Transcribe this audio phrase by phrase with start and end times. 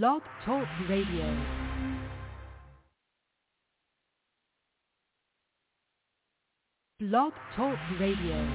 [0.00, 1.36] Blog Talk Radio.
[6.98, 8.54] Blog Talk Radio.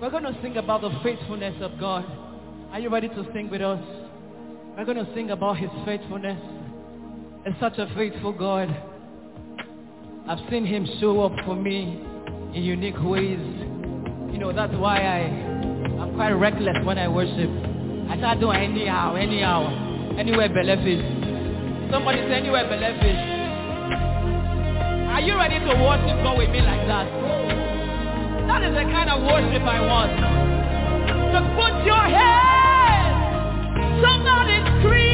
[0.00, 2.06] We're going to sing about the faithfulness of God.
[2.72, 3.84] Are you ready to sing with us?
[4.78, 6.40] We're going to sing about his faithfulness.
[7.44, 8.74] It's such a faithful God.
[10.26, 12.00] I've seen him show up for me
[12.54, 13.38] in unique ways.
[14.32, 15.18] You know, that's why I,
[16.00, 17.67] I'm quite reckless when I worship.
[18.08, 19.68] I start doing anyhow, anyhow,
[20.18, 21.04] anywhere fish.
[21.92, 23.20] Somebody say anywhere fish.
[25.12, 27.06] Are you ready to worship God with me like that?
[28.48, 30.12] That is the kind of worship I want.
[31.32, 33.18] So put your hands.
[34.00, 35.07] Somebody scream.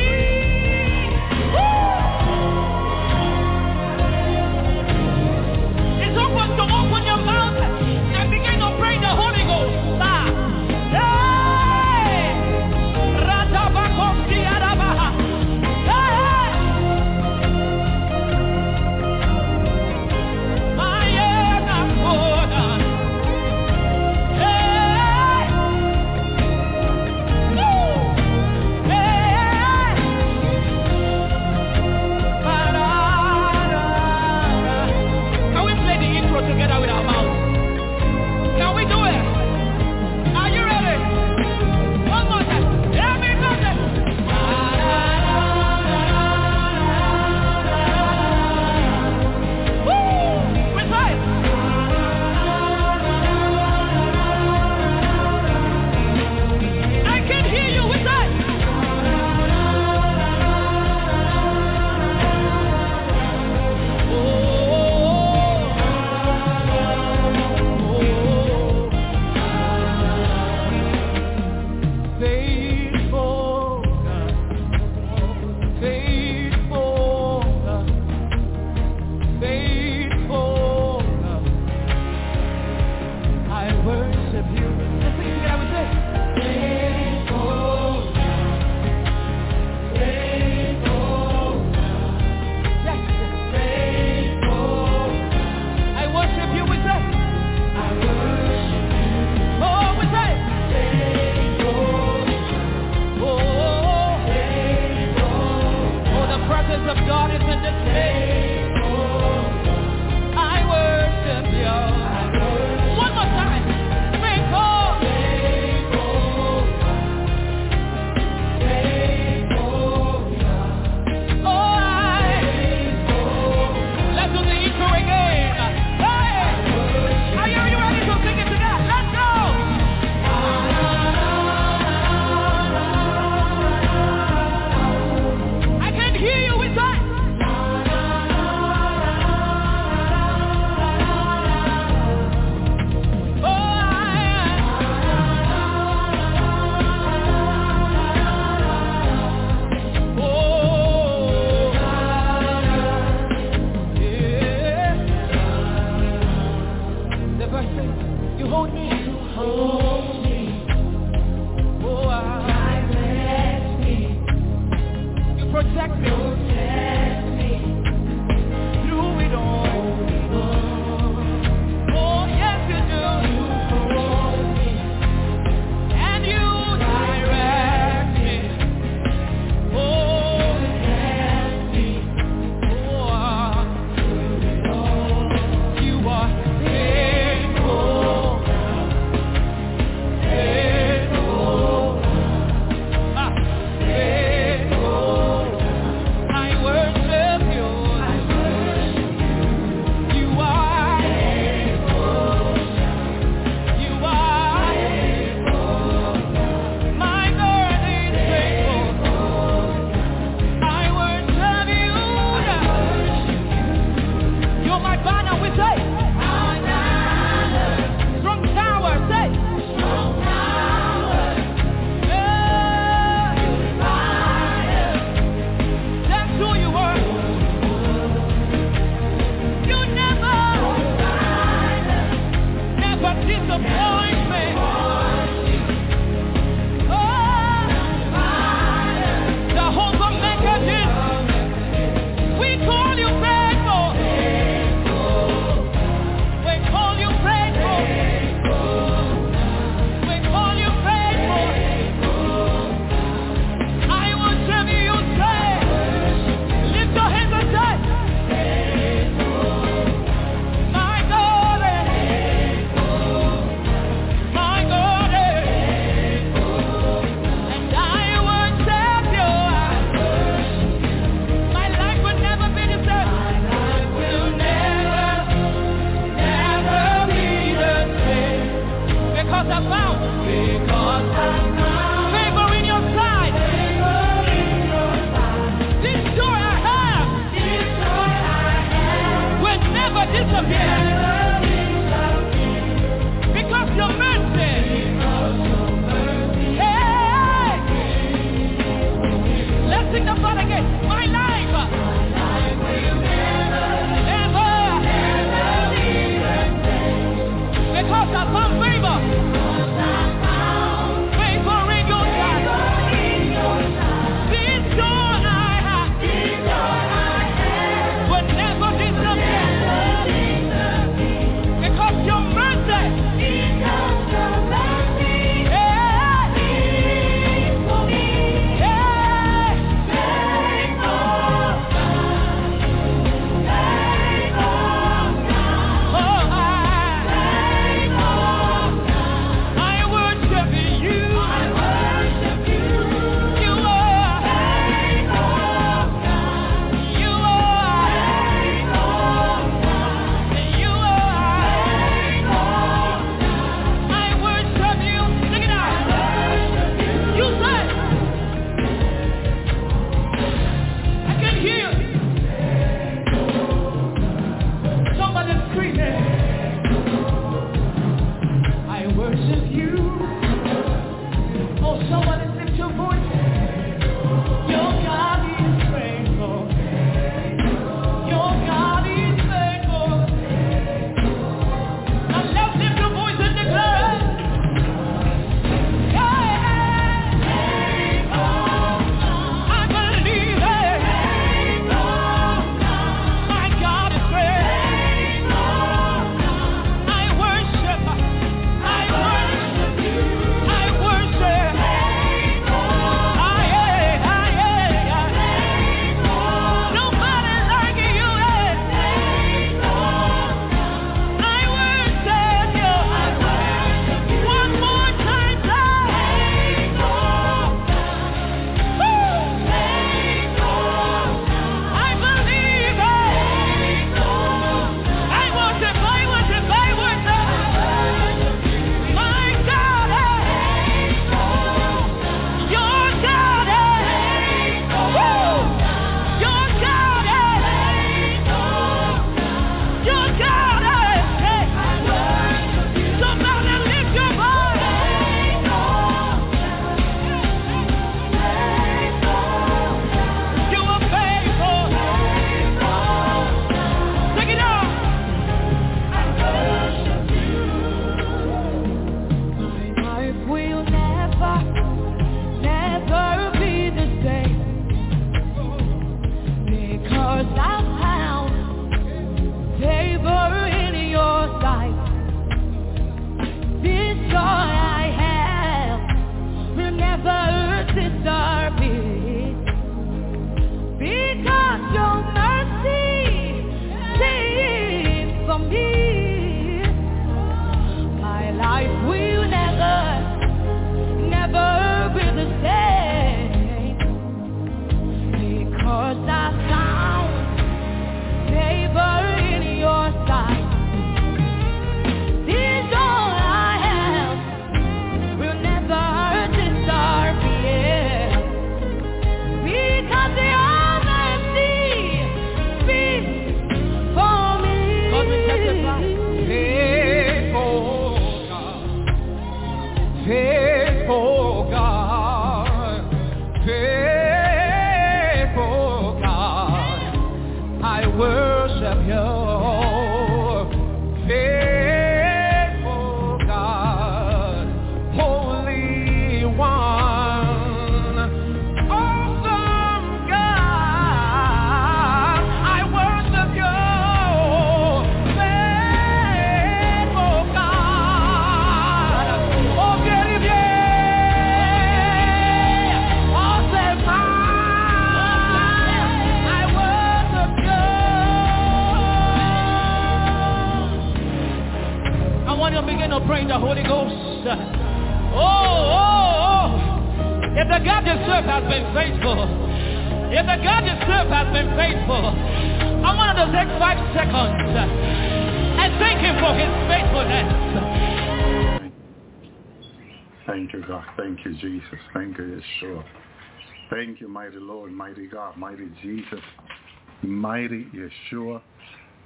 [587.45, 587.67] Mighty
[588.13, 588.41] Yeshua,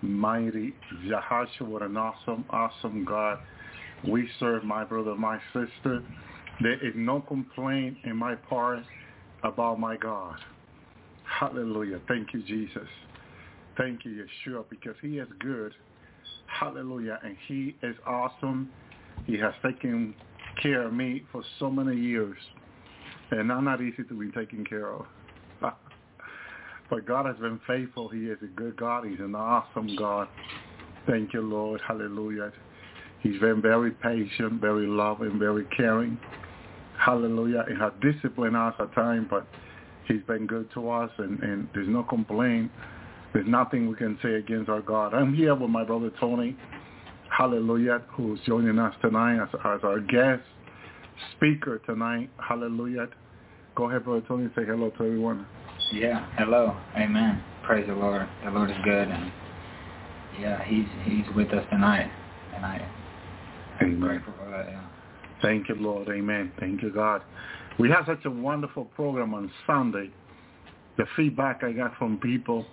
[0.02, 3.38] mighty Yahashua, what an awesome, awesome God
[4.09, 6.02] we serve, my brother, my sister.
[6.61, 8.80] There is no complaint in my part
[9.42, 10.37] about my God.
[11.25, 12.00] Hallelujah.
[12.07, 12.88] Thank you, Jesus.
[13.76, 15.73] Thank you, Yeshua, because he is good.
[16.47, 17.18] Hallelujah.
[17.25, 18.71] And he is awesome.
[19.26, 20.14] He has taken
[20.62, 22.37] care of me for so many years.
[23.30, 25.07] And I'm not easy to be taken care of.
[26.90, 28.09] But God has been faithful.
[28.09, 29.07] He is a good God.
[29.07, 30.28] He's an awesome God.
[31.07, 31.80] Thank you, Lord.
[31.87, 32.52] Hallelujah.
[33.21, 36.18] He's been very patient, very loving, very caring.
[36.99, 37.64] Hallelujah.
[37.68, 39.47] He has disciplined us at times, but
[40.07, 42.71] he's been good to us, and, and there's no complaint.
[43.33, 45.14] There's nothing we can say against our God.
[45.14, 46.57] I'm here with my brother Tony,
[47.37, 50.42] hallelujah, who's joining us tonight as, as our guest
[51.37, 52.30] speaker tonight.
[52.38, 53.09] Hallelujah.
[53.75, 55.47] Go ahead, brother Tony, say hello to everyone.
[55.92, 56.76] Yeah, hello.
[56.97, 57.42] Amen.
[57.62, 58.28] Praise the Lord.
[58.45, 59.33] The Lord is good, and
[60.38, 62.11] yeah, he's he's with us tonight,
[62.54, 62.87] and I
[63.80, 64.66] am grateful for that.
[64.68, 64.83] Yeah.
[65.40, 66.09] Thank you, Lord.
[66.11, 66.52] Amen.
[66.61, 67.23] Thank you, God.
[67.78, 70.11] We had such a wonderful program on Sunday.
[70.99, 72.66] The feedback I got from people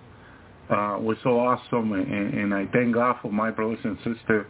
[0.70, 4.46] uh, was so awesome, and, and I thank God for my brothers and sisters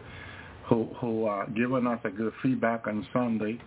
[0.68, 3.60] who who uh, given us a good feedback on Sunday.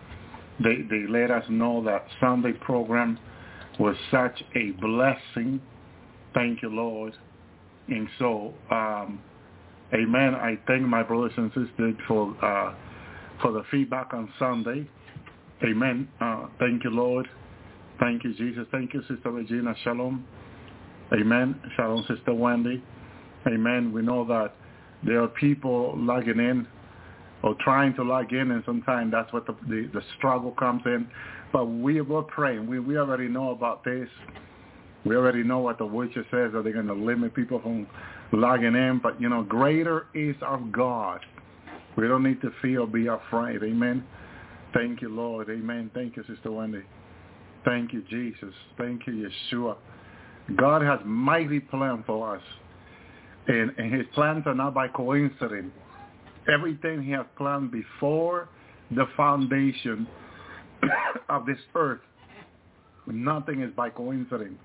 [0.59, 3.17] They they let us know that Sunday program
[3.79, 5.61] was such a blessing.
[6.35, 7.15] Thank you, Lord.
[7.89, 9.21] And so, um,
[9.95, 10.35] Amen.
[10.35, 12.75] I thank my brothers and sisters for uh,
[13.41, 14.87] for the feedback on Sunday.
[15.65, 16.09] Amen.
[16.21, 17.27] Uh, thank you, Lord.
[17.99, 18.67] Thank you, Jesus.
[18.71, 19.75] Thank you, Sister Regina.
[19.85, 20.27] Shalom.
[21.13, 21.59] Amen.
[21.75, 22.83] Shalom, Sister Wendy.
[23.47, 23.93] Amen.
[23.93, 24.55] We know that
[25.05, 26.67] there are people logging in
[27.43, 31.09] or trying to log in, and sometimes that's what the, the, the struggle comes in.
[31.53, 32.67] But we were praying.
[32.67, 34.09] We, we already know about this.
[35.05, 37.87] We already know what the witcher says that they're going to limit people from
[38.33, 39.01] logging in.
[39.03, 41.21] But, you know, greater is our God.
[41.97, 43.63] We don't need to or be afraid.
[43.63, 44.05] Amen.
[44.75, 45.49] Thank you, Lord.
[45.49, 45.91] Amen.
[45.95, 46.83] Thank you, Sister Wendy.
[47.65, 48.55] Thank you, Jesus.
[48.77, 49.77] Thank you, Yeshua.
[50.57, 52.43] God has mighty plan for us.
[53.49, 55.73] And, and his plans are not by coincidence.
[56.53, 58.49] Everything he has planned before
[58.91, 60.07] the foundation
[61.29, 62.01] of this earth,
[63.07, 64.59] nothing is by coincidence.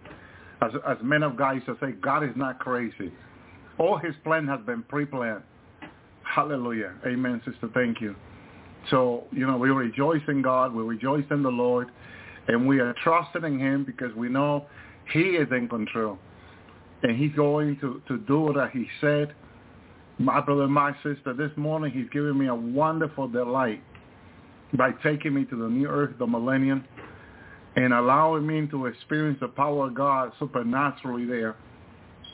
[0.62, 3.12] As, as men of God used to say, God is not crazy.
[3.78, 5.44] All his plan has been pre-planned.
[6.24, 6.94] Hallelujah.
[7.06, 7.70] Amen, sister.
[7.74, 8.16] Thank you.
[8.90, 10.74] So, you know, we rejoice in God.
[10.74, 11.90] We rejoice in the Lord.
[12.48, 14.66] And we are trusting in him because we know
[15.12, 16.18] he is in control.
[17.04, 19.34] And he's going to, to do what he said.
[20.20, 23.82] My brother my sister, this morning he's giving me a wonderful delight
[24.78, 26.84] by taking me to the new earth, the millennium,
[27.76, 31.56] and allowing me to experience the power of God supernaturally there.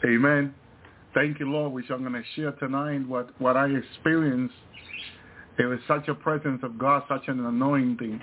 [0.06, 0.54] Amen.
[1.14, 4.56] Thank you, Lord, which I'm going to share tonight what, what I experienced.
[5.58, 8.22] It was such a presence of God, such an anointing.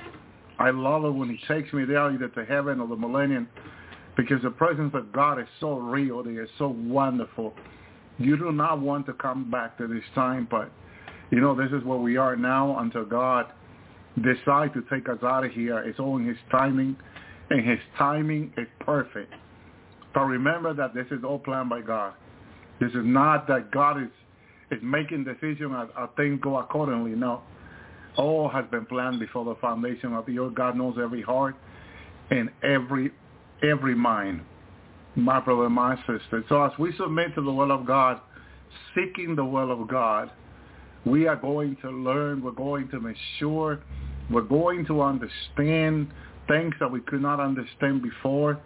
[0.58, 3.48] I love it when he takes me there either to heaven or the millennium
[4.16, 6.20] because the presence of God is so real.
[6.20, 7.52] It is so wonderful.
[8.18, 10.70] You do not want to come back to this time, but
[11.30, 13.46] you know, this is where we are now until God
[14.22, 15.78] decide to take us out of here.
[15.80, 16.96] It's all in his timing,
[17.50, 19.32] and his timing is perfect.
[20.14, 22.14] But remember that this is all planned by God.
[22.80, 24.08] This is not that God is
[24.70, 27.12] is making decisions as, as things go accordingly.
[27.12, 27.42] No.
[28.16, 30.54] All has been planned before the foundation of the earth.
[30.54, 31.54] God knows every heart
[32.30, 33.12] and every
[33.62, 34.40] every mind,
[35.14, 36.44] my brother and my sister.
[36.48, 38.20] So as we submit to the will of God,
[38.94, 40.30] seeking the will of God,
[41.04, 43.80] we are going to learn, we're going to mature,
[44.30, 46.08] we're going to understand
[46.48, 48.60] things that we could not understand before.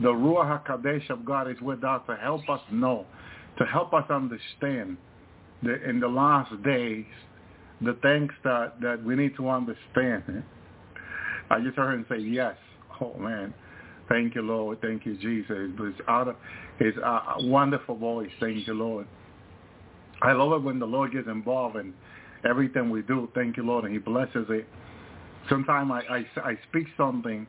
[0.00, 3.06] The Ruach HaKadosh of God is with us to help us know,
[3.58, 4.96] to help us understand
[5.62, 7.06] in the last days,
[7.80, 10.44] the things that, that we need to understand.
[11.50, 12.56] I just heard him say yes.
[13.00, 13.54] Oh, man.
[14.08, 14.80] Thank you, Lord.
[14.80, 15.70] Thank you, Jesus.
[15.78, 16.36] It's out of
[16.78, 18.30] his uh, wonderful voice.
[18.40, 19.06] Thank you, Lord.
[20.22, 21.94] I love it when the Lord gets involved in
[22.48, 23.28] everything we do.
[23.34, 24.66] Thank you, Lord, and he blesses it.
[25.48, 27.46] Sometimes I, I, I speak something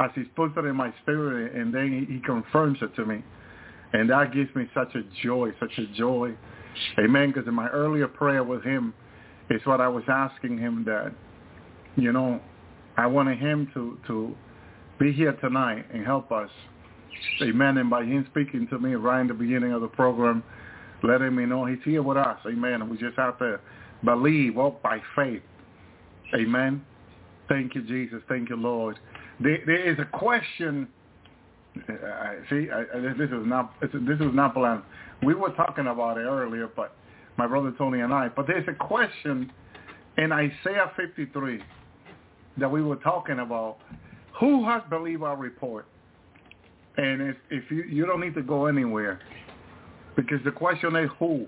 [0.00, 3.22] as he's put it in my spirit, and then he, he confirms it to me.
[3.92, 6.34] And that gives me such a joy, such a joy.
[6.98, 7.32] Amen.
[7.32, 8.94] Because in my earlier prayer with him,
[9.50, 11.12] is what I was asking him that,
[11.96, 12.40] you know,
[12.96, 14.34] I wanted him to, to
[14.98, 16.50] be here tonight and help us.
[17.42, 17.78] Amen.
[17.78, 20.42] And by him speaking to me right in the beginning of the program,
[21.02, 22.38] letting me know he's here with us.
[22.46, 22.88] Amen.
[22.88, 23.60] We just have to
[24.04, 25.42] believe, walk by faith.
[26.34, 26.84] Amen.
[27.48, 28.20] Thank you, Jesus.
[28.28, 28.98] Thank you, Lord.
[29.40, 30.88] There, there is a question.
[31.88, 31.92] Uh,
[32.50, 32.84] see, I,
[33.16, 34.82] this is not this is not planned.
[35.22, 36.94] We were talking about it earlier, but
[37.36, 38.28] my brother Tony and I.
[38.28, 39.52] But there's a question
[40.16, 41.62] in Isaiah 53
[42.58, 43.78] that we were talking about
[44.38, 45.86] who has believed our report?
[46.96, 49.20] And if, if you you don't need to go anywhere,
[50.16, 51.46] because the question is who.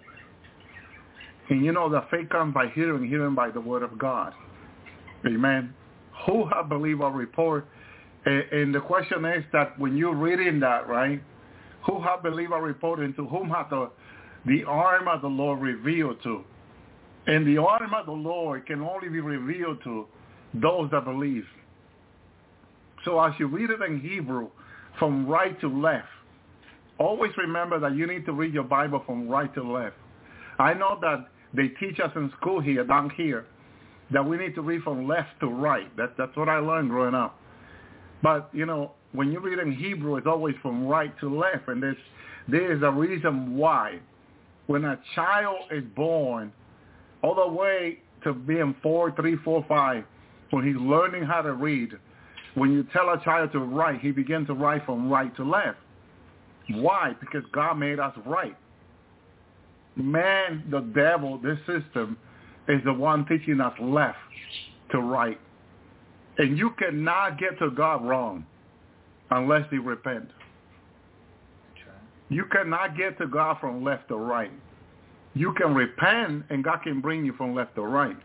[1.48, 4.32] And you know that faith comes by hearing, hearing by the word of God.
[5.26, 5.74] Amen.
[6.26, 7.66] Who have believed our report?
[8.24, 11.22] And, and the question is that when you're reading that, right?
[11.86, 13.90] Who have believed our report and to whom have the,
[14.46, 16.44] the arm of the Lord revealed to?
[17.26, 20.06] And the arm of the Lord can only be revealed to
[20.54, 21.44] those that believe.
[23.04, 24.48] So as you read it in Hebrew,
[24.98, 26.08] from right to left,
[26.98, 29.96] always remember that you need to read your Bible from right to left.
[30.58, 33.46] I know that they teach us in school here, down here,
[34.12, 35.94] that we need to read from left to right.
[35.96, 37.38] That, that's what I learned growing up.
[38.22, 41.68] But, you know, when you read in Hebrew, it's always from right to left.
[41.68, 41.96] And there's,
[42.48, 44.00] there is a reason why.
[44.66, 46.52] When a child is born,
[47.22, 50.04] all the way to being four, three, four, five,
[50.50, 51.90] when he's learning how to read,
[52.54, 55.78] when you tell a child to write, he begins to write from right to left.
[56.70, 57.14] Why?
[57.18, 58.56] Because God made us right.
[59.96, 62.16] Man, the devil, this system,
[62.70, 64.18] is the one teaching us left
[64.92, 65.38] to right.
[66.38, 68.46] And you cannot get to God wrong
[69.30, 70.28] unless you repent.
[72.28, 74.52] You cannot get to God from left to right.
[75.34, 78.16] You can repent and God can bring you from left to right.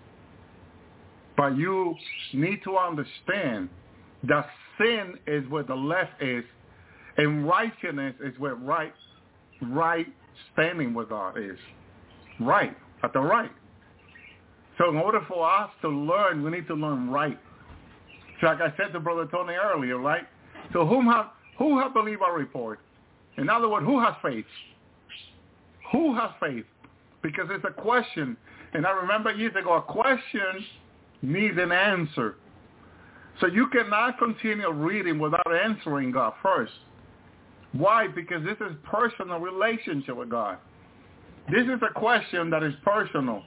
[1.35, 1.95] But you
[2.33, 3.69] need to understand
[4.23, 6.43] that sin is where the left is
[7.17, 8.93] and righteousness is where right
[9.61, 10.07] right
[10.53, 11.57] standing with God is.
[12.39, 12.75] Right.
[13.03, 13.51] At the right.
[14.77, 17.39] So in order for us to learn, we need to learn right.
[18.41, 20.27] So like I said to Brother Tony earlier, right?
[20.73, 22.79] So whom have who have believed our report?
[23.37, 24.45] In other words, who has faith?
[25.91, 26.65] Who has faith?
[27.21, 28.35] Because it's a question.
[28.73, 30.65] And I remember years ago, a question
[31.21, 32.35] needs an answer.
[33.39, 36.73] So you cannot continue reading without answering God first.
[37.73, 38.07] Why?
[38.07, 40.57] Because this is personal relationship with God.
[41.51, 43.43] This is a question that is personal.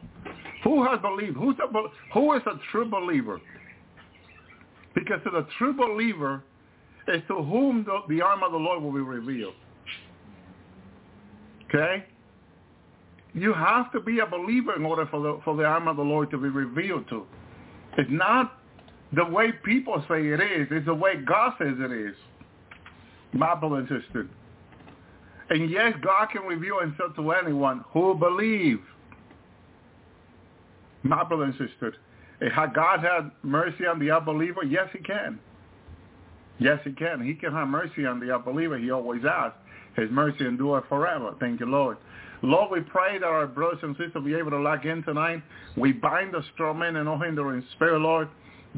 [0.64, 1.36] Who has believed?
[1.36, 3.40] Who's a, who is a true believer?
[4.94, 6.42] Because to the true believer
[7.08, 9.54] is to whom the, the arm of the Lord will be revealed.
[11.68, 12.04] Okay?
[13.34, 16.02] You have to be a believer in order for the, for the arm of the
[16.02, 17.26] Lord to be revealed to.
[17.96, 18.58] It's not
[19.14, 20.68] the way people say it is.
[20.70, 22.14] It's the way God says it is.
[23.32, 24.26] My and sister.
[25.50, 28.80] And yes, God can reveal himself to anyone who believes.
[31.02, 31.94] My brother and sister.
[32.40, 34.62] And God had mercy on the unbeliever?
[34.64, 35.38] Yes, he can.
[36.58, 37.24] Yes, he can.
[37.24, 38.78] He can have mercy on the unbeliever.
[38.78, 39.52] He always has.
[39.96, 41.34] His mercy endure forever.
[41.40, 41.98] Thank you, Lord.
[42.42, 45.42] Lord, we pray that our brothers and sisters be able to lock in tonight.
[45.76, 48.28] We bind the strong men and all hindering spirit, Lord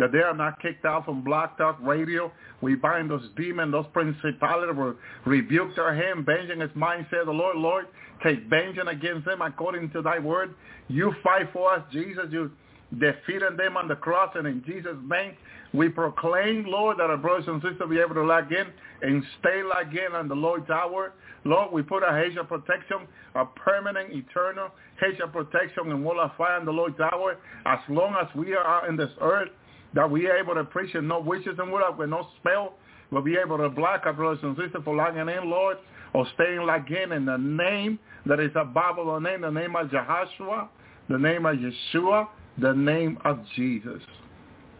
[0.00, 2.32] that they are not kicked out from Blog Talk Radio.
[2.62, 7.32] We bind those demons, those principalities, we rebuke their hand, vengeance is mine, said the
[7.32, 7.86] Lord, Lord,
[8.22, 10.54] take vengeance against them according to thy word.
[10.88, 12.24] You fight for us, Jesus.
[12.30, 12.50] You
[12.98, 15.34] defeated them on the cross, and in Jesus' name,
[15.72, 18.66] we proclaim, Lord, that our brothers and sisters be able to log in
[19.02, 21.12] and stay logged in on the Lord's hour.
[21.44, 26.20] Lord, we put a hedge of protection, a permanent, eternal hedge of protection and wall
[26.20, 27.38] of fire on the Lord's hour.
[27.66, 29.48] As long as we are in this earth,
[29.94, 32.74] that we are able to preach and no witches and without with no spell.
[33.11, 35.79] We'll be able to block our brothers and sisters for logging in, Lord,
[36.12, 39.88] or staying logged in in the name that is above all name, the name of
[39.88, 40.68] Jehoshua,
[41.09, 44.00] the name of Yeshua, the name of Jesus.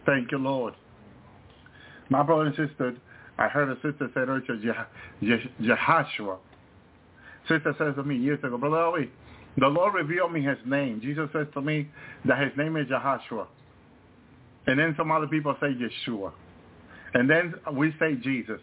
[0.05, 0.73] Thank you, Lord.
[2.09, 2.95] My brother and sister,
[3.37, 4.79] I heard a sister say earlier,
[5.61, 6.37] Jehoshua.
[7.47, 9.09] Sister says to me years ago, Brother Ali,
[9.57, 11.01] the Lord revealed me his name.
[11.01, 11.89] Jesus says to me
[12.25, 13.47] that his name is Jehoshua.
[14.71, 16.31] And then some other people say Yeshua.
[17.13, 18.61] And then we say Jesus.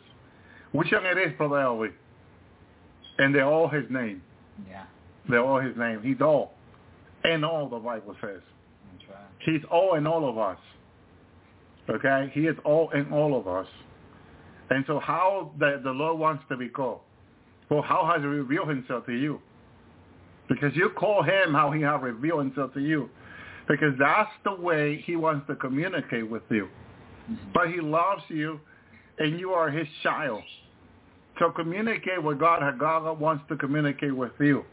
[0.73, 1.93] Which one it is, Brother Elwie?
[3.19, 4.23] And they're all his name.
[4.67, 4.85] Yeah.
[5.29, 6.01] They're all his name.
[6.03, 6.55] He's all.
[7.25, 8.41] And all, the Bible says.
[8.91, 9.27] That's right.
[9.41, 10.57] He's all in all of us.
[11.91, 12.31] Okay?
[12.33, 13.67] He is all in all of us.
[14.71, 17.01] And so how the, the Lord wants to be called?
[17.69, 19.43] Well, how has he revealed himself to you?
[20.49, 23.11] Because you call him how he has revealed himself to you
[23.69, 26.69] because that's the way he wants to communicate with you.
[27.31, 27.51] Mm-hmm.
[27.53, 28.59] But he loves you
[29.19, 30.43] and you are his child.
[31.39, 34.65] So communicate with God how God wants to communicate with you.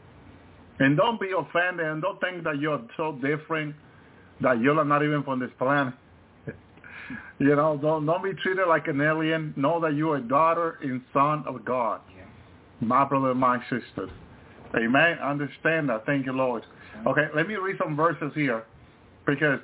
[0.78, 3.74] And don't be offended and don't think that you're so different
[4.42, 5.94] that you're not even from this planet.
[7.38, 9.54] you know, don't don't be treated like an alien.
[9.56, 12.00] Know that you are a daughter and son of God.
[12.14, 12.24] Yeah.
[12.80, 14.10] My brother and my sister.
[14.76, 15.18] Amen.
[15.18, 16.04] Understand that.
[16.04, 16.64] Thank you, Lord.
[17.06, 18.64] Okay, let me read some verses here.
[19.26, 19.60] Because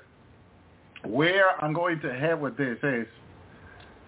[1.04, 3.06] where I'm going to head with this is,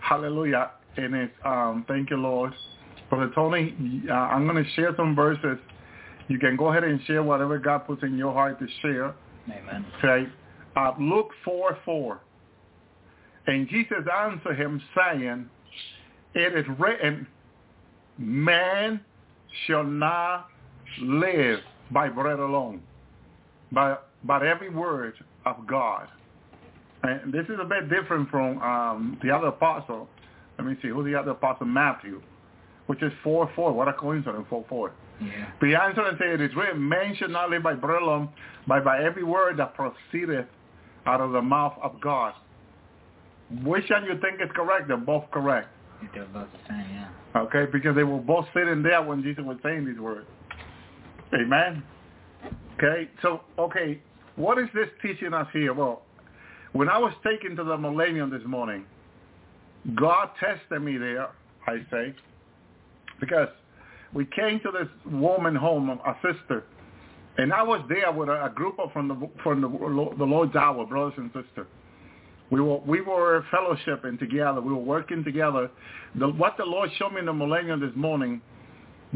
[0.00, 2.52] hallelujah, and it's, um, thank you, Lord,
[3.10, 3.74] Brother Tony,
[4.08, 5.58] uh, I'm going to share some verses.
[6.28, 9.14] You can go ahead and share whatever God puts in your heart to share.
[9.50, 9.84] Amen.
[9.98, 10.30] Okay.
[10.76, 12.20] Uh, Luke 4, 4.
[13.46, 15.48] And Jesus answered him saying,
[16.34, 17.26] it is written,
[18.18, 19.00] man
[19.66, 20.48] shall not
[21.00, 22.82] live by bread alone,
[23.70, 25.14] but, but every word
[25.46, 26.08] of God.
[27.02, 30.08] And this is a bit different from um, the other apostle.
[30.58, 31.66] Let me see, who's the other apostle?
[31.66, 32.22] Matthew,
[32.86, 33.72] which is 4, 4.
[33.72, 34.92] What a coincidence, 4, 4.
[35.20, 35.50] Yeah.
[35.60, 38.28] But he answered and said, it is written, man should not live by bread alone,
[38.66, 40.46] but by every word that proceedeth
[41.06, 42.34] out of the mouth of God.
[43.62, 44.88] Which one you think is correct?
[44.88, 45.68] They're both correct.
[46.14, 47.08] They're both the same, yeah.
[47.36, 50.26] Okay, because they were both sitting there when Jesus was saying these words.
[51.34, 51.82] Amen.
[52.76, 54.00] Okay, so, okay,
[54.36, 55.72] what is this teaching us here?
[55.72, 56.02] Well,
[56.72, 58.84] when I was taken to the millennium this morning,
[59.94, 61.28] God tested me there,
[61.66, 62.14] I say,
[63.20, 63.48] because
[64.12, 66.64] we came to this woman home, a sister,
[67.36, 70.86] and I was there with a, group of from the from the, the Lord's hour,
[70.86, 71.66] brothers and sisters.
[72.50, 74.60] We were we were fellowshipping together.
[74.60, 75.70] We were working together.
[76.14, 78.40] The, what the Lord showed me in the millennium this morning,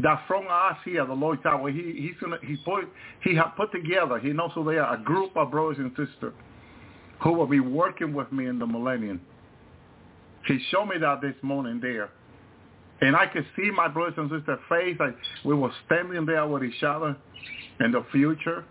[0.01, 2.87] that from us here, the Lord's hour, he he's gonna he put
[3.23, 4.19] he had put together.
[4.19, 6.33] He knows who they are, a group of brothers and sisters
[7.21, 9.21] who will be working with me in the millennium.
[10.45, 12.09] He showed me that this morning there.
[13.01, 14.97] And I could see my brothers and sisters' face.
[14.99, 17.15] Like we were standing there with each other
[17.79, 18.65] in the future.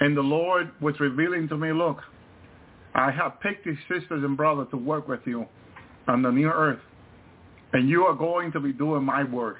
[0.00, 1.98] And the Lord was revealing to me, look,
[2.94, 5.46] I have picked these sisters and brothers to work with you
[6.08, 6.80] on the new earth.
[7.72, 9.58] And you are going to be doing my work.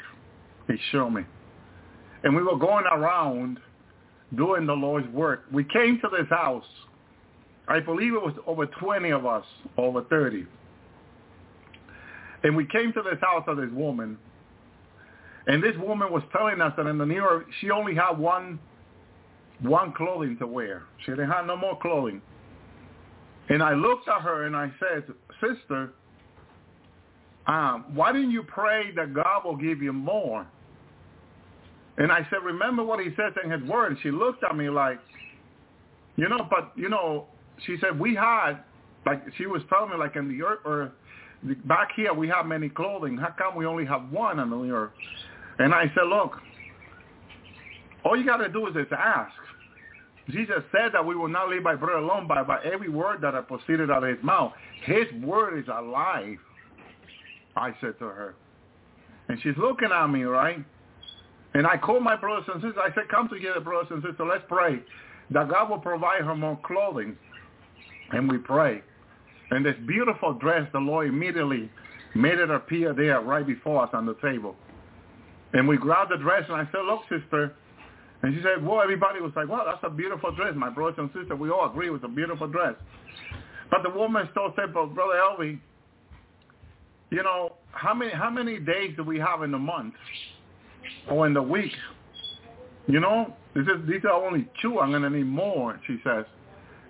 [0.71, 1.23] He showed me.
[2.23, 3.59] And we were going around
[4.37, 5.45] doing the Lord's work.
[5.53, 6.65] We came to this house.
[7.67, 9.45] I believe it was over 20 of us,
[9.77, 10.47] over 30.
[12.45, 14.17] And we came to this house of this woman.
[15.47, 18.59] And this woman was telling us that in the new earth, she only had one,
[19.61, 20.85] one clothing to wear.
[21.05, 22.23] She didn't have no more clothing.
[23.49, 25.05] And I looked at her and I said,
[25.41, 25.93] sister,
[27.47, 30.47] um, why didn't you pray that God will give you more?
[31.99, 33.93] And I said, remember what he said in his word.
[33.93, 35.01] And she looked at me like,
[36.17, 37.27] you know, but, you know,
[37.67, 38.59] she said, we had,
[39.07, 40.93] like she was telling me, like in the earth, or
[41.65, 43.17] back here we have many clothing.
[43.17, 44.93] How come we only have one on the earth?
[45.59, 46.39] And I said, look,
[48.05, 49.33] all you got to do is just ask.
[50.31, 53.35] Jesus said that we will not live by bread alone, but by every word that
[53.35, 54.53] I proceeded out of his mouth.
[54.85, 56.39] His word is alive,
[57.57, 58.35] I said to her.
[59.29, 60.65] And she's looking at me, right?
[61.55, 62.79] And I called my brothers and sisters.
[62.81, 64.27] I said, come together, brothers and sisters.
[64.29, 64.81] Let's pray
[65.31, 67.17] that God will provide her more clothing.
[68.13, 68.83] And we pray.
[69.51, 71.71] And this beautiful dress, the Lord immediately
[72.15, 74.55] made it appear there right before us on the table.
[75.53, 77.55] And we grabbed the dress, and I said, look, sister.
[78.23, 80.55] And she said, well, everybody was like, well, that's a beautiful dress.
[80.55, 82.75] My brothers and sisters, we all agree it was a beautiful dress.
[83.71, 85.59] But the woman still said, but Brother Elvi,
[87.11, 89.95] you know, how many how many days do we have in the month
[91.11, 91.73] or in the week?
[92.87, 94.81] You know, this is, these are only two.
[94.81, 96.25] I'm going to need more, she says.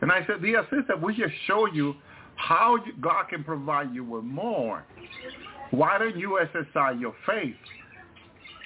[0.01, 1.95] And I said, dear sister, we just show you
[2.37, 4.85] how God can provide you with more.
[5.73, 7.55] Why don't you exercise your faith?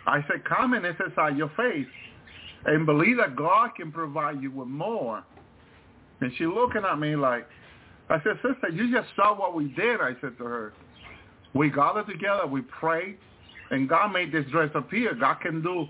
[0.07, 1.87] I said, come and exercise your faith
[2.67, 5.25] and believe that God can provide you with more.
[6.21, 7.47] And she looking at me like,
[8.09, 10.73] I said, sister, you just saw what we did, I said to her.
[11.55, 13.17] We gathered together, we prayed,
[13.71, 15.15] and God made this dress appear.
[15.15, 15.87] God can do,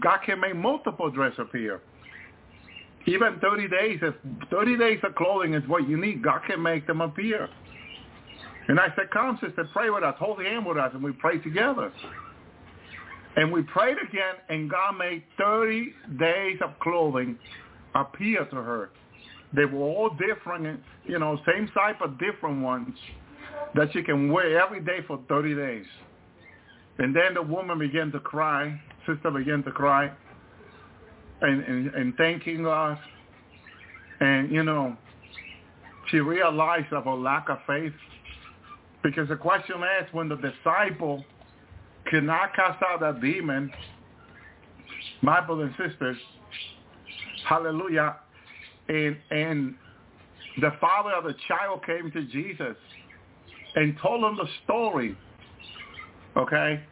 [0.00, 1.80] God can make multiple dress appear.
[3.06, 4.14] Even 30 days, if
[4.50, 7.48] 30 days of clothing is what you need, God can make them appear.
[8.68, 11.12] And I said, come, sister, pray with us, hold the hand with us, and we
[11.12, 11.92] pray together.
[13.36, 17.38] And we prayed again, and God made 30 days of clothing
[17.94, 18.90] appear to her.
[19.54, 22.94] They were all different, you know, same type but different ones
[23.74, 25.86] that she can wear every day for 30 days.
[27.00, 28.78] And then the woman began to cry.
[29.06, 30.10] Sister began to cry
[31.40, 32.98] and, and, and thanking God.
[34.20, 34.96] And, you know,
[36.10, 37.92] she realized of her lack of faith.
[39.02, 41.24] Because the question asked when the disciple
[42.10, 43.72] could not cast out that demon,
[45.22, 46.18] my brothers and sisters,
[47.48, 48.16] hallelujah,
[48.88, 49.74] and, and
[50.60, 52.76] the father of the child came to Jesus
[53.74, 55.16] and told him the story,
[56.36, 56.82] okay,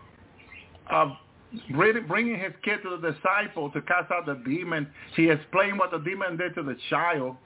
[0.90, 1.12] of
[2.06, 4.86] bringing his kid to the disciple to cast out the demon.
[5.14, 7.36] He explained what the demon did to the child,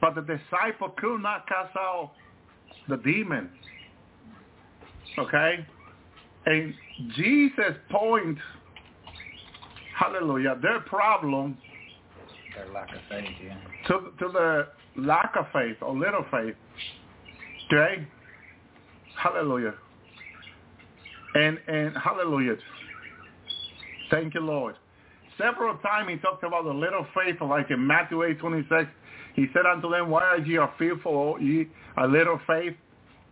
[0.00, 2.12] but the disciple could not cast out
[2.88, 3.50] the demon,
[5.18, 5.66] okay?
[6.46, 6.74] And
[7.16, 8.40] Jesus points,
[9.96, 11.58] hallelujah, their problem
[12.54, 13.56] Their lack of faith, yeah.
[13.88, 16.54] to, to the lack of faith or little faith.
[17.66, 18.06] Okay?
[19.16, 19.74] Hallelujah.
[21.34, 22.56] And and hallelujah.
[24.10, 24.76] Thank you, Lord.
[25.36, 28.86] Several times he talked about the little faith, like in Matthew 8, 26.
[29.36, 32.74] He said unto them, Why are ye fearful, O ye a little faith?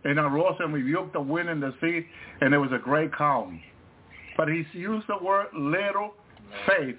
[0.05, 2.05] And arose and rebuked the wind and the sea,
[2.39, 3.59] and there was a great calm.
[4.37, 6.13] But he used the word little
[6.65, 6.95] faith.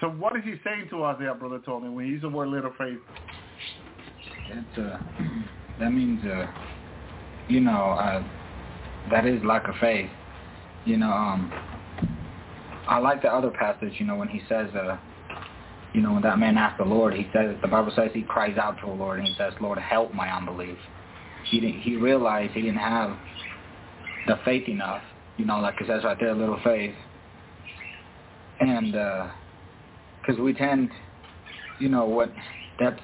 [0.00, 2.48] So what is he saying to us there, Brother Tony, when he used the word
[2.48, 2.98] little faith?
[4.50, 4.98] It's uh,
[5.80, 6.46] that means uh,
[7.48, 8.22] you know, uh,
[9.10, 10.10] that is lack of faith.
[10.84, 11.52] You know, um,
[12.88, 13.94] I like the other passage.
[13.98, 14.96] You know, when he says, uh,
[15.92, 18.58] you know, when that man asked the Lord, he says the Bible says he cries
[18.58, 20.78] out to the Lord and he says, Lord, help my unbelief.
[21.50, 23.16] He didn't, he realized he didn't have
[24.26, 25.02] the faith enough.
[25.36, 26.94] You know, like it says right there, little faith.
[28.60, 28.92] And
[30.20, 30.90] because we tend,
[31.80, 32.32] you know, what
[32.78, 33.00] that's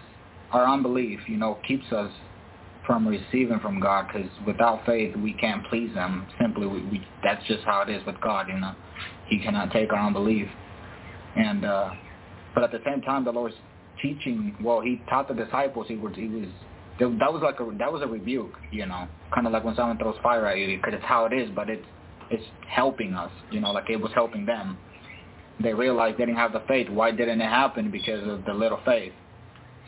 [0.52, 1.20] our unbelief.
[1.26, 2.11] You know, keeps us
[2.88, 6.27] from receiving from God because without faith we can't please him.
[6.40, 8.48] Simply, we, we that's just how it is with God.
[8.48, 8.74] You know,
[9.29, 10.48] He cannot take our unbelief.
[11.37, 11.90] And uh,
[12.55, 13.55] but at the same time, the Lord's
[14.03, 14.57] teaching.
[14.62, 15.87] Well, He taught the disciples.
[15.87, 16.48] He was he was
[16.98, 18.55] that was like a that was a rebuke.
[18.72, 21.35] You know, kind of like when someone throws fire at you because it's how it
[21.35, 21.87] is, but it's
[22.31, 23.31] it's helping us.
[23.51, 24.79] You know, like it was helping them.
[25.62, 26.88] They realized they didn't have the faith.
[26.88, 27.90] Why didn't it happen?
[27.90, 29.12] Because of the little faith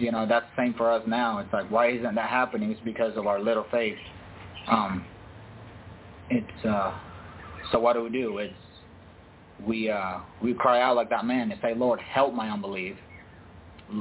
[0.01, 1.39] you know that's the same for us now.
[1.39, 2.71] It's like why isn't that happening?
[2.71, 3.99] It's because of our little faith.
[4.69, 5.05] Um
[6.31, 6.93] it's uh
[7.73, 8.39] so what do we do?
[8.39, 8.55] It's
[9.67, 12.97] we uh we cry out like that man and say lord help my unbelief.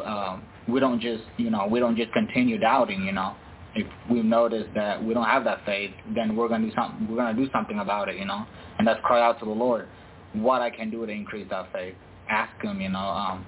[0.06, 3.36] Um we don't just you know we don't just continue doubting you know.
[3.76, 7.34] If we notice that we don't have that faith then we're to do something we're
[7.34, 8.46] to do something about it you know.
[8.78, 9.88] And that's cry out to the lord.
[10.34, 11.96] What i can do to increase that faith?
[12.30, 13.46] Ask him you know um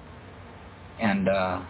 [1.00, 1.60] and uh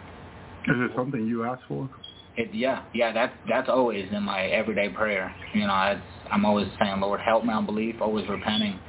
[0.67, 1.89] is it something you ask for?
[2.35, 5.33] It, yeah, yeah, that's that's always in my everyday prayer.
[5.53, 8.79] You know, I, I'm always saying, Lord, help my unbelief, always repenting,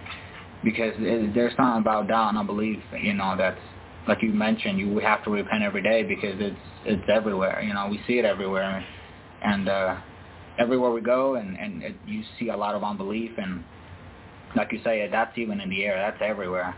[0.63, 2.79] because it, there's something about doubt and unbelief.
[2.99, 3.61] You know, that's
[4.09, 6.57] like you mentioned, you have to repent every day because it's
[6.87, 7.63] it's everywhere.
[7.63, 8.85] You know, we see it everywhere,
[9.43, 9.97] and uh,
[10.59, 13.63] everywhere we go, and and it, you see a lot of unbelief, and
[14.57, 15.97] like you say, that's even in the air.
[15.97, 16.75] That's everywhere,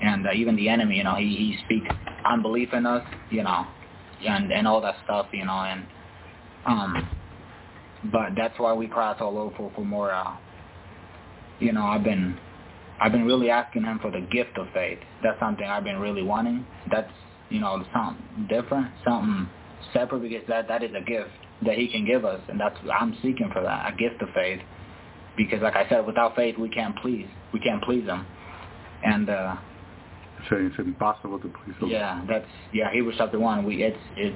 [0.00, 0.96] and uh, even the enemy.
[0.96, 1.92] You know, he he speaks
[2.24, 3.04] unbelief in us.
[3.30, 3.66] You know,
[4.26, 5.86] and and all that stuff, you know, and
[6.66, 7.08] um,
[8.12, 10.12] but that's why we cry to Lord for for more.
[10.12, 10.36] Uh,
[11.60, 12.36] you know, I've been
[13.00, 14.98] I've been really asking him for the gift of faith.
[15.22, 16.66] That's something I've been really wanting.
[16.90, 17.10] That's
[17.50, 19.48] you know something different, something
[19.92, 21.30] separate because that that is a gift
[21.64, 24.60] that he can give us, and that's I'm seeking for that a gift of faith.
[25.36, 28.26] Because like I said, without faith we can't please we can't please him,
[29.04, 29.56] and uh,
[30.50, 32.92] say it's impossible to please the Yeah, that's yeah.
[32.92, 33.64] Hebrews chapter one.
[33.64, 34.34] We it's it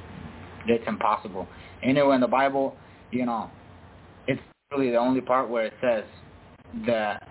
[0.67, 1.47] it's impossible.
[1.83, 2.77] Anywhere in the Bible,
[3.11, 3.51] you know,
[4.27, 4.41] it's
[4.73, 6.05] really the only part where it says
[6.87, 7.29] that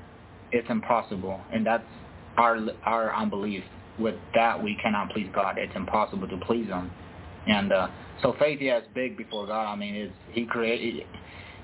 [0.51, 1.83] it's impossible, and that's
[2.37, 3.63] our our unbelief.
[3.99, 5.57] With that, we cannot please God.
[5.57, 6.91] It's impossible to please Him,
[7.47, 7.87] and uh,
[8.21, 9.71] so faith, yeah, is big before God.
[9.71, 11.03] I mean, it's He created.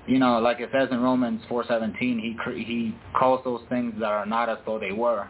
[0.06, 4.26] You know, like it says in Romans 4:17, he he calls those things that are
[4.26, 5.26] not as though they were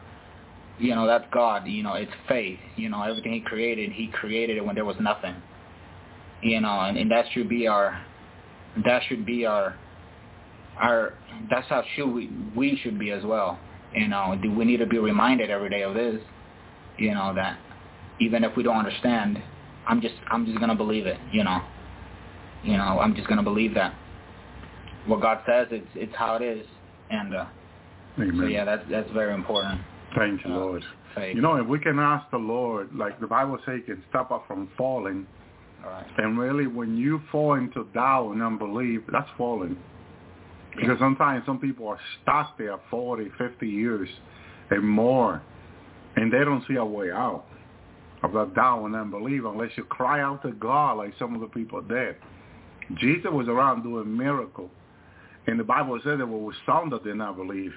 [0.79, 1.67] you know, that's God.
[1.67, 2.59] You know, it's faith.
[2.77, 5.35] You know, everything He created, He created it when there was nothing.
[6.43, 8.05] You know, and, and that should be our,
[8.85, 9.77] that should be our,
[10.79, 11.15] our.
[11.51, 13.59] That's how should we we should be as well.
[13.95, 16.21] You know, do we need to be reminded every day of this?
[16.99, 17.59] You know that
[18.21, 19.43] even if we don't understand,
[19.87, 21.19] I'm just I'm just gonna believe it.
[21.33, 21.61] You know,
[22.63, 23.95] you know I'm just gonna believe that
[25.07, 26.67] what God says it's it's how it is,
[27.11, 27.47] and uh,
[28.17, 29.81] so yeah, that's that's very important.
[30.14, 30.85] Thank you, uh, Lord.
[31.35, 34.31] You know, if we can ask the Lord, like the Bible says, he can stop
[34.33, 35.27] us from falling.
[35.85, 36.07] Right.
[36.18, 39.77] And really, when you fall into doubt and unbelief, that's falling.
[40.77, 44.09] Because sometimes some people are stuck there 40, 50 years
[44.70, 45.40] and more,
[46.16, 47.44] and they don't see a way out
[48.24, 51.46] of that doubt and unbelief unless you cry out to God like some of the
[51.46, 52.16] people did.
[52.96, 54.70] Jesus was around doing miracles.
[55.46, 57.72] And the Bible says there were some that did not believe.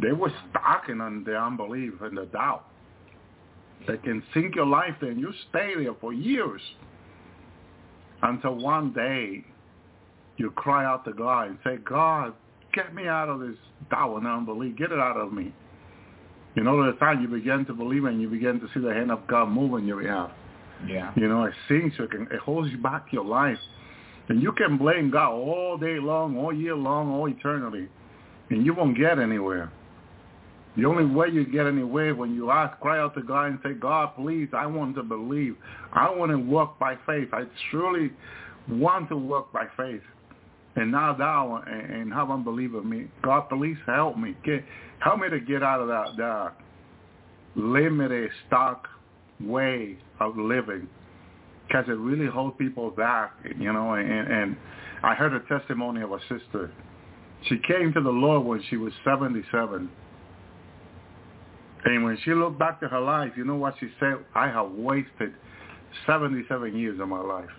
[0.00, 2.64] They were stocking on the unbelief and the doubt.
[3.86, 6.60] They can sink your life there and you stay there for years
[8.22, 9.44] until one day
[10.36, 12.32] you cry out to God and say, God,
[12.72, 13.56] get me out of this
[13.90, 14.76] doubt and unbelief.
[14.76, 15.52] Get it out of me.
[16.54, 19.10] You know, the time you begin to believe and you begin to see the hand
[19.10, 20.30] of God move on your behalf.
[20.86, 21.12] Yeah.
[21.16, 23.58] You know, it sinks you, can, it holds you back your life.
[24.28, 27.88] And you can blame God all day long, all year long, all eternity.
[28.50, 29.70] And you won't get anywhere.
[30.76, 33.74] The only way you get anywhere when you ask, cry out to God and say,
[33.74, 35.56] God, please, I want to believe.
[35.92, 37.28] I want to walk by faith.
[37.32, 38.10] I truly
[38.68, 40.02] want to walk by faith.
[40.76, 43.06] And now thou and, and have unbelief of me.
[43.22, 44.36] God, please help me.
[44.44, 44.64] Get,
[44.98, 46.54] help me to get out of that, that
[47.54, 48.88] limited stock
[49.40, 50.88] way of living
[51.66, 53.94] because it really holds people back, you know.
[53.94, 54.56] And, and
[55.02, 56.72] I heard a testimony of a sister.
[57.48, 59.88] She came to the Lord when she was 77.
[61.84, 64.14] And when she looked back to her life, you know what she said?
[64.34, 65.34] I have wasted
[66.06, 67.50] 77 years of my life.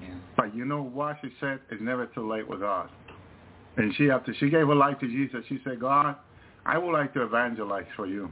[0.00, 0.14] Yeah.
[0.36, 1.60] But you know what she said?
[1.70, 2.88] It's never too late with God.
[3.76, 6.14] And she after she gave her life to Jesus, she said, God,
[6.64, 8.30] I would like to evangelize for you.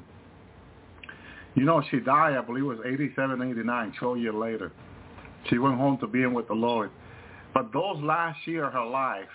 [1.55, 4.73] You know, she died, I believe it was 87, 89, 12 years later.
[5.51, 6.91] She went home to being with the Lord.
[7.53, 9.29] But those last year of her life,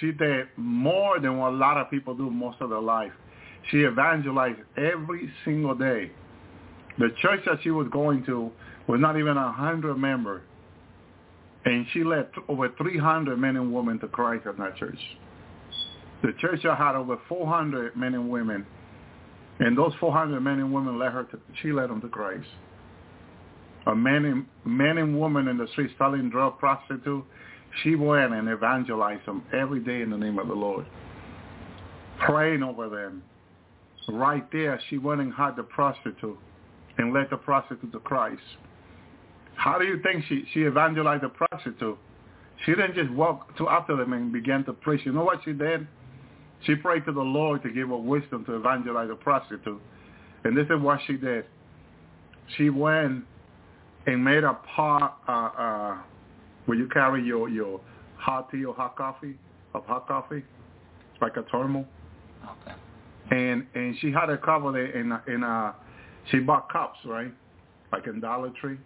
[0.00, 3.12] she did more than what a lot of people do most of their life.
[3.70, 6.10] She evangelized every single day.
[6.98, 8.50] The church that she was going to
[8.86, 10.42] was not even a hundred members.
[11.64, 14.98] And she led over 300 men and women to Christ in that church.
[16.22, 18.66] The church had over 400 men and women
[19.60, 22.46] and those 400 men and women led her to, she led them to Christ.
[23.86, 27.24] A man and, men and women in the street selling drug prostitute,
[27.82, 30.86] she went and evangelized them every day in the name of the Lord.
[32.20, 33.22] Praying over them.
[34.08, 36.38] Right there, she went and had the prostitute
[36.96, 38.40] and led the prostitute to Christ.
[39.54, 41.98] How do you think she, she evangelized the prostitute?
[42.64, 45.02] She didn't just walk to after them and began to preach.
[45.04, 45.86] You know what she did?
[46.64, 49.80] She prayed to the Lord to give her wisdom to evangelize the prostitute.
[50.44, 51.44] And this is what she did.
[52.56, 53.24] She went
[54.06, 55.98] and made a pot uh, uh,
[56.66, 57.80] where you carry your, your
[58.16, 59.36] hot tea or hot coffee,
[59.74, 60.38] of hot coffee.
[61.12, 61.84] It's like a thermal.
[62.62, 62.76] Okay.
[63.30, 65.74] And and she had a it covered in in a,
[66.30, 67.32] she bought cups, right?
[67.92, 68.78] Like in Dollar Tree.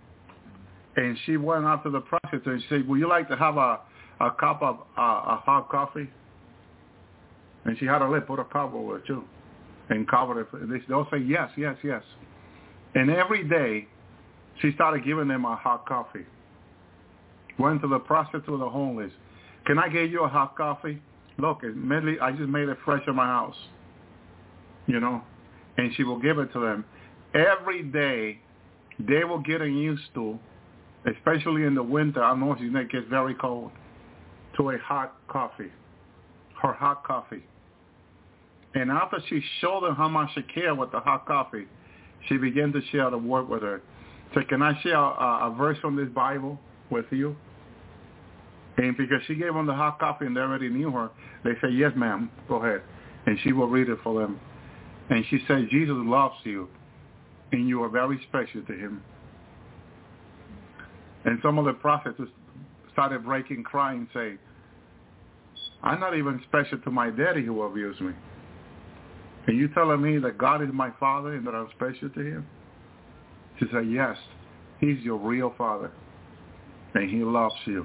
[0.96, 3.56] And she went out to the prostitute and she said, would you like to have
[3.56, 3.80] a,
[4.20, 6.08] a cup of uh, a hot coffee?
[7.64, 9.24] And she had a lip, put a cover over it too,
[9.88, 10.48] and covered it.
[10.68, 12.02] They, they'll say yes, yes, yes.
[12.94, 13.86] And every day,
[14.60, 16.26] she started giving them a hot coffee.
[17.58, 19.12] Went to the prostitute the homeless.
[19.66, 21.00] Can I get you a hot coffee?
[21.38, 23.56] Look, immediately I just made it fresh in my house.
[24.86, 25.22] You know,
[25.78, 26.84] and she will give it to them.
[27.34, 28.38] Every day,
[28.98, 30.38] they were getting used to,
[31.06, 32.22] especially in the winter.
[32.22, 33.70] I know it gets very cold,
[34.56, 35.70] to a hot coffee,
[36.60, 37.42] her hot coffee.
[38.74, 41.66] And after she showed them how much she cared with the hot coffee,
[42.28, 43.82] she began to share the word with her.
[44.34, 46.58] So can I share a, a verse from this Bible
[46.90, 47.36] with you?
[48.78, 51.10] And because she gave them the hot coffee and they already knew her,
[51.44, 52.82] they said, yes, ma'am, go ahead.
[53.26, 54.40] And she will read it for them.
[55.10, 56.68] And she said, Jesus loves you,
[57.52, 59.02] and you are very special to him.
[61.24, 62.20] And some of the prophets
[62.92, 64.38] started breaking, crying, saying,
[65.82, 68.12] I'm not even special to my daddy who abused me.
[69.48, 72.46] Are you telling me that God is my father and that I'm special to him?
[73.58, 74.16] She said, yes,
[74.78, 75.90] he's your real father.
[76.94, 77.84] And he loves you.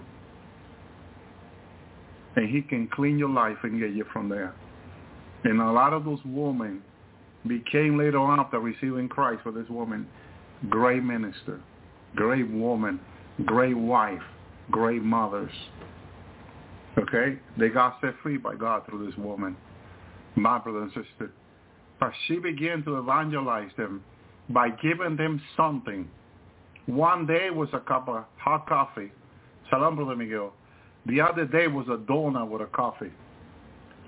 [2.35, 4.53] And he can clean your life and get you from there.
[5.43, 6.83] And a lot of those women
[7.45, 10.07] became later on after receiving Christ for this woman,
[10.69, 11.59] great minister,
[12.15, 12.99] great woman,
[13.45, 14.21] great wife,
[14.71, 15.51] great mothers.
[16.97, 17.37] Okay?
[17.57, 19.55] They got set free by God through this woman.
[20.35, 21.31] My brother and sister.
[21.99, 24.03] But she began to evangelize them
[24.49, 26.07] by giving them something.
[26.85, 29.11] One day was a cup of hot coffee.
[29.69, 30.53] Salam, Brother Miguel.
[31.05, 33.11] The other day was a donut with a coffee.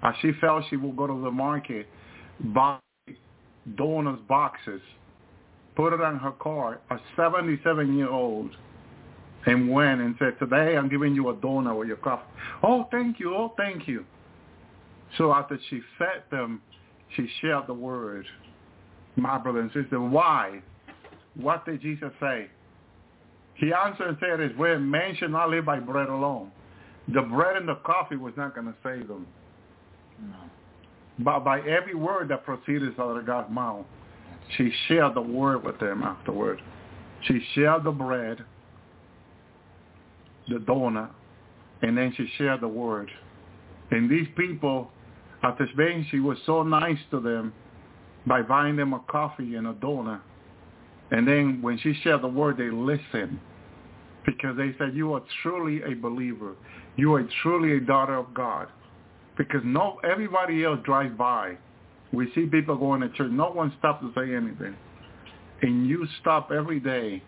[0.01, 1.87] As she felt she would go to the market,
[2.39, 2.79] buy
[3.75, 4.81] donuts boxes,
[5.75, 8.55] put it on her car, a 77-year-old,
[9.45, 12.23] and went and said, today I'm giving you a donor with your coffee.
[12.63, 13.33] Oh, thank you.
[13.33, 14.05] Oh, thank you.
[15.17, 16.61] So after she fed them
[17.15, 18.25] she shared the word.
[19.15, 20.61] My brother and sister, why?
[21.35, 22.47] What did Jesus say?
[23.55, 26.51] He answered and said, "Is where man should not live by bread alone.
[27.09, 29.27] The bread and the coffee was not going to save them.
[30.21, 30.35] No.
[31.19, 33.85] But by every word that proceeded out of God's mouth,
[34.57, 36.61] she shared the word with them afterward.
[37.25, 38.43] She shared the bread,
[40.47, 41.09] the donut,
[41.81, 43.11] and then she shared the word.
[43.91, 44.91] And these people
[45.43, 47.53] after Spain, she was so nice to them
[48.25, 50.21] by buying them a coffee and a donut.
[51.11, 53.39] And then when she shared the word, they listened
[54.25, 56.55] because they said, you are truly a believer.
[56.97, 58.67] You are truly a daughter of God.
[59.39, 61.57] Because no, everybody else drives by.
[62.11, 63.31] We see people going to church.
[63.31, 64.75] No one stops to say anything.
[65.61, 67.23] And you stop every day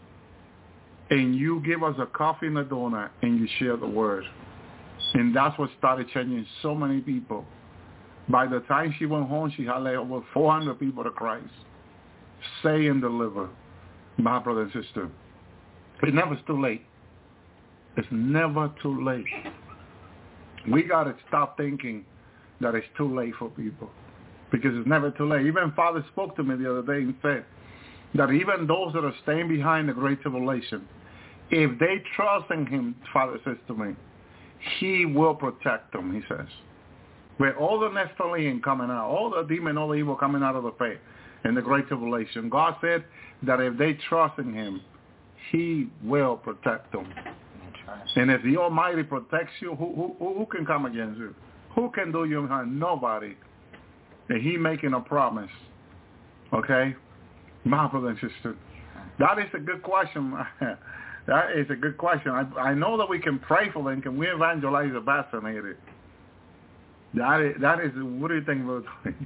[1.09, 4.25] and you give us a coffee and a donut and you share the word.
[5.13, 7.45] And that's what started changing so many people.
[8.27, 11.47] By the time she went home, she had like over 400 people to Christ.
[12.61, 13.49] Say and deliver,
[14.17, 15.09] my brother and sister.
[16.03, 16.85] It's never too late.
[17.95, 19.25] It's never too late.
[20.69, 22.05] We got to stop thinking
[22.59, 23.89] that it's too late for people
[24.51, 25.45] because it's never too late.
[25.45, 27.45] Even Father spoke to me the other day and said
[28.15, 30.87] that even those that are staying behind the great tribulation,
[31.49, 33.95] if they trust in him, Father says to me,
[34.79, 36.47] he will protect them, he says.
[37.39, 40.63] With all the Nephilim coming out, all the demon, all the evil coming out of
[40.63, 40.99] the faith
[41.43, 43.03] in the great tribulation, God said
[43.43, 44.81] that if they trust in him,
[45.51, 47.11] he will protect them.
[48.15, 51.33] And if the Almighty protects you, who, who, who can come against you?
[51.75, 52.77] Who can do you harm?
[52.77, 53.35] Nobody.
[54.29, 55.49] And he making a promise.
[56.53, 56.95] Okay?
[57.63, 58.55] My brother and sister.
[59.19, 60.33] That is a good question.
[61.27, 62.31] that is a good question.
[62.31, 64.01] I, I know that we can pray for them.
[64.01, 65.77] Can we evangelize the vaccinated?
[67.13, 69.13] That is, that is, what do you think that?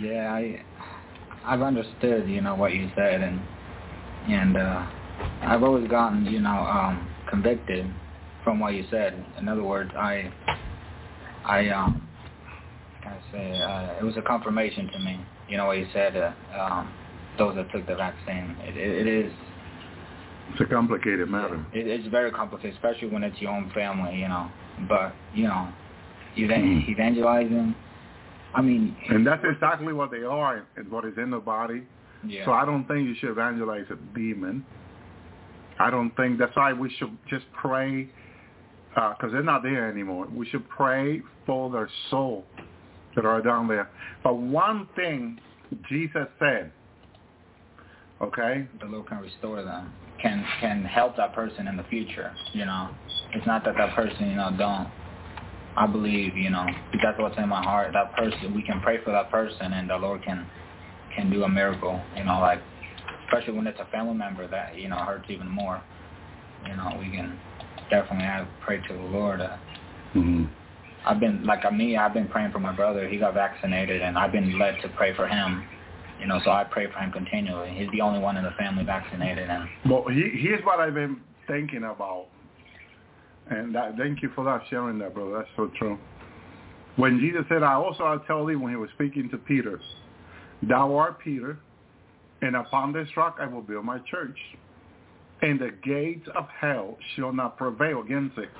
[0.00, 0.62] Yeah, I,
[1.44, 3.40] I've understood, you know, what you said, and
[4.28, 4.86] and uh,
[5.42, 7.86] I've always gotten, you know, um, convicted
[8.44, 9.24] from what you said.
[9.38, 10.32] In other words, I,
[11.44, 12.08] I, um,
[13.04, 15.20] I say, uh, it was a confirmation to me.
[15.48, 16.16] You know what you said.
[16.16, 16.92] Uh, um,
[17.38, 19.32] those that took the vaccine, it, it, it is.
[20.52, 21.64] It's a complicated matter.
[21.72, 24.16] It, it's very complicated, especially when it's your own family.
[24.16, 24.50] You know,
[24.88, 25.68] but you know,
[26.38, 27.74] evan- evangelizing.
[28.54, 31.84] I mean, And that's exactly what they are and what is in the body.
[32.26, 32.44] yeah.
[32.44, 34.66] So I don't think you should evangelize a demon.
[35.78, 38.08] I don't think that's why we should just pray
[38.96, 40.26] uh, because they're not there anymore.
[40.34, 42.44] We should pray for their soul
[43.16, 43.90] that are down there.
[44.22, 45.38] But one thing
[45.88, 46.72] Jesus said,
[48.20, 52.32] okay, the Lord can restore them, can can help that person in the future.
[52.52, 52.90] You know,
[53.34, 54.88] it's not that that person, you know, don't.
[55.74, 56.66] I believe, you know,
[57.02, 57.94] that's what's in my heart.
[57.94, 60.46] That person, we can pray for that person, and the Lord can
[61.16, 62.00] can do a miracle.
[62.16, 62.60] You know, like
[63.32, 65.82] especially when it's a family member that you know hurts even more.
[66.66, 67.38] You know, we can
[67.90, 69.40] definitely have pray to the Lord.
[69.40, 69.56] Uh,
[70.14, 70.44] mm-hmm.
[71.04, 71.96] I've been like me.
[71.96, 73.08] I've been praying for my brother.
[73.08, 75.64] He got vaccinated, and I've been led to pray for him.
[76.20, 77.74] You know, so I pray for him continually.
[77.76, 81.20] He's the only one in the family vaccinated, and Well, he, here's what I've been
[81.48, 82.26] thinking about.
[83.50, 85.38] And that, thank you for that, sharing that, brother.
[85.38, 85.98] That's so true.
[86.94, 89.80] When Jesus said, I also I tell thee, when he was speaking to Peter,
[90.62, 91.58] thou art Peter,
[92.42, 94.36] and upon this rock I will build my church.
[95.40, 98.50] And the gates of hell shall not prevail against it.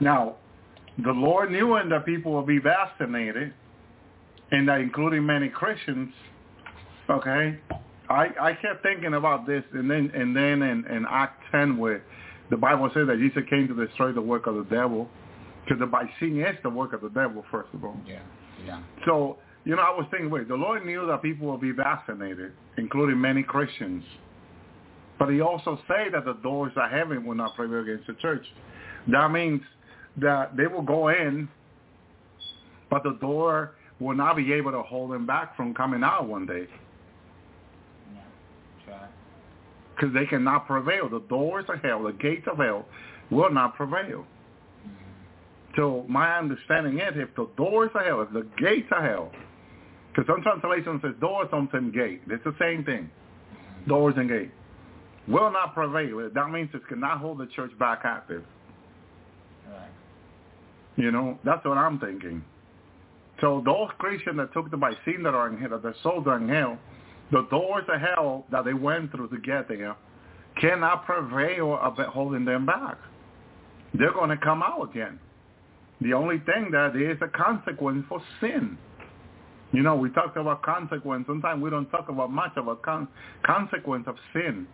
[0.00, 0.36] Now,
[1.04, 3.52] the Lord knew and that people will be vaccinated,
[4.50, 6.12] and that including many Christians,
[7.08, 7.58] okay,
[8.10, 12.02] I, I kept thinking about this, and then and then in, in Act 10, where
[12.50, 15.08] the Bible says that Jesus came to destroy the work of the devil,
[15.64, 17.96] because the sin is the work of the devil, first of all.
[18.06, 18.18] yeah,
[18.66, 21.70] yeah, So, you know, I was thinking, wait, the Lord knew that people will be
[21.70, 24.04] vaccinated, including many Christians.
[25.18, 28.44] But he also said that the doors of heaven will not prevail against the church.
[29.08, 29.60] That means
[30.16, 31.48] that they will go in,
[32.90, 36.46] but the door will not be able to hold them back from coming out one
[36.46, 36.66] day
[40.02, 41.08] because they cannot prevail.
[41.08, 42.86] The doors of hell, the gates of hell,
[43.30, 44.24] will not prevail.
[44.84, 45.76] Mm-hmm.
[45.76, 49.30] So my understanding is if the doors of hell, if the gates of hell,
[50.14, 52.20] because some translation says doors, sometimes gate.
[52.28, 53.10] It's the same thing.
[53.88, 54.50] Doors and gate.
[55.26, 56.28] Will not prevail.
[56.34, 58.44] That means it cannot hold the church back active.
[59.70, 59.88] Right.
[60.96, 62.44] You know, that's what I'm thinking.
[63.40, 66.36] So those Christians that took the vaccine that are in hell, that their souls are
[66.36, 66.78] in hell,
[67.30, 69.96] the doors of hell that they went through to get there
[70.60, 72.98] cannot prevail of it holding them back.
[73.94, 75.18] They're going to come out again.
[76.02, 78.76] The only thing that is a consequence for sin.
[79.72, 81.24] You know, we talked about consequence.
[81.26, 83.08] Sometimes we don't talk about much about con-
[83.44, 84.66] consequence of sin.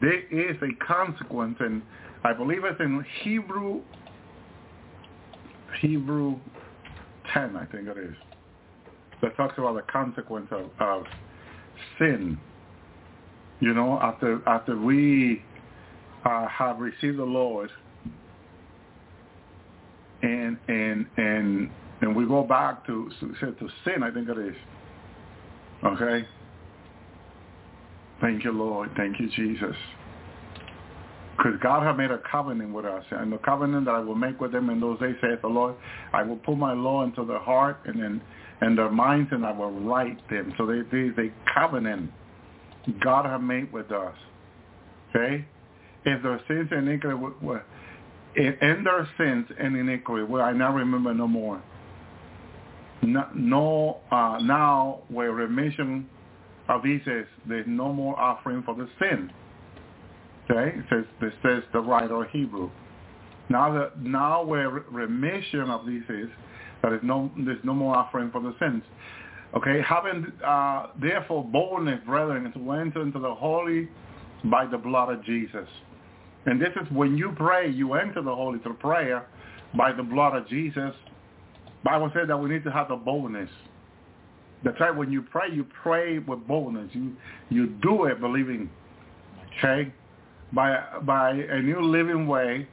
[0.00, 1.82] There is a consequence, and
[2.22, 3.80] I believe it's in Hebrew,
[5.80, 6.38] Hebrew
[7.32, 8.14] 10, I think it is,
[9.22, 11.04] that talks about the consequence of, of
[11.98, 12.38] sin.
[13.60, 15.42] You know, after after we
[16.26, 17.70] uh, have received the Lord,
[20.22, 21.70] and and and
[22.00, 24.56] and we go back to to sin, I think it is.
[25.84, 26.26] Okay.
[28.20, 28.90] Thank you, Lord.
[28.96, 29.76] Thank you, Jesus.
[31.36, 34.40] Because God had made a covenant with us, and the covenant that I will make
[34.40, 35.74] with them in those days, saith the Lord,
[36.14, 38.22] I will put my law into their heart and then
[38.62, 40.54] and their minds, and I will write them.
[40.56, 42.10] So they they they covenant
[43.02, 44.14] God had made with us.
[45.10, 45.44] Okay,
[46.04, 47.64] if their sins and iniquity were,
[48.34, 51.62] in their sins and iniquity, well, I now remember no more.
[53.02, 56.08] No, uh, now where remission
[56.68, 57.00] of these
[57.48, 59.30] there's no more offering for the sin.
[60.50, 62.70] Okay, it says this says the writer of Hebrew.
[63.48, 66.28] Now that now where remission of these is,
[66.82, 68.82] there is no there's no more offering for the sins.
[69.56, 73.88] Okay, having uh, therefore boldness, brethren, to enter into the holy
[74.44, 75.68] by the blood of Jesus.
[76.46, 79.26] And this is when you pray, you enter the holy through prayer
[79.76, 80.94] by the blood of Jesus.
[81.86, 83.48] Bible says that we need to have the boldness.
[84.64, 84.94] That's right.
[84.94, 86.90] When you pray, you pray with boldness.
[86.92, 87.16] You
[87.48, 88.68] you do it believing.
[89.56, 89.92] Okay,
[90.52, 92.66] by by a new living way,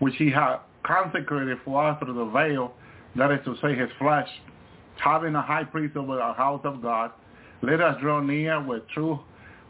[0.00, 2.74] which He had consecrated for us through the veil,
[3.16, 4.28] that is to say, His flesh,
[5.02, 7.10] having a high priest over the house of God.
[7.62, 9.18] Let us draw near with true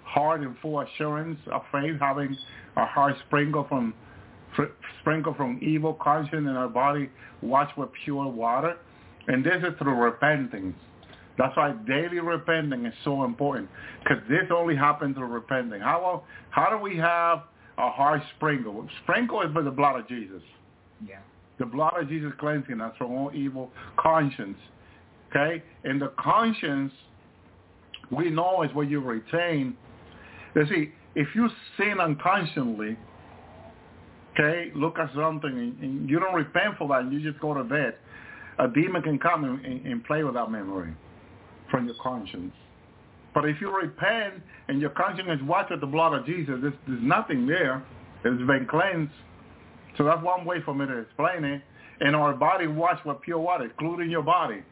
[0.03, 2.37] heart and full assurance of faith, having
[2.75, 3.95] our heart sprinkled from
[5.01, 7.11] sprinkled from evil conscience and our body
[7.43, 8.77] washed with pure water.
[9.29, 10.75] And this is through repentance.
[11.37, 13.69] That's why daily repenting is so important
[14.03, 15.81] because this only happens through repenting.
[15.81, 17.45] How how do we have
[17.79, 18.89] a heart sprinkle?
[19.05, 20.43] Sprinkle is by the blood of Jesus.
[21.07, 21.21] Yeah.
[21.59, 24.59] The blood of Jesus cleansing us from all evil conscience.
[25.31, 25.63] Okay?
[25.85, 26.93] And the conscience
[28.11, 29.77] we know is what you retain.
[30.55, 32.97] You see, if you sin unconsciously,
[34.35, 37.55] okay, look at something and, and you don't repent for that and you just go
[37.55, 37.97] to bed,
[38.59, 40.93] a demon can come and, and, and play with that memory
[41.71, 42.53] from your conscience.
[43.35, 44.35] But if you repent
[44.69, 47.85] and your conscience is washed with the blood of Jesus, there's, there's nothing there.
[48.25, 49.13] It's been cleansed.
[49.97, 51.63] So that's one way for me to explain it.
[52.01, 54.63] And our body washed with pure water, including your body.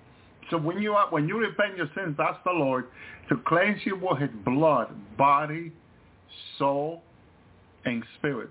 [0.51, 2.87] So when you when you repent your sins, that's the Lord
[3.29, 5.73] to cleanse you with His blood, body,
[6.59, 7.03] soul,
[7.85, 8.51] and spirit.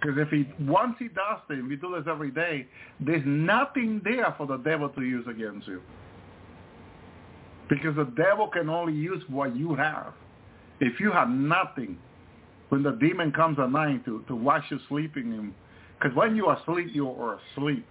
[0.00, 2.66] Because if he once he does this, we do this every day,
[3.00, 5.82] there's nothing there for the devil to use against you.
[7.68, 10.14] Because the devil can only use what you have.
[10.80, 11.98] If you have nothing,
[12.70, 15.54] when the demon comes at night to, to watch you sleeping, him,
[15.98, 17.86] because when you are asleep, you are asleep.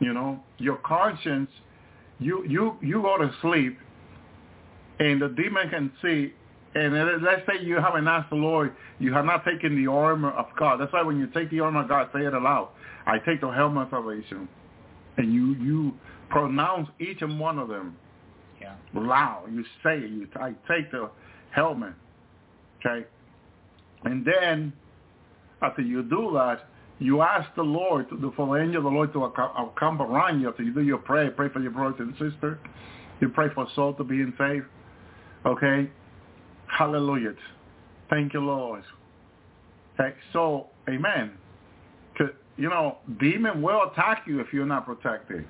[0.00, 1.50] You know, your conscience,
[2.18, 3.78] you, you, you go to sleep,
[4.98, 6.32] and the demon can see,
[6.74, 10.46] and let's say you haven't asked the Lord, you have not taken the armor of
[10.58, 10.80] God.
[10.80, 12.68] That's why when you take the armor of God, say it aloud.
[13.06, 14.48] I take the helmet of salvation.
[15.16, 15.94] And you, you
[16.28, 17.96] pronounce each and one of them
[18.60, 18.74] yeah.
[18.94, 19.46] loud.
[19.50, 20.10] You say it.
[20.10, 21.10] You I take the
[21.50, 21.94] helmet.
[22.84, 23.06] Okay?
[24.04, 24.72] And then
[25.62, 26.68] after you do that,
[27.00, 30.48] you ask the Lord, to, for the angel of the Lord to come around you
[30.48, 31.30] after you do your prayer.
[31.30, 32.58] Pray for your brothers and sisters.
[33.20, 34.64] You pray for soul to be in faith.
[35.46, 35.90] Okay?
[36.68, 37.34] Hallelujah.
[38.10, 38.82] Thank you, Lord.
[40.32, 41.32] So, amen.
[42.58, 45.46] You know, demon will attack you if you're not protected.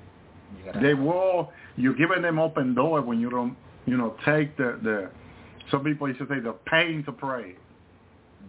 [0.81, 1.51] They will.
[1.75, 3.55] You're giving them open door when you don't,
[3.85, 5.09] you know, take the the.
[5.71, 7.55] Some people used to say the pain to pray.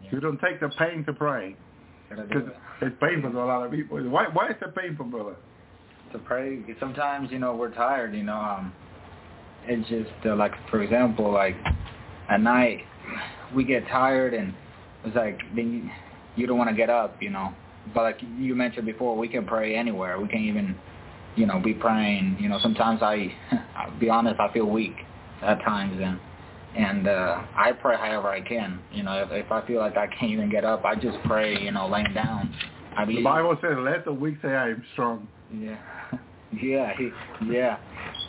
[0.03, 0.11] Yeah.
[0.13, 1.57] You don't take the pain to pray
[2.09, 2.49] because
[2.83, 3.99] it's painful to a lot of people.
[4.09, 4.27] Why?
[4.33, 5.37] Why is it painful, brother?
[6.13, 6.61] To pray.
[6.79, 8.15] Sometimes you know we're tired.
[8.15, 8.73] You know, um,
[9.65, 11.57] it's just uh, like for example, like
[12.31, 12.81] at night
[13.55, 14.55] we get tired and
[15.05, 15.91] it's like then you,
[16.37, 17.21] you don't want to get up.
[17.21, 17.53] You know,
[17.95, 20.21] but like you mentioned before, we can pray anywhere.
[20.21, 20.77] We can even
[21.37, 22.37] you know, be praying.
[22.41, 23.33] You know, sometimes I,
[23.77, 24.95] I'll be honest, I feel weak
[25.43, 26.19] at times, and
[26.77, 28.81] and uh, I pray however I can.
[28.93, 31.61] You know, if, if I feel like I can't even get up, I just pray.
[31.61, 32.55] You know, laying down.
[32.97, 33.21] I believe.
[33.21, 35.79] The Bible says, "Let the weak say, I am strong." Yeah,
[36.63, 37.11] yeah, he,
[37.47, 37.79] yeah,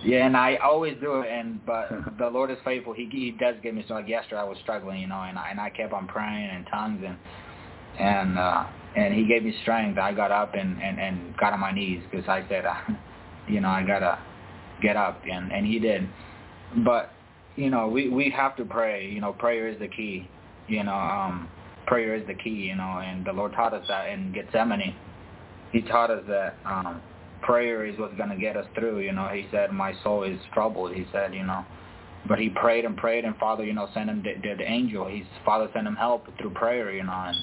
[0.04, 0.26] yeah.
[0.26, 1.30] And I always do it.
[1.30, 2.93] And but the Lord is faithful.
[2.93, 3.86] He he does give me.
[3.88, 5.02] So like yesterday, I was struggling.
[5.02, 7.18] You know, and I and I kept on praying in tongues and
[7.99, 9.97] and uh, and he gave me strength.
[9.97, 12.76] I got up and and and got on my knees because I said, uh,
[13.47, 14.20] you know, I gotta
[14.82, 16.08] get up, and and he did.
[16.84, 17.12] But
[17.56, 19.10] you know, we we have to pray.
[19.10, 20.28] You know, prayer is the key.
[20.68, 21.49] You know, um,
[21.86, 22.49] prayer is the key.
[22.49, 24.95] You know, and the Lord taught us that in Gethsemane.
[25.72, 27.02] He taught us that um,
[27.41, 28.99] prayer is what's gonna get us through.
[28.99, 30.93] You know, he said, my soul is troubled.
[30.93, 31.65] He said, you know.
[32.27, 35.07] But he prayed and prayed, and Father, you know, sent him the, the, the angel.
[35.07, 37.35] His Father sent him help through prayer, you know, and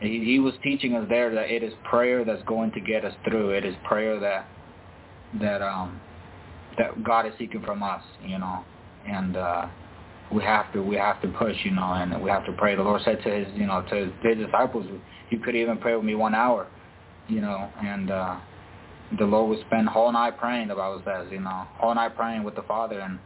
[0.00, 3.14] he, he was teaching us there that it is prayer that's going to get us
[3.24, 3.50] through.
[3.50, 4.46] It is prayer that
[5.40, 6.00] that um
[6.78, 8.64] that God is seeking from us, you know.
[9.06, 9.66] And uh
[10.32, 12.76] we have to we have to push, you know, and we have to pray.
[12.76, 14.86] The Lord said to his you know to his disciples,
[15.30, 16.68] you could even pray with me one hour,
[17.26, 18.36] you know, and uh,
[19.18, 20.68] the Lord would spend whole night praying.
[20.68, 23.18] The Bible says, you know, whole night praying with the Father, and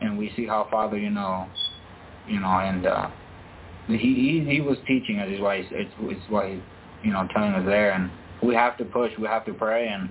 [0.00, 1.46] and we see how Father, you know,
[2.26, 3.10] you know, and uh,
[3.88, 6.60] he he he was teaching us is why he's, it's, it's why he's
[7.04, 8.10] you know telling us there, and
[8.42, 10.08] we have to push, we have to pray, and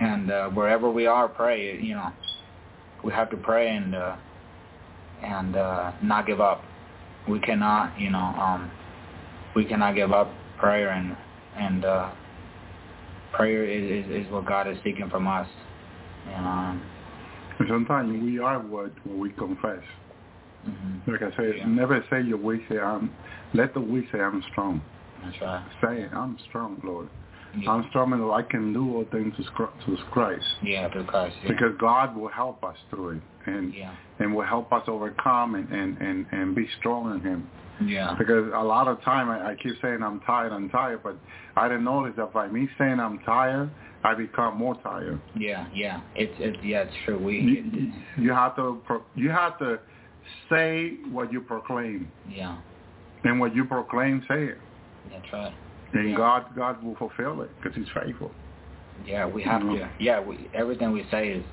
[0.00, 2.10] and uh, wherever we are, pray, you know,
[3.04, 3.94] we have to pray and.
[3.94, 4.16] uh
[5.22, 6.62] and uh, not give up.
[7.28, 8.70] We cannot, you know, um,
[9.54, 11.16] we cannot give up prayer and
[11.56, 12.10] and uh,
[13.32, 15.48] prayer is, is, is what God is seeking from us.
[16.28, 16.82] And, um,
[17.68, 19.82] sometimes we are what, we confess.
[20.66, 21.10] Mm-hmm.
[21.10, 21.66] Like I said, Yeah.
[21.66, 23.10] never say your weak say I'm.
[23.54, 24.82] Let the weak say I'm strong.
[25.24, 25.64] that's right.
[25.82, 27.08] Say I'm strong, Lord.
[27.56, 30.44] Yeah, I'm strong and I can do all things to Christ.
[30.62, 31.34] yeah through Christ.
[31.42, 31.48] Yeah.
[31.48, 35.68] Because God will help us through it and yeah, and will help us overcome and,
[35.70, 37.50] and, and, and be strong in him.
[37.84, 41.16] Yeah, Because a lot of time I, I keep saying I'm tired, I'm tired, but
[41.56, 43.70] I didn't notice that by me saying I'm tired,
[44.04, 45.20] I become more tired.
[45.36, 46.00] yeah, yeah.
[46.14, 47.18] It's it's yeah, it's true.
[47.18, 47.38] We
[48.16, 49.78] You, you have to pro- you have to
[50.50, 52.58] say what you proclaim, yeah,
[53.24, 54.58] and what you proclaim, say it,
[55.10, 55.54] that's right.
[55.92, 56.16] and Yeah.
[56.16, 58.32] God God will fulfill it because He's faithful.
[59.04, 59.78] Yeah, we have Mhm.
[59.78, 59.90] to.
[59.98, 61.44] Yeah, we everything we say is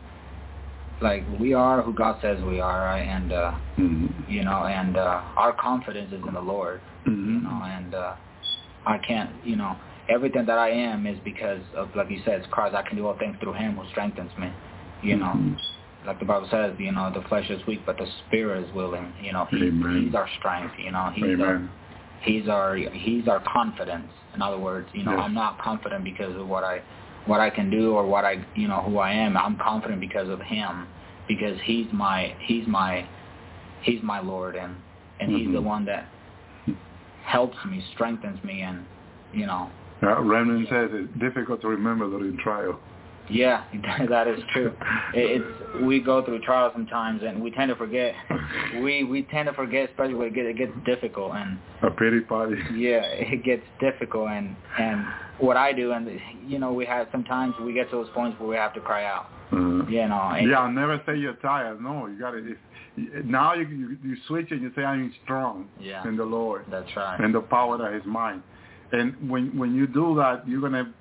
[1.02, 3.02] like we are who God says we are, right?
[3.02, 4.32] And uh, Mm-hmm.
[4.32, 6.80] you know, and uh, our confidence is in the Lord.
[7.06, 7.44] you Mm-hmm.
[7.44, 8.14] know, and uh,
[8.86, 9.76] I can't, you know,
[10.10, 12.74] everything that I am is because of, like you said, it's Christ.
[12.74, 14.50] I can do all things through Him who strengthens me.
[15.02, 15.58] You know, Mhm.
[16.06, 19.14] like the Bible says, you know, the flesh is weak, but the spirit is willing.
[19.22, 19.58] You know, he,
[20.06, 20.76] He's our strength.
[20.80, 21.62] You know, He's our,
[22.22, 24.12] He's our He's our confidence.
[24.34, 25.22] In other words, you know, Yes.
[25.24, 26.82] I'm not confident because of what I
[27.26, 29.38] what I can do or what I you know who I am.
[29.38, 30.88] I'm confident because of Him,
[31.28, 33.08] because He's my He's my
[33.82, 34.76] He's my Lord, and
[35.20, 35.64] and He's the Mhm.
[35.64, 36.08] one that
[37.26, 38.86] helps me, strengthens me, and
[39.34, 39.70] you know,
[40.04, 42.80] Uh, Remnant says it's difficult to remember during trial.
[43.30, 43.64] Yeah,
[44.10, 44.74] that is true.
[45.14, 45.46] It's
[45.84, 48.14] we go through trials sometimes, and we tend to forget.
[48.82, 52.20] We we tend to forget, especially when it gets, it gets difficult, and A pity
[52.22, 52.56] party.
[52.76, 55.06] yeah, it gets difficult, and and
[55.40, 56.10] what I do, and
[56.48, 59.06] you know, we have sometimes we get to those points where we have to cry
[59.06, 59.28] out.
[59.52, 61.82] Uh, You know, and, yeah, I'll never say you're tired.
[61.82, 62.56] No, you got to.
[63.26, 66.08] Now you, you you switch and you say I'm strong Yeah.
[66.08, 67.20] in the Lord that's right.
[67.20, 68.42] and the power that is mine.
[68.92, 70.94] And when when you do that, you're gonna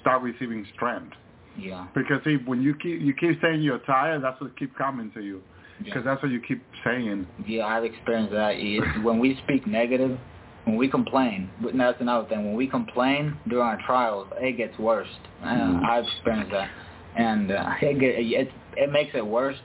[0.00, 1.12] start receiving strength.
[1.56, 5.10] Yeah, Because see, when you keep you keep saying you're tired, that's what keep coming
[5.12, 5.40] to you.
[5.78, 6.12] Because yeah.
[6.12, 7.26] that's what you keep saying.
[7.46, 7.66] yeah.
[7.66, 8.54] I've experienced that.
[8.56, 10.18] It's when we speak negative,
[10.64, 12.44] when we complain, but that's another thing.
[12.44, 15.08] When we complain during our trials, it gets worse.
[15.42, 15.84] Uh, Mhm.
[15.84, 16.70] I've experienced that,
[17.16, 19.56] and uh, it, get, it it makes it worse.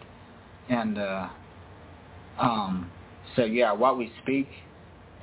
[0.69, 1.29] And uh,
[2.39, 2.91] um,
[3.35, 4.47] so yeah, what we speak,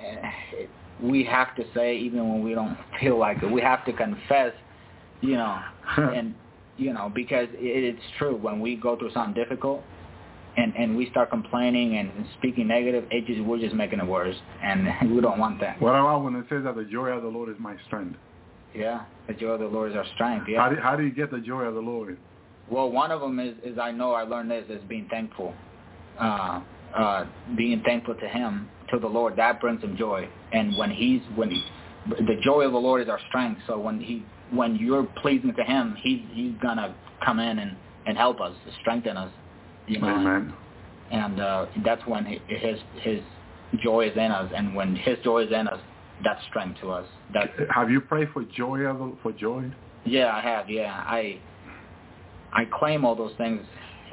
[0.01, 0.71] eh, it,
[1.03, 3.51] we have to say even when we don't feel like it.
[3.51, 4.53] We have to confess,
[5.21, 5.59] you know,
[5.97, 6.35] and
[6.77, 9.83] you know because it, it's true when we go through something difficult.
[10.59, 14.35] And, and we start complaining and speaking negative, it just we're just making it worse,
[14.63, 15.79] and we don't want that.
[15.83, 18.17] What about when it says that the joy of the Lord is my strength?
[18.75, 20.47] Yeah, the joy of the Lord is our strength.
[20.49, 20.63] Yeah.
[20.63, 22.17] How do how do you get the joy of the Lord?
[22.71, 25.55] Well, one of them is, is I know I learned this is being thankful,
[26.19, 26.61] uh,
[26.97, 29.37] uh, being thankful to Him, to the Lord.
[29.37, 30.29] That brings Him joy.
[30.53, 31.63] And when He's when he,
[32.09, 33.61] the joy of the Lord is our strength.
[33.67, 36.95] So when He when you're pleasing to Him, He's He's gonna
[37.25, 37.77] come in and
[38.07, 39.33] and help us, strengthen us.
[39.87, 40.53] You know, Amen.
[41.11, 43.21] and uh, that's when hi- His His
[43.83, 44.51] joy is in us.
[44.57, 45.81] And when His joy is in us,
[46.25, 47.07] that's strength to us.
[47.35, 49.71] That's Have you prayed for joy of the, for joy?
[50.05, 50.71] yeah, I have.
[50.71, 51.41] Yeah, I
[52.53, 53.61] I claim all those things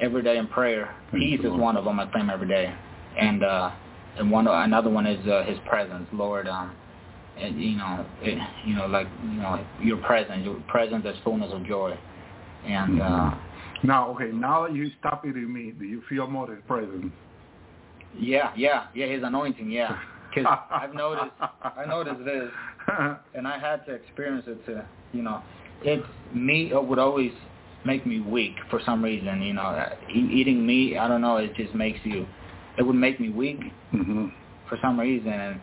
[0.00, 0.94] every day in prayer.
[1.12, 1.60] Peace is Lord.
[1.60, 2.72] one of them I claim every day,
[3.18, 3.70] and uh,
[4.18, 6.48] and one another one is uh, His presence, Lord.
[6.48, 6.74] Um,
[7.38, 11.50] and, you know, it, you know, like you know, your presence, your presence is fullness
[11.52, 11.96] of joy,
[12.64, 13.30] and uh,
[13.82, 17.12] Now, okay, now that you stop it eating meat, do you feel more His presence?
[18.18, 19.96] yeah, yeah, yeah, His anointing, yeah.
[20.34, 21.30] Because I've noticed,
[21.62, 22.50] I noticed this,
[23.34, 25.42] and I had to experience it to, you know,
[25.82, 26.04] it's
[26.34, 27.30] meat would always
[27.84, 29.42] make me weak for some reason.
[29.42, 32.26] You know, eating meat, I don't know, it just makes you,
[32.78, 33.60] it would make me weak
[33.92, 34.26] hmm
[34.68, 35.60] for some reason, and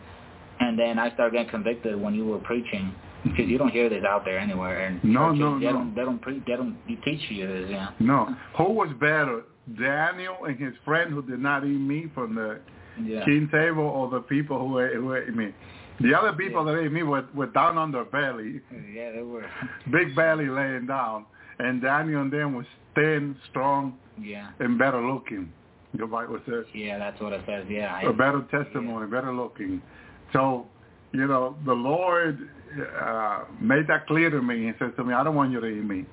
[0.62, 2.94] and then I started getting convicted when you were preaching
[3.24, 4.86] because you don't hear this out there anywhere.
[4.86, 5.72] And No, churches, no, they no.
[5.72, 7.88] don't, they don't preach, they don't teach you this, yeah.
[8.00, 8.34] No.
[8.58, 9.42] Who was better,
[9.78, 12.60] Daniel and his friend who did not eat meat from the
[13.02, 13.24] Yeah.
[13.24, 15.54] king table, or the people who ate, who ate meat?
[16.00, 18.60] The other people that ate meat were, were down on their belly,
[18.92, 19.46] Yeah, they were.
[19.90, 21.26] big belly laying down,
[21.58, 24.48] and Daniel and them was thin, strong, Yeah.
[24.60, 25.52] and better looking.
[25.96, 26.64] Your Bible says.
[26.74, 27.66] Yeah, that's what it says.
[27.68, 28.00] Yeah.
[28.08, 29.14] A better testimony, yeah.
[29.20, 29.80] better looking.
[30.32, 30.66] So,
[31.12, 32.48] you know, the Lord
[33.00, 35.66] uh, made that clear to me He says to me, I don't want you to
[35.66, 36.04] eat me.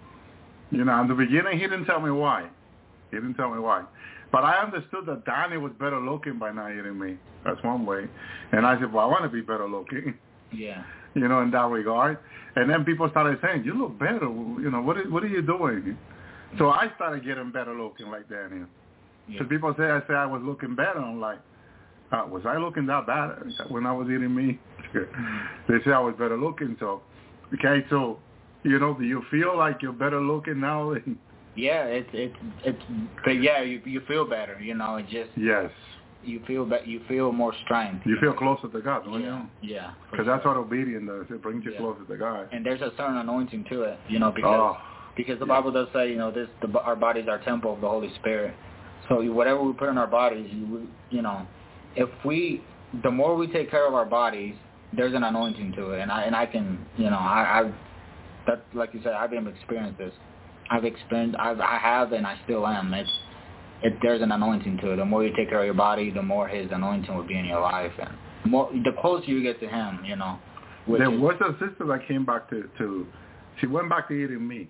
[0.71, 2.47] You know, in the beginning, he didn't tell me why.
[3.11, 3.85] He didn't tell me why.
[4.31, 7.17] But I understood that Donnie was better looking by not eating me.
[7.43, 8.07] That's one way.
[8.51, 10.13] And I said, well, I want to be better looking.
[10.53, 10.83] Yeah.
[11.15, 12.19] You know, in that regard.
[12.55, 14.27] And then people started saying, you look better.
[14.27, 15.97] You know, what is, what are you doing?
[16.59, 18.67] So I started getting better looking like Daniel.
[19.27, 19.39] Yeah.
[19.39, 20.99] So people say I say I was looking better.
[20.99, 21.39] I'm like,
[22.11, 23.37] uh, was I looking that bad
[23.69, 24.59] when I was eating meat?
[24.93, 26.75] they say I was better looking.
[26.79, 27.01] So,
[27.53, 28.19] okay, so
[28.63, 30.95] you know, do you feel like you're better looking now?
[31.55, 32.81] yeah, it's it's it's.
[33.23, 34.59] But yeah, you you feel better.
[34.59, 35.71] You know, it just yes.
[36.21, 38.05] You feel that you feel more strength.
[38.05, 38.37] You, you feel know?
[38.39, 39.43] closer to God, don't yeah.
[39.61, 39.75] you?
[39.75, 39.91] Yeah.
[40.11, 40.35] Because sure.
[40.35, 41.25] that's what obedience does.
[41.29, 41.77] It brings you yeah.
[41.77, 42.49] closer to God.
[42.51, 44.77] And there's a certain anointing to it, you know, because oh.
[45.15, 47.87] because the Bible does say, you know, this the, our bodies are temple of the
[47.87, 48.53] Holy Spirit.
[49.07, 51.47] So whatever we put in our bodies, you, you know,
[51.95, 52.63] if we,
[53.03, 54.55] the more we take care of our bodies,
[54.95, 57.73] there's an anointing to it, and I and I can, you know, I, I've,
[58.47, 60.13] that like you said, I've been experienced this.
[60.71, 62.93] I've experienced, I've, I have, and I still am.
[62.93, 63.09] It's,
[63.81, 64.95] it, there's an anointing to it.
[64.97, 67.45] The more you take care of your body, the more His anointing will be in
[67.45, 70.39] your life, and the more, the closer you get to Him, you know.
[70.87, 73.05] There was a sister that came back to, to,
[73.59, 74.69] she went back to eating meat,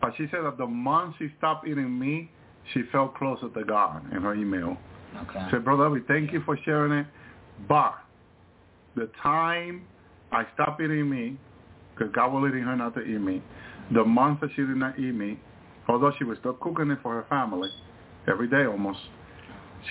[0.00, 2.30] but she said that the month she stopped eating meat,
[2.72, 4.76] she felt closer to God in her email.
[5.22, 5.58] Okay.
[5.58, 7.06] Brother, we thank you for sharing it,
[7.68, 7.94] but
[8.94, 9.86] the time
[10.32, 11.38] I stopped eating meat,
[11.94, 13.42] because God was leading her not to eat meat,
[13.94, 15.38] the month that she did not eat meat,
[15.88, 17.70] although she was still cooking it for her family
[18.28, 18.98] every day almost,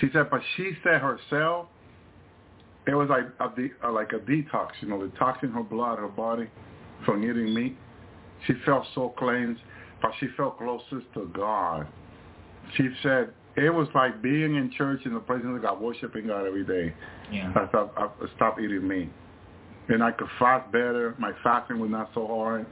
[0.00, 1.68] she said, but she said herself,
[2.86, 6.08] it was like a, de- uh, like a detox, you know, detoxing her blood, her
[6.08, 6.48] body
[7.04, 7.76] from eating meat.
[8.46, 9.60] She felt so cleansed,
[10.02, 11.88] but she felt closest to God.
[12.76, 16.46] She said it was like being in church in the presence of God, worshiping God
[16.46, 16.94] every day.
[17.32, 17.52] Yeah.
[17.56, 19.10] I stopped, I stopped eating meat.
[19.88, 21.14] And I could fast better.
[21.18, 22.66] My fasting was not so hard.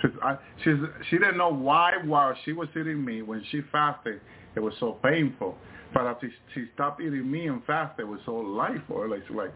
[0.00, 0.76] She's, I, she's,
[1.10, 4.20] she didn't know why while she was eating meat, when she fasted,
[4.54, 5.56] it was so painful.
[5.92, 9.08] But after she stopped eating meat and fasted, it was so light for her.
[9.08, 9.52] Like, she's like,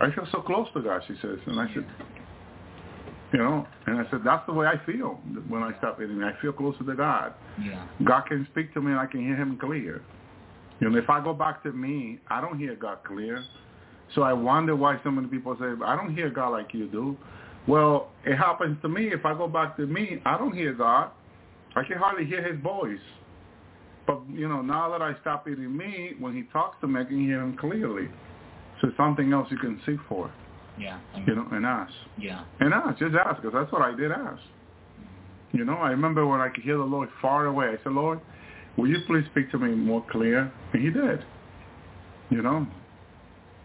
[0.00, 1.38] I feel so close to God, she says.
[1.46, 1.86] And I said,
[3.32, 6.22] you know, and I said, that's the way I feel when I stop eating.
[6.22, 7.34] I feel closer to God.
[7.62, 7.86] Yeah.
[8.04, 10.02] God can speak to me and I can hear him clear.
[10.80, 13.44] You know, if I go back to me, I don't hear God clear.
[14.14, 17.16] So I wonder why so many people say, I don't hear God like you do.
[17.68, 19.08] Well, it happens to me.
[19.12, 21.10] If I go back to me, I don't hear God.
[21.76, 22.98] I can hardly hear his voice.
[24.06, 27.04] But, you know, now that I stop eating meat, when he talks to me, I
[27.04, 28.08] can hear him clearly.
[28.80, 30.32] So something else you can seek for.
[30.80, 30.98] Yeah.
[31.26, 31.92] You know, and ask.
[32.18, 32.44] Yeah.
[32.60, 32.98] And ask.
[32.98, 34.40] Just ask, because that's what I did ask.
[35.52, 37.66] You know, I remember when I could hear the Lord far away.
[37.66, 38.20] I said, Lord,
[38.76, 40.50] will you please speak to me more clear?
[40.72, 41.24] And he did.
[42.30, 42.66] You know?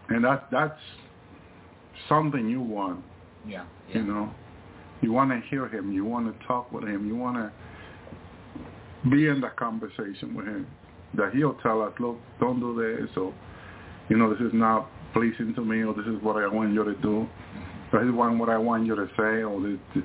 [0.08, 0.78] And that, that's
[2.08, 3.02] something you want.
[3.46, 3.64] Yeah.
[3.88, 3.96] yeah.
[3.96, 4.30] You know?
[5.00, 5.92] You want to hear him.
[5.92, 7.06] You want to talk with him.
[7.06, 10.66] You want to be in that conversation with him.
[11.14, 13.08] That he'll tell us, look, don't do this.
[13.14, 13.32] So,
[14.08, 16.84] you know, this is not pleasing to me, or this is what I want you
[16.84, 17.26] to do.
[17.92, 20.04] or This is what I want you to say, or this,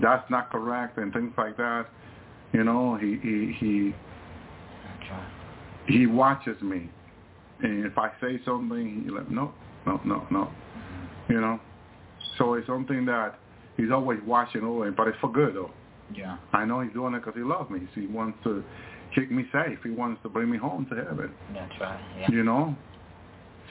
[0.00, 1.86] that's not correct, and things like that.
[2.52, 3.94] You know, he he he
[5.88, 6.88] he watches me,
[7.60, 9.52] and if I say something, he like, no,
[9.84, 10.50] no, no, no.
[11.28, 11.58] You know,
[12.38, 13.38] so it's something that
[13.76, 15.70] he's always watching over, but it's for good though.
[16.14, 16.36] Yeah.
[16.52, 17.80] I know he's doing it because he loves me.
[17.94, 18.62] He wants to
[19.14, 19.78] keep me safe.
[19.82, 21.32] He wants to bring me home to heaven.
[21.52, 22.00] That's right.
[22.20, 22.30] Yeah.
[22.30, 22.76] You know,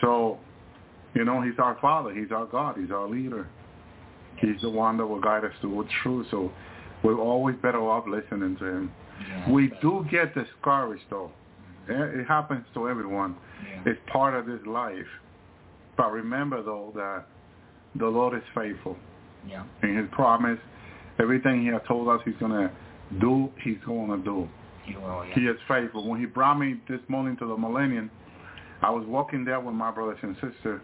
[0.01, 0.39] so
[1.13, 2.13] you know he's our Father.
[2.13, 2.77] He's our God.
[2.79, 3.47] He's our leader.
[4.37, 6.27] He's the one that will guide us toward truth.
[6.31, 6.51] So
[7.03, 8.91] we're always better off listening to him.
[9.27, 11.31] Yeah, we do get discouraged though.
[11.87, 13.35] It happens to everyone.
[13.63, 13.91] Yeah.
[13.91, 14.95] It's part of this life.
[15.97, 17.25] But remember though that
[17.95, 18.97] the Lord is faithful.
[19.47, 19.63] Yeah.
[19.81, 20.59] And his promise,
[21.19, 22.71] everything he has told us he's going to
[23.19, 24.47] do, he's going to do.
[24.85, 25.33] He will, yeah.
[25.35, 26.07] He is faithful.
[26.07, 28.09] When he brought me this morning to the millennium,
[28.81, 30.81] I was walking there with my brothers and sisters,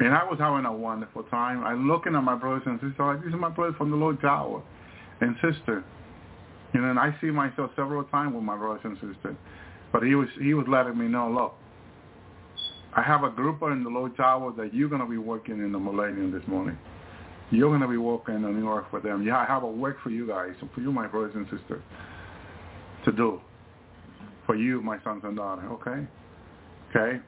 [0.00, 1.64] and I was having a wonderful time.
[1.64, 4.24] I'm looking at my brothers and sisters like, these are my brothers from the Lord's
[4.24, 4.62] Hour
[5.20, 5.84] and sister.
[6.72, 9.36] And I see myself several times with my brothers and sisters.
[9.92, 11.54] But he was he was letting me know, look,
[12.96, 15.70] I have a group in the Lord's Hour that you're going to be working in
[15.70, 16.76] the millennium this morning.
[17.50, 19.24] You're going to be working on the earth for them.
[19.24, 21.82] Yeah, I have a work for you guys, for you, my brothers and sisters,
[23.04, 23.40] to do.
[24.46, 26.06] For you, my sons and daughters, okay?
[26.90, 27.20] Okay?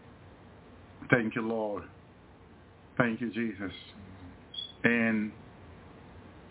[1.11, 1.85] Thank you, Lord.
[2.97, 3.73] Thank you, Jesus.
[4.85, 5.33] And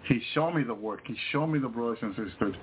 [0.08, 1.02] he showed me the work.
[1.06, 2.56] He showed me the brothers and sisters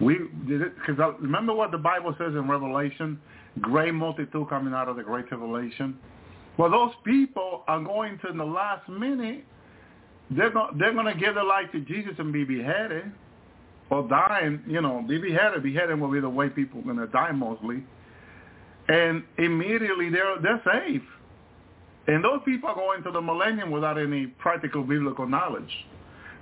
[0.00, 3.20] We did it because uh, remember what the Bible says in Revelation,
[3.60, 5.98] great multitude coming out of the great tribulation.
[6.56, 9.44] Well, those people are going to in the last minute.
[10.30, 13.12] They're going they're going to give their life to Jesus and be beheaded
[13.90, 14.62] or dying.
[14.66, 15.62] You know, be beheaded.
[15.62, 17.84] Beheaded will be the way people are going to die mostly.
[18.88, 21.02] And immediately they're they're safe.
[22.10, 25.70] And those people are going to the millennium without any practical biblical knowledge.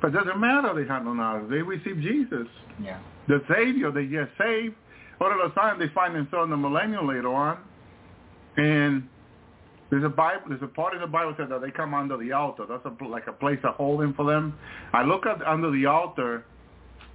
[0.00, 1.50] But it doesn't matter they have no knowledge.
[1.50, 2.46] They receive Jesus.
[2.82, 2.98] Yeah.
[3.28, 4.74] The Savior, they get saved.
[5.20, 7.58] All of a sudden they find themselves in the millennium later on.
[8.56, 9.08] And
[9.90, 12.16] there's a Bible, there's a part in the Bible that says that they come under
[12.16, 12.64] the altar.
[12.66, 14.54] That's a, like a place of holding for them.
[14.94, 16.46] I look at under the altar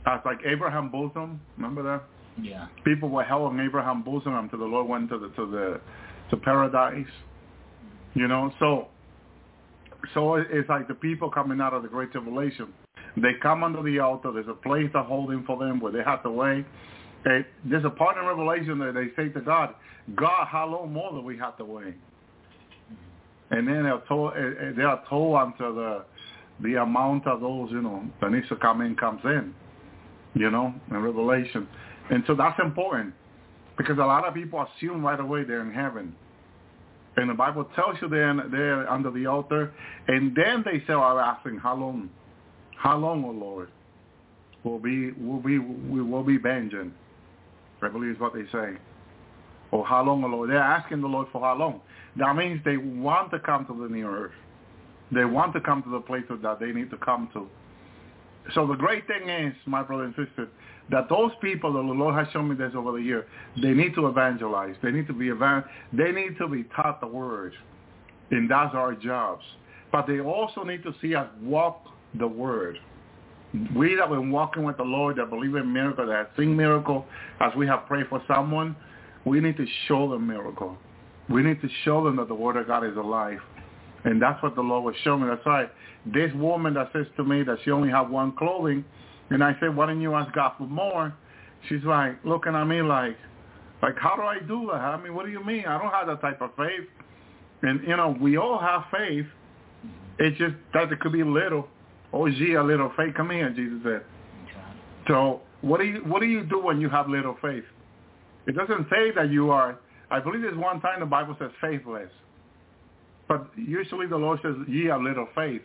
[0.06, 1.42] as like Abraham bosom.
[1.58, 2.04] Remember that?
[2.40, 2.68] Yeah.
[2.86, 5.82] People were held in Abraham bosom until the Lord went to the to the
[6.30, 7.08] to paradise.
[8.16, 8.88] You know, so
[10.14, 12.74] so it's like the people coming out of the great tribulation.
[13.16, 14.32] They come under the altar.
[14.32, 16.66] There's a place of holding for them where they have to wait.
[17.24, 19.76] They, there's a part in Revelation that they say to God,
[20.16, 21.96] God, how long more do we have to wait?
[23.52, 26.06] And then they're told, eh, eh, they are told until the
[26.62, 29.54] the amount of those, you know, that needs to come in comes in,
[30.36, 31.68] you know, in Revelation.
[32.12, 33.14] And so that's important
[33.78, 36.16] because a lot of people assume right away they're in heaven.
[37.16, 39.72] And the Bible tells you they're, they're under the altar.
[40.08, 42.10] And then they say, are asking, how long?
[42.76, 43.70] How long, O Lord?
[44.64, 46.94] Will be, will be, we will be vengeance.
[47.82, 48.78] I believe is what they say.
[49.72, 50.50] Or how long, O Lord?
[50.50, 51.82] They're asking the Lord for how long.
[52.16, 54.32] That means they want to come to the new earth.
[55.12, 57.48] They want to come to the place that they need to come to.
[58.54, 60.48] So the great thing is, my brother and sister,
[60.92, 63.26] that those people that the Lord has shown me this over the year,
[63.62, 64.76] they need to evangelize.
[64.84, 65.64] They need to be evan-
[65.94, 67.54] They need to be taught the word,
[68.32, 69.44] and that's our jobs.
[69.92, 72.80] But they also need to see us walk the word.
[73.76, 77.06] We that have been walking with the Lord, that believe in miracles, that sing miracle,
[77.40, 78.76] as we have prayed for someone,
[79.26, 80.78] we need to show them miracle.
[81.30, 83.40] We need to show them that the word of God is alive.
[84.06, 85.28] And that's what the Lord was showing me.
[85.30, 85.70] That's right.
[86.06, 88.84] This woman that says to me that she only have one clothing,
[89.30, 91.14] and I said, why don't you ask God for more?
[91.70, 93.16] She's like looking at me like,
[93.82, 94.80] like, how do I do that?
[94.80, 95.66] I mean, what do you mean?
[95.66, 96.88] I don't have that type of faith.
[97.62, 99.26] And, you know, we all have faith.
[100.20, 101.68] It's just that it could be little.
[102.12, 103.16] Oh, gee, a little faith.
[103.16, 104.04] Come here, Jesus said.
[105.08, 107.64] So what do you what do you do when you have little faith?
[108.48, 109.80] It doesn't say that you are.
[110.12, 112.10] I believe there's one time the Bible says faithless.
[113.28, 115.62] But usually the Lord says, ye have little faith.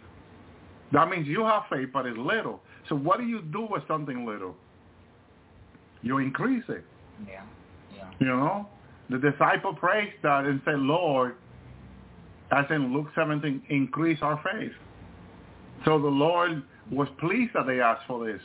[0.93, 2.61] That means you have faith, but it's little.
[2.89, 4.57] So what do you do with something little?
[6.03, 6.85] You increase it.
[7.27, 7.43] Yeah.
[7.95, 8.11] Yeah.
[8.21, 8.69] You know?
[9.11, 11.37] The disciple prays that and said, Lord,
[12.51, 14.73] as in Luke 17, increase our faith.
[15.85, 18.41] So the Lord was pleased that they asked for this.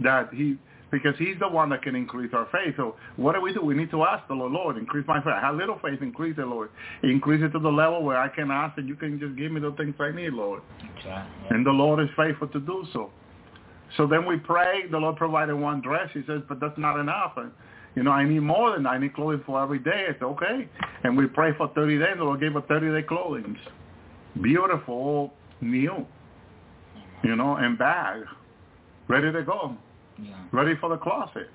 [0.00, 0.58] That he
[0.94, 2.74] because he's the one that can increase our faith.
[2.76, 3.60] So what do we do?
[3.60, 5.34] We need to ask the Lord, Lord, increase my faith.
[5.34, 6.70] I have little faith, increase it, Lord.
[7.02, 9.60] Increase it to the level where I can ask and you can just give me
[9.60, 10.62] the things I need, Lord.
[11.00, 11.08] Okay.
[11.08, 11.26] Yeah.
[11.50, 13.10] And the Lord is faithful to do so.
[13.96, 14.86] So then we pray.
[14.88, 16.08] The Lord provided one dress.
[16.14, 17.32] He says, but that's not enough.
[17.38, 17.50] And,
[17.96, 18.90] you know, I need more than that.
[18.90, 20.06] I need clothing for every day.
[20.08, 20.68] It's okay.
[21.02, 22.14] And we pray for 30 days.
[22.18, 23.56] The Lord gave us 30-day clothing.
[24.40, 26.06] Beautiful, new,
[27.24, 28.22] you know, and bag,
[29.08, 29.76] ready to go
[30.18, 30.34] Yeah.
[30.52, 31.50] ready for the closet,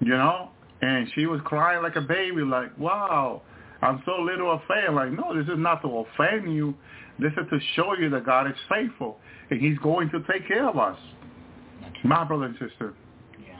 [0.00, 0.50] you know?
[0.80, 3.42] And she was crying like a baby, like, wow,
[3.82, 4.94] I'm so little offended.
[4.94, 6.74] Like, no, this is not to offend you.
[7.18, 9.18] This is to show you that God is faithful
[9.50, 10.98] and he's going to take care of us.
[12.04, 12.94] My brother and sister,
[13.40, 13.58] Yeah.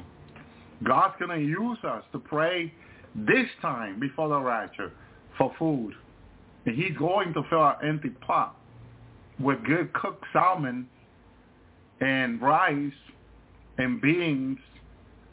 [0.85, 2.73] God's going to use us to pray
[3.15, 4.93] this time before the rapture
[5.37, 5.95] for food.
[6.67, 8.57] And he's going to fill our empty pot
[9.41, 10.89] with good cooked salmon
[12.01, 12.93] and rice
[13.79, 14.59] and beans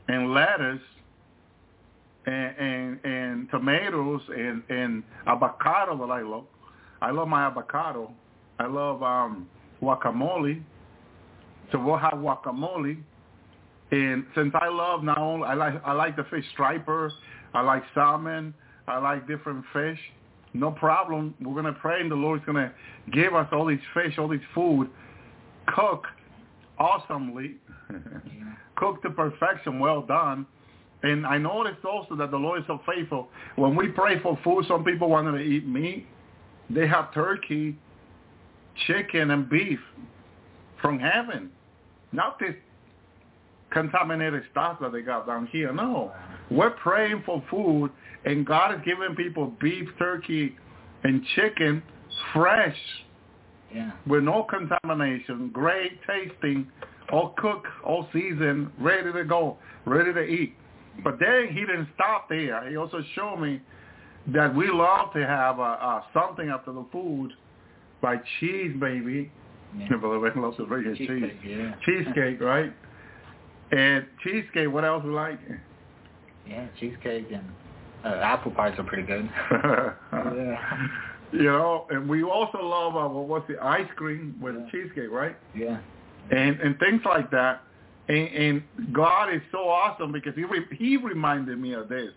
[0.07, 0.79] and lettuce
[2.25, 6.45] and and, and tomatoes and, and avocado that I love.
[7.01, 8.11] I love my avocado.
[8.59, 9.47] I love um
[9.81, 10.61] guacamole.
[11.71, 12.97] So we'll have guacamole.
[13.91, 17.11] And since I love not only I like I like the fish striper,
[17.53, 18.53] I like salmon,
[18.87, 19.99] I like different fish.
[20.53, 21.35] No problem.
[21.41, 22.71] We're gonna pray and the Lord's gonna
[23.11, 24.89] give us all these fish, all these food,
[25.67, 26.05] cook
[26.79, 27.55] awesomely,
[28.75, 30.45] cooked to perfection, well done.
[31.03, 33.27] And I noticed also that the Lord is so faithful.
[33.57, 36.07] When we pray for food, some people wanted to eat meat.
[36.69, 37.77] They have turkey,
[38.87, 39.79] chicken, and beef
[40.81, 41.51] from heaven.
[42.11, 42.55] Not this
[43.71, 45.71] contaminated stuff that they got down here.
[45.73, 46.11] No.
[46.49, 47.91] We're praying for food,
[48.23, 50.55] and God is giving people beef, turkey,
[51.03, 51.83] and chicken
[52.33, 52.77] fresh
[53.73, 53.91] Yeah.
[54.07, 56.67] with no contamination, great tasting,
[57.11, 60.55] all cooked, all seasoned, ready to go, ready to eat.
[61.03, 62.69] But then he didn't stop there.
[62.69, 63.61] He also showed me
[64.27, 67.33] that we love to have uh, uh, something after the food,
[68.01, 69.31] like cheese, baby.
[69.77, 69.97] Yeah.
[69.97, 71.07] Brother Wayne loves to bring his cheese.
[71.09, 71.75] Cheesecake, yeah.
[71.85, 72.73] Cheesecake, right?
[73.71, 75.39] And cheesecake, what else we like?
[76.47, 77.43] Yeah, cheesecake and
[78.05, 79.29] uh, apple pies are pretty good.
[79.51, 80.87] yeah.
[81.31, 84.69] You know, and we also love uh, what what's the ice cream with Yeah.
[84.71, 85.35] cheesecake, right?
[85.55, 85.79] Yeah.
[86.31, 87.61] And and things like that.
[88.07, 88.63] And, and
[88.93, 92.11] God is so awesome because he re- he reminded me of this.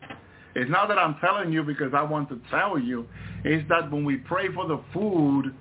[0.55, 3.07] It's not that I'm telling you because I want to tell you.
[3.45, 5.55] It's that when we pray for the food,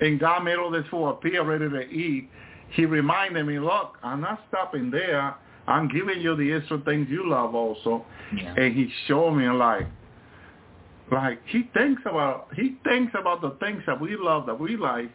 [0.00, 2.28] and God made all this food appear ready to eat,
[2.70, 5.34] He reminded me, look, I'm not stopping there.
[5.66, 8.04] I'm giving you the extra things you love also.
[8.36, 8.54] Yeah.
[8.56, 9.86] And He showed me like,
[11.10, 15.10] like He thinks about He thinks about the things that we love, that we like,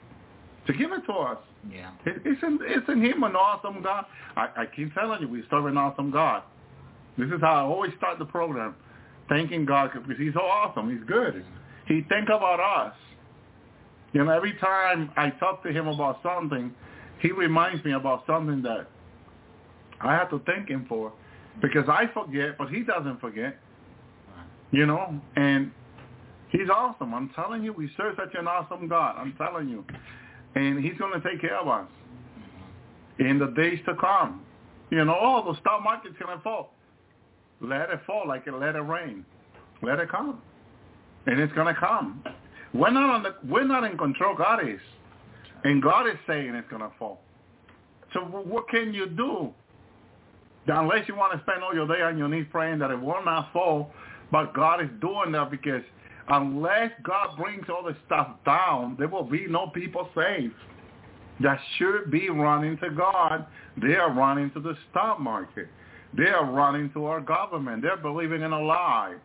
[0.68, 1.38] to give it to us.
[1.72, 1.92] Yeah.
[2.06, 4.06] It- Isn't isn't him an awesome God?
[4.36, 6.44] I, I keep telling you, we serve an awesome God.
[7.18, 8.76] This is how I always start the program,
[9.30, 10.90] thanking God because He's so awesome.
[10.96, 11.46] He's good.
[11.88, 12.96] He think about us.
[14.14, 16.74] You know, every time I talk to Him about something,
[17.20, 18.88] He reminds me about something that
[20.02, 21.14] I have to thank Him for,
[21.62, 23.58] because I forget, but He doesn't forget.
[24.72, 25.72] You know, and
[26.58, 27.14] He's awesome.
[27.14, 29.16] I'm telling you, we serve such an awesome God.
[29.18, 29.86] I'm telling you
[30.56, 31.88] and he's going to take care of us
[33.20, 34.42] in the days to come.
[34.90, 36.74] You know, oh, the stock market's going to fall.
[37.62, 39.26] Let it fall like it let it rain.
[39.82, 40.42] Let it come,
[41.26, 42.24] and it's going to come.
[42.74, 43.36] We're not on the.
[43.48, 44.36] We're not in control.
[44.36, 44.80] God is,
[45.64, 47.22] and God is saying it's going to fall.
[48.14, 49.54] So what can you do?
[50.68, 53.24] Unless you want to spend all your day on your knees praying that it will
[53.24, 53.92] not fall,
[54.32, 55.84] but God is doing that because
[56.30, 60.54] unless God brings all the stuff down, there will be no people saved
[61.42, 63.46] that should be running to God.
[63.82, 65.68] They are running to the stock market.
[66.16, 67.82] They are running to our government.
[67.82, 69.16] They're believing in a lie.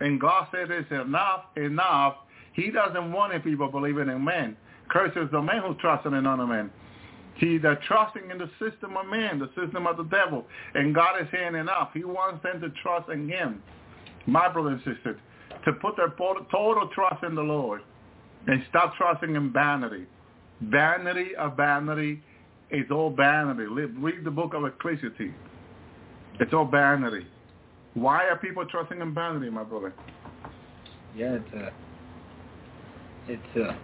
[0.00, 2.16] And God said it's enough, enough.
[2.54, 4.56] He doesn't want any people believing in men.
[4.88, 6.70] Curses the man who trusts in another man.
[7.36, 10.44] He they're trusting in the system of man, the system of the devil.
[10.74, 11.90] And God is saying enough.
[11.94, 13.62] He wants them to trust in him.
[14.26, 15.16] My brothers and sisters,
[15.64, 17.82] to put their total trust in the Lord
[18.46, 20.06] and stop trusting in vanity.
[20.62, 22.20] Vanity of vanity
[22.70, 23.64] is all vanity.
[23.64, 25.34] Read the book of Ecclesiastes.
[26.40, 27.26] It's all vanity.
[27.94, 29.92] Why are people trusting in vanity, my brother?
[31.14, 31.70] Yeah, it's uh
[33.28, 33.74] it's uh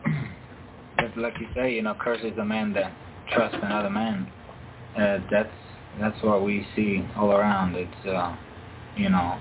[0.98, 2.92] it's like you say, you know, curses the man that
[3.32, 4.26] trusts another man.
[4.96, 5.50] Uh that's
[6.00, 7.76] that's what we see all around.
[7.76, 8.34] It's uh
[8.96, 9.38] you know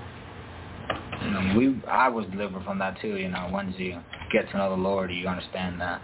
[1.22, 4.00] you know, we I was delivered from that too, you know, once you
[4.32, 6.00] get to know the Lord you understand that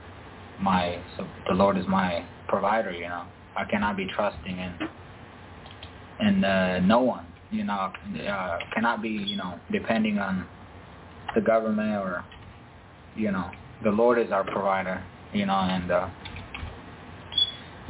[0.61, 3.25] my so the Lord is my provider, you know.
[3.57, 4.89] I cannot be trusting in
[6.21, 7.93] in uh, no one, you know,
[8.29, 10.47] uh, cannot be, you know, depending on
[11.35, 12.25] the government or,
[13.17, 13.51] you know,
[13.83, 15.03] the Lord is our provider,
[15.33, 16.09] you know, and uh,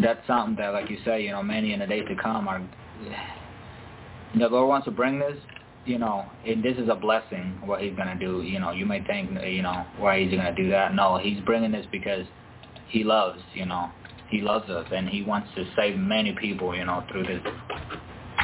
[0.01, 2.67] that's something that, like you say, you know, many in the days to come are,
[4.35, 5.39] the Lord wants to bring this,
[5.87, 9.05] you know, and this is a blessing, what he's to do, you know, you may
[9.05, 10.95] think, you know, why is he to do that?
[10.95, 12.27] No, he's bringing this because
[12.89, 13.91] he loves, you know,
[14.31, 17.41] he loves us and he wants to save many people, you know, through this,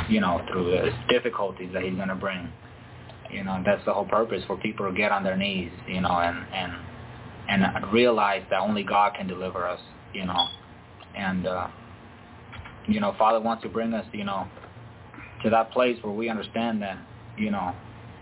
[0.08, 2.52] you know, through the difficulties that he's to bring.
[3.30, 6.10] You know, that's the whole purpose for people to get on their knees, you know,
[6.10, 6.72] and and
[7.48, 9.80] and realize that only God can deliver us,
[10.12, 10.46] you know.
[11.16, 11.68] And uh
[12.88, 14.48] you know, Father wants to bring us, you know,
[15.44, 16.98] to that place where we understand that,
[17.40, 17.74] you know,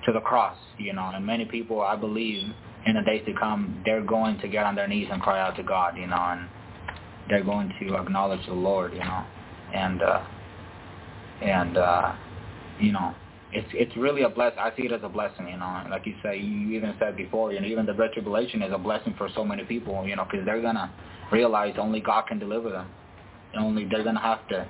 [0.07, 2.49] to the cross, you know, and many people I believe
[2.87, 5.57] in the days to come they're going to get on their knees and cry out
[5.57, 6.49] to God, you know, and
[7.29, 9.25] they're going to acknowledge the Lord, you know.
[9.75, 10.25] And uh
[11.43, 12.15] and uh
[12.81, 13.15] you know,
[13.53, 14.53] it's it's really a bless.
[14.59, 15.87] I see it as a blessing, you know.
[15.91, 19.15] Like you say, you even said before, you know, even the tribulation is a blessing
[19.19, 20.93] for so many people, you know, because they're gonna
[21.33, 22.89] realize only God can deliver them.
[23.59, 24.67] Only they're gonna have to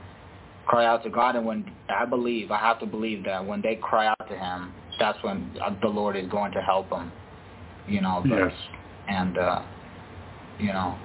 [0.68, 3.76] cry out to God, and when I believe, I have to believe that when they
[3.76, 7.10] cry out to Him, that's when uh, the Lord is going to help them,
[7.88, 8.22] you know.
[8.22, 8.52] But, Yes.
[9.08, 9.62] And uh,
[10.58, 10.98] you know,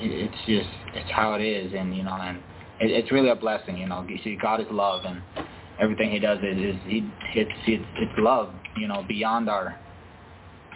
[0.00, 2.38] it's just it's how it is, and you know, and
[2.80, 4.06] it, it's really a blessing, you know.
[4.08, 5.20] You see, God is love, and
[5.80, 9.76] everything He does is, is He it's it's it's love, you know, beyond our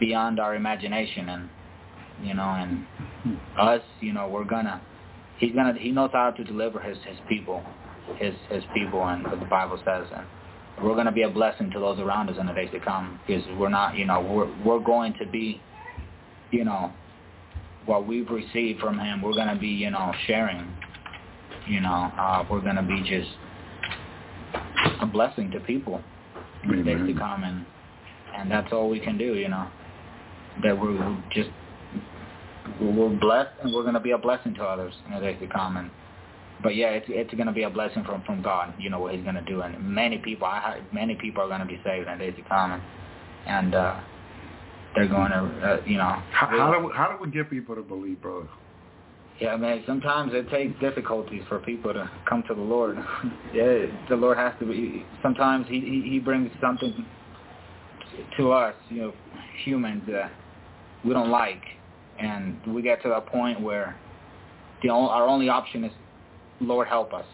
[0.00, 1.48] beyond our imagination, and
[2.20, 2.84] you know, and
[3.56, 4.82] us, you know, we're gonna
[5.42, 7.62] He's gonna He knows how to deliver His His people,
[8.16, 10.24] His His people, and what the Bible says, and
[10.82, 13.42] we're gonna be a blessing to those around us in the days to come, because
[13.58, 15.60] we're not, you know, we're we're going to be,
[16.52, 16.92] you know,
[17.86, 20.64] what we've received from Him, we're gonna be, you know, sharing
[21.66, 23.30] You know, uh, we're going to be just
[25.00, 26.00] a blessing to people
[26.64, 27.66] in the days to come, and
[28.36, 29.34] and that's all we can do.
[29.34, 29.68] You know,
[30.62, 31.50] that we're just
[32.80, 35.46] we're blessed, and we're going to be a blessing to others in the days to
[35.46, 35.90] come, and
[36.62, 38.74] but yeah, it's it's going to be a blessing from from God.
[38.78, 41.60] You know what He's going to do, and many people, I many people are going
[41.60, 42.82] to be saved in the days to come, and,
[43.46, 44.00] and uh,
[44.94, 47.74] they're going to, uh, you know, How, how do we, how do we get people
[47.74, 48.48] to believe, brother?
[49.40, 49.82] yeah, man.
[49.86, 52.96] Sometimes it takes difficulties for people to come to the Lord.
[53.54, 55.04] yeah, the Lord has to be.
[55.22, 57.04] Sometimes He He, he brings something
[58.36, 59.12] to us, you know,
[59.64, 60.30] humans that
[61.04, 61.62] we don't like,
[62.18, 63.96] and we get to that point where
[64.82, 65.92] the only, our only option is,
[66.60, 67.24] Lord, help us.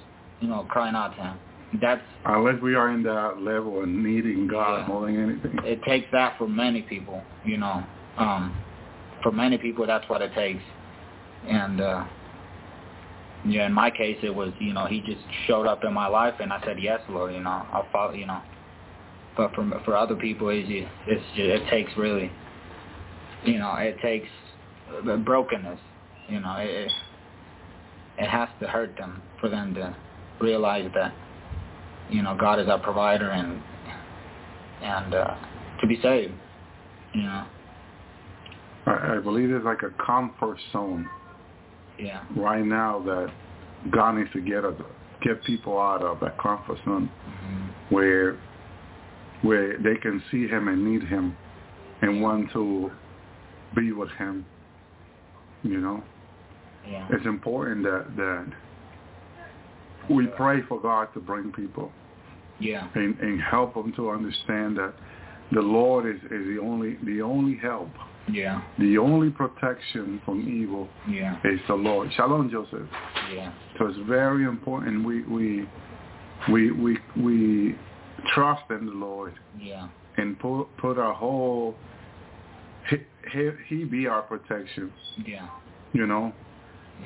[0.40, 1.38] You know, crying out to Him.
[1.80, 4.86] That's Unless we are in that level and needing God Yeah.
[4.86, 5.58] more than anything.
[5.64, 7.82] it takes that for many people, you know.
[8.16, 8.56] Um,
[9.22, 10.62] for many people, that's what it takes.
[11.46, 12.04] And uh,
[13.46, 16.34] yeah, in my case, it was you know he just showed up in my life,
[16.40, 17.34] and I said yes, Lord.
[17.34, 18.12] You know, I'll follow.
[18.12, 18.40] You know,
[19.36, 20.68] but for for other people, it's
[21.06, 22.30] it's it takes really,
[23.44, 24.28] you know, it takes
[25.24, 25.80] brokenness.
[26.28, 26.91] You know, it
[28.18, 29.95] it- has to hurt them for them to
[30.41, 31.14] realize that
[32.11, 33.62] you know God is our provider and
[34.82, 35.34] and uh,
[35.80, 36.34] to be saved.
[37.14, 37.47] You know,
[38.86, 41.09] I, I believe it's like a comfort zone
[41.99, 43.32] yeah, right now that
[43.91, 44.74] God needs to get us,
[45.22, 48.36] get people out of that comfort zone hmm where
[49.43, 51.36] where they can see Him and need Him
[52.03, 52.91] and want to
[53.74, 54.45] be with Him.
[55.62, 56.04] You know,
[56.88, 58.46] yeah, it's important that that
[60.11, 61.92] we pray for God to bring people.
[62.61, 64.92] Yeah, and, and help them to understand that
[65.52, 67.90] the Lord is, is the only the only help,
[68.30, 72.12] yeah, the only protection from evil yeah, is the Lord.
[72.16, 72.88] Shalom, Joseph.
[73.32, 75.68] yeah, So it's very important we we
[76.50, 77.78] we we we
[78.34, 79.34] trust in the Lord.
[79.56, 81.76] Yeah, and put put our whole
[83.32, 84.92] he, he, be our protection.
[85.26, 85.48] yeah,
[85.92, 86.32] You know,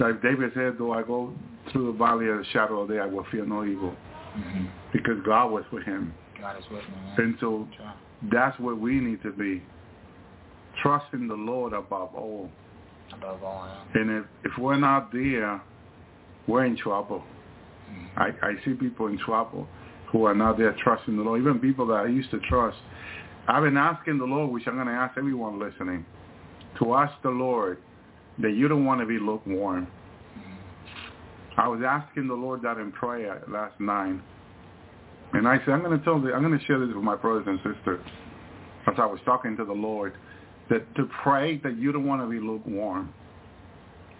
[0.01, 1.33] like David said, though I go
[1.71, 3.95] through the valley of the shadow of death, I will fear no evil
[4.35, 6.13] hmm because God was with him.
[6.39, 6.95] God is with me.
[7.25, 7.67] And so
[8.31, 9.63] that's what we need to be,
[10.83, 12.51] trusting the Lord above all.
[13.13, 14.01] Above all, yeah.
[14.01, 15.63] And if if we're not there,
[16.47, 17.23] we're in trouble.
[17.91, 18.09] Mhm.
[18.19, 19.67] I, I see people in trouble
[20.11, 21.41] who are not there trusting the Lord.
[21.41, 22.77] Even people that I used to trust.
[23.49, 26.07] I've been asking the Lord, which I'm going to ask everyone listening,
[26.79, 27.79] to ask the Lord
[28.39, 29.89] that you don't want to be lukewarm.
[31.57, 34.21] I was asking the Lord that in prayer last night.
[35.35, 37.17] And I said, I'm going to tell the, I'm going to share this with my
[37.17, 38.05] brothers and sisters
[38.87, 40.15] as I was talking to the Lord,
[40.71, 43.13] that to pray that you don't want to be lukewarm,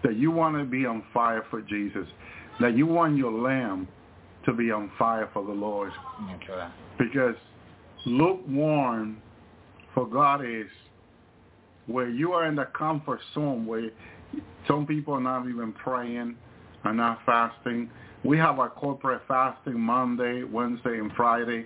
[0.03, 2.07] that you want to be on fire for Jesus,
[2.59, 3.87] that you want your lamb
[4.45, 5.91] to be on fire for the Lord.
[6.97, 7.35] Because
[8.05, 9.21] lukewarm
[9.93, 10.67] for God is
[11.87, 13.89] where you are in the comfort zone where
[14.67, 16.35] some people are not even praying,
[16.83, 17.89] are not fasting.
[18.23, 21.65] We have our corporate fasting Monday, Wednesday, and Friday.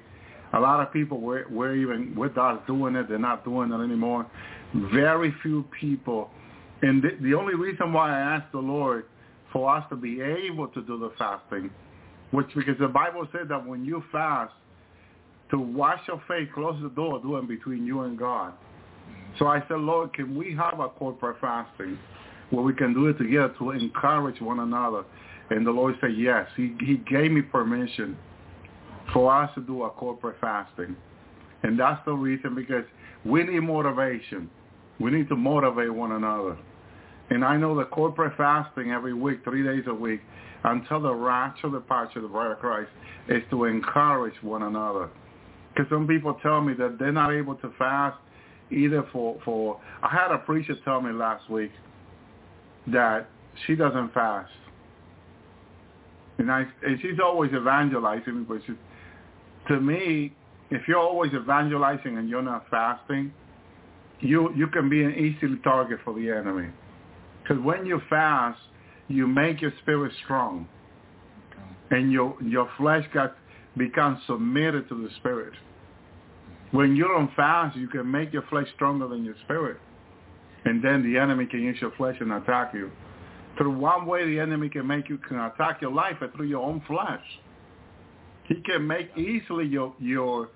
[0.53, 3.09] A lot of people we're, we're even with us doing it.
[3.09, 4.25] They're not doing it anymore.
[4.93, 6.29] Very few people.
[6.81, 9.05] And the, the only reason why I asked the Lord
[9.51, 11.69] for us to be able to do the fasting,
[12.31, 14.53] which because the Bible said that when you fast,
[15.51, 18.53] to wash your face, close the door, do it between you and God.
[19.39, 21.97] So I said, Lord, can we have a corporate fasting
[22.49, 25.03] where we can do it together to encourage one another?
[25.49, 26.47] And the Lord said, yes.
[26.57, 28.17] He, he gave me permission
[29.13, 30.95] for us to do a corporate fasting.
[31.63, 32.83] And that's the reason because
[33.25, 34.49] we need motivation.
[34.99, 36.57] We need to motivate one another.
[37.29, 40.21] And I know the corporate fasting every week, three days a week,
[40.63, 42.89] until the rapture, the departure of the bride of Christ,
[43.29, 45.09] is to encourage one another.
[45.77, 48.17] Because some people tell me that they're not able to fast
[48.71, 51.71] either for, for, I had a preacher tell me last week
[52.87, 53.29] that
[53.65, 54.51] she doesn't fast.
[56.39, 58.73] And, I, and she's always evangelizing but she,
[59.67, 60.33] to me,
[60.71, 63.31] if you're always evangelizing and you're not fasting,
[64.19, 66.69] you you can be an easy target for the enemy.
[67.43, 68.59] Because when you fast,
[69.07, 70.67] you make your spirit strong,
[71.91, 73.35] and your your flesh got
[73.77, 75.53] becomes submitted to the spirit.
[76.71, 79.77] When you don't fast, you can make your flesh stronger than your spirit,
[80.65, 82.91] and then the enemy can use your flesh and attack you.
[83.57, 86.63] Through one way, the enemy can make you can attack your life, and through your
[86.63, 87.23] own flesh.
[88.45, 90.49] He can make easily your your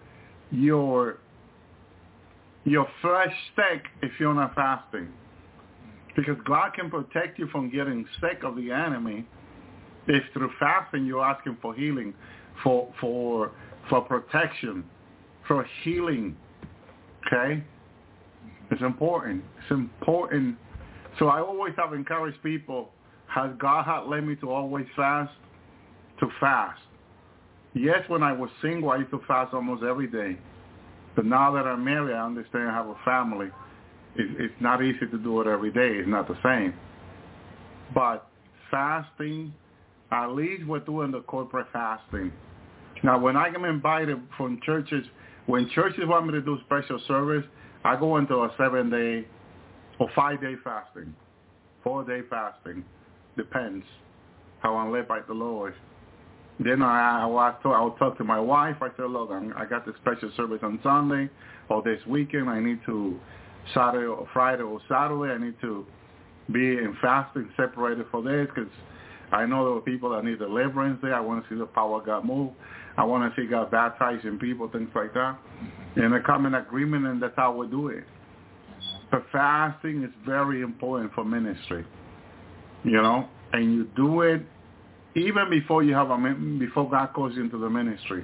[0.51, 1.17] your
[2.65, 5.09] your flesh sick if you're not fasting.
[6.15, 9.25] Because God can protect you from getting sick of the enemy
[10.07, 12.13] If through fasting you're asking for healing,
[12.63, 13.51] for for
[13.89, 14.83] for protection,
[15.47, 16.35] for healing,
[17.27, 17.63] okay?
[18.71, 19.43] It's important.
[19.61, 20.57] It's important.
[21.19, 22.89] So I always have encouraged people,
[23.27, 25.31] has God had led me to always fast,
[26.19, 26.79] to fast.
[27.73, 30.37] Yes, when I was single, I used to fast almost every day.
[31.15, 33.47] But now that I'm married, I understand I have a family.
[34.15, 35.97] it's not easy to do it every day.
[35.99, 36.73] It's not the same.
[37.93, 38.27] But
[38.69, 39.53] fasting,
[40.11, 42.31] at least we're doing the corporate fasting.
[43.03, 45.05] Now, when I am invited from churches,
[45.51, 47.43] when churches want me to do special service,
[47.83, 49.27] I go into a seven-day
[49.99, 51.13] or five-day fasting,
[51.83, 52.85] four-day fasting.
[53.35, 53.85] Depends
[54.61, 55.73] how I'm led by the Lord.
[56.57, 58.77] Then I, I, I talk, I'll talk to my wife.
[58.79, 61.29] I said, look, I'm, I got the special service on Sunday
[61.67, 62.49] or this weekend.
[62.49, 63.19] I need to
[63.73, 65.33] Saturday or Friday or Saturday.
[65.33, 65.85] I need to
[66.53, 68.71] be in fasting, separated for this because
[69.33, 71.13] I know there are people that need deliverance there.
[71.13, 72.51] I want to see the power of God move.
[72.97, 75.37] I want to see God baptizing people, things like that.
[75.95, 78.03] And I come in agreement, and that's how we do it.
[79.11, 81.85] But fasting is very important for ministry,
[82.83, 84.41] you know, and you do it
[85.15, 86.17] even before you have a
[86.57, 88.23] before God calls you into the ministry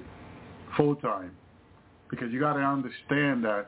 [0.77, 1.31] full time,
[2.09, 3.67] because you got to understand that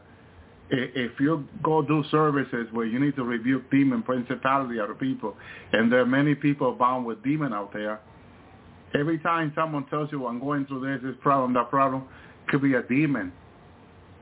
[0.70, 5.36] if you go do services where you need to rebuke demon principality out of people,
[5.74, 8.00] and there are many people bound with demon out there,
[8.94, 12.04] every time someone tells you, I'm going through this, this problem, that problem,
[12.48, 13.32] could be a demon.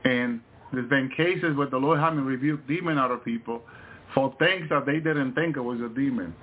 [0.04, 0.40] And
[0.72, 3.62] there's been cases where the Lord had me rebuke demon out of people
[4.14, 6.34] for things that they didn't think it was a demon.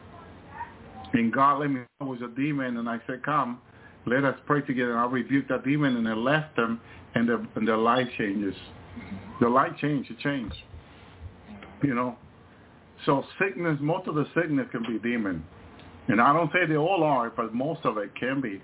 [1.13, 3.59] And God let me know it was a demon, and I said, come,
[4.05, 4.91] let us pray together.
[4.91, 6.81] And I rebuked that demon, and I left them,
[7.13, 8.55] and their, and their life changes.
[9.39, 10.55] The light change, it changed.
[11.83, 12.17] You know.
[13.05, 15.43] So sickness, most of the sickness can be demon.
[16.07, 18.61] And I don't say they all are, but most of it can be.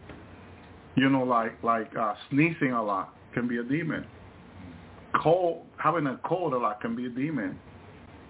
[0.95, 4.05] You know, like like uh, sneezing a lot can be a demon.
[5.21, 7.59] Cold, having a cold a lot can be a demon.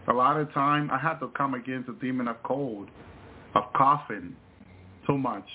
[0.07, 2.89] A lot of time I had to come against the demon of cold,
[3.55, 4.35] of coughing
[5.05, 5.47] too much.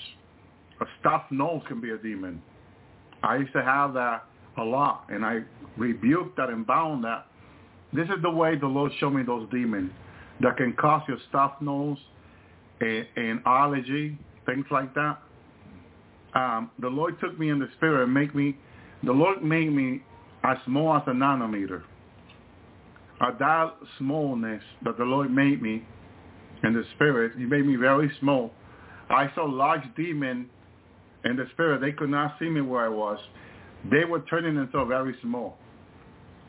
[0.81, 2.41] A stuffed nose can be a demon.
[3.23, 4.25] I used to have that
[4.57, 5.39] a lot, and I
[5.75, 7.25] rebuked that and bound that.
[7.93, 9.91] This is the way the Lord showed me those demons
[10.41, 11.97] that can cause your stuffed nose
[12.81, 15.19] and, allergy, things like that.
[16.35, 18.57] Um, the Lord took me in the spirit and make me,
[19.03, 20.03] the Lord made me
[20.43, 21.83] as small as a nanometer.
[23.19, 25.83] At that smallness that the Lord made me
[26.63, 28.51] in the spirit, he made me very small.
[29.09, 30.47] I saw large demons
[31.25, 31.81] in the spirit.
[31.81, 33.19] They could not see me where I was.
[33.89, 35.57] They were turning themselves very small.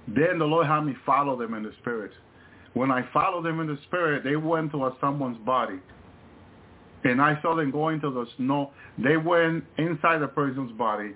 [0.09, 2.13] Then the Lord had me follow them in the spirit.
[2.75, 5.79] When I followed them in the spirit, they went to a someone's body.
[7.05, 8.73] And I saw them going to the snow.
[8.99, 11.13] They went inside the person's body.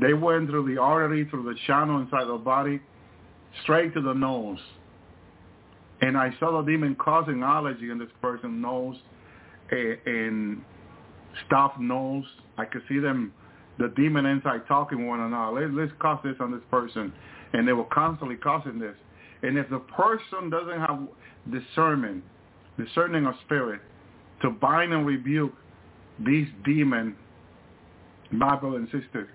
[0.00, 2.80] They went through the artery, through the channel inside the body,
[3.62, 4.58] straight to the nose.
[6.00, 8.96] And I saw the demon causing allergy in this person's nose
[9.72, 10.62] eh, and
[11.46, 12.24] stuffed nose.
[12.56, 13.32] I could see them
[13.78, 15.60] the demon inside talking one another.
[15.60, 17.12] Let, let's cause this on this person.
[17.52, 18.96] And they were constantly causing this.
[19.42, 21.00] And if the person doesn't have
[21.50, 22.24] discernment,
[22.78, 23.80] discerning of spirit,
[24.42, 25.52] to bind and rebuke
[26.24, 27.14] these demons,
[28.30, 29.28] my brothers and sisters,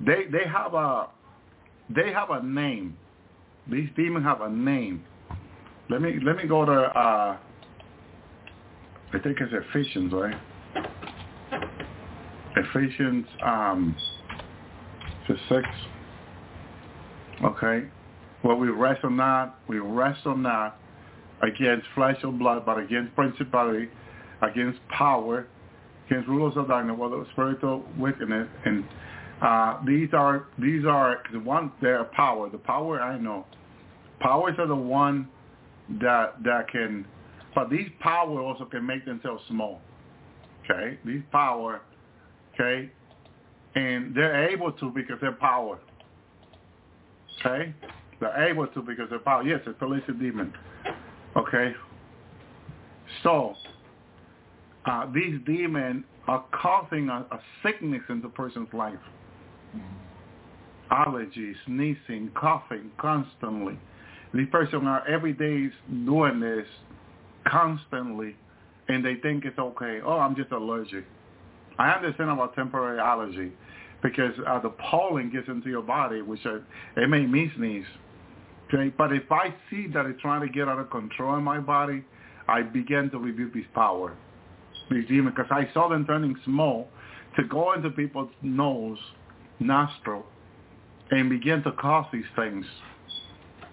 [0.00, 1.08] they they have a
[1.90, 2.96] they have a name.
[3.70, 5.04] These demons have a name.
[5.90, 7.36] Let me let me go to uh
[9.14, 10.34] I think it's Ephesians, right?
[12.56, 13.96] Ephesians um,
[15.28, 15.68] to 6.
[17.44, 17.86] Okay.
[18.42, 20.78] Well, we wrestle not, we wrestle not
[21.42, 23.88] against flesh or blood, but against principality,
[24.42, 25.46] against power,
[26.06, 28.48] against rulers of darkness, whether spiritual wickedness.
[28.64, 28.84] And
[29.42, 32.48] uh, these are, these are, the one, they're power.
[32.50, 33.46] The power I know.
[34.20, 35.28] Powers are the one
[36.00, 37.04] that, that can,
[37.54, 39.80] but these power also can make themselves small.
[40.64, 40.98] Okay.
[41.04, 41.82] These power
[42.54, 42.90] Okay?
[43.74, 45.78] And they're able to because they're power.
[47.40, 47.74] Okay?
[48.20, 49.42] They're able to because they're power.
[49.42, 50.52] Yes, it's a demon.
[51.36, 51.74] Okay?
[53.22, 53.54] So,
[54.86, 58.94] uh, these demons are causing a, a sickness in the person's life.
[60.90, 63.78] Allergies, sneezing, coughing constantly.
[64.32, 65.70] These persons are every day
[66.04, 66.66] doing this
[67.46, 68.36] constantly,
[68.88, 70.00] and they think it's okay.
[70.04, 71.04] Oh, I'm just allergic.
[71.78, 73.52] I understand about temporary allergy
[74.02, 76.58] because uh, the pollen gets into your body, which uh,
[76.96, 77.86] it made me sneeze.
[78.68, 81.58] Okay, but if I see that it's trying to get out of control in my
[81.58, 82.04] body,
[82.48, 84.16] I begin to rebuke this power.
[84.90, 86.88] Demons, because I saw them turning small
[87.36, 88.98] to go into people's nose,
[89.60, 90.24] nostril,
[91.10, 92.64] and begin to cause these things.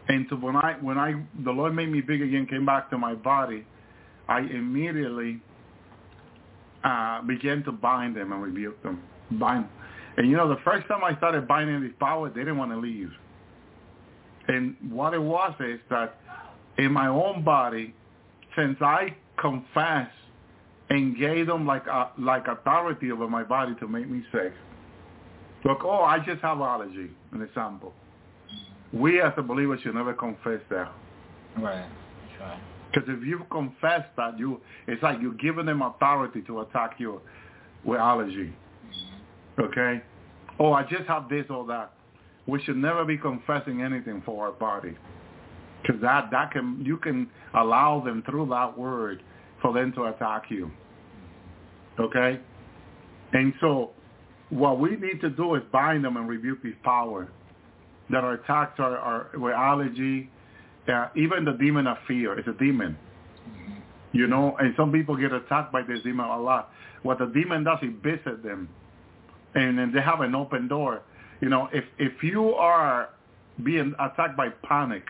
[0.07, 2.97] And to when I when I the Lord made me big again, came back to
[2.97, 3.65] my body,
[4.27, 5.41] I immediately
[6.83, 9.01] uh, began to bind them and rebuke them.
[9.31, 9.67] Bind.
[10.17, 12.77] And you know, the first time I started binding these powers, they didn't want to
[12.77, 13.11] leave.
[14.47, 16.17] And what it was is that
[16.77, 17.93] in my own body,
[18.57, 20.11] since I confessed
[20.91, 24.51] and gave them like a, like authority over my body to make me sick.
[25.63, 27.93] Look, oh, I just have allergy, an example.
[28.91, 30.91] We as a believer should never confess that.
[31.57, 31.87] Right.
[32.91, 37.21] Because if you confess that, you it's like you're giving them authority to attack you
[37.85, 38.53] with allergy.
[38.53, 39.63] Mm-hmm.
[39.63, 40.03] Okay?
[40.59, 41.93] Oh, I just have this or that.
[42.47, 44.97] We should never be confessing anything for our body.
[45.81, 49.23] Because that, that can, you can allow them through that word
[49.61, 50.69] for them to attack you.
[52.01, 52.39] Okay?
[53.33, 53.91] And so
[54.49, 57.29] what we need to do is bind them and rebuke these power
[58.09, 60.29] that are attacked are, are with allergy,
[60.87, 62.97] uh, even the demon of fear is a demon.
[64.11, 66.71] You know, and some people get attacked by this demon a lot.
[67.03, 68.67] What the demon does, it visits them,
[69.55, 71.01] and then they have an open door.
[71.39, 73.09] You know, if if you are
[73.63, 75.03] being attacked by panic,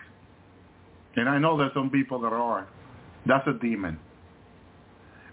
[1.16, 2.68] and I know there's some people that are,
[3.26, 3.98] that's a demon.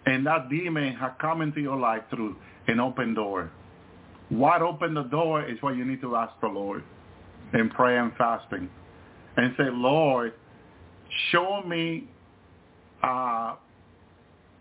[0.10, 2.36] And that demon has come into your life through
[2.68, 3.52] an open door.
[4.30, 6.84] What opened the door is what you need to ask the Lord
[7.54, 8.70] in prayer and fasting
[9.38, 10.34] and say, Lord,
[11.32, 12.10] show me
[13.04, 13.56] uh,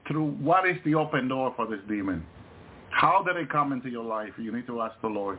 [0.06, 2.26] through what is the open door for this demon.
[2.90, 4.32] How did it come into your life?
[4.36, 5.38] You need to ask the Lord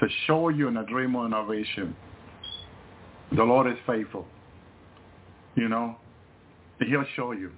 [0.00, 1.94] to show you in a dream or in a vision.
[3.36, 4.26] The Lord is faithful.
[5.54, 5.94] You know,
[6.80, 7.52] he'll show you.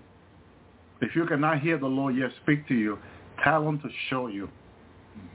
[1.01, 2.99] If you cannot hear the Lord yet speak to you,
[3.45, 4.49] tell him to show you.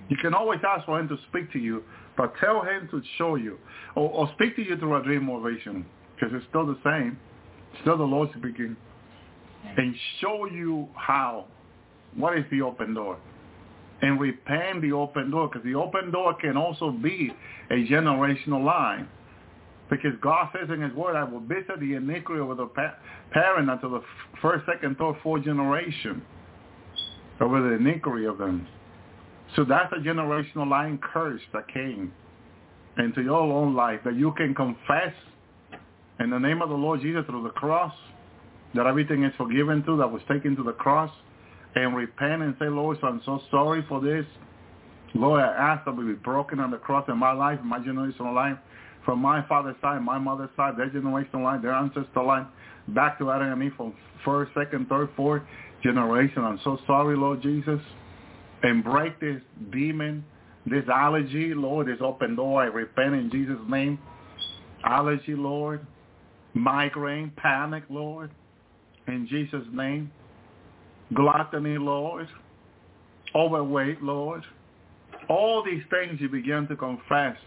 [0.09, 1.83] You can always ask for him to speak to you,
[2.17, 3.57] but tell him to show you.
[3.95, 5.85] Or, or speak to you through a dream or vision,
[6.15, 7.17] because it's still the same.
[7.81, 8.75] Still the Lord speaking.
[9.77, 11.45] And show you how.
[12.15, 13.17] What is the open door?
[14.01, 17.31] And repent the open door, because the open door can also be
[17.69, 19.07] a generational line.
[19.91, 22.95] Because God says in his word, I will visit the iniquity of the pa-
[23.31, 24.01] parent until the
[24.41, 26.23] first, second, third, fourth generation.
[27.41, 28.67] Over the iniquity of them.
[29.55, 32.13] So that's a generational line curse that came
[32.97, 35.13] into your own life that you can confess
[36.19, 37.93] in the name of the Lord Jesus through the cross
[38.75, 41.11] that everything is forgiven to that was taken to the cross
[41.75, 44.25] and repent and say, Lord, so I'm so sorry for this.
[45.13, 47.79] Lord, I ask that we be broken on the cross in my life, in my
[47.79, 48.57] generational life,
[49.05, 52.47] from my father's side, my mother's side, their generational line, their ancestor line,
[52.89, 55.41] back to Adam and Eve from first, second, third, fourth
[55.83, 56.43] generation.
[56.43, 57.79] I'm so sorry, Lord Jesus
[58.63, 59.41] and break this
[59.71, 60.23] demon,
[60.65, 62.61] this allergy, Lord, this open door.
[62.61, 63.99] I repent in Jesus' name.
[64.83, 65.85] Allergy, Lord.
[66.53, 68.31] Migraine, panic, Lord.
[69.07, 70.11] In Jesus' name.
[71.13, 72.27] Gluttony, Lord.
[73.33, 74.43] Overweight, Lord.
[75.29, 77.37] All these things you begin to confess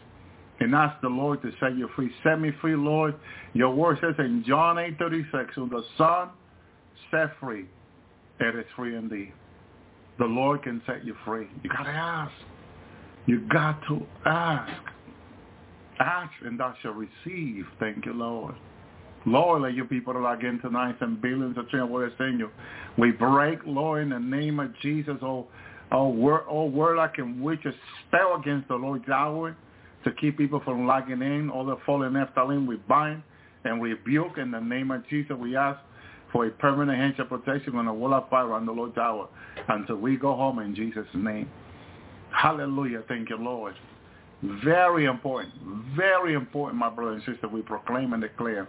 [0.60, 2.10] and ask the Lord to set you free.
[2.22, 3.14] Set me free, Lord.
[3.54, 6.30] Your word says in John 8:36, who the Son
[7.10, 7.66] set free,
[8.40, 9.32] it is free indeed
[10.18, 11.48] the Lord can set you free.
[11.62, 12.32] You got to ask.
[13.26, 14.72] You got to ask.
[15.98, 17.66] Ask and thou shalt receive.
[17.80, 18.54] Thank you, Lord.
[19.26, 22.50] Lord, let your people are getting tonight and billions of children what in you.
[22.98, 25.46] We break, Lord, in the name of Jesus, oh,
[25.92, 27.72] oh, word, oh, word like in which a
[28.06, 29.52] spell against the Lord Yahweh
[30.04, 33.22] to keep people from logging in, all the fallen Nephilim, we bind
[33.64, 35.36] and rebuke in the name of Jesus.
[35.36, 35.80] We ask
[36.32, 39.28] for a permanent hedge of protection on the wall of fire on the Lord's Hour
[39.68, 41.48] until we go home in Jesus' name.
[42.30, 43.02] Hallelujah.
[43.08, 43.74] Thank you, Lord.
[44.64, 45.54] Very important.
[45.96, 47.48] Very important, my brother and sister.
[47.48, 48.68] We proclaim and declare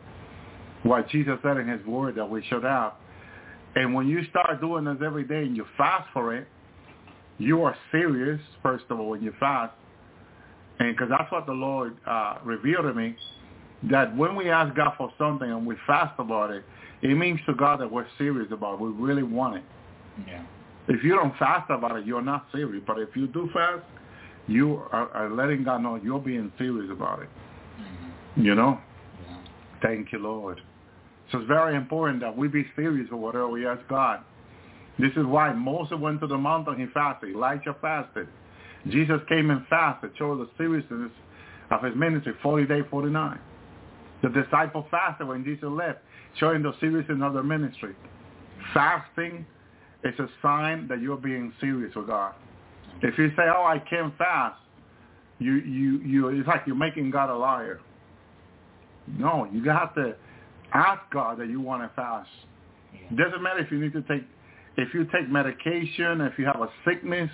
[0.84, 2.94] what Jesus said in his word that we should have.
[3.76, 6.48] And when you start doing this every day and you fast for it,
[7.38, 9.74] you are serious, first of all, when you fast.
[10.80, 13.15] And because that's what the Lord uh, revealed to me,
[13.89, 16.64] that when we ask God for something and we fast about it,
[17.02, 18.80] it means to God that we're serious about it.
[18.81, 19.64] We really want it.
[20.27, 20.43] Yeah.
[20.88, 22.84] If you don't fast about it, you're not serious.
[22.85, 23.84] But if you do fast,
[24.47, 27.30] you are, are letting God know you're being serious about it.
[27.80, 28.41] Mm-hmm.
[28.43, 28.80] You know?
[29.27, 29.38] Yeah.
[29.81, 30.61] Thank you, Lord.
[31.31, 34.22] So it's very important that we be serious for whatever we ask God.
[34.99, 37.31] This is why Moses went to the mountain, he fasted.
[37.35, 38.27] Elijah fasted.
[38.90, 41.12] Jesus came and fasted, showed the seriousness
[41.72, 43.40] of his ministry, 40 days, 49.
[44.22, 45.99] The disciples fasted when Jesus left
[46.40, 47.95] showing the seriousness of their ministry.
[48.74, 49.45] Fasting
[50.03, 52.34] is a sign that you're being serious with God.
[53.02, 54.60] If you say, "Oh, I can't fast,"
[55.40, 57.80] you you you it's like you're making God a liar.
[59.07, 60.16] No, you have to
[60.74, 62.30] ask God that you want to fast.
[62.94, 64.24] It Doesn't matter if you need to take
[64.78, 67.32] if you take medication, if you have a sickness,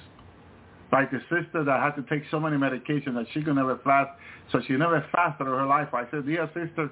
[0.92, 4.12] like the sister that had to take so many medications that she could never fast,
[4.52, 5.90] so she never fasted in her life.
[5.94, 6.90] I said, dear sister,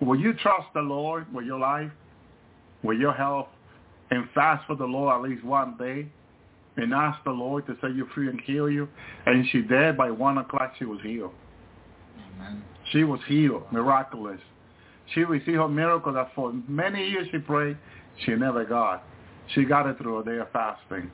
[0.00, 1.90] will you trust the Lord with your life,
[2.82, 3.48] with your health,
[4.10, 6.06] and fast for the Lord at least one day,
[6.76, 8.88] and ask the Lord to set you free and heal you?
[9.26, 9.96] And she did.
[9.96, 11.32] By one o'clock, she was healed.
[12.36, 12.62] Amen.
[12.90, 14.40] She was healed, miraculous.
[15.14, 17.76] She received her miracle that for many years she prayed,
[18.24, 19.04] she never got.
[19.54, 21.10] She got it through a day of fasting.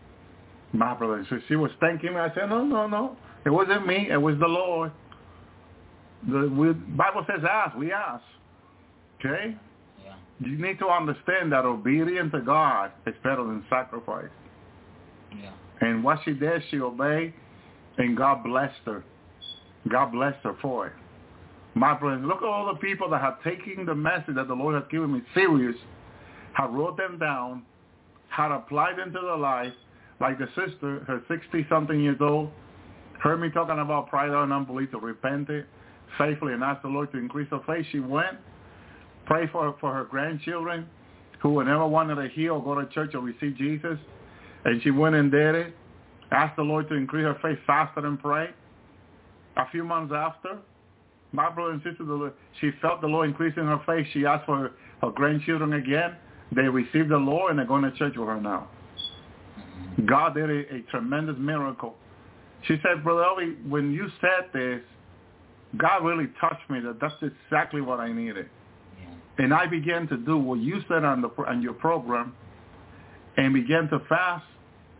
[0.73, 2.21] My brother, so she was thanking me.
[2.21, 3.17] I said, no, no, no.
[3.45, 4.09] It wasn't me.
[4.11, 4.91] It was the Lord.
[6.31, 7.77] The we, Bible says ask.
[7.77, 8.23] We ask.
[9.19, 9.57] Okay?
[10.05, 10.15] Yeah.
[10.41, 14.31] You need to understand that obedience to God is better than sacrifice.
[15.39, 15.53] Yeah.
[15.81, 17.35] And what she did, she obeyed,
[17.99, 19.05] and God blessed her.
[19.91, 20.93] God blessed her for it.
[21.75, 24.75] My friends, look at all the people that have taken the message that the Lord
[24.75, 25.77] has given me serious,
[26.53, 27.63] have wrote them down,
[28.29, 29.73] had applied them to their life,
[30.23, 32.49] like the sister, her 60-something years old,
[33.21, 35.67] heard me talking about pride and unbelief to repent it
[36.17, 37.85] faithfully and ask the Lord to increase her faith.
[37.91, 38.39] She went,
[39.27, 40.87] prayed for, for her grandchildren
[41.41, 43.99] who would never wanted to hear or go to church or receive Jesus.
[44.65, 45.75] And she went and did it,
[46.31, 48.55] asked the Lord to increase her faith, faster and prayed.
[49.57, 50.59] A few months after,
[51.33, 54.07] my brother and sister, she felt the Lord increasing her faith.
[54.13, 54.71] She asked for her,
[55.03, 56.15] her grandchildren again.
[56.55, 58.69] They received the Lord and they're going to church with her now.
[60.07, 61.95] God did a, a tremendous miracle.
[62.67, 64.81] She said, Brother Elvi, when you said this,
[65.77, 68.49] God really touched me that that's exactly what I needed.
[69.01, 69.45] Yeah.
[69.45, 72.35] And I began to do what you said on, the, on your program
[73.37, 74.45] and began to fast,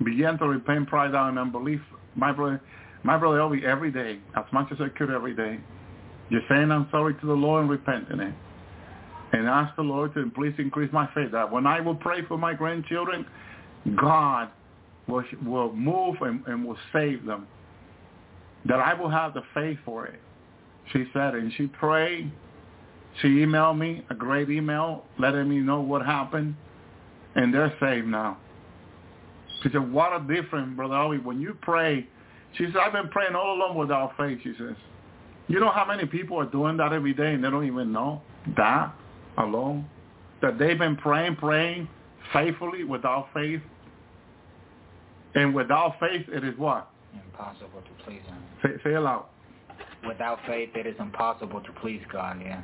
[0.05, 1.81] began to repent pride and unbelief.
[2.15, 2.61] My brother,
[3.03, 5.61] my brother Elvi, every day, as much as I could every day,
[6.31, 8.35] just saying I'm sorry to the Lord and repenting it.
[9.35, 11.33] And ask the Lord to please increase my faith.
[11.33, 13.25] That when I will pray for my grandchildren,
[13.97, 14.51] God
[15.07, 17.47] will, will move and, and will save them.
[18.67, 20.21] That I will have the faith for it.
[20.93, 22.31] She said, and she prayed.
[23.21, 26.55] She emailed me a great email letting me know what happened,
[27.35, 28.39] and they're saved now.
[29.63, 32.07] She said, what a difference, Brother Elvi, when you pray.
[32.57, 34.77] She said, I've been praying all along without faith, she says.
[35.49, 38.23] You know how many people are doing that every day and they don't even know
[38.57, 38.95] that
[39.39, 39.87] alone?
[40.41, 41.89] That they've been praying, praying
[42.33, 43.61] faithfully without faith.
[45.35, 46.91] And without faith, it is what?
[47.15, 48.43] Impossible to please him.
[48.63, 49.27] Say, say it loud.
[50.07, 52.41] Without faith, it is impossible to please God.
[52.41, 52.63] Yeah.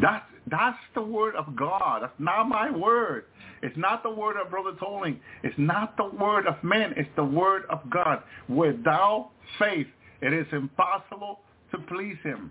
[0.00, 2.02] That's that's the word of God.
[2.02, 3.24] That's not my word.
[3.62, 5.18] It's not the word of Brother Tolling.
[5.42, 6.92] It's not the word of men.
[6.96, 8.22] It's the word of God.
[8.48, 9.86] Without faith,
[10.20, 11.40] it is impossible
[11.70, 12.50] to please him.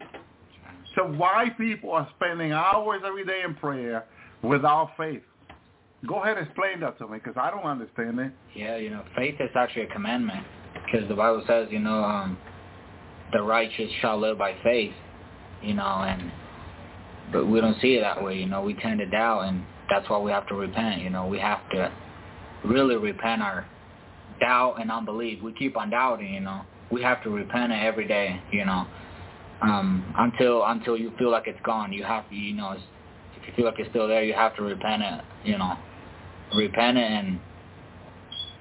[0.96, 4.06] So why people are spending hours every day in prayer
[4.42, 5.22] without faith?
[6.08, 8.34] Go ahead and explain that to me because I don't understand it.
[8.56, 10.46] Yeah, you know, faith is actually a commandment
[10.86, 12.38] because the Bible says, you know, um,
[13.32, 14.94] the righteous shall live by faith,
[15.62, 16.32] you know, and
[17.32, 18.62] but we don't see it that way, you know.
[18.62, 21.02] We tend to doubt, and that's why we have to repent.
[21.02, 21.92] You know, we have to
[22.66, 23.66] really repent our
[24.40, 25.42] doubt and unbelief.
[25.42, 26.62] We keep on doubting, you know.
[26.92, 28.86] We have to repent it every day, you know,
[29.62, 31.94] um, until until you feel like it's gone.
[31.94, 34.62] You have to, you know, if you feel like it's still there, you have to
[34.62, 35.78] repent it, you know,
[36.56, 37.40] repent and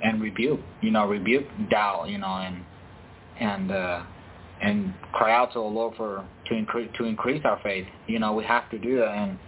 [0.03, 2.65] and rebuke, you know, rebuke doubt, you know, and
[3.41, 4.03] and uh,
[4.63, 7.87] and cry out to the Lord for to increase to increase our faith.
[8.07, 9.11] You know, we have to do that.
[9.11, 9.39] And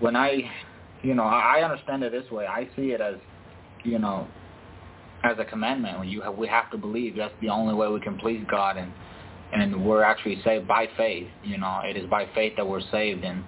[0.00, 0.50] when I,
[1.02, 2.46] you know, I understand it this way.
[2.46, 3.16] I see it as,
[3.84, 4.26] you know,
[5.24, 6.06] as a commandment.
[6.06, 8.92] You have, we have to believe that's the only way we can please God, and
[9.52, 11.28] and we're actually saved by faith.
[11.44, 13.44] You know, it is by faith that we're saved, and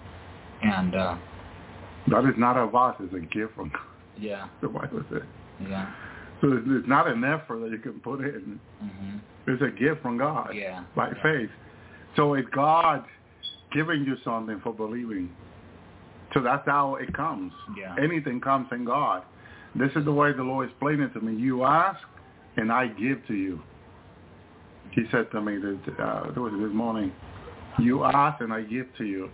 [0.62, 1.16] and uh,
[2.10, 2.96] That is not of us.
[3.00, 3.87] It's a gift from God.
[4.18, 5.22] Yeah, So why was it?
[5.68, 5.92] yeah,
[6.40, 8.60] So it's, not an effort that you can put in.
[8.80, 9.16] hmm
[9.46, 11.22] It's a gift from God yeah, by yeah.
[11.22, 11.50] faith.
[12.16, 13.04] So it's God
[13.72, 15.30] giving you something for believing.
[16.34, 17.52] So that's how it comes.
[17.78, 17.94] Yeah.
[18.02, 19.22] Anything comes in God.
[19.74, 21.34] This is the way the Lord explained it to me.
[21.40, 22.00] You ask,
[22.56, 23.60] and I give to you.
[24.92, 27.12] He said to me that uh, it was this morning.
[27.78, 29.30] You ask, and I give to you.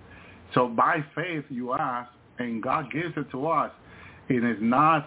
[0.53, 3.71] So by faith, you ask, and God gives it to us.
[4.29, 5.07] It is not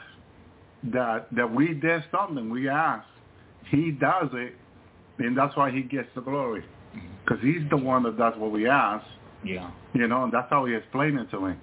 [0.91, 2.49] that that we did something.
[2.49, 3.06] We ask.
[3.69, 4.53] He does it,
[5.19, 6.64] and that's why he gets the glory.
[7.23, 9.06] Because he's the one that does what we ask.
[9.44, 11.53] yeah, You know, and that's how he explained it to me.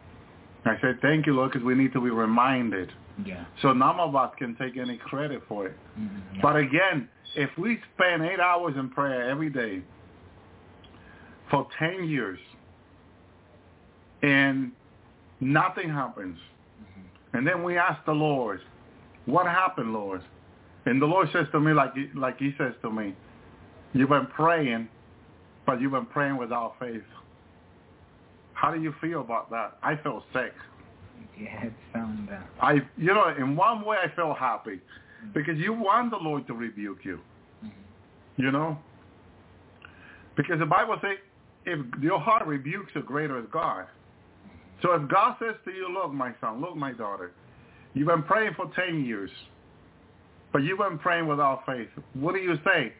[0.66, 2.90] I said, thank you, Lord, because we need to be reminded
[3.24, 3.44] Yeah.
[3.62, 5.76] So none of us can take any credit for it.
[5.98, 6.40] Mm-hmm.
[6.42, 9.82] But again, if we spend eight hours in prayer every day
[11.50, 12.38] for 10 years
[14.22, 14.72] and
[15.40, 16.38] nothing happens,
[17.34, 18.60] and then we ask the Lord,
[19.26, 20.22] what happened, Lord?
[20.86, 23.14] And the Lord says to me, like he, like he says to me,
[23.92, 24.88] you've been praying,
[25.66, 27.02] but you've been praying without faith.
[28.52, 29.76] How do you feel about that?
[29.82, 30.52] I feel sick.
[31.38, 32.28] Yeah, it sounds.
[32.30, 34.80] Uh, I, you know, in one way I feel happy
[35.32, 37.18] because you want the Lord to rebuke you.
[38.36, 38.78] You know,
[40.36, 41.18] because the Bible says
[41.66, 43.86] if your heart rebukes you, greater is God.
[44.84, 47.32] So if God says to you, look, my son, look, my daughter,
[47.94, 49.30] you've been praying for 10 years,
[50.52, 51.88] but you've been praying without faith.
[52.12, 52.92] What do you say?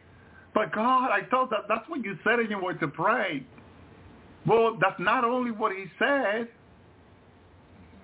[0.55, 3.45] But God, I thought that that's what you said in your word to pray.
[4.47, 6.47] Well, that's not only what he said.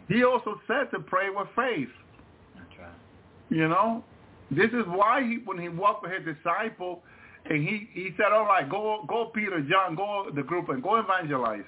[0.08, 1.90] He also said to pray with faith.
[2.80, 2.92] right.
[3.50, 4.04] You know,
[4.52, 7.02] this is why he, when he walked with his disciple,
[7.50, 10.98] and he he said, "All right, go go Peter, John, go the group and go
[10.98, 11.64] evangelize."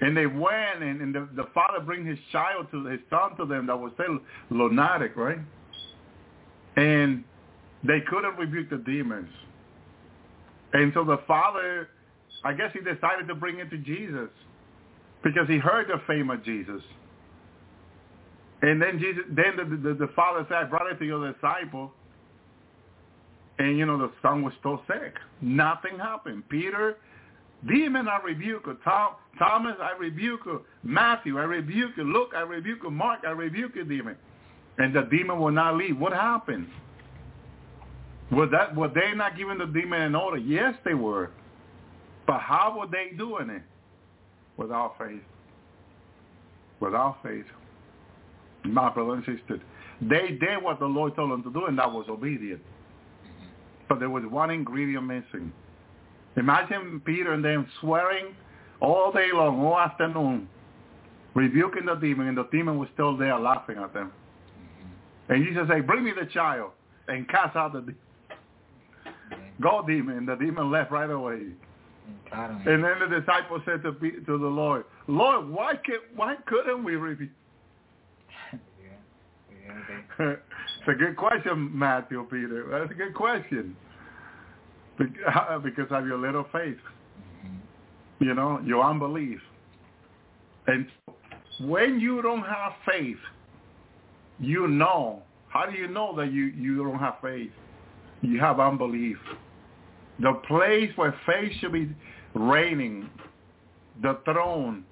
[0.00, 3.44] And they went, and, and the, the father bring his child to his son to
[3.44, 4.18] them that was still
[4.50, 5.38] lunatic, right?
[6.76, 7.22] And
[7.84, 9.28] they couldn't rebuke the demons.
[10.72, 11.88] And so the father,
[12.44, 14.30] I guess he decided to bring it to Jesus
[15.22, 16.82] because he heard the fame of Jesus.
[18.62, 21.92] And then Jesus, then the, the, the father said, I brought it to your disciple.
[23.58, 25.14] And, you know, the son was still sick.
[25.42, 26.48] Nothing happened.
[26.48, 26.96] Peter,
[27.68, 28.78] demon, I rebuke you.
[28.84, 30.62] Tom, Thomas, I rebuke you.
[30.82, 32.04] Matthew, I rebuke you.
[32.04, 32.90] Luke, I rebuke you.
[32.90, 34.16] Mark, I rebuke you, demon.
[34.78, 35.98] And the demon will not leave.
[35.98, 36.68] What happened?
[38.32, 40.38] Was that were they not giving the demon an order?
[40.38, 41.30] Yes, they were.
[42.26, 43.62] But how were they doing it?
[44.56, 45.22] Without faith.
[46.78, 47.46] Without faith.
[48.64, 49.60] My brother and sister.
[50.00, 52.62] They did what the Lord told them to do, and that was obedience.
[53.24, 53.48] Mm-hmm.
[53.88, 55.52] But there was one ingredient missing.
[56.36, 58.34] Imagine Peter and them swearing
[58.80, 60.48] all day long, all afternoon,
[61.34, 64.12] rebuking the demon, and the demon was still there laughing at them.
[64.12, 65.32] Mm-hmm.
[65.32, 66.70] And Jesus said, bring me the child
[67.08, 67.96] and cast out the demon.
[69.32, 69.62] Mm-hmm.
[69.62, 70.18] Go, demon.
[70.18, 71.40] And the demon left right away.
[72.32, 76.96] And then the disciples said to, to the Lord, Lord, why, can't, why couldn't we
[76.96, 77.30] rebuke?
[78.52, 78.58] yeah.
[79.66, 79.74] Yeah,
[80.18, 82.66] they, it's a good question, Matthew, Peter.
[82.70, 83.76] That's a good question.
[85.00, 85.06] Be-
[85.64, 86.76] Because of your little faith,
[87.44, 88.24] mm-hmm.
[88.24, 89.40] you know, your unbelief.
[90.66, 90.86] And
[91.62, 93.16] when you don't have faith,
[94.38, 95.22] you know.
[95.48, 97.50] How do you know that you, you don't have faith?
[98.22, 99.16] You have unbelief.
[100.20, 101.90] The place where faith should be
[102.34, 103.10] reigning,
[104.02, 104.84] the throne.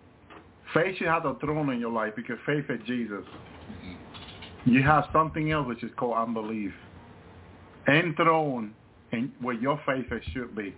[0.75, 3.25] Faith should have the throne in your life because faith is Jesus.
[3.25, 4.73] Mm-hmm.
[4.73, 6.73] You have something else which is called unbelief.
[7.87, 8.73] Enthroned
[9.13, 10.75] in where your faith should be.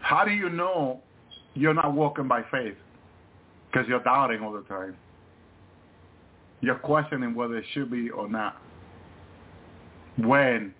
[0.00, 1.00] How do you know
[1.54, 2.76] you're not walking by faith?
[3.70, 4.96] Because you're doubting all the time.
[6.60, 8.56] You're questioning whether it should be or not.
[10.16, 10.74] When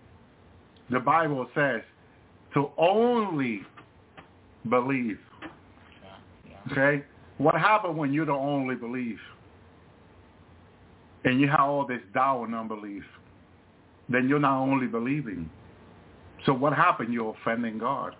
[0.91, 1.83] the Bible says
[2.55, 3.63] to only
[4.69, 5.19] believe.
[6.71, 7.05] Okay?
[7.39, 9.19] What happens when you don't only believe?
[11.25, 13.03] And you have all this doubt and unbelief.
[14.09, 15.51] Then you're not only believing.
[16.47, 17.13] So what happened?
[17.13, 18.15] You're offending God.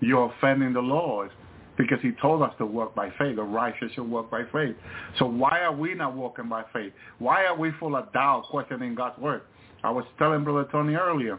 [0.00, 1.30] You're offending the Lord
[1.76, 3.36] because he told us to walk by faith.
[3.36, 4.76] The righteous should walk by faith.
[5.18, 6.92] So why are we not walking by faith?
[7.18, 9.42] Why are we full of doubt, questioning God's word?
[9.82, 11.38] I was telling Brother Tony earlier.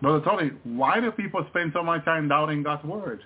[0.00, 3.20] Brother Tony, why do people spend so much time doubting God's word?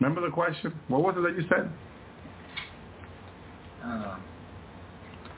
[0.00, 0.72] Remember the question?
[0.88, 1.70] What was it that you said?
[3.82, 4.16] Uh,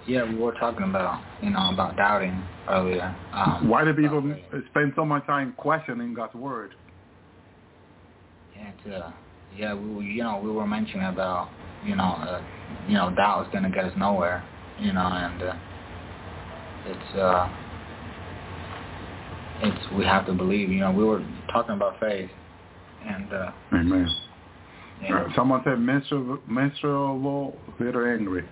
[0.08, 3.14] yeah, we were talking about, you know, about doubting earlier.
[3.34, 6.70] Um, Why do people about spend so much time questioning God's word?
[8.56, 9.10] Yeah, uh,
[9.54, 11.50] yeah, we, were- you know, we were mentioning about,
[11.84, 12.42] you know, uh,
[12.88, 14.42] you know, doubt is gonna get us nowhere,
[14.80, 15.54] you know, and uh,
[16.86, 17.48] it's, uh,
[19.60, 20.70] it's we have to believe.
[20.70, 21.22] You know, we were
[21.52, 22.30] talking about faith,
[23.06, 24.08] and uh, Amen.
[25.06, 28.44] and, Someone said menstrual, menstrual, bitter, angry.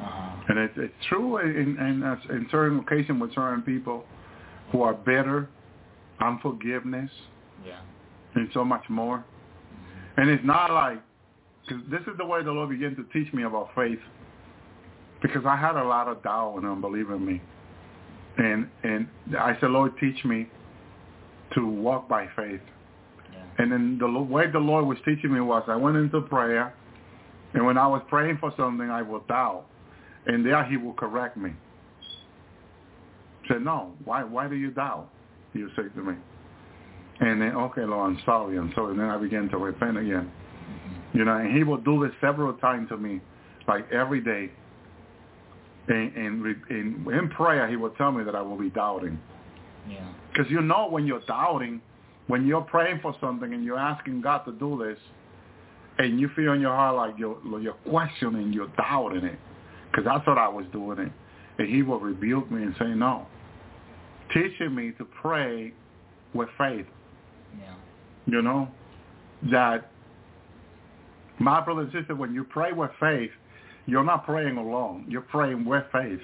[0.00, 4.04] Uh, And it's, it's true in, in, in certain occasions with certain people
[4.72, 5.48] who are bitter,
[6.20, 7.10] unforgiveness,
[7.66, 7.80] yeah,
[8.34, 9.24] and so much more.
[10.16, 11.00] And it's not like,
[11.68, 13.98] cause this is the way the Lord began to teach me about faith.
[15.22, 17.42] Because I had a lot of doubt and unbelief in me.
[18.36, 20.48] And, and I said, Lord, teach me
[21.54, 22.60] to walk by faith.
[23.32, 26.72] yeah, And then the way the Lord was teaching me was I went into prayer,
[27.54, 29.64] and when I was praying for something, I would doubt.
[30.28, 31.50] And there he will correct me.
[33.48, 35.08] Say, no, why why do you doubt?
[35.54, 36.14] Would say to me.
[37.20, 38.92] And then, okay, Lord, I'm sorry, I'm sorry.
[38.92, 40.30] And then I began to repent again.
[41.12, 43.20] You know, and he would do this several times to me,
[43.66, 44.52] like every day.
[45.88, 49.18] And, and in, in prayer, he would tell me that I will be doubting.
[49.88, 50.06] Yeah.
[50.30, 51.80] Because you know when you're doubting,
[52.26, 54.98] when you're praying for something and you're asking God to do this,
[55.98, 59.38] and you feel in your heart like you're, you're questioning, you're doubting it.
[59.98, 61.12] Because that's what I was doing it.
[61.58, 63.26] And he would rebuke me and say, no.
[64.32, 65.72] Teaching me to pray
[66.34, 66.86] with faith.
[67.58, 67.74] Yeah.
[68.26, 68.68] You know,
[69.50, 69.90] that
[71.40, 73.30] my brother and sister, when you pray with faith,
[73.86, 75.04] you're not praying alone.
[75.08, 76.20] You're praying with faith.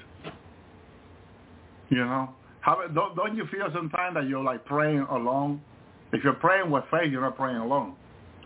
[1.89, 2.31] You know,
[2.61, 5.61] How, don't, don't you feel sometimes that you're like praying alone?
[6.13, 7.97] If you're praying with faith, you're not praying alone.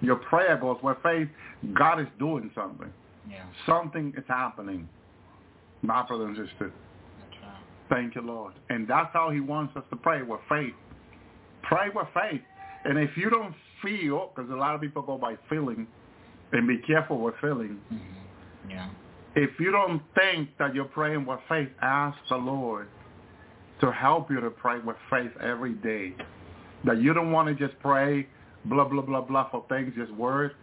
[0.00, 1.28] Your prayer goes with faith.
[1.74, 2.90] God is doing something.
[3.28, 3.42] Yeah.
[3.66, 4.88] Something is happening.
[5.82, 6.72] My brother and sister.
[7.88, 8.52] Thank you, Lord.
[8.68, 10.74] And that's how he wants us to pray with faith.
[11.62, 12.42] Pray with faith.
[12.84, 15.86] And if you don't feel, because a lot of people go by feeling,
[16.52, 17.78] and be careful with feeling.
[17.92, 18.70] Mm-hmm.
[18.70, 18.88] Yeah.
[19.34, 22.88] If you don't think that you're praying with faith, ask the Lord
[23.80, 26.14] to help you to pray with faith every day.
[26.84, 28.26] That you don't want to just pray
[28.64, 30.54] blah, blah, blah, blah for things, just words,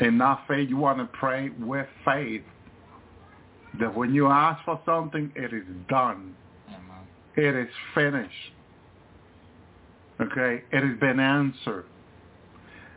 [0.00, 0.68] and not faith.
[0.68, 2.42] You want to pray with faith.
[3.80, 6.34] That when you ask for something, it is done.
[6.68, 7.06] Amen.
[7.36, 8.32] It is finished.
[10.20, 10.62] Okay?
[10.72, 11.84] It has been answered.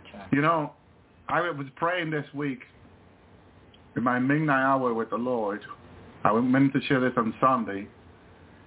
[0.08, 0.24] Okay.
[0.34, 0.74] You know,
[1.28, 2.60] I was praying this week
[3.96, 5.62] in my midnight hour with the Lord.
[6.24, 7.88] I meant to share this on Sunday.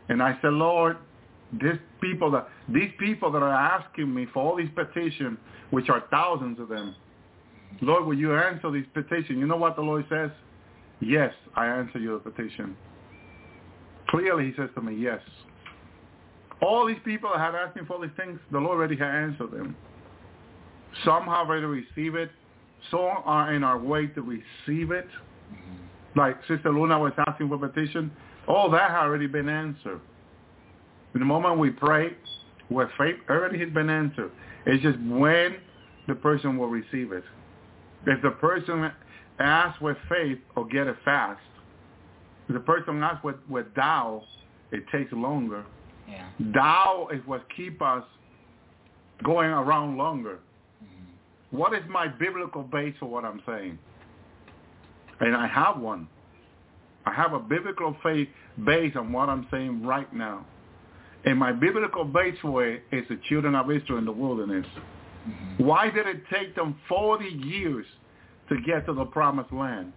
[0.09, 0.99] And I said, Lord,
[1.53, 5.39] these people that these people that are asking me for all these petitions,
[5.71, 6.95] which are thousands of them,
[7.81, 9.39] Lord, will you answer these petitions?
[9.39, 10.31] You know what the Lord says?
[11.01, 12.77] Yes, I answer your petition.
[14.09, 15.21] Clearly he says to me, yes.
[16.63, 19.51] All these people that had asked me for these things, the Lord already had answered
[19.51, 19.77] them.
[21.05, 22.31] Some have already received it.
[22.91, 25.09] Some are in our way to receive it.
[25.53, 26.19] Mm-hmm.
[26.19, 28.13] Like Sister Luna was asking for petition.
[28.47, 30.01] All that had already been answered.
[31.15, 32.13] In the moment we pray
[32.71, 34.31] with faith, already has been answered.
[34.67, 35.57] It's just when
[36.07, 37.25] the person will receive it.
[38.07, 38.91] If the person
[39.39, 41.41] asks with faith or get it fast,
[42.49, 44.25] the person asks with, with doubt,
[44.71, 45.65] it takes longer.
[46.09, 46.29] Yeah.
[46.53, 48.05] Doubt is what keep us
[49.23, 50.39] going around longer.
[50.83, 51.57] Mm-hmm.
[51.57, 53.79] What is my biblical base for what I'm saying?
[55.21, 56.09] And I have one.
[57.07, 58.29] I have a biblical faith
[58.65, 60.45] base on what I'm saying right now.
[61.25, 64.67] And my biblical base for it is the children of Israel in the wilderness.
[65.27, 65.65] Mm-hmm.
[65.65, 67.87] Why did it take them 40 years
[68.49, 69.93] to get to the promised land?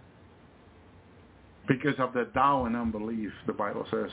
[1.66, 4.10] Because of the doubt and unbelief, the Bible says.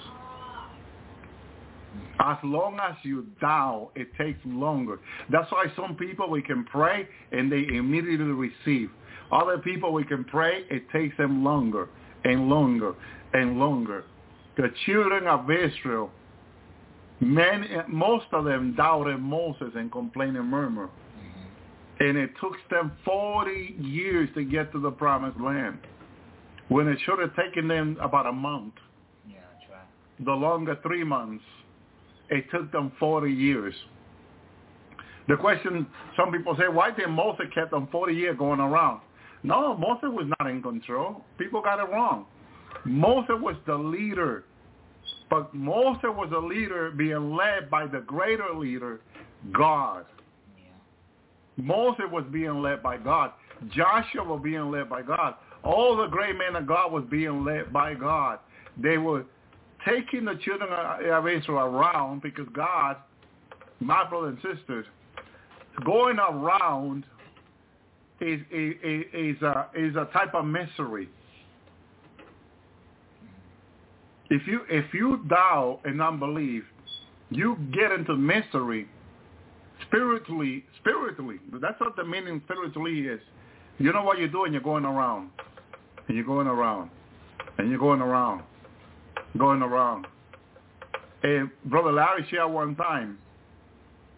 [2.20, 4.99] As long as you doubt, it takes longer.
[5.32, 8.90] That's why some people we can pray and they immediately receive.
[9.32, 11.90] Other people we can pray, it takes them longer
[12.24, 12.94] and longer
[13.34, 14.03] and longer.
[14.57, 16.10] The children of Israel,
[17.20, 20.90] many, most of them doubted Moses and complained and murmured.
[21.99, 25.80] And it took them 40 years to get to the promised land
[26.67, 28.73] when it should have taken them about a month.
[29.27, 30.26] Yeah, that's right.
[30.26, 31.43] The longer three months.
[32.30, 33.76] It took them 40 years.
[35.27, 35.85] The question,
[36.17, 39.01] some people say, why did Moses kept them 40 years going around?
[39.43, 41.23] No, Moses was not in control.
[41.38, 42.26] People got it wrong.
[42.84, 44.43] Moses was the leader.
[45.30, 49.01] But Moses was a leader being led by the greater leader,
[49.51, 50.05] God.
[51.57, 53.32] Moses was being led by God.
[53.69, 55.36] Joshua was being led by God.
[55.64, 58.40] All the great men of God was being led by God.
[58.77, 59.26] They were
[59.88, 62.98] taking the children of Israel around because God,
[63.80, 64.86] my brothers and sisters,
[65.86, 67.06] going around
[68.22, 68.76] is is,
[69.14, 71.10] is a is a type of misery.
[74.30, 76.64] If you if you doubt and unbelief,
[77.30, 78.88] you get into misery
[79.95, 80.63] spiritually.
[80.80, 83.19] Spiritually, that's what the meaning spiritually is.
[83.77, 84.53] You know what you're doing?
[84.53, 85.30] You're going around,
[86.07, 86.89] and you're going around,
[87.57, 88.43] and you're going around,
[89.38, 90.07] going around.
[91.23, 93.17] And Brother Larry shared one time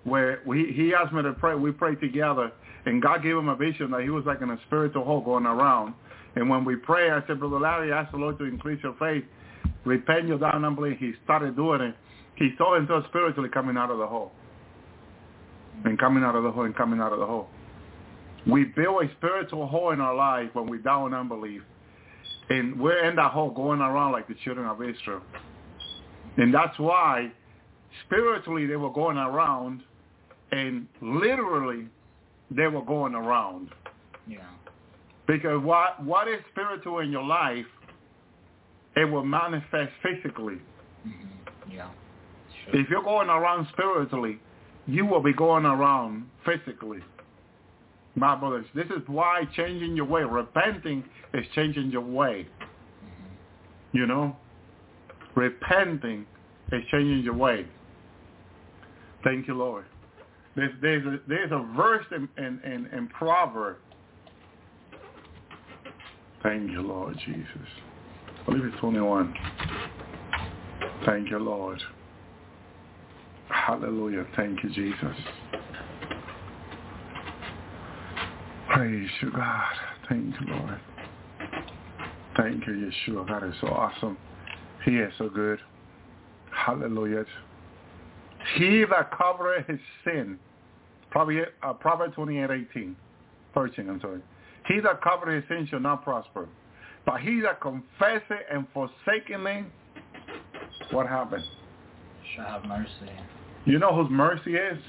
[0.03, 1.55] where we, he asked me to pray.
[1.55, 2.51] We prayed together,
[2.85, 5.45] and God gave him a vision that he was like in a spiritual hole going
[5.45, 5.93] around.
[6.35, 9.23] And when we pray, I said, Brother Larry, ask the Lord to increase your faith.
[9.85, 10.97] Repent your down.
[10.99, 11.95] He started doing it.
[12.35, 14.31] He saw himself spiritually coming out of the hole.
[15.85, 17.47] And coming out of the hole and coming out of the hole.
[18.45, 21.61] We build a spiritual hole in our life when we down in unbelief.
[22.49, 25.21] And we're in that hole going around like the children of Israel.
[26.37, 27.31] And that's why
[28.05, 29.81] spiritually they were going around
[30.51, 31.87] and literally
[32.49, 33.69] they were going around.
[34.27, 34.39] Yeah.
[35.27, 37.65] Because what what is spiritual in your life,
[38.95, 40.61] it will manifest physically.
[41.05, 41.71] Mm-hmm.
[41.71, 41.89] Yeah.
[42.65, 42.79] Sure.
[42.79, 44.39] If you're going around spiritually,
[44.87, 46.99] you will be going around physically.
[48.15, 51.03] My brothers, this is why changing your way, repenting
[51.33, 52.47] is changing your way.
[53.91, 54.35] You know?
[55.35, 56.25] Repenting
[56.71, 57.65] is changing your way.
[59.23, 59.85] Thank you, Lord.
[60.55, 63.79] There's, there's, a, there's a verse in, in, in, in Proverbs.
[66.41, 67.67] Thank you, Lord Jesus.
[68.41, 69.33] I believe it's 21.
[71.05, 71.79] Thank you, Lord.
[73.49, 74.25] Hallelujah.
[74.35, 75.15] Thank you, Jesus.
[78.69, 79.73] Praise you, God.
[80.09, 80.79] Thank you, Lord.
[82.37, 83.27] Thank you, Yeshua.
[83.27, 84.17] God is so awesome.
[84.85, 85.59] He is so good.
[86.51, 87.25] Hallelujah.
[88.55, 90.37] He that covereth his sin,
[91.09, 92.95] probably uh, Proverbs 28, 18,
[93.53, 94.21] 13, I'm sorry.
[94.67, 96.47] He that covereth his sin shall not prosper.
[97.05, 99.63] But he that confesseth and forsaketh, me,
[100.91, 101.43] what happened?
[102.35, 103.11] Shall have mercy.
[103.67, 104.79] You know whose mercy is?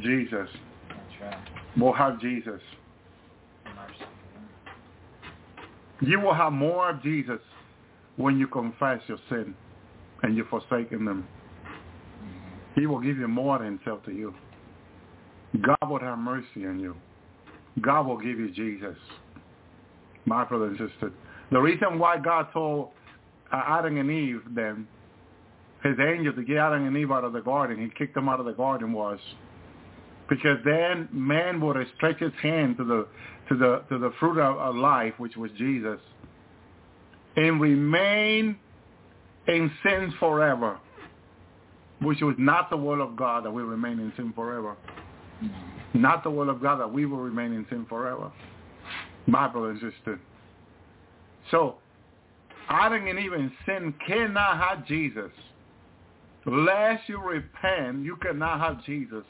[0.00, 0.48] Jesus.
[1.20, 1.36] Right.
[1.76, 2.60] We'll have Jesus.
[3.66, 4.04] Mercy.
[6.00, 7.40] You will have more of Jesus
[8.16, 9.54] when you confess your sin
[10.22, 11.28] and you forsaken them.
[11.66, 12.80] Mm-hmm.
[12.80, 14.34] He will give you more than himself to you.
[15.60, 16.96] God will have mercy on you.
[17.82, 18.96] God will give you Jesus.
[20.24, 21.12] My brother and sister.
[21.52, 22.88] The reason why God told
[23.52, 24.88] Adam and Eve then,
[25.84, 28.40] his angel to get Adam and Eve out of the garden, he kicked them out
[28.40, 29.20] of the garden was
[30.28, 33.06] because then man would stretch his hand to the
[33.48, 36.00] to the to the fruit of, of life, which was Jesus,
[37.36, 38.56] and remain
[39.46, 40.78] in sin forever,
[42.00, 44.76] which was not the will of God that we remain in sin forever.
[45.92, 48.32] Not the will of God that we will remain in sin forever.
[49.26, 50.18] My brother and sister.
[51.50, 51.76] So,
[52.68, 55.30] Adam and Eve in sin cannot have Jesus.
[56.46, 59.24] Unless you repent, you cannot have Jesus.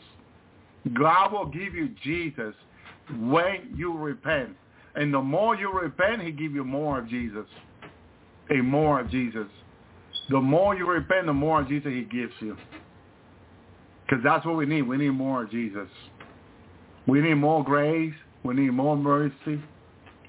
[0.93, 2.55] God will give you Jesus
[3.19, 4.51] when you repent.
[4.97, 7.47] And the more you repent, he give you more of Jesus.
[8.51, 9.47] A more of Jesus.
[10.31, 12.57] The more you repent, the more of Jesus he gives you.
[14.05, 14.83] Because that's what we need.
[14.83, 15.89] We need more of Jesus.
[17.07, 18.15] We need more grace.
[18.43, 19.61] We need more mercy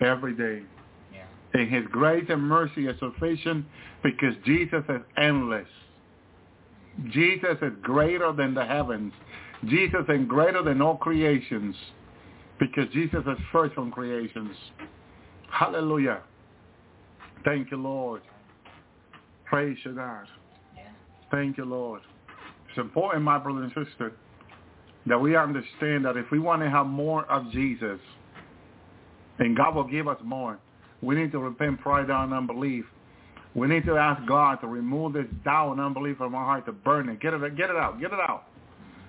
[0.02, 0.64] every day.
[1.14, 1.26] Yeah.
[1.54, 3.66] And his grace and mercy is sufficient
[4.04, 5.68] because Jesus is endless.
[7.12, 9.14] Jesus is greater than the heavens.
[9.66, 11.76] Jesus is greater than all creations
[12.60, 14.56] because Jesus is first from creations.
[15.50, 16.22] Hallelujah.
[17.44, 18.22] Thank you, Lord.
[19.46, 20.28] Praise you, God.
[21.32, 22.02] Thank you, Lord.
[22.70, 24.14] It's important, my brother and sister,
[25.08, 28.00] that we understand that if we want to have more of Jesus,
[29.40, 30.58] and God will give us more,
[31.02, 32.86] we need to repent pride and unbelief.
[33.56, 36.74] We need to ask God to remove this doubt and unbelief from our heart, to
[36.74, 37.22] burn it.
[37.22, 38.00] Get it, get it out.
[38.02, 38.44] Get it out.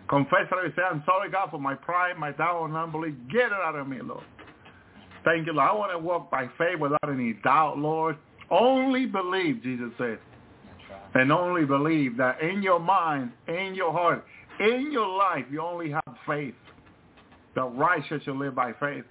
[0.08, 3.14] Confess it say, I'm sorry, God, for my pride, my doubt, and unbelief.
[3.30, 4.22] Get it out of me, Lord.
[5.24, 5.68] Thank you, Lord.
[5.68, 8.16] I want to walk by faith without any doubt, Lord.
[8.48, 10.18] Only believe, Jesus said.
[10.88, 11.22] Right.
[11.22, 14.24] And only believe that in your mind, in your heart,
[14.60, 16.54] in your life, you only have faith.
[17.56, 19.04] The righteous shall live by faith.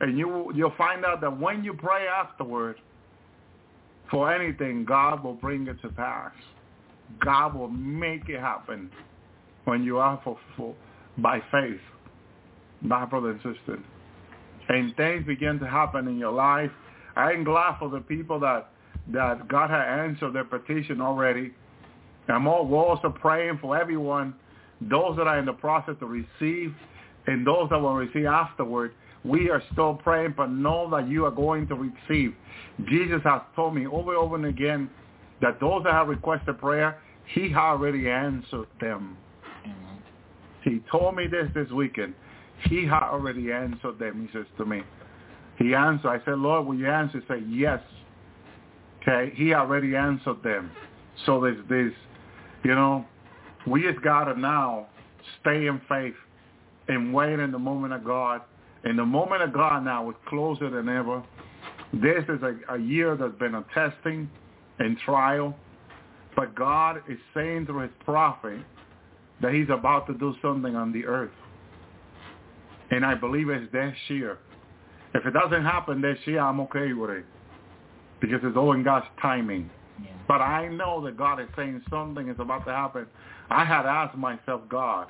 [0.00, 2.76] And you, you'll find out that when you pray afterward
[4.10, 6.32] for anything, God will bring it to pass.
[7.20, 8.90] God will make it happen
[9.64, 10.74] when you are for, for
[11.18, 11.80] by faith,
[12.80, 13.78] my brother and sister.
[14.68, 16.70] And things begin to happen in your life.
[17.14, 18.70] I am glad for the people that
[19.12, 21.52] that God had answered their petition already.
[22.28, 24.34] I'm also praying for everyone,
[24.80, 26.74] those that are in the process to receive
[27.28, 28.94] and those that will receive afterward.
[29.26, 32.34] We are still praying, but know that you are going to receive.
[32.88, 34.88] Jesus has told me over and over and again
[35.42, 36.98] that those that have requested prayer,
[37.34, 39.16] he already answered them.
[39.66, 39.98] Mhm.
[40.62, 42.14] He told me this this weekend.
[42.68, 44.82] He had already answered them, he says to me.
[45.58, 46.08] He answered.
[46.08, 47.20] I said, Lord, will you answer?
[47.20, 47.82] He said, yes.
[49.02, 50.70] Okay, he already answered them.
[51.24, 51.92] So there's this,
[52.62, 53.04] you know,
[53.66, 54.86] we just got to now
[55.40, 56.14] stay in faith
[56.88, 58.42] and wait in the moment of God.
[58.86, 61.22] And the moment of God now is closer than ever.
[61.92, 64.30] This is a, a year that's been a testing
[64.80, 65.56] and trial.
[66.36, 68.60] But God is saying through his prophet
[69.42, 71.32] that he's about to do something on the earth.
[72.90, 74.38] And I believe it's this year.
[75.14, 77.26] If it doesn't happen this year, I'm okay with it.
[78.20, 79.70] because it's all in God's timing.
[80.02, 80.10] Yeah.
[80.28, 83.06] But I know that God is saying something is about to happen.
[83.50, 85.08] I had asked myself, God,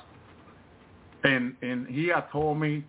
[1.23, 2.85] and and He had told me,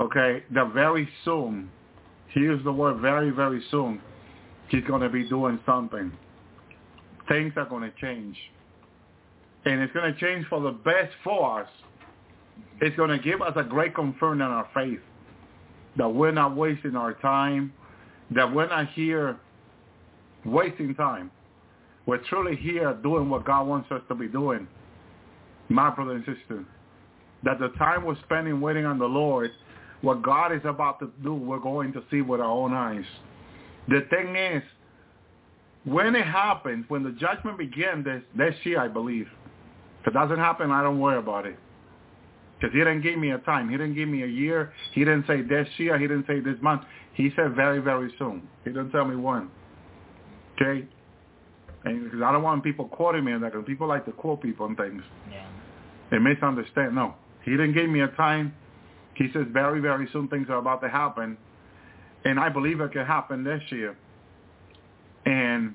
[0.00, 1.70] okay, that very soon,
[2.32, 4.00] He used the word very very soon,
[4.68, 6.12] He's going to be doing something.
[7.28, 8.36] Things are going to change,
[9.64, 11.68] and it's going to change for the best for us.
[12.80, 15.00] It's going to give us a great confirmation in our faith
[15.96, 17.72] that we're not wasting our time,
[18.30, 19.38] that we're not here
[20.44, 21.30] wasting time.
[22.06, 24.66] We're truly here doing what God wants us to be doing,
[25.68, 26.64] my brother and sister.
[27.42, 29.50] That the time we're spending waiting on the Lord,
[30.02, 33.04] what God is about to do, we're going to see with our own eyes.
[33.88, 34.62] The thing is,
[35.84, 39.28] when it happens, when the judgment begins this, this year, I believe,
[40.00, 41.58] if it doesn't happen, I don't worry about it.
[42.58, 43.70] Because he didn't give me a time.
[43.70, 44.72] He didn't give me a year.
[44.92, 45.98] He didn't say this year.
[45.98, 46.82] He didn't say this month.
[47.14, 48.42] He said very, very soon.
[48.64, 49.50] He didn't tell me when.
[50.60, 50.86] Okay?
[51.84, 54.42] And because I don't want people quoting me on that because people like to quote
[54.42, 55.02] people on things.
[55.30, 55.46] Yeah.
[56.10, 56.94] They misunderstand.
[56.94, 57.14] No.
[57.44, 58.54] He didn't give me a time.
[59.20, 61.36] He says very, very soon things are about to happen.
[62.24, 63.94] And I believe it could happen this year.
[65.26, 65.74] And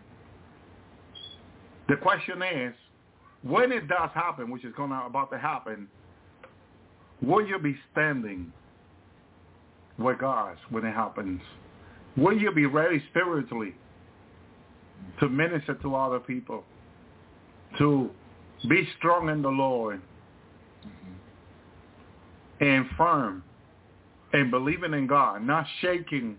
[1.87, 2.73] the question is,
[3.43, 5.87] when it does happen, which is going to about to happen,
[7.21, 8.51] will you be standing
[9.99, 11.39] with God when it happens?
[12.17, 13.75] Will you be ready spiritually
[15.19, 16.63] to minister to other people,
[17.77, 18.09] to
[18.67, 20.01] be strong in the Lord
[20.81, 21.14] mm-hmm.
[22.59, 23.43] And firm
[24.33, 26.37] and believing in God, not shaking,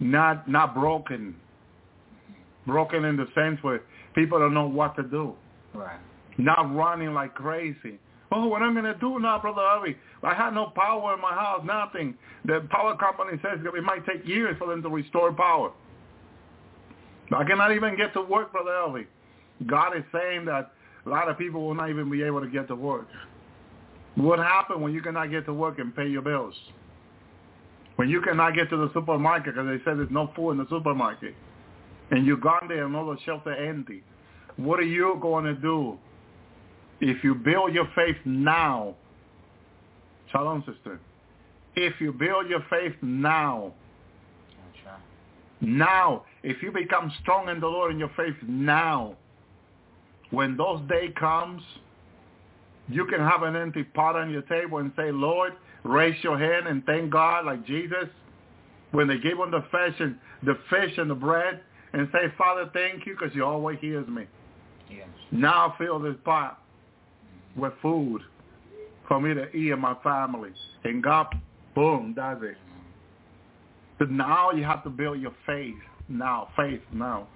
[0.00, 1.36] not not broken,
[2.66, 3.82] broken in the sense where
[4.14, 5.34] people don't know what to do,
[5.74, 5.98] Right.
[6.38, 7.98] not running like crazy.
[8.32, 9.96] Oh, what I'm going to do now, Brother Harvey?
[10.22, 12.14] I had no power in my house, nothing.
[12.44, 15.70] The power company says it might take years for them to restore power.
[17.32, 19.06] I cannot even get to work, Brother Elvi.
[19.66, 20.72] God is saying that
[21.06, 23.06] a lot of people will not even be able to get to work.
[24.16, 26.54] What happened when you cannot get to work and pay your bills?
[27.96, 30.66] When you cannot get to the supermarket because they said there's no food in the
[30.68, 31.34] supermarket,
[32.10, 34.02] and you gone there and all the shelves are empty.
[34.56, 35.98] What are you going to do
[37.00, 38.94] if you build your faith now?
[40.32, 40.98] Shalom, sister.
[41.74, 43.72] If you build your faith now,
[45.60, 49.16] now, if you become strong in the Lord in your faith now,
[50.30, 51.62] when those day comes,
[52.88, 55.54] you can have an empty pot on your table and say, Lord,
[55.84, 58.08] raise your hand and thank God like Jesus
[58.92, 61.60] when they gave him the fish and the fish and the bread
[61.92, 64.26] and say, Father, thank you because you always hears me.
[64.90, 65.08] Yes.
[65.32, 66.62] Now fill this pot
[67.56, 68.22] with food
[69.08, 70.50] for me to eat and my family.
[70.84, 71.26] And God,
[71.74, 72.56] boom, does it.
[73.98, 75.74] But now you have to build your faith
[76.08, 77.28] now, faith now.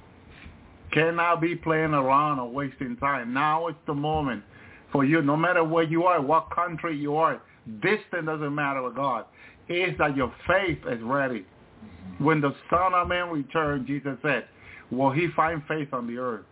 [0.92, 3.32] Cannot be playing around or wasting time.
[3.32, 4.42] Now is the moment
[4.92, 7.40] for you, no matter where you are, what country you are,
[7.82, 9.24] distance doesn't matter with God.
[9.68, 11.40] Is that your faith is ready.
[11.40, 12.24] Mm-hmm.
[12.24, 14.46] When the Son of Man returns, Jesus said,
[14.90, 16.44] will he find faith on the earth?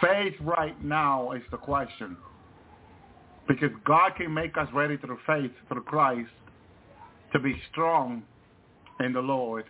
[0.00, 2.16] Faith right now is the question.
[3.46, 6.30] Because God can make us ready through faith, through Christ,
[7.32, 8.22] to be strong
[9.00, 9.64] in the Lord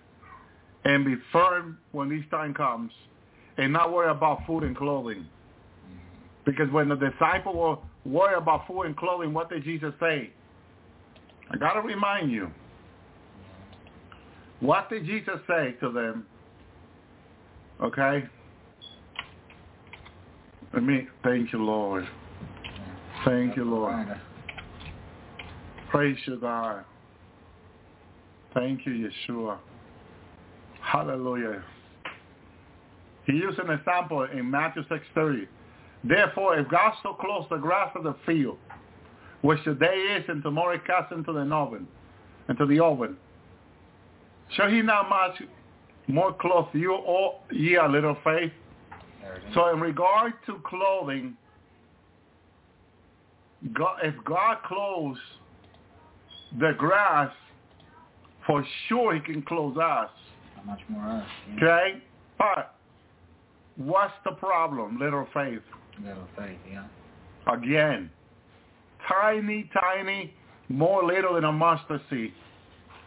[0.84, 2.92] and be firm when this time comes
[3.56, 5.26] and not worry about food and clothing.
[6.48, 7.76] Because when the disciple were
[8.10, 10.30] worry about food and clothing, what did Jesus say?
[11.50, 12.50] I got to remind you.
[14.60, 16.24] What did Jesus say to them?
[17.82, 18.24] Okay?
[20.72, 22.08] Let me, thank you, Lord.
[23.26, 24.08] Thank you, Lord.
[25.90, 26.82] Praise you, God.
[28.54, 29.58] Thank you, Yeshua.
[30.80, 31.62] Hallelujah.
[33.26, 35.46] He used an example in Matthew 6.30.
[36.04, 38.58] Therefore, if God so clothes the grass of the field,
[39.42, 41.86] which today is and tomorrow is cast into the oven,
[42.48, 43.16] into the oven,
[44.54, 45.42] shall he not much
[46.06, 48.52] more clothe you, all ye little faith?
[49.22, 49.54] There it is.
[49.54, 51.36] So in regard to clothing,
[53.72, 55.18] God, if God clothes
[56.58, 57.30] the grass,
[58.46, 60.08] for sure he can close us.
[60.56, 61.26] How much more us?
[61.50, 61.56] Yeah.
[61.56, 62.02] Okay?
[62.38, 62.74] But
[63.76, 65.60] what's the problem, little faith?
[66.04, 66.26] Little
[66.70, 66.84] yeah.
[67.52, 68.10] Again,
[69.08, 70.34] tiny, tiny,
[70.68, 72.32] more little than a mustard seed.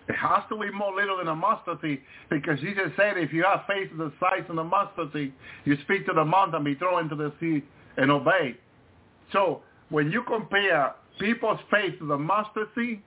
[0.09, 3.43] It has to be more little than a mustard seed because Jesus said if you
[3.43, 6.75] have faith the size of the mustard seed, you speak to the mountain, and be
[6.75, 7.63] thrown into the sea
[7.97, 8.57] and obey.
[9.31, 13.01] So when you compare people's faith to the mustard seed,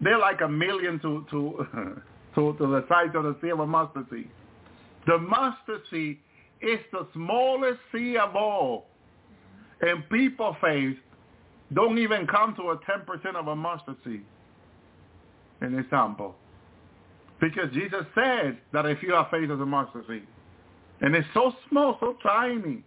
[0.00, 2.02] they're like a million to, to
[2.34, 4.28] to, to the size of the sea of a mustard seed.
[5.06, 6.18] The mustard seed
[6.60, 8.86] is the smallest sea of all.
[9.80, 10.96] And people faith
[11.72, 14.24] don't even come to a 10% of a mustard seed
[15.62, 16.34] in example.
[17.40, 20.26] Because Jesus said that if you have faith as a mustard seed,
[21.00, 22.82] and it's so small, so tiny.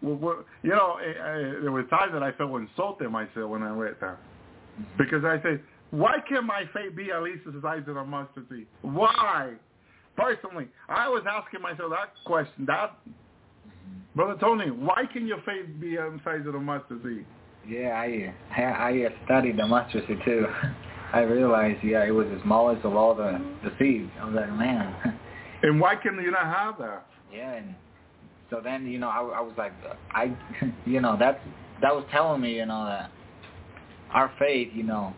[0.00, 4.18] Well, you know, there were times that I felt insulted myself when I read that.
[4.18, 4.82] Mm-hmm.
[4.98, 5.60] Because I said,
[5.90, 8.66] why can't my faith be at least the size of a mustard seed?
[8.82, 9.54] Why?
[10.16, 12.66] Personally, I was asking myself that question.
[12.66, 12.98] That,
[14.14, 17.26] Brother Tony, why can your faith be the size of the mustard seed?
[17.68, 20.46] Yeah, I I studied the mustard seed too.
[21.12, 24.10] I realized, yeah, it was as the smallest of all the the seeds.
[24.20, 25.18] I was like, man.
[25.62, 27.06] And why can you not have that?
[27.32, 27.74] Yeah, and
[28.50, 29.72] so then you know I, I was like,
[30.10, 30.36] I,
[30.84, 31.40] you know that's
[31.80, 33.10] that was telling me you know that
[34.12, 35.14] our faith, you know,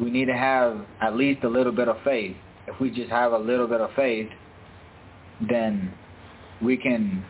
[0.00, 2.36] we need to have at least a little bit of faith.
[2.68, 4.28] If we just have a little bit of faith,
[5.48, 5.92] then
[6.62, 7.24] we can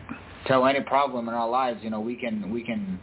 [0.47, 1.79] tell any problem in our lives.
[1.83, 2.99] You know, we can we can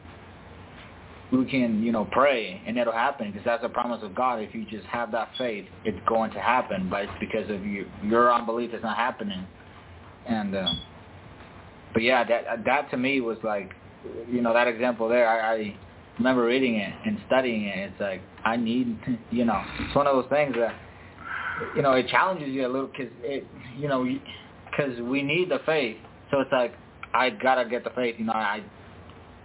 [1.33, 4.41] we can, you know, pray and it'll happen because that's a promise of God.
[4.41, 6.89] If you just have that faith, it's going to happen.
[6.89, 9.47] But it's because of you, your unbelief is not happening.
[10.27, 10.69] And, uh,
[11.93, 13.73] but yeah, that that to me was like,
[14.31, 15.29] you know, that example there.
[15.29, 15.77] I, I
[16.19, 17.91] remember reading it and studying it.
[17.91, 18.97] It's like I need,
[19.31, 20.75] you know, it's one of those things that,
[21.74, 23.47] you know, it challenges you a little because it,
[23.77, 24.05] you know,
[24.70, 25.97] because we need the faith.
[26.31, 26.74] So it's like
[27.15, 28.16] I gotta get the faith.
[28.19, 28.62] You know, I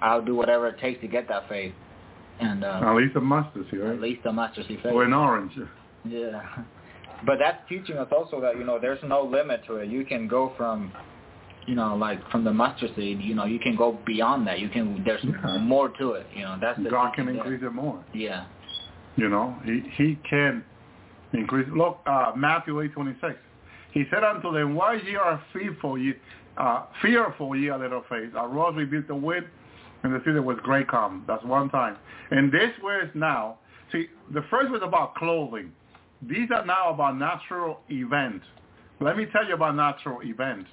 [0.02, 1.74] I'll do whatever it takes to get that faith.
[2.40, 3.94] And uh, at least a mustard seed, right?
[3.94, 4.92] At least a mustard seed faith.
[4.92, 5.54] Or an orange.
[6.06, 6.42] Yeah,
[7.26, 9.90] but that's teaching us also that you know there's no limit to it.
[9.90, 10.92] You can go from,
[11.68, 13.22] you know, like from the mustard seed.
[13.22, 14.60] You know, you can go beyond that.
[14.60, 15.04] You can.
[15.06, 15.60] There's yeah.
[15.60, 16.26] more to it.
[16.36, 17.70] You know, that's the God can increase there.
[17.70, 18.04] it more.
[18.14, 18.48] Yeah.
[19.18, 20.64] You know, he he can
[21.34, 21.68] increase.
[21.76, 23.36] Look, uh, Matthew eight twenty six.
[23.92, 26.14] He said unto them, Why ye are fearful, ye
[26.58, 28.32] uh, fearful ye little faith?
[28.36, 29.48] Arose, rebuked the wind,
[30.04, 31.24] and the city was great calm.
[31.28, 31.98] That's one time.
[32.32, 33.58] And this was now,
[33.92, 35.72] see, the first was about clothing.
[36.22, 38.46] These are now about natural events.
[39.00, 40.70] Let me tell you about natural events.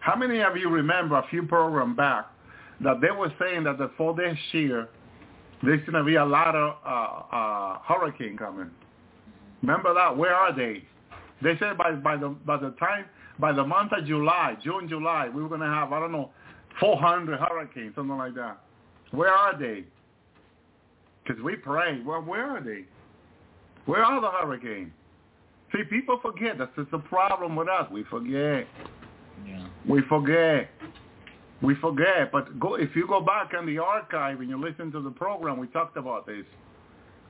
[0.00, 2.26] How many of you remember a few programs back
[2.80, 4.88] that they were saying that the for this year,
[5.62, 8.70] there's going to be a lot of uh, uh, hurricane coming.
[9.64, 10.14] Remember that?
[10.14, 10.84] Where are they?
[11.42, 13.06] They said by by the by the time
[13.38, 16.30] by the month of July, June, July, we were going to have I don't know
[16.80, 18.58] 400 hurricanes, something like that.
[19.12, 19.84] Where are they?
[21.22, 22.02] Because we pray.
[22.04, 22.84] Well, where are they?
[23.86, 24.92] Where are the hurricanes?
[25.72, 26.58] See, people forget.
[26.58, 27.90] That's just a problem with us.
[27.90, 28.66] We forget.
[29.46, 29.66] Yeah.
[29.88, 30.68] We forget.
[31.62, 32.30] We forget.
[32.30, 35.58] But go if you go back in the archive and you listen to the program,
[35.58, 36.44] we talked about this.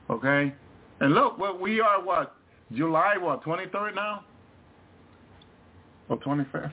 [0.09, 0.53] Okay?
[0.99, 2.35] And look, well, we are what?
[2.73, 3.43] July what?
[3.43, 4.23] 23rd now?
[6.09, 6.71] Or 25th?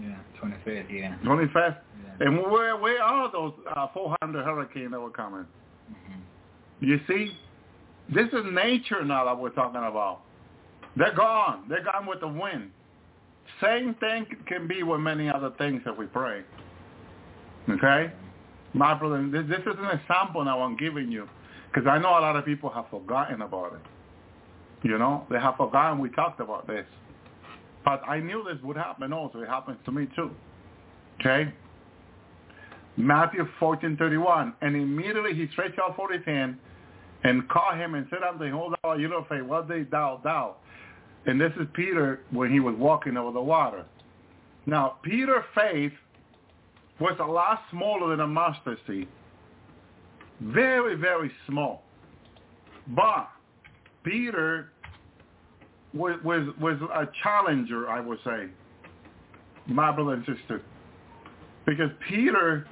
[0.00, 1.16] Yeah, 25th, yeah.
[1.24, 1.54] 25th?
[1.54, 2.26] Yeah.
[2.26, 5.46] And where where are those uh, 400 hurricanes that were coming?
[5.90, 6.20] Mm-hmm.
[6.80, 7.36] You see?
[8.12, 10.20] This is nature now that we're talking about.
[10.96, 11.64] They're gone.
[11.68, 12.70] They're gone with the wind.
[13.62, 16.42] Same thing can be with many other things if we pray.
[17.70, 18.12] Okay?
[18.74, 21.28] My brother, this, this is an example now I'm giving you
[21.72, 24.86] because I know a lot of people have forgotten about it.
[24.86, 26.84] You know, they have forgotten we talked about this.
[27.84, 29.40] But I knew this would happen also.
[29.40, 30.30] It happens to me too.
[31.20, 31.52] Okay?
[32.96, 36.58] Matthew 14:31, and immediately he stretched out forth his hand
[37.24, 40.20] and caught him and said unto him, Hold thou you little faith, what did thou
[40.22, 40.56] thou?
[41.24, 43.84] And this is Peter when he was walking over the water.
[44.66, 45.92] Now, Peter's faith
[47.00, 49.08] was a lot smaller than a mustard seed.
[50.42, 51.82] Very, very small.
[52.88, 53.28] But
[54.02, 54.72] Peter
[55.94, 58.46] was, was, was a challenger, I would say,
[59.66, 60.62] my brother and sister.
[61.64, 62.66] Because Peter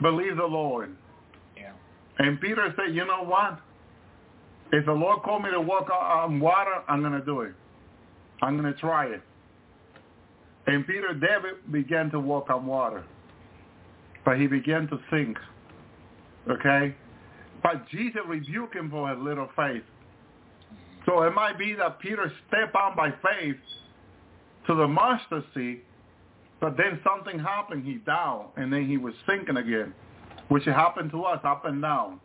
[0.00, 0.96] believed the Lord.
[1.56, 1.72] Yeah.
[2.18, 3.60] And Peter said, you know what?
[4.72, 7.52] If the Lord called me to walk on water, I'm going to do it.
[8.42, 9.22] I'm going to try it.
[10.66, 13.04] And Peter David began to walk on water.
[14.24, 15.36] But he began to sink.
[16.50, 16.94] Okay?
[17.62, 19.82] But Jesus rebuked him for his little faith.
[21.06, 23.56] So it might be that Peter stepped on by faith
[24.66, 25.82] to the mustard seed,
[26.60, 27.84] but then something happened.
[27.84, 29.92] He down, and then he was sinking again,
[30.48, 32.20] which happened to us up and down.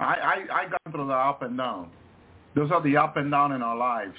[0.00, 0.04] I,
[0.50, 1.90] I, I got through the up and down.
[2.54, 4.16] Those are the up and down in our lives.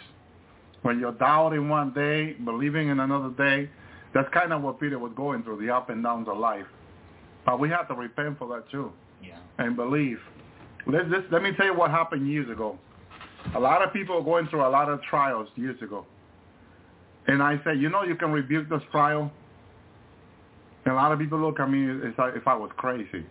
[0.84, 3.70] When you're doubting one day, believing in another day,
[4.14, 6.66] that's kind of what Peter was going through, the up and downs of life.
[7.46, 8.92] But we have to repent for that too.
[9.22, 9.38] Yeah.
[9.58, 10.20] And believe.
[10.86, 12.78] Let, let, let me tell you what happened years ago.
[13.56, 16.06] A lot of people are going through a lot of trials years ago.
[17.28, 19.32] And I said, you know, you can rebuke this trial.
[20.86, 23.26] And a lot of people look at me as if I was crazy.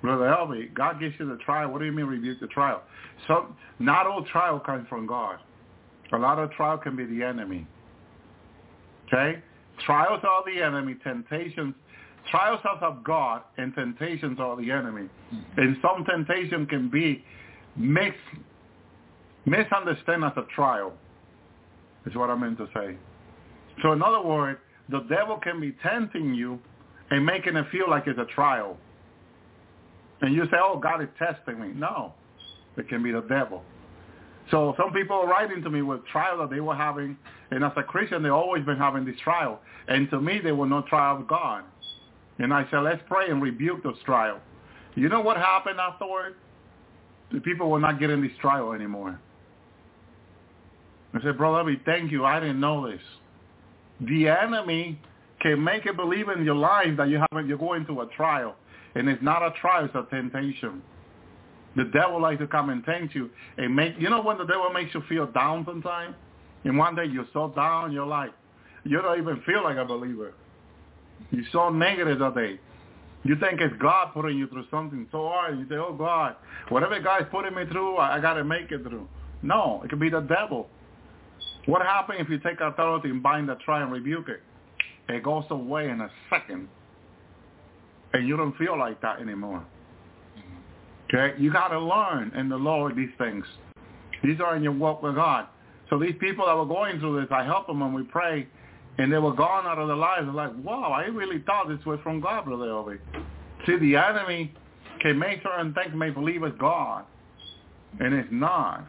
[0.00, 1.70] Brother Elvi, God gives you the trial.
[1.70, 2.82] What do you mean rebuke the trial?
[3.26, 5.38] So not all trial comes from God.
[6.12, 7.66] A lot of trial can be the enemy.
[9.06, 9.42] Okay?
[9.84, 10.96] Trials are the enemy.
[11.02, 11.74] Temptations,
[12.30, 15.08] trials are of God, and temptations are the enemy.
[15.34, 15.60] Mm-hmm.
[15.60, 17.24] And some temptation can be
[17.76, 18.18] mixed,
[19.46, 20.92] misunderstood as a trial,
[22.06, 22.96] is what I meant to say.
[23.82, 26.58] So in other words, the devil can be tempting you
[27.10, 28.76] and making it feel like it's a trial.
[30.20, 31.68] And you say, oh, God is testing me.
[31.74, 32.12] No,
[32.76, 33.62] it can be the devil.
[34.50, 37.16] So some people are writing to me with trial that they were having,
[37.50, 39.60] and as a Christian, they've always been having this trial.
[39.88, 41.64] And to me, they were no trial of God.
[42.38, 44.40] And I said, let's pray and rebuke those trials.
[44.94, 46.34] You know what happened afterward?
[47.32, 49.20] The people were not getting this trial anymore.
[51.14, 52.24] I said, Brother, we thank you.
[52.24, 53.00] I didn't know this.
[54.00, 55.00] The enemy
[55.40, 58.56] can make you believe in your life that you haven't, you're going through a trial.
[58.94, 60.82] And it's not a trial, it's a temptation.
[61.76, 64.70] The devil likes to come and tempt you and make, you know when the devil
[64.70, 66.14] makes you feel down sometimes?
[66.64, 68.30] And one day you're so down, you're like,
[68.84, 70.32] you don't even feel like a believer.
[71.30, 72.58] You're so negative that day.
[73.24, 75.58] You think it's God putting you through something so hard.
[75.58, 76.36] You say, oh God,
[76.68, 79.08] whatever God's putting me through, I, I got to make it through.
[79.42, 80.68] No, it could be the devil.
[81.66, 84.40] What happens if you take authority and bind the try and rebuke it?
[85.08, 86.68] It goes away in a second.
[88.12, 89.64] And you don't feel like that anymore.
[91.12, 91.34] Okay?
[91.38, 93.44] You got to learn in the Lord these things.
[94.22, 95.46] These are in your walk with God.
[95.90, 98.46] So these people that were going through this, I help them when we pray,
[98.98, 100.26] and they were gone out of their lives.
[100.26, 102.98] They're like, wow, I really thought this was from God, Brother Elvi.
[103.66, 104.52] See, the enemy
[105.00, 107.04] can make certain things may believe it's God,
[108.00, 108.84] and it's not.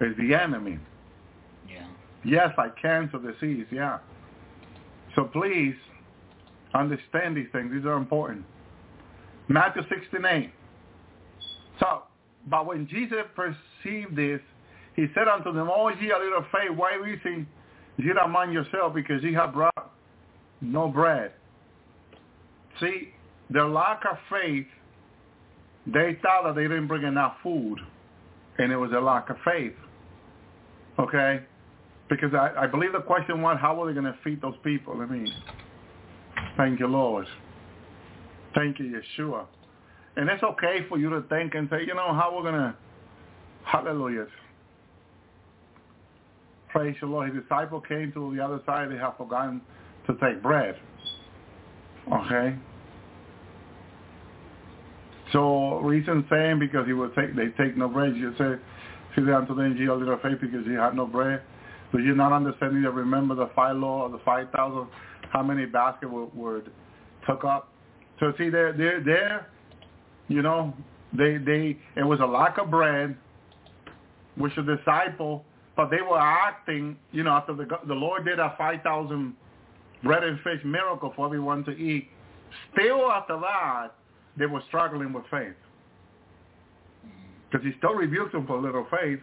[0.00, 0.78] It's the enemy.
[1.68, 1.86] Yeah.
[2.24, 3.98] Yes, I cancel disease, yeah.
[5.14, 5.74] So please
[6.74, 7.72] understand these things.
[7.72, 8.44] These are important.
[9.48, 10.52] Matthew 16,
[11.78, 12.02] So,
[12.48, 14.40] but when Jesus perceived this,
[14.94, 17.46] he said unto them, Oh, ye a little faith, why reason
[17.98, 19.92] ye not mind yourself, because ye have brought
[20.60, 21.32] no bread.
[22.80, 23.10] See,
[23.50, 24.66] their lack of faith,
[25.86, 27.78] they thought that they didn't bring enough food,
[28.58, 29.74] and it was a lack of faith.
[30.98, 31.40] Okay?
[32.08, 35.00] Because I, I believe the question was, how are they going to feed those people?
[35.00, 35.32] I mean,
[36.56, 37.26] thank you, Lord.
[38.54, 39.46] Thank you, Yeshua.
[40.16, 42.74] And it's okay for you to think and say, you know, how we're going to,
[43.64, 44.26] hallelujah.
[46.68, 47.32] Praise the Lord.
[47.32, 48.90] His disciple came to the other side.
[48.90, 49.60] They have forgotten
[50.06, 50.76] to take bread.
[52.12, 52.56] Okay?
[55.32, 58.16] So reason saying because he will take they take no bread.
[58.16, 58.54] You say,
[59.14, 61.42] see the unto them ye little faith because he had no bread.
[61.92, 62.74] Do you're not understand?
[62.74, 64.88] You remember the five law, of the five thousand,
[65.30, 66.62] how many baskets were, were
[67.26, 67.72] took up.
[68.20, 69.48] So see, they're they're there.
[70.28, 70.74] You know,
[71.12, 73.16] they they it was a lack of bread,
[74.36, 75.44] which the disciple
[75.76, 79.34] but they were acting, you know, after the the Lord did a 5,000
[80.02, 82.08] bread and fish miracle for everyone to eat.
[82.72, 83.88] Still after that,
[84.38, 85.54] they were struggling with faith.
[87.50, 89.20] Because he still rebuked them for little faith.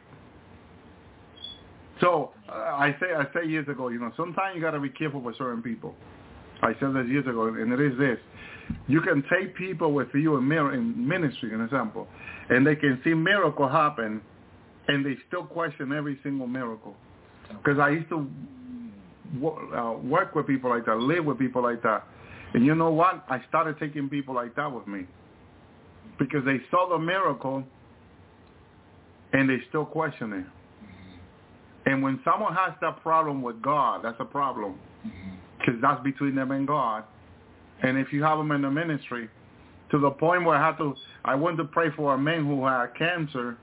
[2.02, 4.90] So uh, I say I say years ago, you know, sometimes you got to be
[4.90, 5.96] careful with certain people.
[6.62, 8.18] I said this years ago, and it is this:
[8.88, 12.08] you can take people with you in, in ministry, an example,
[12.50, 14.22] and they can see miracle happen,
[14.88, 16.96] and they still question every single miracle.
[17.50, 18.28] Because I used to
[19.76, 22.06] uh, work with people like that, live with people like that.
[22.54, 23.24] And you know what?
[23.30, 25.06] I started taking people like that with me.
[26.20, 27.64] Because they saw the miracle
[29.34, 30.46] and they still question it.
[31.90, 34.76] And when someone has that problem with God, that's a problem.
[35.60, 37.04] Because that's between them and God.
[37.82, 39.30] And if you have them in the ministry,
[39.92, 40.96] to the point where I had to,
[41.26, 43.58] I went to pray for a man who had cancer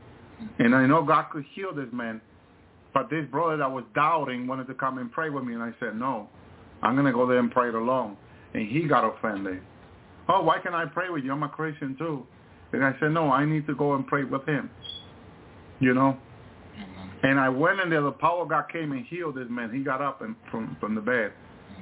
[0.58, 2.20] and I know God could heal this man.
[2.92, 5.54] But this brother that was doubting wanted to come and pray with me.
[5.54, 6.28] And I said, no,
[6.82, 8.16] I'm going to go there and pray it alone.
[8.52, 9.60] And he got offended.
[10.28, 11.32] Oh, why can't I pray with you?
[11.32, 12.26] I'm a Christian too.
[12.72, 14.70] And I said, no, I need to go and pray with him.
[15.78, 16.16] You know?
[17.22, 18.02] And I went in there.
[18.02, 19.72] The power of God came and healed this man.
[19.72, 21.32] He got up and from, from the bed.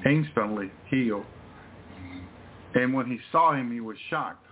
[0.05, 1.25] Instantly healed.
[2.75, 4.45] And when he saw him, he was shocked.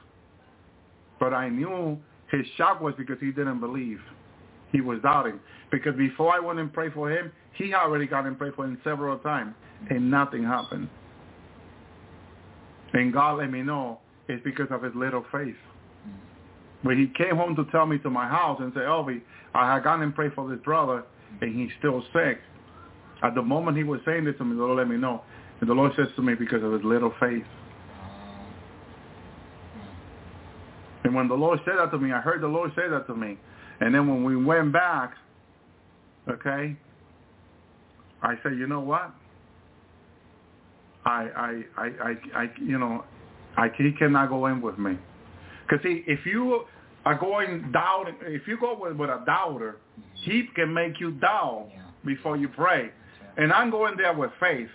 [1.20, 1.98] But I knew
[2.30, 4.00] his shock was because he didn't believe.
[4.72, 5.38] He was doubting.
[5.70, 8.78] Because before I went and prayed for him, he already got and prayed for him
[8.84, 9.54] several times,
[9.90, 10.88] and nothing happened.
[12.92, 15.56] And God let me know it's because of his little faith.
[16.82, 19.20] when he came home to tell me to my house and say, Elvi,
[19.54, 21.04] I had gone and prayed for this brother,
[21.40, 22.40] and he's still sick.
[23.22, 25.22] At the moment he was saying this to me, the Lord let me know.
[25.60, 27.44] And the Lord says to me, because of his little faith.
[31.06, 33.14] And when the Lord said that to me, I heard the Lord say that to
[33.14, 33.38] me.
[33.78, 35.14] And then when we went back,
[36.28, 36.76] okay,
[38.22, 39.12] I said, you know what?
[41.04, 43.04] I, I, I, I, I you know,
[43.56, 44.98] I, he cannot go in with me.
[45.62, 46.64] Because see, if you
[47.04, 49.76] are going down, if you go with, with a doubter,
[50.24, 51.82] he can make you doubt Yeah.
[52.04, 52.90] before you pray.
[53.36, 54.70] And I'm going there with faith,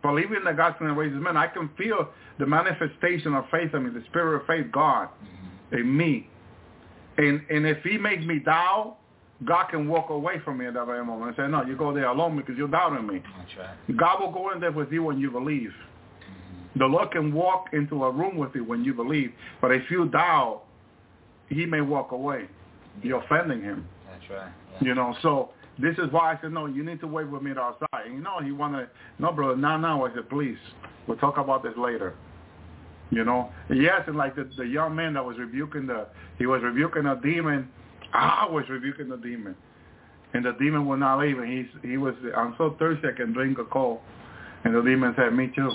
[0.00, 1.36] believing that God's going to raise his men.
[1.36, 5.48] I can feel the manifestation of faith I mean, the spirit of faith, God, mm-hmm.
[5.72, 6.28] In me.
[7.18, 8.96] And and if he makes me doubt,
[9.44, 11.92] God can walk away from me at that very moment and say, no, you go
[11.92, 13.22] there alone because you're doubting me.
[13.38, 13.96] That's right.
[13.96, 15.70] God will go in there with you when you believe.
[15.70, 16.78] Mm-hmm.
[16.78, 19.32] The Lord can walk into a room with you when you believe.
[19.60, 20.62] But if you doubt,
[21.48, 22.48] he may walk away.
[23.02, 23.86] You're offending him.
[24.08, 24.52] That's right.
[24.74, 24.88] Yeah.
[24.88, 27.52] You know, so this is why I said, no, you need to wait with me
[27.52, 28.06] outside.
[28.06, 28.88] And you know, he wanted,
[29.18, 30.04] no, brother, now, now.
[30.04, 30.58] I said, please,
[31.06, 32.14] we'll talk about this later.
[33.12, 36.06] You know, yes, and like the, the young man that was rebuking the,
[36.38, 37.68] he was rebuking a demon.
[38.14, 39.54] I was rebuking the demon.
[40.32, 41.38] And the demon would not leave.
[41.38, 44.00] And he's, he was, I'm so thirsty I can drink a cold.
[44.64, 45.70] And the demon said, me too.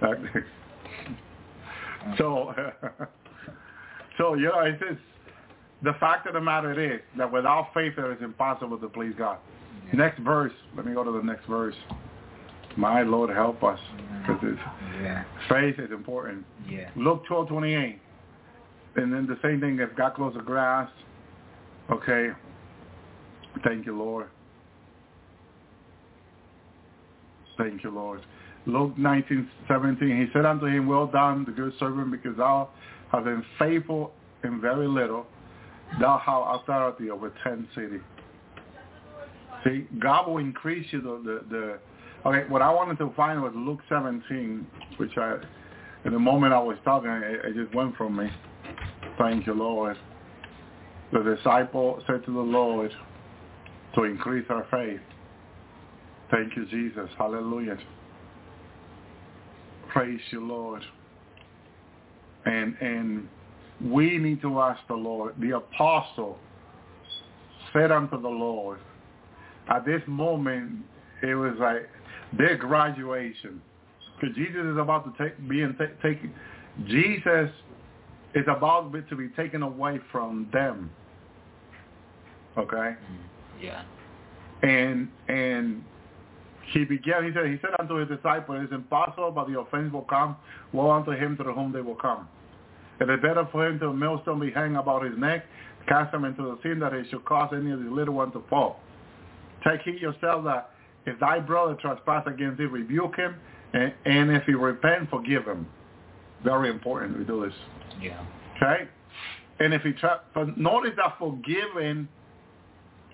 [2.16, 2.54] so,
[4.18, 5.00] so, you know, it's just,
[5.82, 9.36] the fact of the matter is that without faith it is impossible to please God.
[9.92, 10.52] Next verse.
[10.74, 11.76] Let me go to the next verse.
[12.76, 13.78] My Lord, help us.
[14.28, 14.58] Because
[15.02, 15.24] Yeah.
[15.48, 16.44] faith is important.
[16.68, 16.90] Yeah.
[16.94, 17.98] Luke twelve twenty eight.
[18.96, 20.90] And then the same thing, if God clothes the grass,
[21.90, 22.32] okay.
[23.64, 24.28] Thank you, Lord.
[27.56, 28.20] Thank you, Lord.
[28.66, 30.26] Luke nineteen seventeen.
[30.26, 32.68] He said unto him, Well done, the good servant, because thou
[33.10, 34.12] hast been faithful
[34.44, 35.26] in very little,
[36.00, 38.00] thou hast authority over ten cities.
[39.64, 41.78] See, God will increase you the, the, the
[42.28, 44.66] okay, what I wanted to find was Luke 17,
[44.98, 45.36] which I,
[46.04, 48.30] in the moment I was talking, it, it just went from me.
[49.18, 49.96] Thank you, Lord.
[51.12, 52.90] The disciple said to the Lord
[53.94, 55.00] to increase our faith.
[56.30, 57.08] Thank you, Jesus.
[57.16, 57.78] Hallelujah.
[59.88, 60.82] Praise you, Lord.
[62.44, 63.28] And and
[63.82, 65.34] we need to ask the Lord.
[65.40, 66.38] The apostle
[67.72, 68.78] said unto the Lord,
[69.68, 70.80] at this moment,
[71.22, 71.88] it was like
[72.36, 73.62] their graduation.
[74.20, 76.32] Because Jesus is about to take, being ta- taken,
[76.86, 77.50] Jesus
[78.34, 80.90] is about to be taken away from them.
[82.56, 82.76] Okay?
[82.76, 83.62] Mm-hmm.
[83.62, 83.82] Yeah.
[84.62, 85.82] And, and
[86.72, 89.92] he began, he said, he said unto his disciples, it is impossible, but the offense
[89.92, 90.36] will come.
[90.72, 92.28] Woe unto him to whom they will come.
[93.00, 95.44] It is better for him to a millstone be hanged about his neck,
[95.88, 98.42] cast him into the sea, that he should cause any of the little ones to
[98.50, 98.80] fall.
[99.66, 100.70] Take heed yourself that
[101.08, 103.34] if thy brother trespass against thee, rebuke him,
[103.72, 105.66] and, and if he repent, forgive him.
[106.44, 107.54] Very important we do this.
[108.00, 108.24] Yeah.
[108.56, 108.88] Okay?
[109.60, 110.20] And if he tra-
[110.56, 112.08] notice that forgiving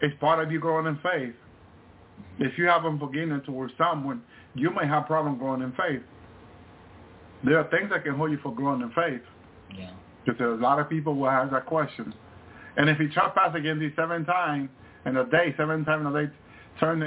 [0.03, 1.35] is part of you growing in faith.
[2.39, 4.23] If you haven't forgiven towards someone,
[4.55, 6.03] you may have problem growing in faith.
[7.45, 9.23] There are things that can hold you for growing in faith.
[9.77, 9.91] Yeah.
[10.25, 12.15] Because there's a lot of people who have that question.
[12.77, 14.69] And if he trespass against thee seven times
[15.07, 16.33] in a day, seven times in a day,
[16.80, 17.02] turn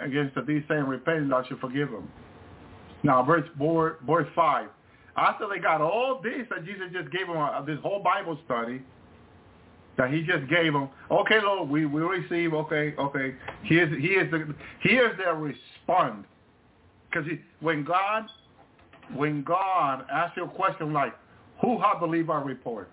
[0.00, 2.08] against thee saying, repent, and thou should forgive him.
[3.02, 4.68] Now, verse, four, verse 5.
[5.16, 8.82] After they got all this that Jesus just gave them, uh, this whole Bible study,
[9.96, 13.34] that he just gave them, okay, Lord, we, we receive, okay, okay.
[13.64, 16.24] Here's, here's, the, here's their response.
[17.10, 17.28] Because
[17.60, 18.26] when God,
[19.14, 21.14] when God asks you a question like,
[21.60, 22.88] who have believed our report?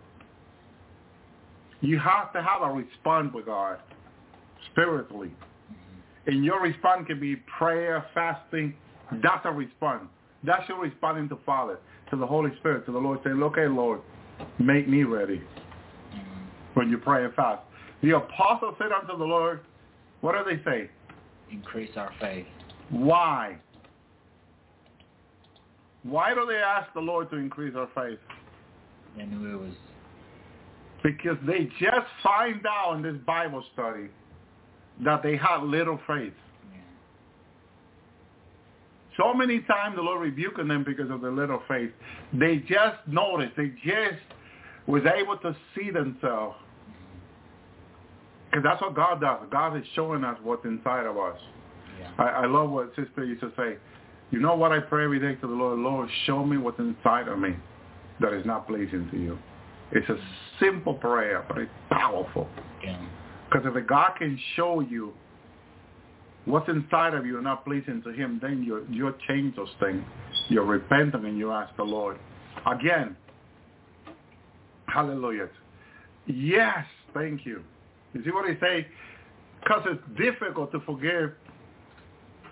[1.81, 3.77] You have to have a response with God
[4.71, 5.31] spiritually.
[6.27, 8.73] And your response can be prayer, fasting.
[9.23, 10.05] That's a response.
[10.43, 11.79] That's your responding to Father,
[12.09, 14.01] to the Holy Spirit, to the Lord, saying, okay, Lord,
[14.59, 15.41] make me ready
[16.73, 17.61] when you pray and fast.
[18.01, 19.61] The apostle said unto the Lord,
[20.21, 20.89] what do they say?
[21.51, 22.45] Increase our faith.
[22.89, 23.57] Why?
[26.03, 28.19] Why do they ask the Lord to increase our faith?
[29.17, 29.73] They knew it was.
[31.03, 34.09] Because they just find out in this Bible study
[35.03, 36.33] that they had little faith.
[36.73, 36.79] Yeah.
[39.17, 41.91] So many times the Lord rebuking them because of their little faith.
[42.33, 43.53] They just noticed.
[43.57, 44.21] They just
[44.87, 46.55] was able to see themselves.
[46.55, 47.19] Mm-hmm.
[48.51, 49.47] Because that's what God does.
[49.51, 51.39] God is showing us what's inside of us.
[51.99, 52.11] Yeah.
[52.17, 53.77] I, I love what Sister used to say.
[54.31, 55.79] You know what I pray every day to the Lord?
[55.79, 57.55] Lord, show me what's inside of me
[58.21, 59.37] that is not pleasing to you.
[59.91, 60.65] It's a mm-hmm.
[60.65, 62.47] simple prayer, but it's powerful.
[62.83, 62.99] Yeah.
[63.49, 65.13] Because if a God can show you
[66.45, 70.03] what's inside of you and not pleasing to him, then you you change those things.
[70.49, 72.17] You're repentant and you ask the Lord.
[72.65, 73.15] Again,
[74.87, 75.49] hallelujah.
[76.27, 77.61] Yes, thank you.
[78.13, 78.87] You see what he say?
[79.61, 81.33] Because it's difficult to forgive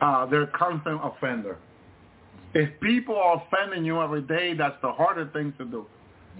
[0.01, 1.57] uh, their constant offender.
[2.53, 5.85] If people are offending you every day, that's the harder thing to do.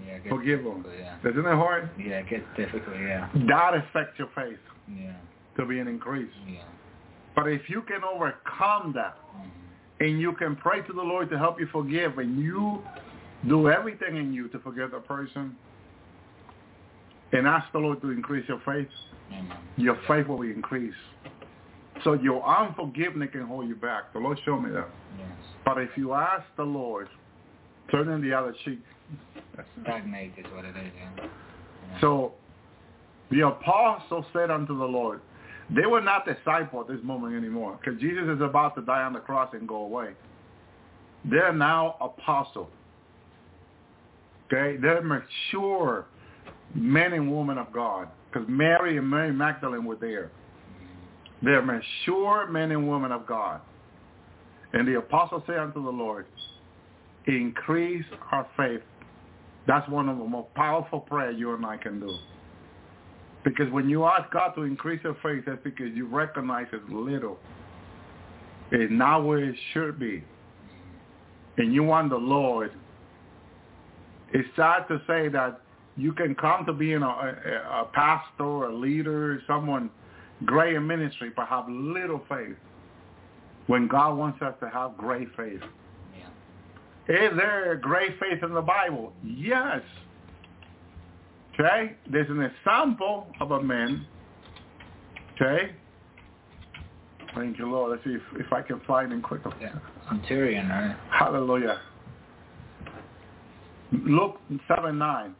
[0.06, 0.18] Yeah.
[0.28, 0.84] Forgive them.
[0.98, 1.18] Yeah.
[1.30, 1.90] Isn't it hard?
[1.98, 2.96] Yeah, it gets difficult.
[2.96, 3.28] Yeah.
[3.48, 4.58] That affects your faith
[4.88, 5.14] Yeah.
[5.56, 6.32] to be an increase.
[6.46, 6.62] Yeah.
[7.34, 10.06] But if you can overcome that Mhm.
[10.06, 12.82] and you can pray to the Lord to help you forgive and you
[13.48, 15.56] do everything in you to forgive the person
[17.32, 18.88] and ask the Lord to increase your faith,
[19.32, 19.58] Amen.
[19.76, 20.96] your faith will be increased.
[22.02, 24.12] So your unforgiveness can hold you back.
[24.12, 24.88] The Lord showed me that.
[25.18, 25.28] Yes.
[25.64, 27.08] But if you ask the Lord,
[27.90, 28.82] turn in the other cheek.
[29.82, 30.92] Stagnate is what it is.
[30.96, 31.24] Yeah.
[31.24, 32.00] Yeah.
[32.00, 32.32] So
[33.30, 35.20] the apostle said unto the Lord,
[35.70, 39.12] they were not disciples at this moment anymore because Jesus is about to die on
[39.12, 40.10] the cross and go away.
[41.24, 42.68] They're now apostle.
[44.46, 44.76] Okay?
[44.80, 46.06] They're mature
[46.74, 50.30] men and women of God because Mary and Mary Magdalene were there.
[51.42, 53.60] They're mature men and women of God.
[54.72, 56.26] And the apostle said unto the Lord,
[57.26, 58.80] increase our faith.
[59.66, 62.16] That's one of the most powerful prayers you and I can do.
[63.44, 67.38] Because when you ask God to increase your faith, that's because you recognize it's little.
[68.72, 70.24] It's not where it should be.
[71.58, 72.72] And you want the Lord.
[74.32, 75.60] It's sad to say that
[75.96, 79.90] you can come to being a, a, a pastor, a leader, someone
[80.44, 82.56] great in ministry, but have little faith.
[83.66, 85.60] When God wants us to have great faith.
[87.08, 89.12] Is there great faith in the Bible?
[89.22, 89.82] Yes.
[91.54, 91.96] Okay?
[92.10, 94.06] There's an example of a man.
[95.34, 95.72] Okay?
[97.34, 97.90] Thank you, Lord.
[97.90, 99.52] Let's see if, if I can find him quickly.
[99.60, 99.74] Yeah.
[100.08, 100.96] Centurion, right?
[101.10, 101.80] Hallelujah.
[103.92, 105.34] Luke 7, 9.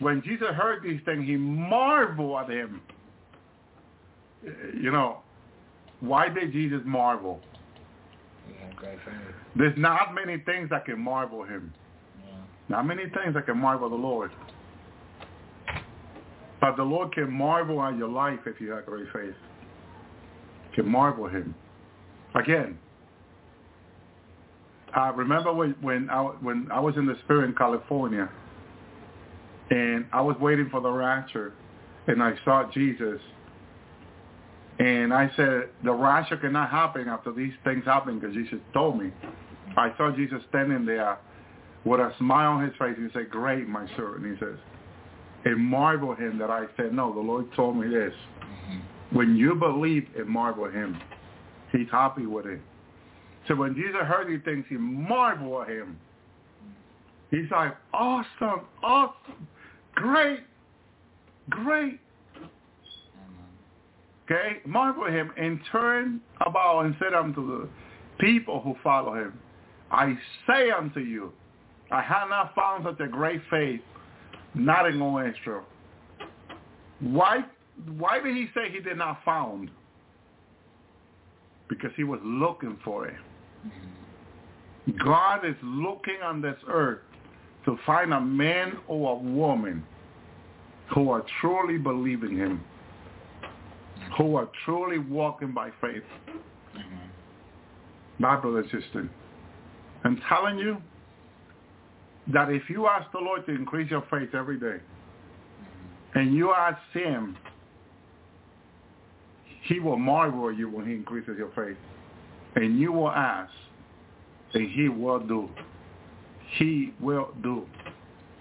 [0.00, 2.80] When Jesus heard these things, he marveled at him.
[4.80, 5.18] You know,
[6.00, 7.40] why did Jesus marvel?
[8.48, 9.34] Yeah, great faith.
[9.56, 11.72] There's not many things that can marvel him.
[12.68, 14.30] Not many things that can marvel the Lord.
[16.60, 19.34] But the Lord can marvel at your life if you have great faith.
[20.74, 21.54] Can marvel him.
[22.34, 22.78] Again,
[24.94, 28.28] I remember when when I when I was in the spirit in California,
[29.70, 31.52] and I was waiting for the rapture,
[32.06, 33.20] and I saw Jesus,
[34.78, 39.12] and I said the rapture cannot happen after these things happen because Jesus told me.
[39.76, 41.18] I saw Jesus standing there
[41.84, 42.94] with a smile on his face.
[42.96, 44.58] and He said, "Great, my servant." He says,
[45.44, 48.14] "It marveled him that I said no." The Lord told me this.
[48.40, 48.80] Mhm.
[49.10, 50.98] When you believe, it marveled him.
[51.72, 52.60] He's happy with it.
[53.46, 55.98] So when Jesus heard these things, he marveled at him.
[57.30, 59.48] He's like, awesome, awesome,
[59.94, 60.40] great,
[61.50, 62.00] great.
[64.30, 64.58] Okay?
[64.66, 67.68] Marvel him and turn about and said unto the
[68.18, 69.38] people who follow him,
[69.90, 71.32] I say unto you,
[71.90, 73.80] I have not found such a great faith,
[74.54, 75.62] not in all Israel.
[77.00, 77.44] Why,
[77.96, 79.70] why did he say he did not found?
[81.68, 83.16] Because he was looking for it.
[85.02, 87.00] God is looking on this earth
[87.64, 89.84] to find a man or a woman
[90.94, 92.64] who are truly believing him,
[94.16, 96.02] who are truly walking by faith.
[98.18, 99.08] My brother and sister,
[100.04, 100.78] I'm telling you
[102.32, 104.78] that if you ask the Lord to increase your faith every day,
[106.14, 107.36] and you ask him,
[109.62, 111.76] he will marvel at you when he increases your faith.
[112.56, 113.52] And you will ask,
[114.54, 115.48] and he will do.
[116.56, 117.66] He will do.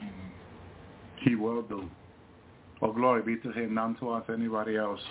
[0.01, 0.09] Mhm.
[1.17, 1.89] He will do.
[2.81, 5.01] Oh, glory be to him, none to us, anybody else.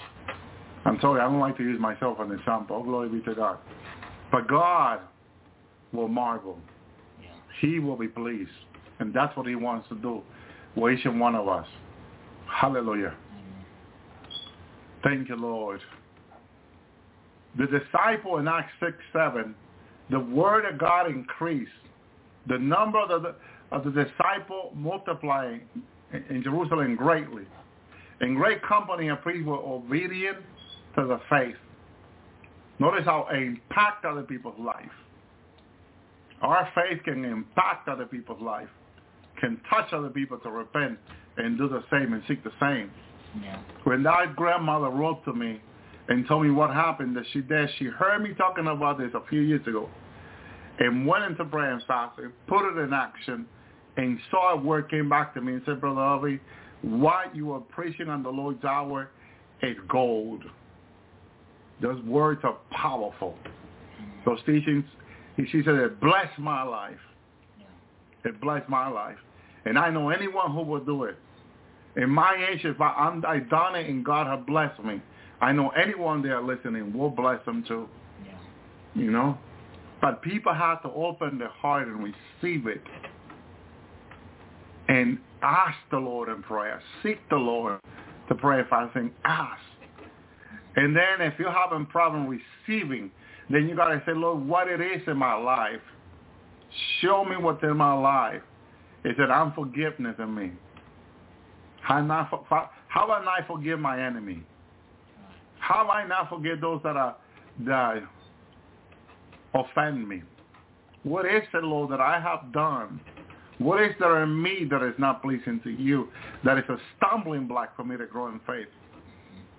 [0.87, 2.81] I'm sorry, I don't like to use myself as an example.
[2.85, 3.59] Glory be to God.
[4.31, 5.01] But God
[5.93, 6.59] will marvel.
[7.61, 8.51] He will be pleased.
[9.01, 10.23] And that's what he wants to do
[10.77, 11.67] with each and one of us.
[12.49, 13.15] Hallelujah.
[15.03, 15.81] Thank you, Lord.
[17.59, 19.55] The disciple in Acts 6, 7,
[20.11, 21.71] the word of God increased.
[22.49, 23.35] The number of the,
[23.73, 25.63] of the disciple multiplying
[26.31, 27.43] in, Jerusalem greatly.
[28.21, 30.39] In great company and priests were obedient
[30.97, 31.57] to the faith.
[32.79, 34.91] Notice how it impact other people's life.
[36.43, 38.69] Our faith can impact other people's life,
[39.41, 40.99] can touch other people to repent,
[41.39, 42.91] and do the same and seek the same.
[43.43, 43.59] Yeah.
[43.85, 45.61] When that grandmother wrote to me
[46.09, 49.27] and told me what happened that she did, she heard me talking about this a
[49.29, 49.89] few years ago
[50.79, 53.47] and went into prayer and fasting, put it in action,
[53.97, 56.41] and saw a word came back to me and said, Brother Avi,
[56.83, 59.11] what you are preaching on the Lord's Hour
[59.63, 60.45] is gold.
[61.81, 63.37] Those words are powerful.
[64.25, 64.85] Those teachings,
[65.37, 66.99] she said, it blessed my life.
[68.25, 69.19] It blessed my life.
[69.65, 71.17] And I know anyone who will do it.
[71.97, 75.01] In my age, if I, I'm, I done it and God has blessed me,
[75.41, 77.89] I know anyone there listening will bless them too.
[78.25, 78.33] Yeah.
[78.95, 79.39] You know?
[80.01, 82.83] But people have to open their heart and receive it.
[84.89, 86.81] And ask the Lord in prayer.
[87.03, 87.81] Seek the Lord
[88.29, 89.11] to pray fasting.
[89.25, 89.61] Ask.
[90.77, 93.11] And then if you're having problem receiving,
[93.51, 95.81] then you got to say, Lord, what it is in my life.
[97.01, 98.43] Show me what's in my life.
[99.05, 100.53] Is it unforgiveness in me?
[101.81, 102.29] How, not,
[102.89, 104.43] how about I forgive my enemy?
[105.61, 107.17] How do I not forgive those that are
[107.65, 108.03] that
[109.55, 110.23] offend me?
[111.05, 113.01] What is it, Lord, that I have done?
[113.59, 116.09] What is there in me that is not pleasing to you?
[116.45, 118.67] That is a stumbling block for me to grow in faith.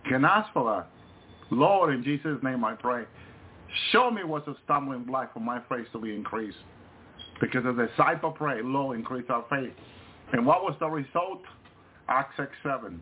[0.07, 0.96] Can ask for that.
[1.49, 3.05] Lord, in Jesus' name I pray.
[3.91, 6.57] Show me what's a stumbling block for my faith to be increased.
[7.39, 9.73] Because as a disciple pray, Lord, increase our faith.
[10.33, 11.41] And what was the result?
[12.09, 12.99] Acts 6, 7.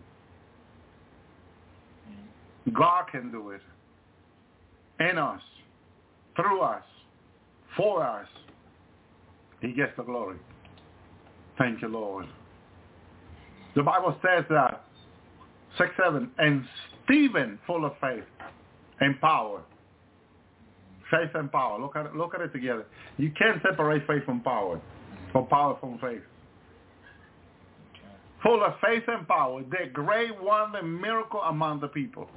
[2.74, 3.62] God can do it.
[5.00, 5.42] In us.
[6.36, 6.84] Through us.
[7.78, 8.28] For us.
[9.62, 10.38] He gets the glory.
[11.58, 12.26] Thank you, Lord.
[13.76, 14.86] The Bible says that,
[15.78, 16.66] 6, 7, and
[17.04, 18.24] Stephen, full of faith
[19.00, 19.62] and power.
[21.12, 21.80] Faith and power.
[21.80, 22.86] Look at it, look at it together.
[23.18, 24.82] You can't separate faith from power,
[25.34, 26.22] or power from faith.
[28.44, 32.30] Full of faith and power, the great wonder miracle among the people.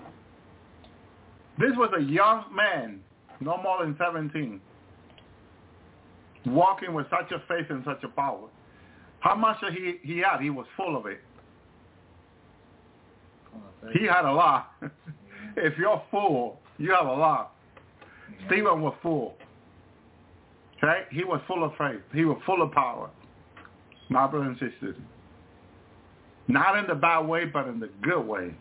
[1.58, 3.00] This was a young man,
[3.40, 4.60] no more than 17,
[6.46, 8.48] walking with such a faith and such a power.
[9.20, 10.40] How much he, he had?
[10.40, 11.20] He was full of it.
[13.92, 14.72] He had a lot.
[15.58, 17.54] if you're full, you have a lot.
[18.46, 19.34] Stephen was full.
[20.78, 21.02] Okay?
[21.10, 22.00] He was full of faith.
[22.12, 23.10] He was full of power.
[24.08, 24.96] My brothers and sisters.
[26.46, 28.54] Not in the bad way, but in the good way.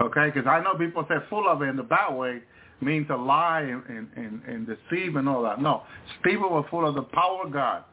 [0.00, 0.30] Okay?
[0.32, 2.40] Because I know people say full of it in the bad way
[2.80, 5.60] means to lie and, and, and, and deceive and all that.
[5.60, 5.82] No.
[6.20, 7.84] Stephen was full of the power of God.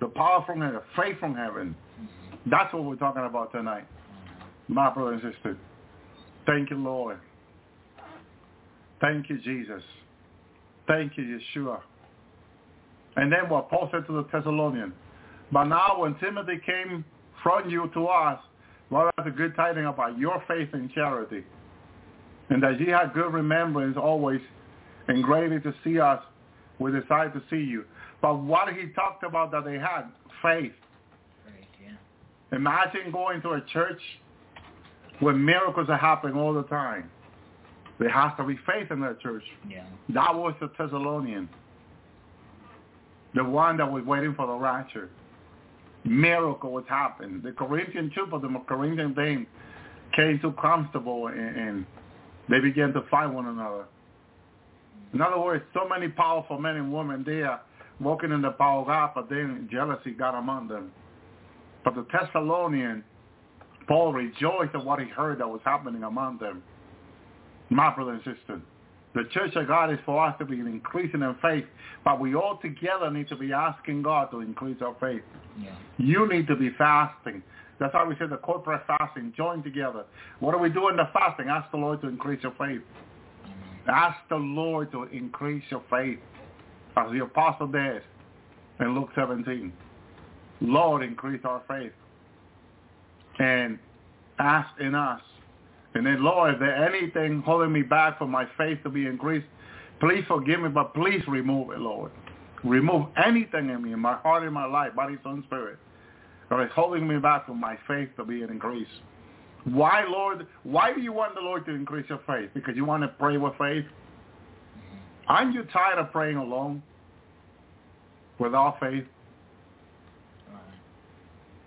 [0.00, 1.74] The power from heaven, the faith from heaven.
[2.46, 3.86] That's what we're talking about tonight.
[4.68, 5.56] My brothers and sisters.
[6.46, 7.18] Thank you, Lord.
[9.00, 9.82] Thank you, Jesus.
[10.86, 11.80] Thank you, Yeshua.
[13.16, 14.92] And then what Paul said to the Thessalonians,
[15.52, 17.04] but now when Timothy came
[17.42, 18.40] from you to us,
[18.90, 21.44] well, that's a good tidings about your faith and charity,
[22.50, 24.40] and that ye had good remembrance always,
[25.08, 26.22] and greatly to see us,
[26.78, 27.84] we decided to see you.
[28.20, 30.04] But what he talked about that they had,
[30.42, 30.72] faith.
[31.44, 32.56] Faith, yeah.
[32.56, 34.00] Imagine going to a church
[35.20, 37.10] where miracles are happening all the time.
[37.98, 39.44] There has to be faith in that church.
[39.68, 39.84] Yeah.
[40.10, 41.48] That was the Thessalonian.
[43.34, 45.10] The one that was waiting for the rapture.
[46.04, 47.40] Miracle was happening.
[47.42, 49.46] The Corinthian too, but the Corinthian thing
[50.14, 51.86] came too comfortable and, and
[52.48, 53.84] they began to fight one another.
[55.12, 57.60] In other words, so many powerful men and women there
[58.00, 60.90] walking in the power of God, but then jealousy got among them.
[61.84, 63.04] But the Thessalonian,
[63.86, 66.62] Paul rejoiced at what he heard that was happening among them.
[67.70, 68.60] My brother and sister,
[69.14, 71.64] the church of God is for us to be increasing in faith,
[72.04, 75.22] but we all together need to be asking God to increase our faith.
[75.60, 75.74] Yeah.
[75.98, 77.42] You need to be fasting.
[77.78, 80.04] That's why we say the corporate fasting, join together.
[80.40, 81.48] What are we doing in the fasting?
[81.48, 82.82] Ask the Lord to increase your faith.
[83.88, 86.18] Ask the Lord to increase your faith.
[86.96, 88.02] As the apostle did
[88.80, 89.72] in Luke 17.
[90.60, 91.92] Lord, increase our faith.
[93.38, 93.78] And
[94.38, 95.20] ask in us.
[95.94, 99.46] And then, Lord, is there anything holding me back from my faith to be increased?
[100.00, 102.10] Please forgive me, but please remove it, Lord.
[102.64, 105.78] Remove anything in me, in my heart, in my life, body, soul, and spirit,
[106.50, 108.90] that is holding me back from my faith to be increased.
[109.64, 110.46] Why, Lord?
[110.62, 112.50] Why do you want the Lord to increase your faith?
[112.54, 113.84] Because you want to pray with faith?
[115.26, 116.82] Aren't you tired of praying alone
[118.38, 119.04] without faith?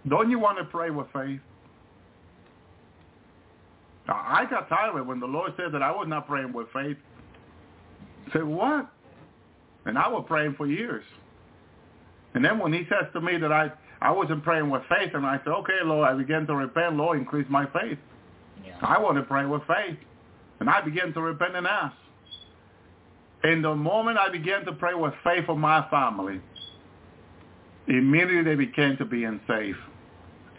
[0.07, 1.39] Don't you want to pray with faith?
[4.07, 6.67] I got tired of it when the Lord said that I was not praying with
[6.71, 6.97] faith.
[8.27, 8.89] I said, what?
[9.85, 11.03] And I was praying for years.
[12.33, 13.71] And then when he says to me that I,
[14.01, 16.95] I wasn't praying with faith, and I said, okay, Lord, I began to repent.
[16.95, 17.97] Lord, increase my faith.
[18.65, 18.77] Yeah.
[18.81, 19.97] I want to pray with faith.
[20.59, 21.95] And I began to repent and ask.
[23.43, 26.41] In the moment I began to pray with faith for my family,
[27.87, 29.75] immediately they began to be safe.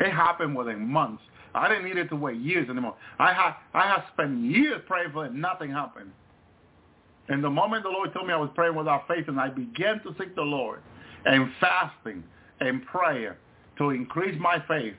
[0.01, 1.23] It happened within months.
[1.55, 2.97] I didn't need it to wait years anymore.
[3.19, 5.33] I had I had spent years praying for it.
[5.33, 6.13] Nothing happened.
[7.29, 10.01] And the moment the Lord told me I was praying without faith, and I began
[10.03, 10.81] to seek the Lord
[11.25, 12.25] and fasting
[12.61, 13.39] and prayer
[13.77, 14.95] to increase my faith,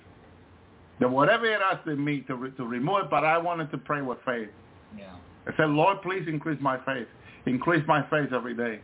[0.99, 3.77] that whatever it asked in me to, re- to remove it, but I wanted to
[3.77, 4.49] pray with faith.
[4.97, 5.15] Yeah.
[5.47, 7.07] I said, Lord, please increase my faith.
[7.45, 8.79] Increase my faith every day.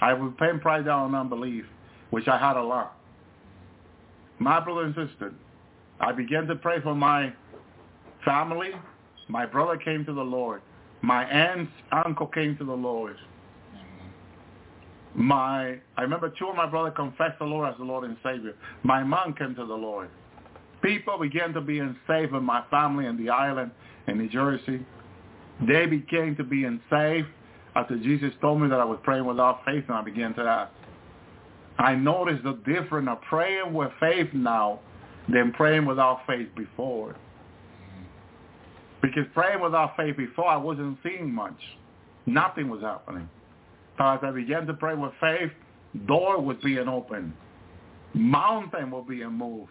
[0.00, 1.64] I repent pride down and unbelief,
[2.10, 2.96] which I had a lot.
[4.38, 5.32] My brother and sister,
[6.00, 7.32] I began to pray for my
[8.24, 8.70] family.
[9.28, 10.62] My brother came to the Lord.
[11.02, 13.16] My aunt's uncle came to the Lord.
[15.14, 18.54] My, I remember two of my brothers confessed the Lord as the Lord and Savior.
[18.82, 20.08] My mom came to the Lord.
[20.82, 23.70] People began to be saved in my family in the island
[24.06, 24.84] in New Jersey.
[25.66, 27.28] They began to be in saved
[27.74, 30.72] after Jesus told me that I was praying without faith and I began to ask.
[31.78, 34.80] I noticed the difference of praying with faith now
[35.28, 37.16] than praying without faith before.
[39.02, 41.56] Because praying without faith before, I wasn't seeing much.
[42.26, 43.28] Nothing was happening.
[43.96, 45.50] But as I began to pray with faith,
[46.06, 47.32] door was being opened.
[48.14, 49.70] Mountain was being moved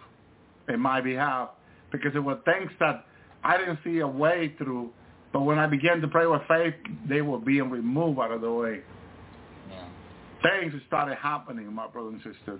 [0.68, 1.50] in my behalf
[1.92, 3.06] because it were things that
[3.44, 4.92] I didn't see a way through.
[5.32, 6.74] But when I began to pray with faith,
[7.08, 8.82] they were being removed out of the way.
[9.70, 9.86] Yeah.
[10.42, 12.60] Things started happening, my brother and sister.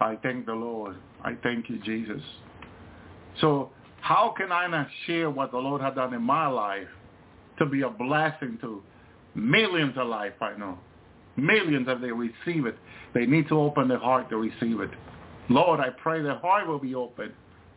[0.00, 0.96] I thank the Lord.
[1.22, 2.22] I thank you, Jesus.
[3.40, 3.70] So
[4.00, 6.88] how can I not share what the Lord has done in my life
[7.58, 8.82] to be a blessing to
[9.34, 10.78] millions of life I know?
[11.36, 12.76] Millions if they receive it.
[13.14, 14.90] They need to open their heart to receive it.
[15.48, 17.32] Lord, I pray their heart will be open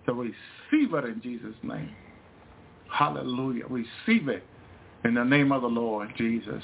[0.05, 1.89] to receive it in Jesus' name.
[2.91, 3.65] Hallelujah.
[3.67, 4.43] Receive it
[5.03, 6.63] in the name of the Lord Jesus.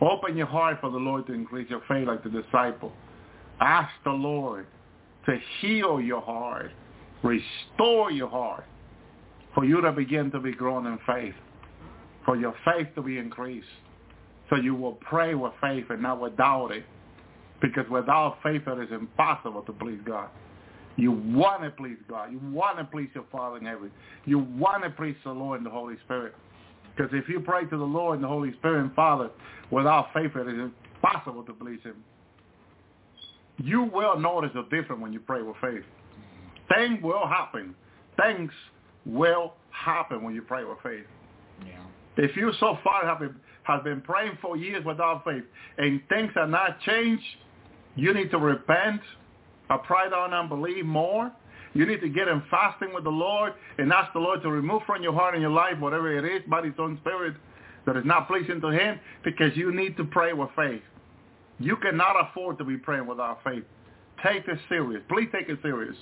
[0.00, 2.92] Open your heart for the Lord to increase your faith like the disciple.
[3.64, 4.66] Ask the Lord
[5.24, 6.70] to heal your heart,
[7.22, 8.64] restore your heart,
[9.54, 11.34] for you to begin to be grown in faith,
[12.26, 13.66] for your faith to be increased.
[14.50, 16.84] So you will pray with faith and not without it.
[17.62, 20.28] Because without faith it is impossible to please God.
[20.96, 22.32] You want to please God.
[22.32, 23.90] You want to please your Father in heaven.
[24.26, 26.34] You want to please the Lord and the Holy Spirit.
[26.94, 29.30] Because if you pray to the Lord and the Holy Spirit and Father
[29.70, 30.70] without faith, it is
[31.00, 31.96] impossible to please him.
[33.58, 35.84] You will notice a difference when you pray with faith.
[36.74, 37.74] Things will happen.
[38.20, 38.50] Things
[39.06, 41.04] will happen when you pray with faith.
[41.66, 41.72] Yeah.
[42.16, 45.44] If you so far have been, have been praying for years without faith
[45.78, 47.22] and things are not changed,
[47.96, 49.00] you need to repent,
[49.70, 51.32] of pride on believe more.
[51.74, 54.82] You need to get in fasting with the Lord and ask the Lord to remove
[54.86, 57.34] from your heart and your life whatever it is, body, soul, spirit,
[57.86, 60.82] that is not pleasing to him because you need to pray with faith.
[61.58, 63.64] You cannot afford to be praying without faith.
[64.22, 65.02] Take it serious.
[65.08, 65.96] Please take it serious.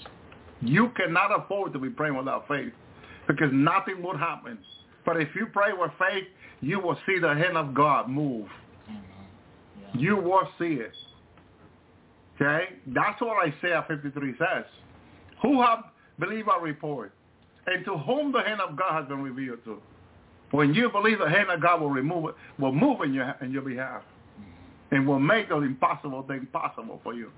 [0.61, 2.73] You cannot afford to be praying without faith
[3.27, 4.59] because nothing would happen.
[5.05, 6.25] But if you pray with faith,
[6.61, 8.47] you will see the hand of God move.
[8.89, 9.99] Mm-hmm.
[9.99, 10.01] Yeah.
[10.01, 10.93] You will see it.
[12.37, 12.67] Okay?
[12.87, 14.65] That's what Isaiah 53 says.
[15.43, 15.85] Who have
[16.19, 17.13] believed our report?
[17.67, 19.81] And to whom the hand of God has been revealed to.
[20.51, 23.53] When you believe the hand of God will remove it, will move in your in
[23.53, 24.03] your behalf.
[24.93, 27.33] And will make the impossible thing possible for you.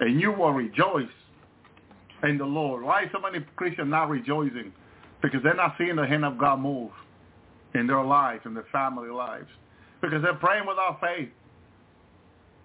[0.00, 1.06] And you will rejoice
[2.22, 2.84] in the Lord.
[2.84, 4.72] Why so many Christians not rejoicing?
[5.20, 6.90] Because they're not seeing the hand of God move
[7.74, 9.48] in their lives, in their family lives.
[10.00, 11.28] Because they're praying without faith.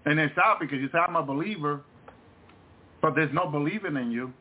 [0.05, 1.81] And it's out because you say, I'm a believer,
[3.01, 4.31] but there's no believing in you.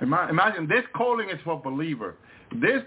[0.00, 2.16] Imagine this calling is for believer.
[2.60, 2.82] This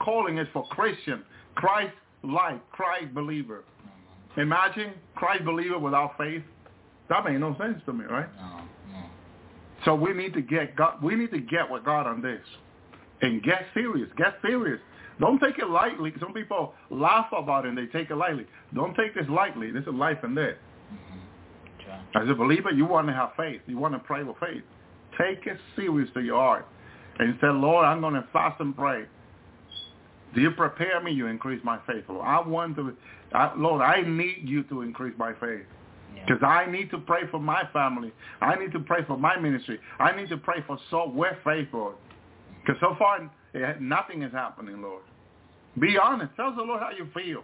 [0.00, 1.24] calling is for Christian,
[1.56, 3.64] Christ like, Christ believer.
[4.36, 6.42] Imagine Christ believer without faith.
[7.08, 8.28] That made no sense to me, right?
[8.36, 8.60] No,
[8.92, 9.04] no.
[9.84, 12.40] So we need to get God, we need to get with God on this
[13.20, 14.08] and get serious.
[14.16, 14.80] Get serious.
[15.20, 16.12] Don't take it lightly.
[16.20, 18.46] Some people laugh about it and they take it lightly.
[18.74, 19.70] Don't take this lightly.
[19.70, 20.54] This is life and death.
[21.80, 22.00] Okay.
[22.14, 23.60] As a believer, you want to have faith.
[23.66, 24.62] You want to pray with faith.
[25.18, 26.66] Take it serious to your heart
[27.18, 29.04] and say, Lord, I'm going to fast and pray.
[30.34, 31.12] Do you prepare me?
[31.12, 32.04] You increase my faith.
[32.08, 32.96] Lord, I want to,
[33.34, 35.66] I, Lord, I need you to increase my faith.
[36.14, 38.12] Because I need to pray for my family.
[38.40, 39.80] I need to pray for my ministry.
[39.98, 41.96] I need to pray for so with faith, Lord.
[42.60, 45.02] Because so far, it, nothing is happening, Lord.
[45.80, 46.32] Be honest.
[46.36, 47.42] Tell the Lord how you feel.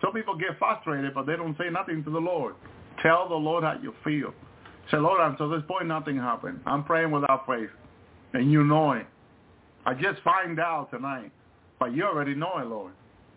[0.00, 2.54] Some people get frustrated, but they don't say nothing to the Lord.
[3.02, 4.32] Tell the Lord how you feel.
[4.90, 6.60] Say, Lord, until this point, nothing happened.
[6.66, 7.70] I'm praying without faith,
[8.32, 9.06] and you know it.
[9.86, 11.30] I just find out tonight,
[11.78, 12.92] but you already know it, Lord.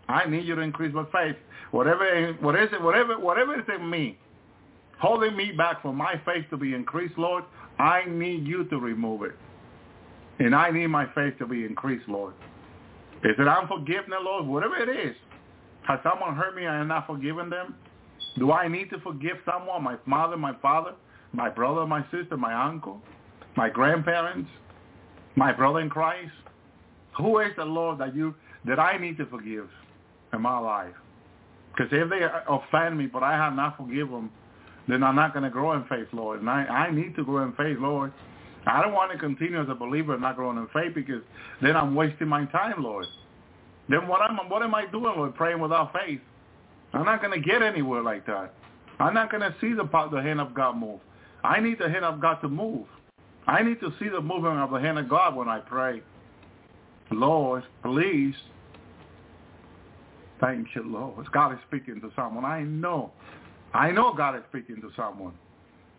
[0.07, 1.35] I need you to increase my faith.
[1.71, 4.17] Whatever, it, whatever, whatever is in me,
[4.99, 7.43] holding me back from my faith to be increased, Lord,
[7.79, 9.35] I need you to remove it.
[10.39, 12.33] And I need my faith to be increased, Lord.
[13.23, 14.45] Is it unforgiveness, Lord?
[14.45, 15.15] Whatever it is.
[15.87, 17.75] Has someone hurt me I am not forgiven them?
[18.37, 19.83] Do I need to forgive someone?
[19.83, 20.93] My mother, my father,
[21.31, 23.01] my brother, my sister, my uncle,
[23.55, 24.49] my grandparents,
[25.35, 26.31] my brother in Christ?
[27.17, 29.69] Who is the Lord that you that I need to forgive
[30.35, 30.93] in my life?
[31.71, 34.31] Because if they offend me, but I have not forgiven them,
[34.87, 36.39] then I'm not going to grow in faith, Lord.
[36.39, 38.13] And I, I need to grow in faith, Lord.
[38.67, 41.21] I don't want to continue as a believer not growing in faith because
[41.61, 43.05] then I'm wasting my time, Lord.
[43.89, 45.35] Then what am what am I doing, Lord?
[45.35, 46.21] Praying without faith.
[46.93, 48.53] I'm not going to get anywhere like that.
[48.99, 50.99] I'm not going to see the the hand of God move.
[51.43, 52.87] I need the hand of God to move.
[53.47, 56.01] I need to see the movement of the hand of God when I pray.
[57.11, 58.33] Lord, please.
[60.41, 61.31] Thank you, Lord.
[61.31, 62.45] God is speaking to someone.
[62.45, 63.11] I know.
[63.73, 65.33] I know God is speaking to someone.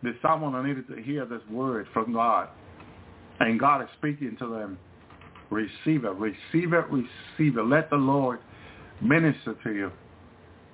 [0.03, 2.49] There's someone that needed to hear this word from God.
[3.39, 4.77] And God is speaking to them.
[5.49, 6.13] Receive it.
[6.15, 6.85] Receive it.
[6.89, 7.63] Receive it.
[7.63, 8.39] Let the Lord
[9.01, 9.91] minister to you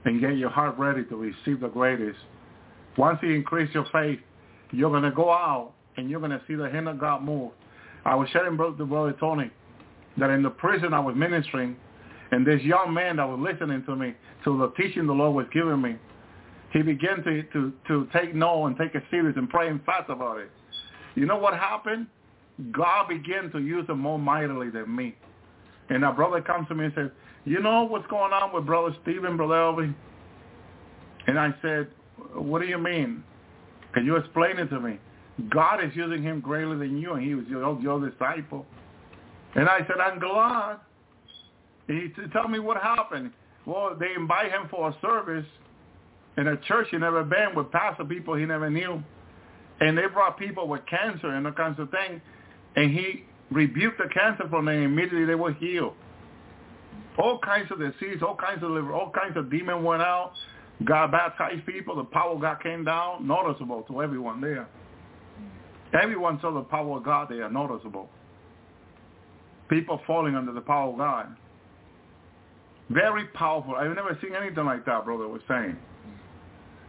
[0.05, 2.19] and get your heart ready to receive the greatest.
[2.97, 4.19] Once you increase your faith,
[4.71, 7.51] you're going to go out and you're going to see the hand of God move.
[8.05, 9.49] I was sharing with Brother Tony
[10.17, 11.75] that in the prison I was ministering,
[12.33, 15.45] and this young man that was listening to me, to the teaching the Lord was
[15.53, 15.97] giving me,
[16.71, 20.09] he began to, to, to take note and take it serious and pray and fast
[20.09, 20.49] about it.
[21.13, 22.07] You know what happened?
[22.71, 25.15] God began to use him more mightily than me.
[25.89, 27.11] And our brother comes to me and says,
[27.45, 29.93] you know what's going on with Brother Stephen, Brother Elvi?
[31.27, 31.87] And I said,
[32.33, 33.23] what do you mean?
[33.93, 34.97] Can you explain it to me?
[35.51, 38.65] God is using him greater than you, and he was your, your disciple.
[39.53, 40.77] And I said, I'm glad.
[41.87, 43.31] He tell me what happened.
[43.65, 45.45] Well, they invite him for a service
[46.37, 49.03] in a church he never been with pastor people he never knew.
[49.79, 52.21] And they brought people with cancer and all kinds of things.
[52.75, 54.81] And he rebuked the cancer from them.
[54.83, 55.93] Immediately they were healed.
[57.17, 60.33] All kinds of disease, all kinds of liver, all kinds of demon went out.
[60.83, 61.95] God baptized people.
[61.95, 64.67] The power of God came down, noticeable to everyone there.
[66.01, 68.09] Everyone saw the power of God there, noticeable.
[69.69, 71.35] People falling under the power of God.
[72.89, 73.75] Very powerful.
[73.75, 75.77] I've never seen anything like that, brother was saying.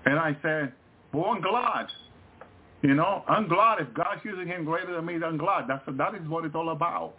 [0.06, 0.73] And I said,
[1.12, 1.86] well, I'm glad.
[2.82, 5.64] You know, I'm glad if God's using him greater than me, I'm glad.
[5.68, 7.14] That's, that is what it's all about.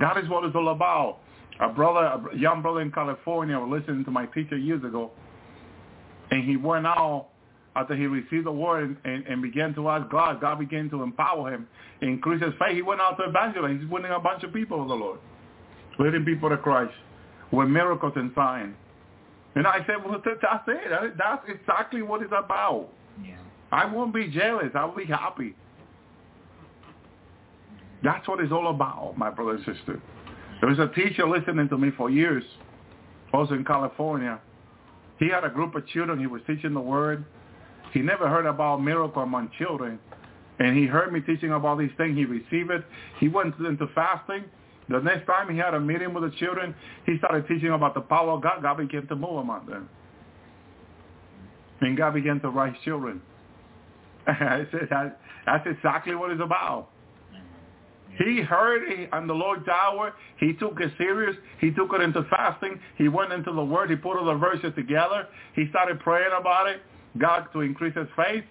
[0.00, 1.18] That is what it's all about.
[1.60, 5.10] A brother, a young brother in California was listening to my teacher years ago,
[6.30, 7.28] and he went out
[7.76, 10.40] after he received the word and, and began to ask God.
[10.40, 11.68] God began to empower him,
[12.02, 12.74] increase his faith.
[12.74, 13.78] He went out to evangelize.
[13.80, 15.20] He's winning a bunch of people for the Lord,
[15.98, 16.92] leading people to Christ
[17.52, 18.74] with miracles and signs.
[19.54, 21.16] And I said, well, that's it.
[21.16, 22.88] That's exactly what it's about.
[23.24, 23.36] Yeah.
[23.72, 24.70] I won't be jealous.
[24.74, 25.54] I'll be happy.
[28.02, 30.00] That's what it's all about, my brother and sister.
[30.60, 32.44] There was a teacher listening to me for years,
[33.32, 34.40] also in California.
[35.18, 36.18] He had a group of children.
[36.18, 37.24] He was teaching the word.
[37.92, 39.98] He never heard about miracle among children.
[40.58, 42.16] And he heard me teaching about these things.
[42.16, 42.84] He received it.
[43.18, 44.44] He went into fasting.
[44.88, 46.74] The next time he had a meeting with the children,
[47.06, 48.62] he started teaching about the power of God.
[48.62, 49.88] God began to move among them.
[51.80, 53.20] And God began to raise children.
[54.26, 56.90] I said, that, that's exactly what it's about.
[58.18, 60.14] He heard it on the Lord's Hour.
[60.38, 61.36] He took it serious.
[61.60, 62.80] He took it into fasting.
[62.96, 63.90] He went into the Word.
[63.90, 65.26] He put all the verses together.
[65.54, 66.80] He started praying about it.
[67.18, 68.44] God to increase his faith.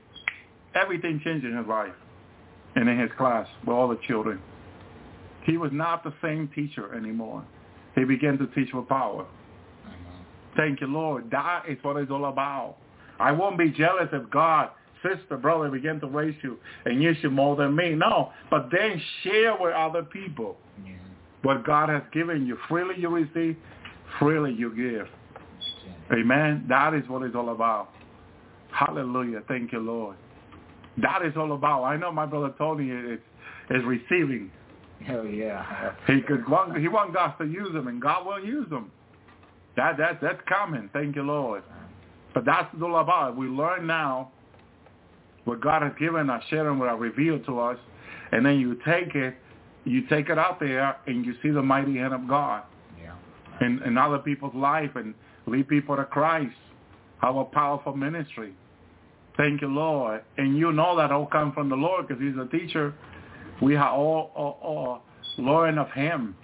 [0.76, 1.94] Everything changed in his life
[2.76, 4.40] and in his class with all the children.
[5.46, 7.44] He was not the same teacher anymore.
[7.96, 9.26] He began to teach with power.
[10.58, 11.30] Thank you, Lord.
[11.32, 12.78] That is what it's all about.
[13.20, 14.70] I won't be jealous if God,
[15.04, 17.94] sister, brother begin to raise you and use you more than me.
[17.94, 20.94] No, but then share with other people Yeah.
[21.44, 22.58] what God has given you.
[22.68, 23.58] Freely you receive,
[24.20, 25.08] freely you give.
[26.12, 26.66] Amen.
[26.68, 27.90] That is what it's all about.
[28.72, 29.42] Hallelujah.
[29.48, 30.18] Thank you, Lord.
[30.98, 31.84] That is all about.
[31.84, 33.20] I know my brother Tony is,
[33.70, 34.52] is receiving.
[35.04, 35.94] Hell yeah.
[36.08, 38.92] He could want he wants us to use them, and God will use them.
[39.76, 40.90] That that that's coming.
[40.94, 41.64] Thank you, Lord.
[42.34, 43.38] But that's all about.
[43.38, 44.32] We learn now
[45.46, 47.78] what God has given us, sharing what I revealed to us,
[48.32, 49.36] and then you take it,
[49.84, 52.64] you take it out there, and you see the mighty hand of God
[53.02, 53.14] Yeah.
[53.66, 55.14] in, in other people's life and
[55.46, 56.56] lead people to Christ.
[57.22, 58.54] Have a powerful ministry.
[59.38, 60.24] Thank you, Lord.
[60.38, 62.94] And you know that all come from the Lord because he's a teacher.
[63.62, 65.02] We are all, all, all
[65.38, 66.36] learned of him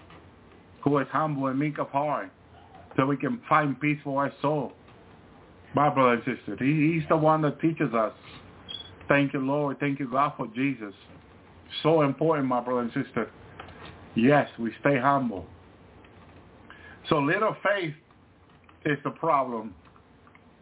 [0.83, 2.31] who is humble and meek of heart
[2.95, 4.73] so we can find peace for our soul.
[5.73, 8.13] My brother and sister, he, he's the one that teaches us.
[9.07, 9.79] Thank you, Lord.
[9.79, 10.93] Thank you, God, for Jesus.
[11.83, 13.29] So important, my brother and sister.
[14.15, 15.45] Yes, we stay humble.
[17.07, 17.93] So little faith
[18.85, 19.73] is the problem.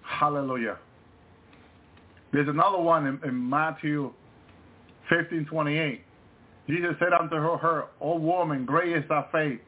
[0.03, 0.77] Hallelujah.
[2.31, 4.11] There's another one in, in Matthew
[5.09, 6.03] 15, 28.
[6.69, 9.59] Jesus said unto her, her, O woman, great is thy faith.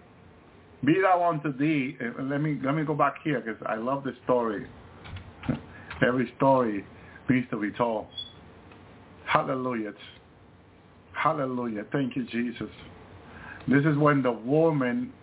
[0.85, 1.97] Be thou unto thee.
[1.99, 4.67] And let me let me go back here because I love this story.
[6.05, 6.85] Every story
[7.29, 8.07] needs to be told.
[9.25, 9.93] Hallelujah.
[11.13, 11.85] Hallelujah.
[11.91, 12.69] Thank you, Jesus.
[13.67, 15.13] This is when the woman,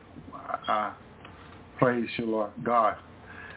[0.68, 0.92] uh,
[1.78, 2.96] praise you, Lord God.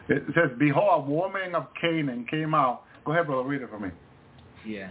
[0.08, 2.82] It says, behold, a woman of Canaan came out.
[3.04, 3.48] Go ahead, brother.
[3.48, 3.90] Read it for me.
[4.66, 4.90] Yeah.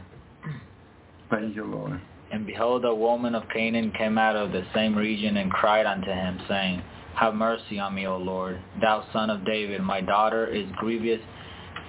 [1.30, 2.00] Thank you, Lord.
[2.32, 6.10] And behold, a woman of Canaan came out of the same region and cried unto
[6.10, 6.82] him, saying,
[7.16, 9.82] Have mercy on me, O Lord, thou son of David.
[9.82, 11.20] My daughter is grievous,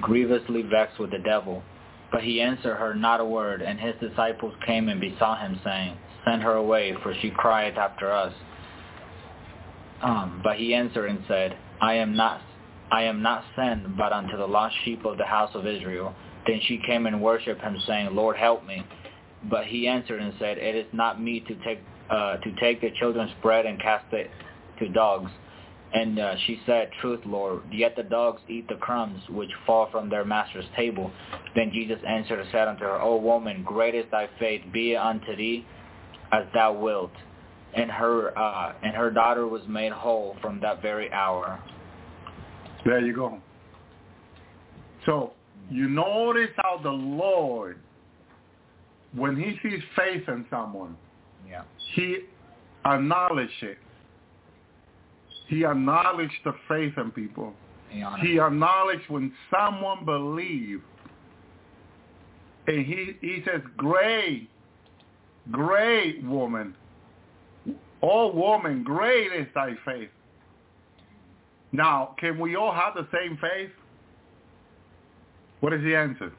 [0.01, 1.63] grievously vexed with the devil.
[2.11, 5.97] But he answered her not a word, and his disciples came and besought him, saying,
[6.25, 8.35] Send her away, for she crieth after us.
[10.03, 12.41] Um, but he answered and said, I am not
[12.91, 16.15] I am not sent but unto the lost sheep of the house of Israel.
[16.47, 18.85] Then she came and worshipped him, saying, Lord, help me.
[19.51, 21.81] But he answered and said, It is not me to take
[22.11, 24.31] uh, to take the children's bread and cast it
[24.79, 25.31] to dogs.
[25.95, 30.09] And uh, she said, Truth, Lord, yet the dogs eat the crumbs which fall from
[30.09, 31.11] their master's table.
[31.55, 34.97] Then Jesus answered and said unto her, O woman, great is thy faith, be it
[34.97, 35.67] unto thee
[36.33, 37.13] as thou wilt.
[37.75, 41.63] And her uh, and her daughter was made whole from that very hour.
[42.85, 43.39] There you go.
[45.07, 45.33] So
[45.71, 47.79] you notice how the Lord,
[49.15, 50.97] when he sees faith in someone,
[51.49, 51.63] Yeah.
[51.95, 52.27] he
[52.85, 53.79] acknowledges it.
[55.49, 57.53] He acknowledged the faith in people.
[58.21, 60.83] He acknowledged when someone believed.
[62.67, 64.49] And he, he says, great,
[65.51, 66.75] great woman.
[68.03, 70.09] Oh woman, great is thy faith.
[71.71, 73.71] Now, can we all have the same faith?
[75.61, 76.33] What is the answer?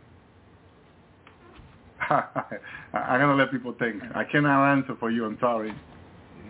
[2.94, 4.02] I'm going to let people think.
[4.16, 5.26] I cannot answer for you.
[5.26, 5.74] I'm sorry.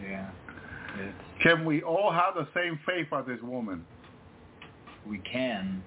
[0.04, 0.30] Yeah.
[1.00, 3.86] It's, Can we all have the same faith as this woman?
[5.06, 5.84] we can.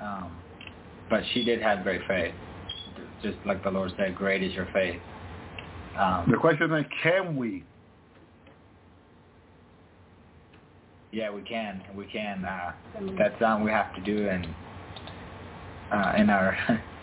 [0.00, 0.36] Um,
[1.08, 2.34] but she did have great faith.
[3.22, 5.00] Just like the Lord said, great is your faith.
[5.96, 7.64] Um, The question is, can we?
[11.12, 11.82] Yeah, we can.
[11.94, 12.44] We can.
[12.44, 12.72] Uh,
[13.16, 14.54] that's something we have to do in
[15.92, 16.56] uh, in our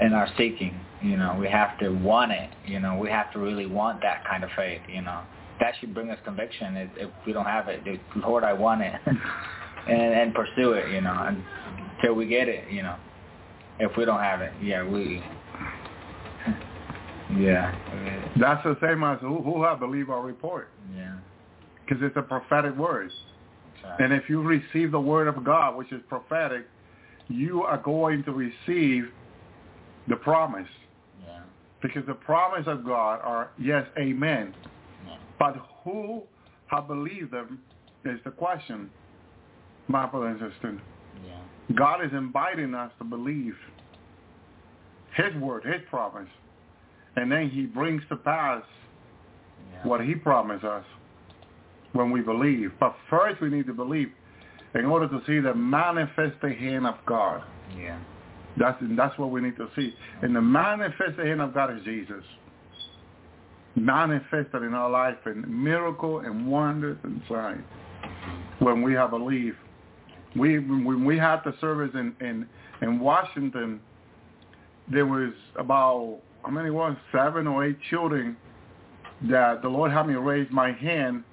[0.00, 0.78] in our seeking.
[1.02, 2.50] You know, we have to want it.
[2.66, 4.80] You know, we have to really want that kind of faith.
[4.88, 5.22] You know,
[5.60, 6.76] that should bring us conviction.
[6.76, 7.82] If, if we don't have it,
[8.16, 10.92] Lord, I want it, and and pursue it.
[10.92, 11.36] You know,
[11.96, 12.70] until we get it.
[12.70, 12.96] You know,
[13.78, 15.22] if we don't have it, yeah, we.
[17.36, 17.74] Yeah.
[18.40, 20.70] That's the same as who, who have believe our report.
[20.96, 21.16] Yeah.
[21.84, 23.10] Because it's a prophetic word.
[23.98, 26.66] And if you receive the word of God, which is prophetic,
[27.28, 29.10] you are going to receive
[30.08, 30.68] the promise.
[31.24, 31.40] Yeah.
[31.82, 34.54] Because the promise of God are, yes, amen.
[35.06, 35.16] Yeah.
[35.38, 36.22] But who
[36.66, 37.60] have believed them
[38.04, 38.90] is the question,
[39.88, 40.80] my brother and sister.
[41.26, 41.74] Yeah.
[41.76, 43.54] God is inviting us to believe
[45.14, 46.28] his word, his promise.
[47.16, 48.62] And then he brings to pass
[49.72, 49.88] Yeah.
[49.88, 50.84] what he promised us
[51.92, 52.72] when we believe.
[52.78, 54.12] But first we need to believe
[54.74, 57.42] in order to see the manifested hand of God.
[57.76, 57.98] Yeah.
[58.58, 59.94] That's, that's what we need to see.
[60.22, 62.24] And the manifested hand of God is Jesus.
[63.76, 67.64] Manifested in our life in miracle and wonders and signs
[68.58, 69.56] when we have believed.
[70.36, 72.46] We, when we had the service in, in,
[72.82, 73.80] in Washington,
[74.90, 78.36] there was about, how many was, seven or eight children
[79.28, 81.24] that the Lord had me raise my hand,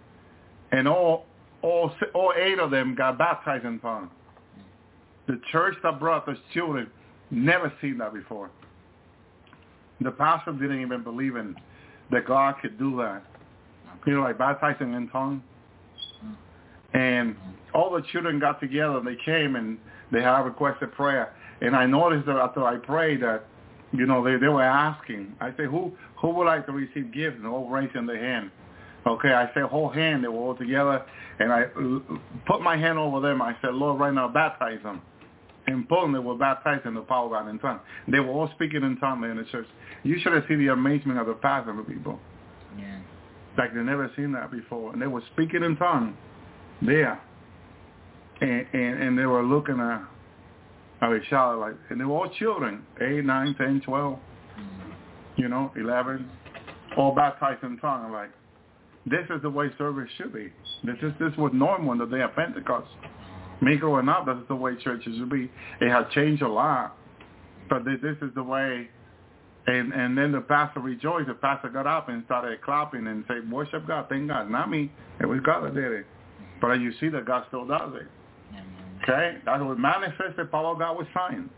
[0.72, 1.26] and all
[1.62, 4.10] all all eight of them got baptized in tongues.
[5.28, 6.90] The church that brought those children
[7.32, 8.50] never seen that before.
[10.02, 11.56] The pastor didn't even believe in
[12.12, 13.24] that God could do that.
[14.06, 15.42] You know, like baptizing in tongues.
[16.94, 17.36] And
[17.74, 19.78] all the children got together and they came and
[20.12, 21.34] they had requested prayer.
[21.62, 23.46] And I noticed that after I prayed that,
[23.92, 25.36] you know, they, they were asking.
[25.40, 27.38] I said, who who would like to receive gifts?
[27.38, 28.52] And all raising their hand.
[29.08, 30.24] Okay, I said whole hand.
[30.24, 31.06] They were all together.
[31.40, 31.66] And I
[32.48, 33.42] put my hand over them.
[33.42, 35.02] I said, Lord, right now, baptize them.
[35.68, 37.82] In Poland, they were baptized in the power of God in tongues.
[38.08, 39.68] They were all speaking in tongues in the church.
[40.04, 42.20] You should have seen the amazement of the pastor people.
[42.78, 43.00] Yeah.
[43.58, 44.94] Like they never seen that before.
[44.94, 46.16] And they were speaking in tongues
[46.82, 47.20] there.
[48.42, 50.04] And, and, and they were looking at,
[51.02, 54.94] at each other like, and they were all children, 8, 9, 10, 12, mm.
[55.38, 56.30] you know, 11,
[56.98, 58.12] all baptized in tongues.
[58.12, 58.32] Like,
[59.06, 60.52] this is the way service should be.
[60.84, 62.88] This is this was normal on the day of Pentecost.
[63.66, 65.50] Me growing up, that's the way churches should be.
[65.82, 66.96] It has changed a lot,
[67.68, 68.88] but this, this is the way.
[69.66, 71.28] And and then the pastor rejoiced.
[71.28, 74.92] The pastor got up and started clapping and said, "Worship God, thank God." Not me.
[75.20, 76.06] It was God that did it.
[76.62, 78.08] But you see that God still does it.
[79.04, 81.50] Okay, that's what manifests the power of God with signs.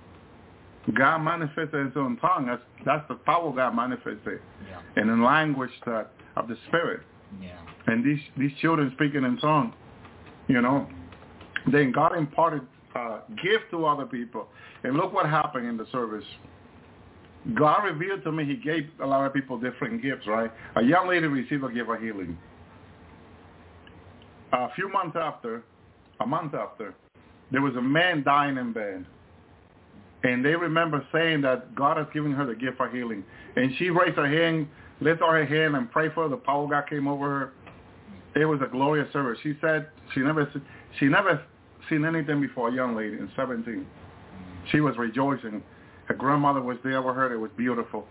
[0.98, 2.46] God manifested his own tongue.
[2.46, 4.40] That's that's the power God manifested.
[4.70, 4.80] Yeah.
[4.96, 7.02] And in language that of the spirit.
[7.42, 7.58] Yeah.
[7.88, 9.74] And these these children speaking in tongues,
[10.48, 10.88] you know,
[11.72, 12.62] then God imparted
[12.96, 14.48] uh, gift to other people.
[14.84, 16.24] And look what happened in the service.
[17.56, 20.52] God revealed to me he gave a lot of people different gifts, right?
[20.76, 22.38] A young lady received a gift of healing.
[24.54, 25.64] A few months after,
[26.20, 26.96] a month after,
[27.52, 29.06] there was a man dying in bed.
[30.24, 33.24] And they remember saying that God has given her the gift of healing.
[33.56, 34.68] And she raised her hand,
[35.00, 36.30] lifted her hand and prayed for her.
[36.30, 38.42] The power of God came over her.
[38.42, 39.40] It was a glorious service.
[39.44, 40.52] She said she never
[41.00, 41.42] she never
[41.90, 43.86] seen anything before, a young lady in 17.
[44.72, 45.64] She was rejoicing.
[46.06, 47.34] Her grandmother was there with her.
[47.34, 48.06] It was beautiful.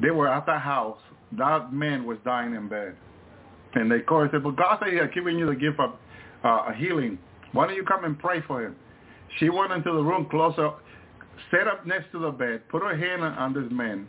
[0.00, 0.98] They were at the house.
[1.38, 2.94] That man was dying in bed.
[3.74, 5.94] And they called and said, but God said he had given you the gift of
[6.44, 7.18] uh, healing.
[7.52, 8.76] Why don't you come and pray for him?
[9.38, 10.72] She went into the room closer,
[11.50, 14.06] sat up next to the bed, put her hand on this man,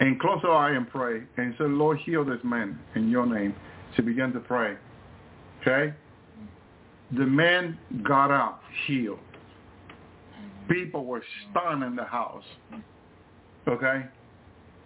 [0.00, 3.54] and closed her eye and pray, and said, Lord, heal this man in your name.
[3.94, 4.76] She began to pray.
[5.60, 5.94] Okay?
[7.16, 9.18] The man got up, healed.
[10.70, 12.44] People were stunned in the house.
[13.68, 14.04] Okay?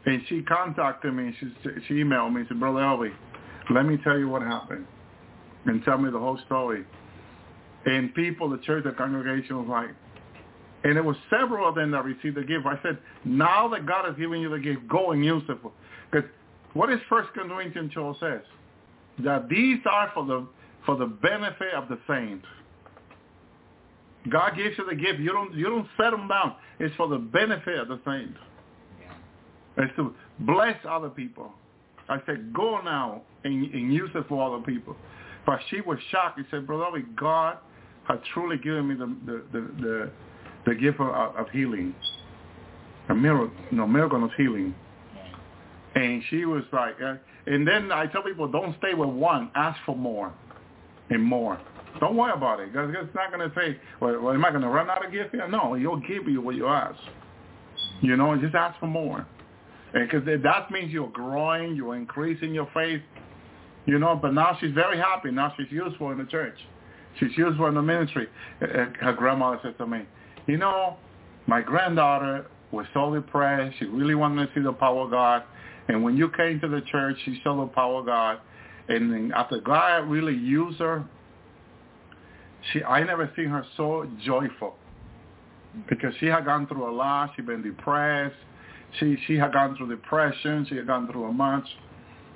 [0.06, 1.46] And she contacted me, she,
[1.88, 3.12] she emailed me and said, Brother Elvi,
[3.70, 4.86] let me tell you what happened.
[5.66, 6.84] And tell me the whole story.
[7.86, 9.90] And people, the church, the congregation was like,
[10.84, 12.66] and there was several of them that received the gift.
[12.66, 15.58] I said, now that God has given you the gift, go and use it.
[16.10, 16.28] Because
[16.74, 18.40] what is First Corinthians 12 says?
[19.24, 20.46] That these are for the
[20.86, 22.46] for the benefit of the saints.
[24.30, 25.20] God gives you the gift.
[25.20, 26.54] You don't you don't set them down.
[26.78, 28.38] It's for the benefit of the saints.
[29.76, 31.52] It's to bless other people.
[32.08, 34.96] I said, go now and, and use it for other people.
[35.44, 36.38] But she was shocked.
[36.38, 37.58] She said, Brother, God
[38.08, 40.10] has truly given me the the the, the,
[40.66, 41.94] the gift of, of healing,
[43.08, 44.74] a miracle, no miracle of healing.
[45.94, 47.14] And she was like, uh,
[47.46, 49.50] and then I tell people, don't stay with one.
[49.54, 50.34] Ask for more
[51.10, 51.60] and more.
[52.00, 52.72] Don't worry about it.
[52.72, 55.12] Because it's not going to say, well, well am I going to run out of
[55.12, 55.48] gift here?
[55.48, 56.98] No, he'll give you what you ask.
[58.02, 59.26] You know, just ask for more.
[59.92, 63.00] Because that means you're growing, you're increasing your faith.
[63.86, 65.30] You know, but now she's very happy.
[65.30, 66.56] Now she's useful in the church.
[67.18, 68.28] She's useful in the ministry.
[68.60, 70.02] Uh, uh, her grandmother said to me,
[70.46, 70.96] you know,
[71.46, 73.76] my granddaughter was so depressed.
[73.78, 75.44] She really wanted to see the power of God.
[75.88, 78.40] And when you came to the church, she saw the power of God.
[78.88, 81.04] And after God really used her,
[82.72, 84.76] she I never seen her so joyful
[85.88, 87.32] because she had gone through a lot.
[87.36, 88.34] She'd been depressed.
[88.98, 90.66] She she had gone through depression.
[90.68, 91.66] She had gone through a much.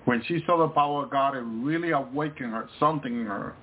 [0.05, 3.55] When she saw the power of God, it really awakened her something in her.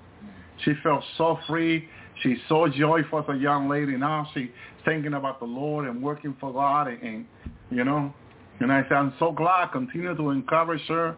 [0.64, 1.88] She felt so free.
[2.24, 4.28] She's so joyful as a young lady now.
[4.34, 4.50] She's
[4.86, 7.26] thinking about the Lord and working for God, and, and
[7.70, 8.14] you know.
[8.60, 9.72] And I said, I'm so glad.
[9.72, 11.16] Continue to encourage her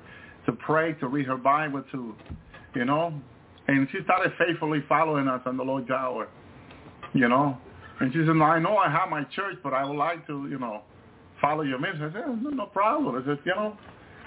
[0.49, 2.15] to pray, to read her Bible, to,
[2.75, 3.13] you know.
[3.67, 6.27] And she started faithfully following us on the Lord's Hour,
[7.13, 7.55] you know.
[7.99, 10.57] And she said, I know I have my church, but I would like to, you
[10.57, 10.81] know,
[11.39, 12.09] follow your ministry.
[12.09, 13.15] I said, no, no problem.
[13.15, 13.77] I said, you know,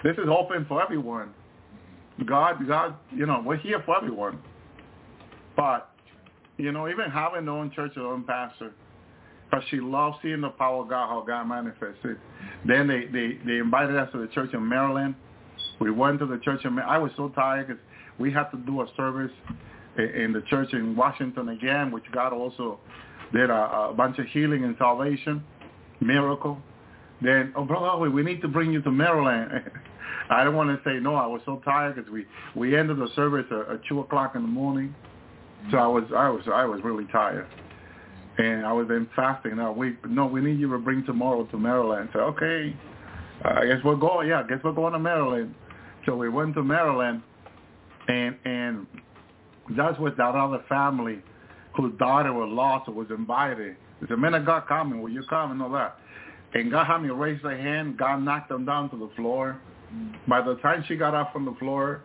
[0.05, 1.35] this is open for everyone.
[2.27, 4.39] God, God, you know, we're here for everyone.
[5.57, 5.91] But,
[6.57, 8.73] you know, even having their own church, their own pastor,
[9.51, 12.19] because she loves seeing the power of God, how God manifested.
[12.65, 15.17] Then they, they, they invited us to the church in Maryland.
[15.83, 16.87] We went to the church Maryland.
[16.89, 17.83] I was so tired because
[18.17, 19.33] we had to do a service
[19.99, 22.79] in the church in Washington again, which God also
[23.33, 25.43] did a, a bunch of healing and salvation,
[26.01, 26.63] miracle.
[27.21, 29.71] Then, oh, brother, we need to bring you to Maryland.
[30.31, 31.17] I don't want to say no.
[31.17, 34.43] I was so tired because we we ended the service at, at two o'clock in
[34.43, 34.95] the morning,
[35.73, 37.49] so I was I was I was really tired,
[38.39, 39.57] and I was then fasting.
[39.57, 42.09] Now we no, we need you to bring tomorrow to Maryland.
[42.13, 42.75] So okay,
[43.45, 44.29] I guess we're going.
[44.29, 45.55] Yeah, I guess we're going to Maryland.
[46.07, 47.23] So we went to Maryland,
[48.09, 48.87] and and
[49.77, 51.21] that's with that other family
[51.77, 53.77] whose daughter was lost was invited.
[54.01, 55.97] He said, man of God coming, will you come and all that?
[56.55, 57.97] And God had me raise their hand.
[57.97, 59.59] God knocked them down to the floor.
[60.29, 62.03] By the time she got up from the floor,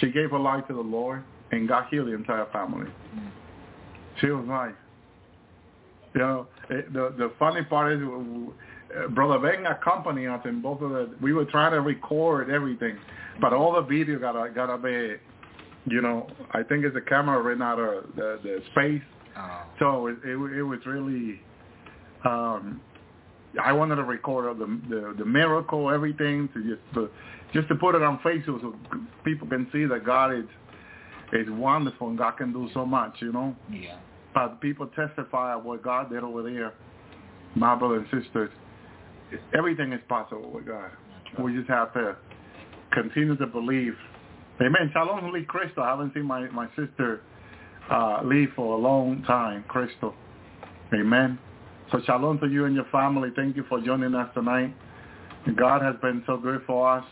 [0.00, 2.90] she gave her life to the Lord and God healed the entire family.
[4.20, 4.74] She was like,
[6.14, 8.00] you know, it, the the funny part is,
[9.10, 11.14] Brother Ben accompanied us in both of the.
[11.20, 12.98] We were trying to record everything,
[13.40, 15.16] but all the video gotta gotta be,
[15.92, 19.02] you know, I think it's a camera ran out of the the space.
[19.36, 19.62] Oh.
[19.78, 21.40] So it it, it was really.
[22.24, 22.80] Um,
[23.62, 27.10] I wanted to record the, the the miracle, everything to just to
[27.52, 28.74] just to put it on Facebook so
[29.24, 30.44] people can see that God is
[31.32, 33.54] is wonderful and God can do so much, you know.
[33.70, 33.98] Yeah.
[34.34, 36.72] But people testify of what God did over there.
[37.54, 38.50] My brothers and sisters,
[39.56, 40.90] everything is possible with God.
[41.36, 41.44] Right.
[41.44, 42.16] We just have to
[42.92, 43.94] continue to believe.
[44.60, 44.90] Amen.
[44.92, 45.82] Shalom, Lee Crystal.
[45.82, 47.22] I haven't seen my, my sister
[47.90, 50.14] uh, Lee for a long time, Crystal.
[50.92, 51.38] Amen.
[51.90, 53.30] So shalom to you and your family.
[53.34, 54.74] Thank you for joining us tonight.
[55.56, 57.04] God has been so good for us.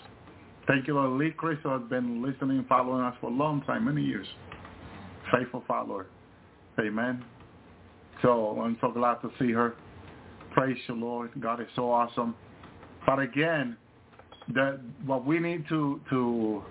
[0.67, 1.19] Thank you, Lord.
[1.19, 4.27] Lee Crystal has been listening, following us for a long time, many years.
[5.33, 6.07] Faithful follower.
[6.79, 7.25] Amen.
[8.23, 9.77] So I'm so glad to see her.
[10.57, 11.31] Praise the Lord.
[11.39, 12.35] God is so awesome.
[13.05, 13.77] But again,
[14.55, 16.65] that what we need to to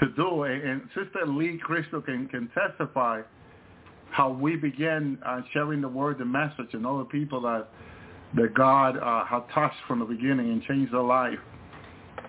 [0.00, 3.20] to do, and Sister Lee Crystal can, can testify
[4.10, 7.68] how we began uh, sharing the word, the message, and other people that
[8.34, 11.38] that God uh, had touched from the beginning and changed their life.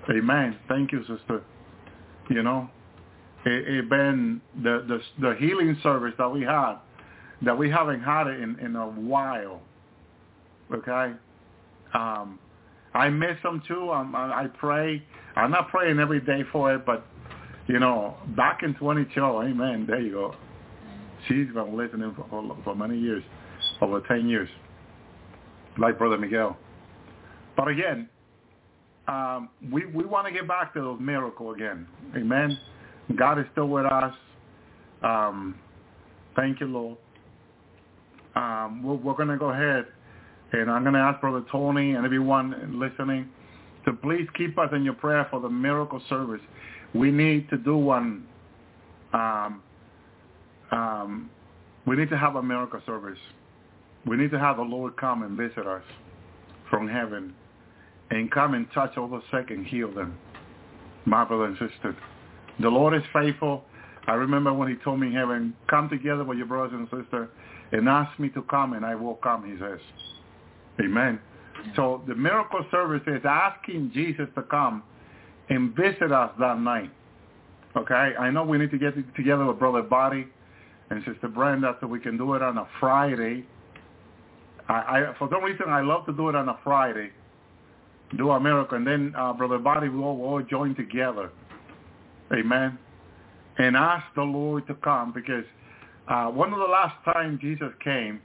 [0.08, 0.56] Amen.
[0.68, 1.42] Thank you, sister.
[2.30, 2.70] You know,
[3.44, 6.76] it, it been the, the the healing service that we had
[7.42, 9.62] that we haven't had it in in a while.
[10.74, 11.14] Okay,
[11.94, 12.40] um,
[12.94, 13.92] I miss them too.
[13.92, 15.04] Um, I, pray.
[15.36, 17.06] I'm not praying every day for it, but
[17.68, 19.86] you know, back in 2012, amen.
[19.88, 20.36] There you go.
[21.28, 23.24] She's been listening for, for many years,
[23.82, 24.50] over 10 years,
[25.78, 26.58] like Brother Miguel.
[27.56, 28.10] But again,
[29.08, 31.88] um, we we want to get back to those miracle again.
[32.16, 32.58] Amen.
[33.16, 34.14] God is still with us.
[35.04, 35.56] Um,
[36.36, 36.98] thank you, Lord.
[38.36, 39.86] Um, we're, we're going to go ahead,
[40.54, 43.30] and I'm going to ask Brother Tony and everyone listening
[43.86, 46.42] to please keep us in your prayer for the miracle service.
[46.94, 48.26] We need to do one.
[49.14, 49.64] Um,
[50.72, 51.30] um,
[51.88, 53.18] we need to have a miracle service.
[54.06, 55.84] We need to have the Lord come and visit us
[56.70, 57.34] from heaven
[58.10, 60.18] and come and touch all the sick and heal them.
[61.06, 61.96] My brother and sister.
[62.60, 63.64] The Lord is faithful.
[64.08, 67.30] I remember when he told me in heaven, come together with your brothers and sisters
[67.72, 69.80] and ask me to come and I will come, he says.
[70.80, 71.20] Amen.
[71.76, 74.84] So the miracle service is asking Jesus to come
[75.50, 76.92] and visit us that night.
[77.76, 78.14] Okay?
[78.20, 80.28] I know we need to get together with Brother Body
[80.90, 83.46] and Sister Brenda so we can do it on a Friday.
[84.68, 87.12] I, I for some reason I love to do it on a Friday.
[88.18, 91.32] Do a miracle and then uh, Brother Body we all, we all join together.
[92.34, 92.78] Amen.
[93.58, 95.46] And ask the Lord to come because
[96.08, 98.22] uh, one of the last times Jesus came,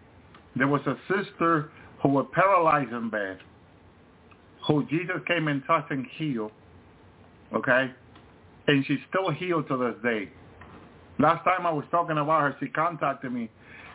[0.56, 1.70] there was a sister
[2.02, 3.38] who were paralyzed in bed,
[4.66, 6.52] who Jesus came and touched and healed.
[7.54, 7.90] Okay?
[8.68, 10.30] And she's still healed to this day.
[11.18, 13.48] Last time I was talking about her, she contacted me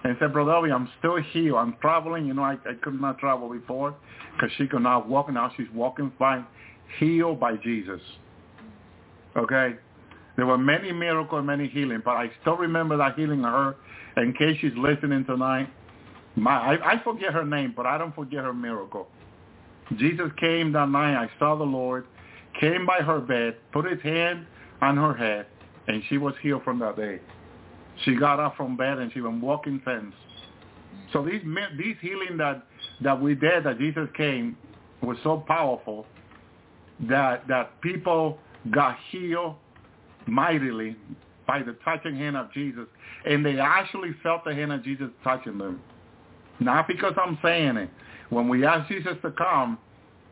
[0.04, 1.58] and said, Brother Elvi, I'm still healed.
[1.58, 2.26] I'm traveling.
[2.26, 3.96] You know, I, I could not travel before
[4.34, 5.32] because she could not walk.
[5.32, 6.46] Now she's walking fine,
[7.00, 8.02] healed by Jesus.
[9.38, 9.76] Okay?
[10.38, 13.76] There were many miracles, many healing, but I still remember that healing of her.
[14.18, 15.70] In case she's listening tonight,
[16.36, 19.08] my I, I forget her name, but I don't forget her miracle.
[19.98, 21.16] Jesus came that night.
[21.16, 22.06] I saw the Lord,
[22.60, 24.46] came by her bed, put his hand
[24.82, 25.48] on her head,
[25.88, 27.20] and she was healed from that day.
[28.06, 30.14] She got up from bed and she went walking fence.
[31.14, 31.42] So these
[31.78, 32.66] these healing that
[33.02, 34.58] that we did, that Jesus came,
[35.02, 36.06] was so powerful
[37.10, 38.40] that that people
[38.72, 39.56] got healed
[40.28, 40.96] mightily
[41.48, 42.86] by the touching hand of Jesus,
[43.26, 45.82] and they actually felt the hand of Jesus touching them.
[46.62, 47.90] Not because I'm saying it.
[48.30, 49.78] When we asked Jesus to come,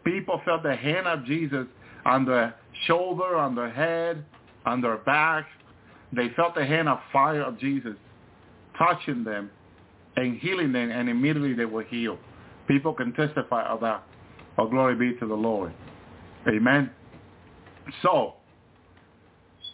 [0.05, 1.65] people felt the hand of Jesus
[2.05, 4.23] on their shoulder, on their head,
[4.65, 5.47] on their back.
[6.13, 7.95] They felt the hand of fire of Jesus
[8.77, 9.49] touching them
[10.15, 12.19] and healing them, and immediately they were healed.
[12.67, 14.03] People can testify of that.
[14.57, 15.73] Oh, glory be to the Lord.
[16.47, 16.91] Amen.
[18.03, 18.35] So,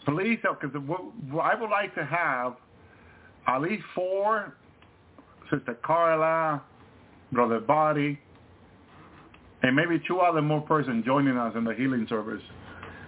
[0.06, 2.56] please, because I would like to have
[3.46, 4.54] at least four,
[5.50, 6.62] Sister Carla,
[7.32, 8.18] Brother Body,
[9.62, 12.42] and maybe two other more persons joining us in the healing service.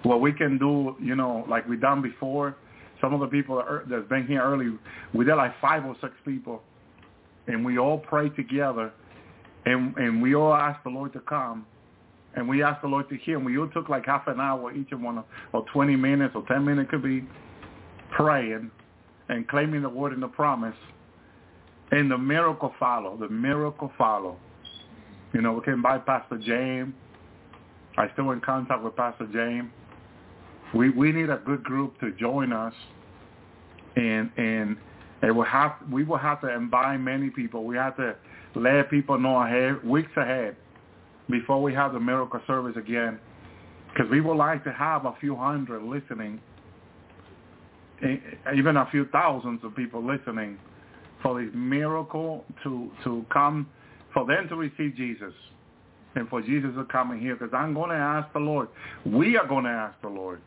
[0.03, 2.57] What we can do, you know, like we done before,
[3.01, 4.77] some of the people that are, that's been here early,
[5.15, 6.63] we did like five or six people,
[7.47, 8.93] and we all prayed together,
[9.67, 11.67] and and we all asked the Lord to come,
[12.35, 14.73] and we asked the Lord to hear, and we all took like half an hour
[14.75, 17.25] each of one, or 20 minutes, or 10 minutes could be,
[18.11, 18.71] praying,
[19.29, 20.77] and claiming the word and the promise,
[21.91, 23.17] and the miracle follow.
[23.17, 24.37] The miracle follow.
[25.33, 26.95] You know, we came by Pastor James.
[27.97, 29.71] I still in contact with Pastor James.
[30.75, 32.75] We we need a good group to join us,
[33.97, 34.77] and and
[35.23, 37.65] it will have we will have to invite many people.
[37.65, 38.17] We have to
[38.55, 40.57] let people know ahead, weeks ahead,
[41.31, 43.19] before we have the miracle service again,
[43.93, 46.41] because we would like to have a few hundred listening,
[48.55, 50.59] even a few thousands of people listening,
[51.23, 53.69] for this miracle to to come,
[54.13, 55.35] for them to receive Jesus,
[56.15, 57.37] and for Jesus to come in here.
[57.37, 58.69] Because I'm going to ask the Lord.
[59.05, 60.41] We are going to ask the Lord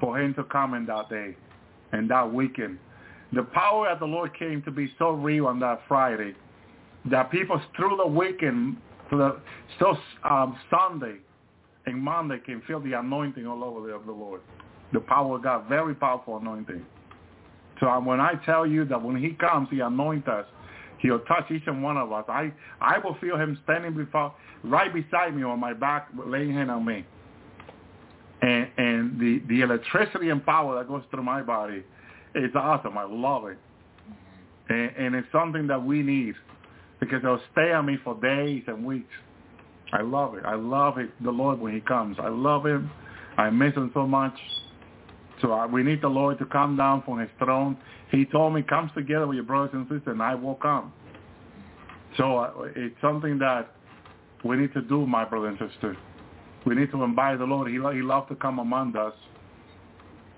[0.00, 1.36] for him to come in that day
[1.92, 2.78] and that weekend.
[3.32, 6.34] The power of the Lord came to be so real on that Friday
[7.10, 8.76] that people through the weekend,
[9.08, 9.40] through the,
[9.76, 9.98] still
[10.28, 11.16] um, Sunday
[11.86, 14.40] and Monday can feel the anointing all over the, of the Lord.
[14.92, 16.84] The power of God, very powerful anointing.
[17.80, 20.46] So when I tell you that when he comes, he anoints us.
[20.98, 22.24] He'll touch each and one of us.
[22.28, 26.70] I, I will feel him standing before, right beside me on my back, laying hand
[26.70, 27.06] on me
[28.42, 31.82] and and the the electricity and power that goes through my body
[32.34, 32.96] is awesome.
[32.96, 33.58] I love it,
[34.68, 36.34] and, and it's something that we need
[37.00, 39.12] because it'll stay on me for days and weeks.
[39.92, 40.44] I love it.
[40.44, 41.10] I love it.
[41.22, 42.16] The Lord when He comes.
[42.20, 42.90] I love Him.
[43.36, 44.34] I miss Him so much.
[45.40, 47.76] So I, we need the Lord to come down from His throne.
[48.10, 50.92] He told me, "Come together with your brothers and sisters, and I will come."
[52.16, 53.74] So uh, it's something that
[54.44, 55.96] we need to do, my brothers and sisters.
[56.66, 57.68] We need to invite the Lord.
[57.68, 59.14] He, he loves to come among us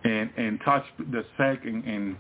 [0.05, 1.65] and, and touch the sick.
[1.65, 2.17] And, and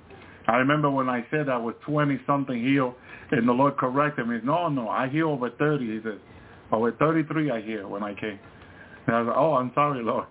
[0.49, 2.94] I remember when I said I was 20-something healed,
[3.31, 4.41] and the Lord corrected me.
[4.43, 5.85] No, no, I heal over 30.
[5.85, 6.19] He said,
[6.73, 8.39] over 33 I hear when I came.
[9.07, 10.27] And I was like, oh, I'm sorry, Lord.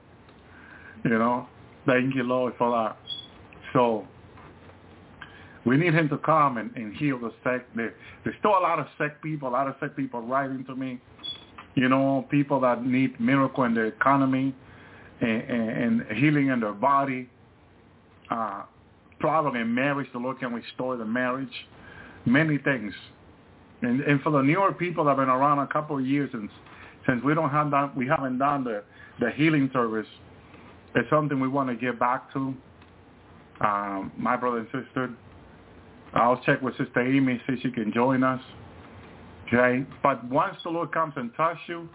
[1.04, 1.48] You know,
[1.86, 2.98] thank you, Lord, for that.
[3.74, 4.08] So
[5.66, 7.66] we need him to come and, and heal the sick.
[7.76, 7.94] There,
[8.24, 11.00] there's still a lot of sick people, a lot of sick people writing to me
[11.76, 14.54] you know, people that need miracle in their economy
[15.22, 17.30] and, and, and healing in their body,
[18.30, 18.64] uh,
[19.20, 21.54] problem in marriage, the Lord can restore the marriage,
[22.26, 22.94] many things.
[23.82, 26.52] And, and for the newer people that have been around a couple of years since,
[27.08, 28.84] since we don't have done, we haven't done the,
[29.20, 30.08] the healing service,
[30.96, 32.54] it's something we want to get back to.
[33.62, 35.10] Um, my brother and sister,
[36.14, 38.42] I'll check with Sister Amy, see if she can join us.
[39.48, 39.86] Okay?
[40.02, 41.90] But once the Lord comes and touches you,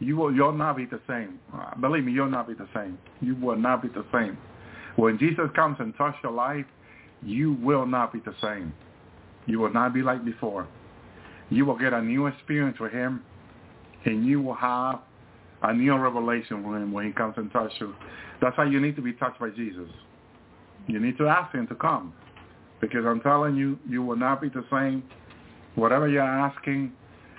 [0.00, 1.38] you will you'll not be the same.
[1.54, 2.98] Uh, believe me, you'll not be the same.
[3.20, 4.36] You will not be the same.
[4.96, 6.66] When Jesus comes and touches your life,
[7.22, 8.72] you will not be the same.
[9.46, 10.66] You will not be like before.
[11.50, 13.22] You will get a new experience with him,
[14.04, 15.00] and you will have
[15.62, 17.94] a new revelation with him when he comes and touches you.
[18.40, 19.88] That's why you need to be touched by Jesus.
[20.86, 22.12] You need to ask him to come.
[22.80, 25.04] Because I'm telling you, you will not be the same
[25.74, 26.92] Whatever you're asking,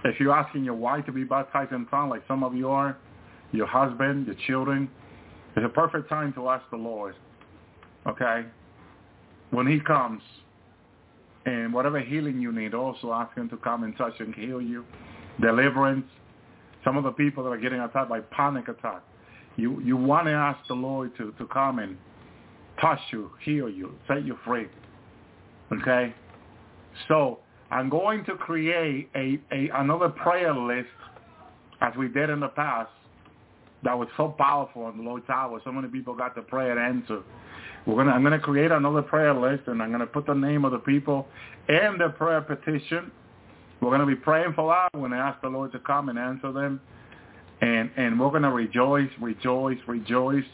[0.06, 2.98] if you're asking your wife to be baptized in tongues like some of you are,
[3.52, 4.90] your husband, your children,
[5.56, 7.16] it's a perfect time to ask the Lord.
[8.08, 8.46] Okay?
[9.52, 10.22] When he comes,
[11.46, 14.84] and whatever healing you need, also ask him to come and touch and heal you.
[15.42, 16.08] Deliverance.
[16.84, 19.04] Some of the people that are getting attacked by panic attack,
[19.56, 21.98] you, you want to ask the Lord to, to come and
[22.82, 24.68] touch you, heal you, set you free.
[25.72, 26.14] Okay?
[27.08, 27.40] So
[27.72, 30.90] I'm going to create a, a another prayer list
[31.82, 32.90] as we did in the past
[33.84, 35.60] that was so powerful in the Lord's Hour.
[35.64, 37.22] So many people got the prayer answer.
[37.86, 40.72] We're gonna I'm gonna create another prayer list and I'm gonna put the name of
[40.72, 41.28] the people
[41.68, 43.12] and the prayer petition.
[43.84, 44.98] We're gonna be praying for that.
[44.98, 46.80] We're gonna ask the Lord to come and answer them.
[47.62, 50.46] And and we're gonna rejoice, rejoice, rejoice.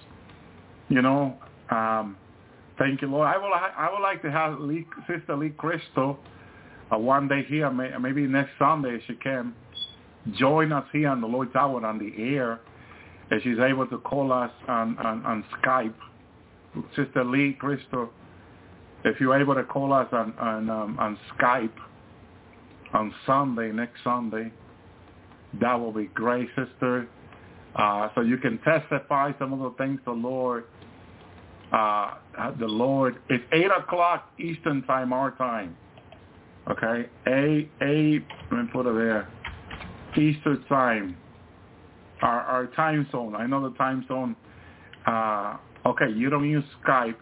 [0.90, 1.38] You know,
[1.70, 2.18] um,
[2.80, 3.28] thank you, Lord.
[3.28, 6.18] I would I would like to have Lee, Sister Lee Crystal
[6.92, 9.54] uh, one day here, may, maybe next Sunday if she can
[10.34, 12.60] join us here on the Lord's Hour on the air,
[13.30, 15.94] and she's able to call us on, on, on Skype.
[16.96, 18.10] Sister Lee Crystal,
[19.06, 21.72] if you're able to call us on on, um, on Skype
[22.94, 24.52] on Sunday, next Sunday,
[25.62, 27.08] that will be great, sister.
[27.76, 30.66] Uh, so you can testify some of the things the Lord,
[31.72, 32.16] uh,
[32.60, 35.76] the Lord, it's 8 o'clock Eastern time, our time.
[36.70, 38.20] Okay, A A.
[38.52, 39.28] Let me put it there.
[40.16, 41.18] Eastern time.
[42.22, 43.36] Our our time zone.
[43.36, 44.36] I know the time zone.
[45.08, 47.16] Uh, okay, you don't use Skype.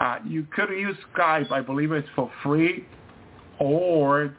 [0.00, 1.50] Uh, you could use Skype.
[1.52, 2.86] I believe it's for free,
[3.58, 4.36] or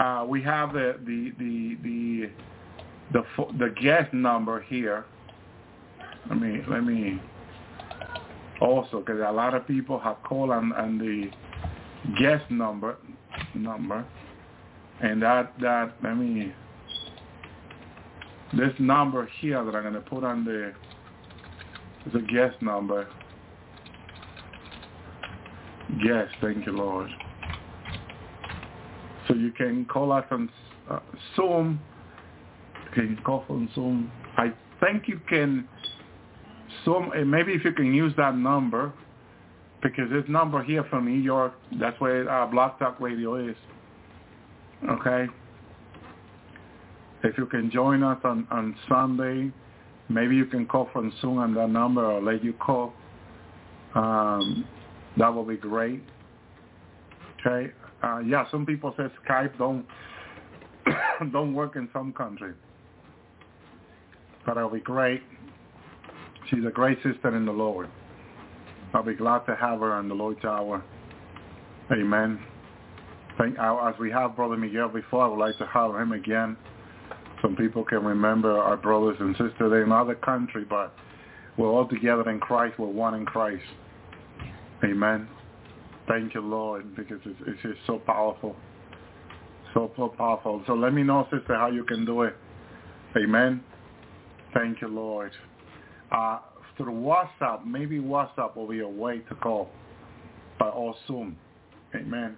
[0.00, 2.30] uh, we have the the the the
[3.12, 3.24] the,
[3.58, 5.04] the guest number here.
[6.28, 7.20] Let me let me
[8.60, 11.30] also because a lot of people have called on, on the
[12.18, 12.96] guest number
[13.54, 14.04] number,
[15.02, 16.54] and that that let me
[18.54, 20.72] this number here that I'm to put on the
[22.14, 23.06] a guest number.
[26.02, 27.10] Guest, thank you, Lord.
[29.30, 30.50] So you can call us on
[30.90, 30.98] uh,
[31.36, 31.80] Zoom.
[32.86, 34.10] You can call on Zoom.
[34.36, 35.68] I think you can
[36.84, 38.92] Zoom, and maybe if you can use that number,
[39.82, 43.56] because this number here from New York, that's where our BlogTalkRadio is.
[44.90, 45.26] Okay?
[47.22, 49.52] If you can join us on, on Sunday,
[50.08, 52.94] maybe you can call from Zoom on that number or let you call.
[53.94, 54.66] Um,
[55.18, 56.02] that will be great.
[57.46, 57.72] Okay.
[58.02, 59.84] Uh, yeah, some people say Skype don't
[61.32, 62.54] don't work in some countries,
[64.46, 65.22] but it'll be great.
[66.48, 67.88] She's a great sister in the Lord.
[68.94, 70.82] I'll be glad to have her on the Lord's hour.
[71.92, 72.40] Amen.
[73.38, 76.56] Thank, as we have Brother Miguel before, I would like to have him again.
[77.40, 79.84] Some people can remember our brothers and sisters.
[79.84, 80.94] In other country, but
[81.56, 82.78] we're all together in Christ.
[82.78, 83.62] We're one in Christ.
[84.84, 85.28] Amen.
[86.10, 88.56] Thank you, Lord, because it's, it's just so powerful.
[89.72, 90.60] So, so powerful.
[90.66, 92.34] So let me know, sister, how you can do it.
[93.16, 93.62] Amen.
[94.52, 95.30] Thank you, Lord.
[96.10, 96.40] Uh,
[96.76, 99.70] through WhatsApp, maybe WhatsApp will be a way to call,
[100.58, 101.36] but or Zoom.
[101.94, 102.36] Amen.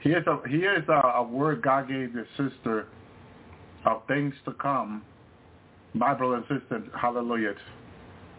[0.00, 2.86] Here's a here's a, a word God gave the sister
[3.86, 5.02] of things to come.
[5.94, 7.54] My brother and sister, hallelujah.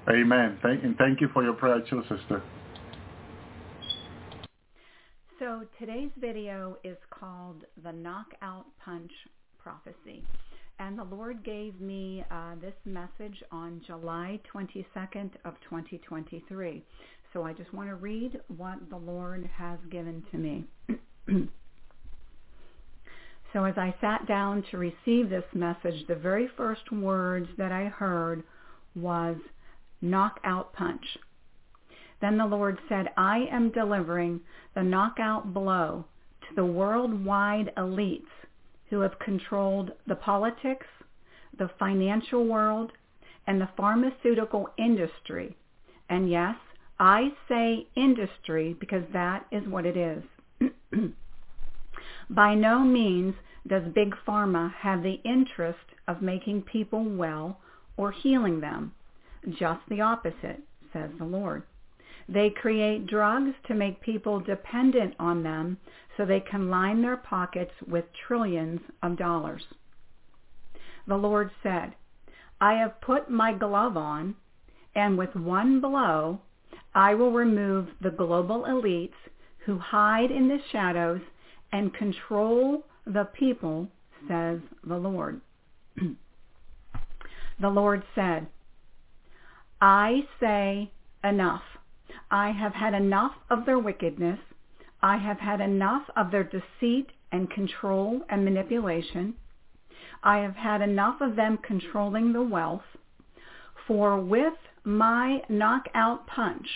[0.10, 0.60] Amen.
[0.62, 2.44] Thank and thank you for your prayer too, sister.
[5.40, 9.12] So today's video is called the Knockout Punch
[9.60, 10.24] Prophecy.
[10.80, 16.84] And the Lord gave me uh, this message on July 22nd of 2023.
[17.34, 20.66] So I just want to read what the Lord has given to me.
[23.54, 27.86] so as I sat down to receive this message, the very first words that I
[27.86, 28.42] heard
[28.96, 29.38] was
[30.02, 31.06] knockout punch.
[32.22, 34.42] Then the Lord said, I am delivering
[34.74, 36.06] the knockout blow
[36.42, 38.26] to the worldwide elites
[38.90, 40.88] who have controlled the politics,
[41.58, 42.92] the financial world,
[43.46, 45.56] and the pharmaceutical industry.
[46.10, 46.56] And yes,
[47.00, 50.24] I say industry because that is what it is.
[52.30, 53.36] By no means
[53.68, 57.60] does Big Pharma have the interest of making people well
[57.98, 58.94] or healing them.
[59.50, 60.62] Just the opposite,
[60.94, 61.64] says the Lord.
[62.30, 65.78] They create drugs to make people dependent on them
[66.16, 69.64] so they can line their pockets with trillions of dollars.
[71.08, 71.96] The Lord said,
[72.60, 74.36] I have put my glove on,
[74.96, 76.42] and with one blow
[76.94, 79.14] I will remove the global elites
[79.66, 81.22] who hide in the shadows
[81.72, 83.88] and control the people,
[84.28, 85.40] says the Lord.
[87.62, 88.48] the Lord said,
[89.80, 90.92] I say
[91.24, 91.62] enough.
[92.32, 94.40] I have had enough of their wickedness.
[95.02, 99.36] I have had enough of their deceit and control and manipulation.
[100.24, 102.84] I have had enough of them controlling the wealth.
[103.88, 106.68] For with my knockout punch,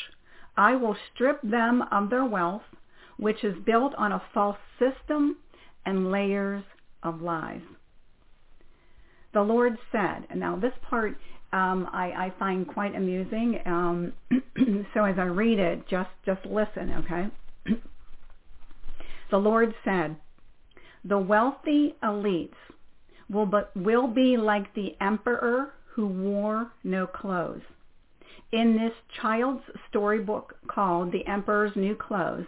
[0.55, 2.63] I will strip them of their wealth,
[3.17, 5.37] which is built on a false system
[5.85, 6.63] and layers
[7.03, 7.61] of lies.
[9.33, 11.17] The Lord said, and now this part
[11.53, 13.59] um, I, I, find quite amusing.
[13.65, 14.13] Um,
[14.93, 17.27] so as I read it, just just listen, okay?
[19.31, 20.15] the Lord said,
[21.03, 22.55] "The wealthy elites
[23.29, 27.63] will but will be like the emperor who wore no clothes."
[28.53, 32.47] In this child's storybook called "The Emperor's New Clothes,"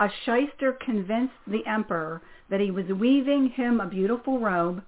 [0.00, 4.82] a shyster convinced the emperor that he was weaving him a beautiful robe,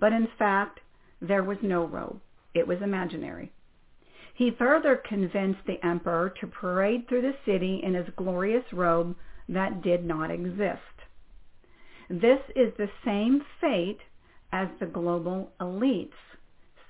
[0.00, 0.80] but in fact
[1.20, 2.18] there was no robe.
[2.54, 3.52] It was imaginary.
[4.34, 9.16] He further convinced the emperor to parade through the city in his glorious robe
[9.48, 10.80] that did not exist.
[12.08, 14.00] This is the same fate
[14.52, 16.12] as the global elites,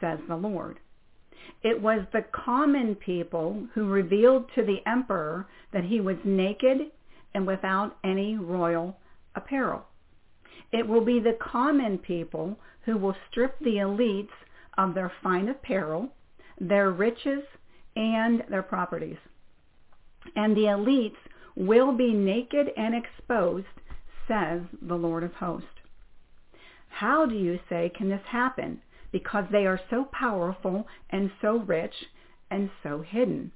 [0.00, 0.80] says the Lord.
[1.62, 6.90] It was the common people who revealed to the emperor that he was naked
[7.34, 8.98] and without any royal
[9.34, 9.86] apparel.
[10.72, 14.32] It will be the common people who will strip the elites
[14.78, 16.08] of their fine apparel,
[16.60, 17.42] their riches,
[17.96, 19.18] and their properties.
[20.36, 21.16] and the elites
[21.56, 23.66] will be naked and exposed,
[24.26, 25.68] says the Lord of hosts.
[26.88, 28.80] How do you say can this happen?
[29.12, 31.94] Because they are so powerful and so rich
[32.50, 33.52] and so hidden.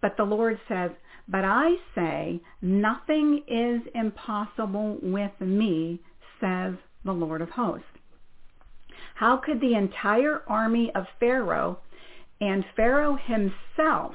[0.00, 0.90] But the Lord says,
[1.28, 6.00] but I say, nothing is impossible with me,
[6.40, 7.86] says the Lord of hosts.
[9.14, 11.78] How could the entire army of Pharaoh
[12.40, 14.14] and Pharaoh himself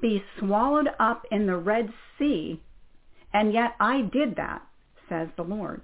[0.00, 2.60] be swallowed up in the Red Sea,
[3.32, 4.62] and yet I did that,
[5.08, 5.82] says the Lord.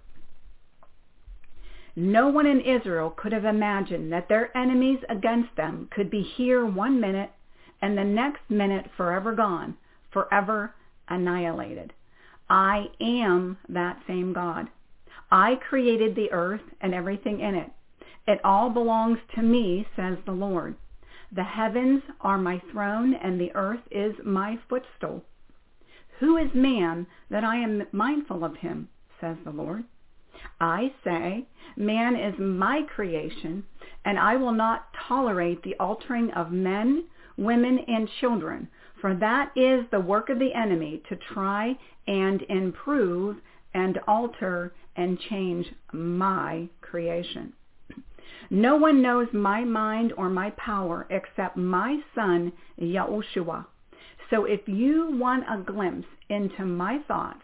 [1.94, 6.65] No one in Israel could have imagined that their enemies against them could be here
[6.65, 7.33] one minute
[7.83, 9.76] and the next minute forever gone,
[10.12, 10.75] forever
[11.08, 11.92] annihilated.
[12.49, 14.68] I am that same God.
[15.31, 17.70] I created the earth and everything in it.
[18.29, 20.77] It all belongs to me, says the Lord.
[21.33, 25.25] The heavens are my throne, and the earth is my footstool.
[26.19, 29.85] Who is man that I am mindful of him, says the Lord?
[30.61, 31.47] I say,
[31.79, 33.65] man is my creation,
[34.05, 37.07] and I will not tolerate the altering of men,
[37.39, 38.69] women, and children,
[39.01, 43.39] for that is the work of the enemy to try and improve
[43.73, 47.55] and alter and change my creation.
[48.51, 53.67] No one knows my mind or my power except my son, Yahushua.
[54.31, 57.43] So if you want a glimpse into my thoughts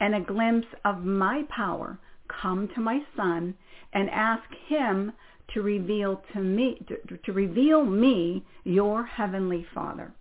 [0.00, 3.54] and a glimpse of my power, come to my son
[3.92, 5.12] and ask him
[5.52, 10.12] to reveal to me to, to reveal me your heavenly father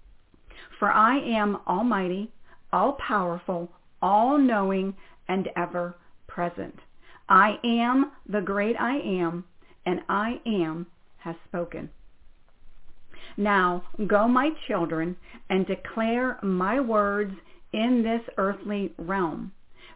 [0.80, 2.32] for i am almighty
[2.74, 4.94] all powerful all knowing
[5.28, 5.96] and ever
[6.28, 6.76] present
[7.30, 9.44] i am the great i am
[9.86, 10.88] and I am
[11.20, 11.90] has spoken.
[13.38, 15.16] Now go, my children,
[15.50, 17.34] and declare my words
[17.74, 19.52] in this earthly realm.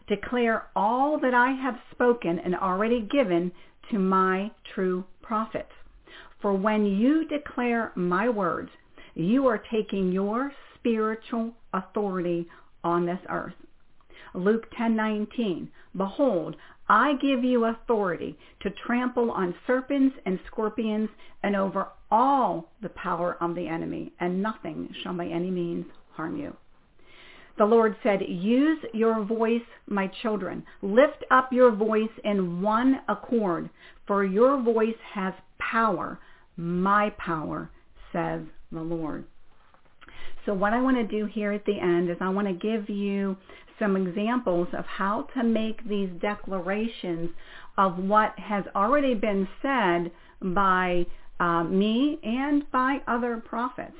[0.07, 3.51] Declare all that I have spoken and already given
[3.91, 5.71] to my true prophets.
[6.41, 8.69] For when you declare my words,
[9.15, 12.47] you are taking your spiritual authority
[12.83, 13.55] on this earth.
[14.33, 16.55] Luke 10:19 Behold,
[16.87, 21.09] I give you authority to trample on serpents and scorpions
[21.43, 26.37] and over all the power of the enemy, and nothing shall by any means harm
[26.37, 26.55] you.
[27.57, 30.63] The Lord said, use your voice, my children.
[30.81, 33.69] Lift up your voice in one accord,
[34.05, 36.19] for your voice has power,
[36.57, 37.69] my power,
[38.11, 38.41] says
[38.71, 39.25] the Lord.
[40.45, 42.89] So what I want to do here at the end is I want to give
[42.89, 43.35] you
[43.79, 47.29] some examples of how to make these declarations
[47.77, 51.05] of what has already been said by
[51.39, 53.97] uh, me and by other prophets.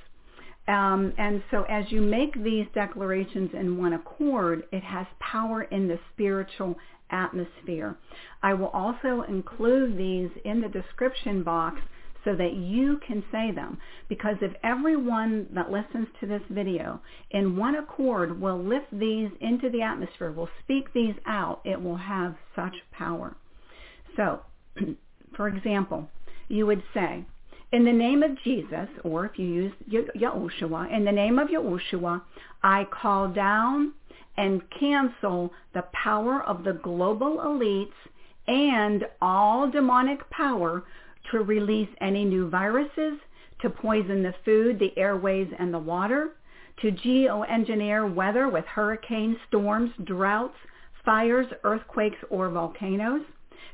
[0.68, 5.88] Um, and so as you make these declarations in one accord, it has power in
[5.88, 6.76] the spiritual
[7.12, 7.98] atmosphere.
[8.42, 11.80] I will also include these in the description box
[12.26, 13.78] so that you can say them.
[14.10, 17.00] Because if everyone that listens to this video
[17.32, 21.96] in one accord will lift these into the atmosphere, will speak these out, it will
[21.96, 23.38] have such power.
[24.18, 24.42] So,
[25.38, 26.10] for example,
[26.50, 27.24] you would say,
[27.72, 32.22] in the name of Jesus, or if you use Yahushua, in the name of Yahushua,
[32.64, 33.94] I call down
[34.38, 37.92] and cancel the power of the global elites
[38.48, 40.84] and all demonic power
[41.32, 43.20] to release any new viruses,
[43.62, 46.32] to poison the food, the airways, and the water,
[46.82, 50.58] to geoengineer weather with hurricanes, storms, droughts,
[51.04, 53.22] fires, earthquakes, or volcanoes,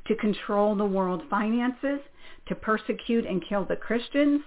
[0.08, 2.00] to control the world finances,
[2.48, 4.42] to persecute and kill the Christians,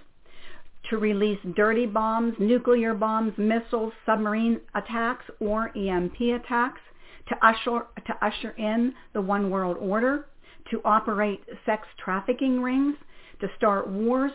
[0.89, 6.81] to release dirty bombs, nuclear bombs, missiles, submarine attacks, or EMP attacks,
[7.27, 10.27] to usher, to usher in the one world order,
[10.75, 12.95] to operate sex trafficking rings,
[13.39, 14.31] to start wars,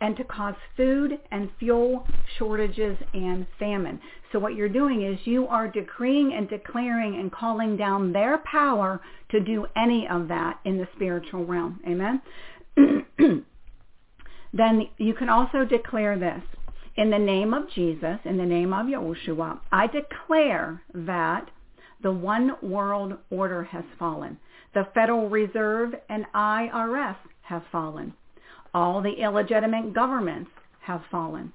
[0.00, 2.06] and to cause food and fuel
[2.38, 4.00] shortages and famine.
[4.32, 9.00] So what you're doing is you are decreeing and declaring and calling down their power
[9.30, 11.80] to do any of that in the spiritual realm.
[11.86, 12.22] Amen?
[14.54, 16.42] then you can also declare this.
[16.96, 21.50] In the name of Jesus, in the name of Yahushua, I declare that
[22.02, 24.38] the one world order has fallen.
[24.74, 28.14] The Federal Reserve and IRS have fallen.
[28.72, 31.52] All the illegitimate governments have fallen.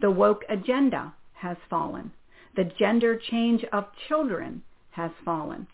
[0.00, 2.12] The woke agenda has fallen.
[2.56, 5.66] The gender change of children has fallen.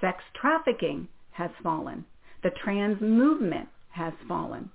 [0.00, 2.04] Sex trafficking has fallen.
[2.42, 4.70] The trans movement has fallen.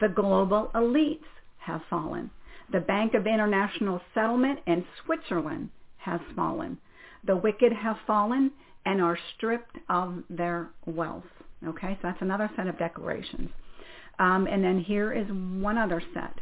[0.00, 1.24] The global elites
[1.58, 2.30] have fallen.
[2.72, 6.78] The Bank of International Settlement in Switzerland has fallen.
[7.26, 8.52] The wicked have fallen
[8.84, 11.24] and are stripped of their wealth.
[11.66, 13.50] Okay, so that's another set of declarations.
[14.18, 16.38] Um, and then here is one other set.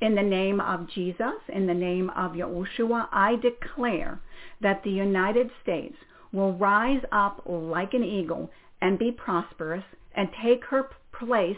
[0.00, 4.20] In the name of Jesus, in the name of Yahushua, I declare
[4.60, 5.96] that the United States
[6.32, 9.84] will rise up like an eagle and be prosperous
[10.14, 11.56] and take her place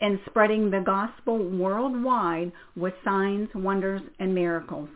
[0.00, 4.88] in spreading the gospel worldwide with signs, wonders, and miracles.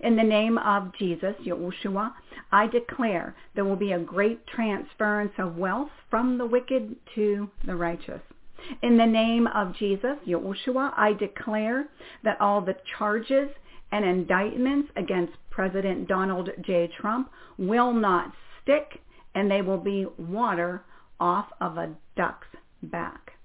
[0.00, 2.12] In the name of Jesus, Yahushua,
[2.52, 7.76] I declare there will be a great transference of wealth from the wicked to the
[7.76, 8.20] righteous.
[8.82, 11.88] In the name of Jesus, Yahushua, I declare
[12.24, 13.48] that all the charges
[13.92, 16.88] and indictments against President Donald J.
[17.00, 19.00] Trump will not stick
[19.34, 20.84] and they will be water
[21.20, 22.48] off of a duck's
[22.82, 23.35] back.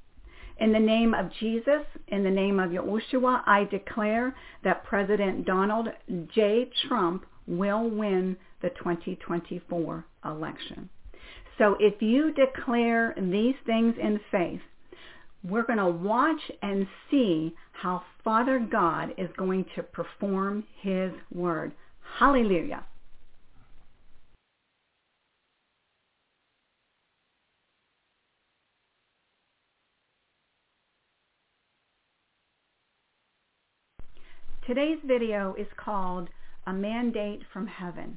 [0.61, 5.87] In the name of Jesus, in the name of Yahushua, I declare that President Donald
[6.35, 6.69] J.
[6.87, 10.87] Trump will win the 2024 election.
[11.57, 14.61] So if you declare these things in faith,
[15.43, 21.71] we're going to watch and see how Father God is going to perform his word.
[22.19, 22.85] Hallelujah.
[34.67, 36.29] Today's video is called
[36.67, 38.15] A Mandate from Heaven.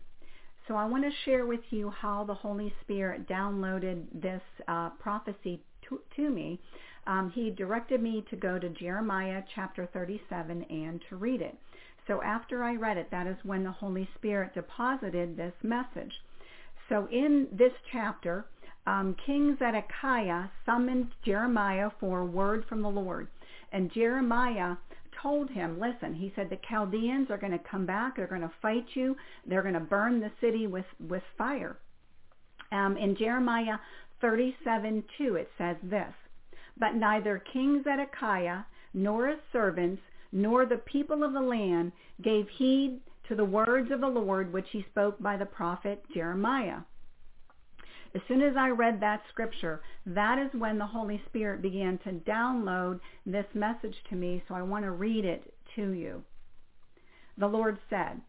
[0.69, 5.63] So I want to share with you how the Holy Spirit downloaded this uh, prophecy
[5.89, 6.61] to, to me.
[7.07, 11.57] Um, he directed me to go to Jeremiah chapter 37 and to read it.
[12.07, 16.13] So after I read it, that is when the Holy Spirit deposited this message.
[16.91, 18.45] So in this chapter,
[18.87, 23.29] um, King Zedekiah summoned Jeremiah for a word from the Lord.
[23.73, 24.77] And Jeremiah
[25.25, 28.17] told him, listen, he said, the Chaldeans are going to come back.
[28.17, 29.17] They're going to fight you.
[29.47, 31.79] They're going to burn the city with, with fire.
[32.71, 33.79] Um, in Jeremiah
[34.21, 36.13] 37, 2, it says this,
[36.79, 38.61] But neither King Zedekiah
[38.93, 44.01] nor his servants nor the people of the land gave heed to the words of
[44.01, 46.81] the Lord which he spoke by the prophet Jeremiah.
[48.15, 52.13] As soon as I read that scripture, that is when the Holy Spirit began to
[52.13, 56.23] download this message to me, so I want to read it to you.
[57.39, 58.21] The Lord said,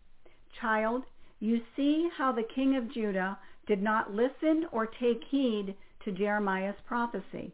[0.59, 1.03] Child,
[1.39, 6.79] you see how the king of Judah did not listen or take heed to Jeremiah's
[6.87, 7.53] prophecy.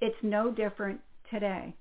[0.00, 1.74] It's no different today.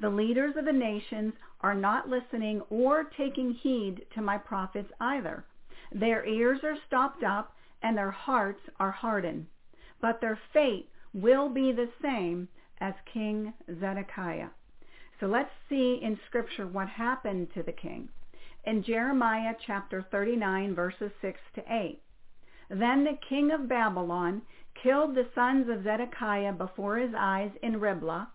[0.00, 5.44] The leaders of the nations are not listening or taking heed to my prophets either.
[5.92, 9.46] Their ears are stopped up and their hearts are hardened.
[10.00, 12.48] But their fate will be the same
[12.80, 14.48] as King Zedekiah.
[15.20, 18.08] So let's see in Scripture what happened to the king.
[18.64, 22.00] In Jeremiah chapter 39, verses 6 to 8.
[22.70, 24.42] Then the king of Babylon
[24.82, 28.28] killed the sons of Zedekiah before his eyes in Riblah.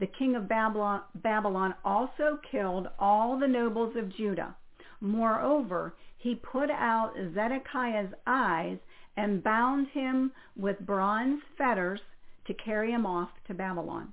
[0.00, 4.56] The king of Babylon, also killed all the nobles of Judah.
[5.00, 8.78] Moreover, he put out Zedekiah's eyes
[9.18, 12.00] and bound him with bronze fetters
[12.46, 14.12] to carry him off to Babylon.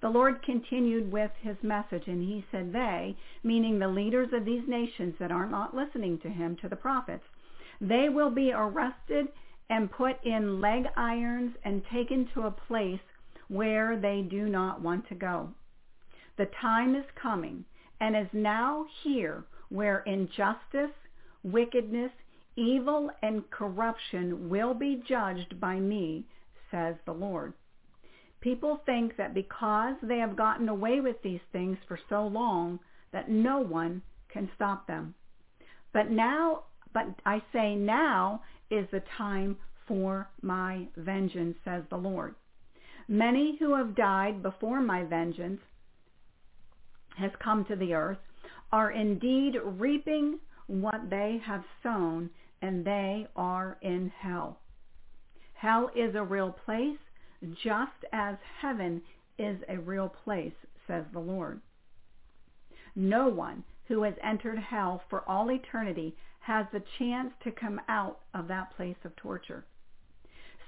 [0.00, 3.14] The Lord continued with his message, and he said, They,
[3.44, 7.24] meaning the leaders of these nations that are not listening to him, to the prophets,
[7.78, 9.28] they will be arrested
[9.68, 13.00] and put in leg irons and taken to a place
[13.48, 15.50] where they do not want to go.
[16.38, 17.66] The time is coming
[18.00, 20.96] and is now here where injustice,
[21.42, 22.12] wickedness,
[22.56, 26.24] evil, and corruption will be judged by me,
[26.70, 27.52] says the Lord.
[28.40, 32.78] People think that because they have gotten away with these things for so long
[33.12, 35.14] that no one can stop them.
[35.92, 42.34] But now, but I say now is the time for my vengeance, says the Lord.
[43.08, 45.60] Many who have died before my vengeance
[47.16, 48.18] has come to the earth
[48.72, 52.28] are indeed reaping what they have sown,
[52.62, 54.58] and they are in hell.
[55.54, 56.98] Hell is a real place,
[57.62, 59.02] just as heaven
[59.38, 60.52] is a real place,
[60.86, 61.60] says the Lord.
[62.94, 68.20] No one who has entered hell for all eternity has the chance to come out
[68.34, 69.64] of that place of torture.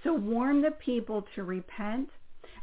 [0.05, 2.09] So warn the people to repent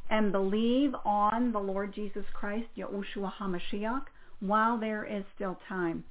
[0.09, 4.03] and believe on the Lord Jesus Christ, Yahushua HaMashiach,
[4.39, 6.03] while there is still time.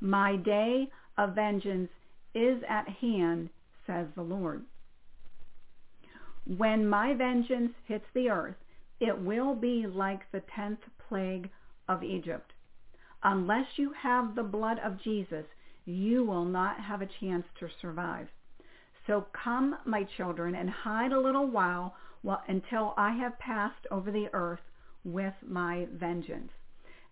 [0.00, 1.90] My day of vengeance
[2.34, 3.50] is at hand,
[3.86, 4.64] says the Lord.
[6.46, 8.56] When my vengeance hits the earth,
[9.00, 11.50] it will be like the tenth plague
[11.88, 12.52] of Egypt.
[13.22, 15.46] Unless you have the blood of Jesus,
[15.86, 18.28] you will not have a chance to survive.
[19.06, 21.94] So come, my children, and hide a little while,
[22.48, 24.60] until I have passed over the earth
[25.04, 26.50] with my vengeance.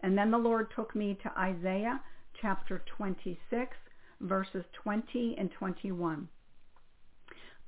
[0.01, 2.01] And then the Lord took me to Isaiah
[2.41, 3.77] chapter 26,
[4.23, 6.29] verses 20 and 21.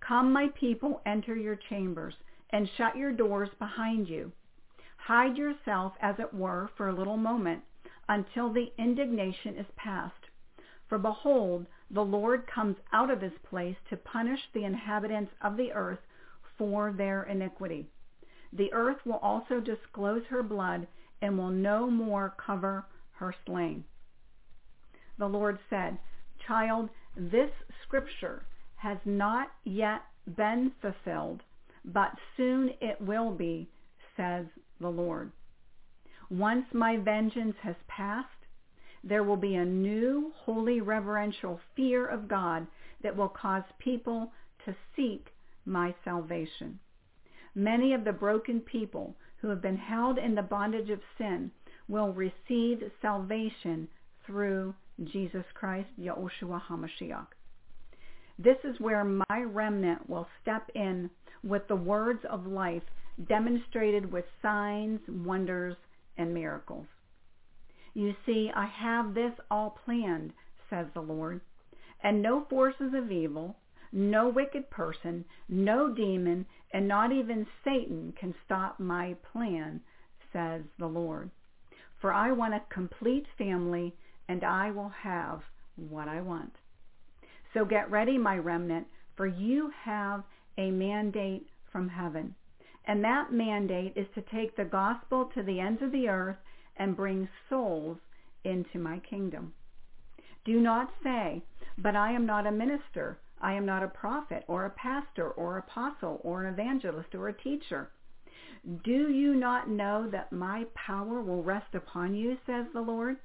[0.01, 2.15] Come, my people, enter your chambers,
[2.51, 4.33] and shut your doors behind you.
[4.97, 7.63] Hide yourself, as it were, for a little moment,
[8.09, 10.15] until the indignation is past.
[10.89, 15.73] For behold, the Lord comes out of his place to punish the inhabitants of the
[15.73, 16.01] earth
[16.59, 17.87] for their iniquity.
[18.53, 20.87] The earth will also disclose her blood
[21.23, 23.85] and will no more cover her slain.
[25.19, 25.99] The Lord said,
[26.47, 27.51] Child, this
[27.87, 28.45] scripture
[28.77, 30.03] has not yet
[30.37, 31.43] been fulfilled,
[31.85, 33.69] but soon it will be,
[34.17, 34.47] says
[34.81, 35.33] the Lord.
[36.31, 38.29] Once my vengeance has passed,
[39.03, 42.67] there will be a new holy reverential fear of God
[43.03, 44.33] that will cause people
[44.65, 45.29] to seek
[45.67, 46.79] my salvation.
[47.55, 51.51] Many of the broken people who have been held in the bondage of sin
[51.89, 53.89] will receive salvation
[54.27, 57.27] through Jesus Christ, Yahushua HaMashiach.
[58.39, 61.11] This is where my remnant will step in
[61.43, 62.83] with the words of life
[63.29, 65.77] demonstrated with signs, wonders,
[66.17, 66.87] and miracles.
[67.95, 70.33] You see, I have this all planned,
[70.69, 71.41] says the Lord,
[72.03, 73.57] and no forces of evil,
[73.93, 79.81] no wicked person, no demon, and not even Satan can stop my plan,
[80.33, 81.31] says the Lord.
[82.01, 83.95] For I want a complete family,
[84.29, 85.41] and I will have
[85.77, 86.53] what I want.
[87.53, 88.87] So get ready, my remnant,
[89.17, 90.25] for you have
[90.59, 92.35] a mandate from heaven.
[92.87, 96.37] And that mandate is to take the gospel to the ends of the earth
[96.77, 97.99] and bring souls
[98.45, 99.53] into my kingdom.
[100.45, 101.43] Do not say,
[101.79, 103.19] but I am not a minister.
[103.41, 107.43] I am not a prophet or a pastor or apostle or an evangelist or a
[107.43, 107.91] teacher.
[108.85, 113.17] Do you not know that my power will rest upon you, says the Lord?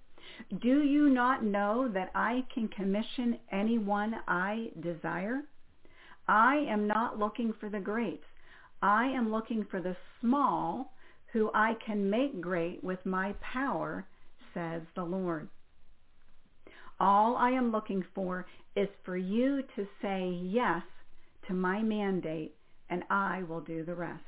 [0.61, 5.41] Do you not know that I can commission anyone I desire?
[6.27, 8.25] I am not looking for the greats.
[8.81, 10.93] I am looking for the small
[11.31, 14.05] who I can make great with my power,
[14.53, 15.49] says the Lord.
[16.99, 20.83] All I am looking for is for you to say yes
[21.47, 22.55] to my mandate,
[22.89, 24.23] and I will do the rest.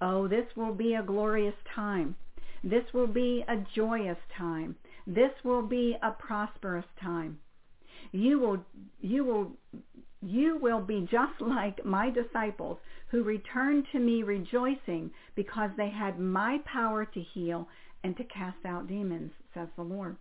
[0.00, 2.16] Oh, this will be a glorious time.
[2.62, 4.76] This will be a joyous time.
[5.06, 7.38] This will be a prosperous time.
[8.12, 8.64] You will,
[9.00, 9.52] you will,
[10.20, 12.78] you will be just like my disciples
[13.08, 17.68] who returned to me rejoicing because they had my power to heal
[18.02, 20.16] and to cast out demons, says the Lord.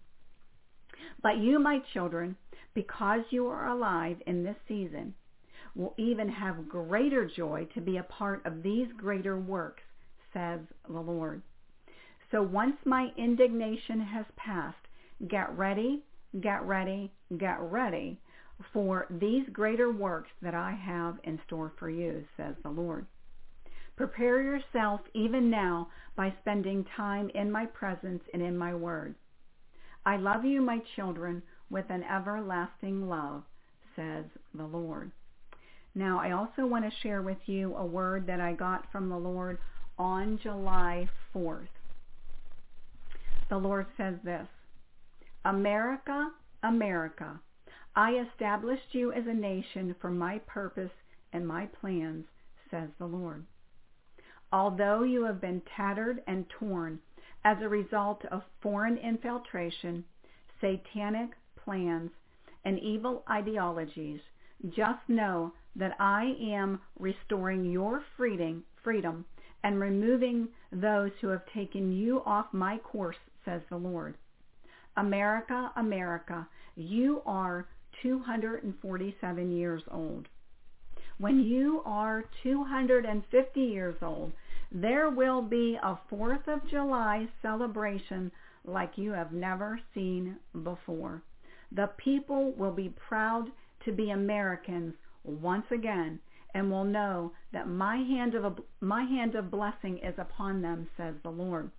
[1.22, 2.36] But you, my children,
[2.74, 5.14] because you are alive in this season,
[5.76, 9.84] will even have greater joy to be a part of these greater works,
[10.34, 11.42] says the Lord.
[12.36, 14.76] So once my indignation has passed,
[15.30, 16.04] get ready,
[16.42, 18.20] get ready, get ready
[18.74, 23.06] for these greater works that I have in store for you, says the Lord.
[23.96, 29.16] Prepare yourself even now by spending time in my presence and in my word.
[30.06, 33.44] I love you, my children, with an everlasting love,
[33.96, 35.10] says the Lord.
[35.96, 39.18] Now, I also want to share with you a word that I got from the
[39.18, 39.58] Lord
[39.98, 41.70] on July 4th.
[43.48, 44.48] The Lord says this,
[45.44, 46.32] America,
[46.64, 47.40] America,
[47.96, 50.92] I established you as a nation for my purpose
[51.32, 52.26] and my plans,
[52.72, 53.46] says the Lord.
[54.52, 57.00] Although you have been tattered and torn
[57.44, 60.04] as a result of foreign infiltration,
[60.60, 61.30] satanic
[61.64, 62.10] plans,
[62.64, 64.22] and evil ideologies,
[64.70, 69.26] just know that I am restoring your freedom, freedom
[69.64, 73.16] and removing those who have taken you off my course,
[73.46, 74.16] says the Lord.
[74.98, 77.68] America, America, you are
[78.02, 80.28] 247 years old.
[81.18, 84.34] When you are 250 years old,
[84.72, 88.32] there will be a 4th of July celebration
[88.66, 91.22] like you have never seen before.
[91.72, 93.52] The people will be proud
[93.86, 94.94] to be Americans
[95.24, 96.20] once again
[96.54, 101.16] and will know that my hand of, my hand of blessing is upon them, says
[101.24, 101.70] the Lord.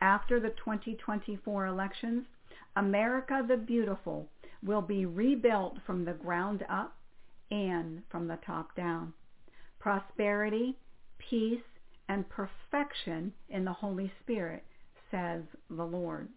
[0.00, 2.26] After the 2024 elections,
[2.76, 4.28] America the Beautiful
[4.62, 6.96] will be rebuilt from the ground up
[7.50, 9.14] and from the top down.
[9.78, 10.76] Prosperity,
[11.18, 11.62] peace,
[12.08, 14.64] and perfection in the Holy Spirit,
[15.10, 16.28] says the Lord.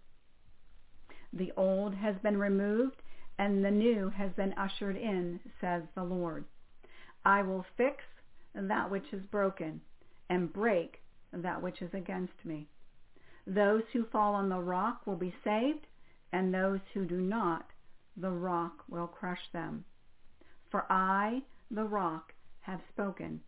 [1.33, 3.01] The old has been removed
[3.37, 6.45] and the new has been ushered in, says the Lord.
[7.25, 8.03] I will fix
[8.53, 9.81] that which is broken
[10.29, 12.67] and break that which is against me.
[13.49, 15.87] Those who fall on the rock will be saved,
[16.31, 17.65] and those who do not,
[18.15, 19.83] the rock will crush them.
[20.69, 23.41] For I, the rock, have spoken,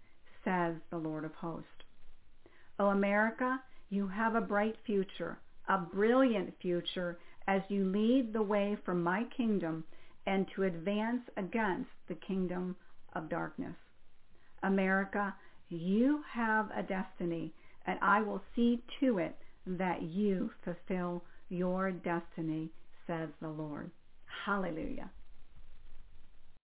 [0.43, 1.67] says the Lord of hosts.
[2.79, 8.75] O America, you have a bright future, a brilliant future as you lead the way
[8.83, 9.83] for my kingdom
[10.25, 12.75] and to advance against the kingdom
[13.13, 13.75] of darkness.
[14.63, 15.35] America,
[15.69, 17.53] you have a destiny,
[17.85, 22.69] and I will see to it that you fulfill your destiny,
[23.07, 23.91] says the Lord.
[24.45, 25.09] Hallelujah.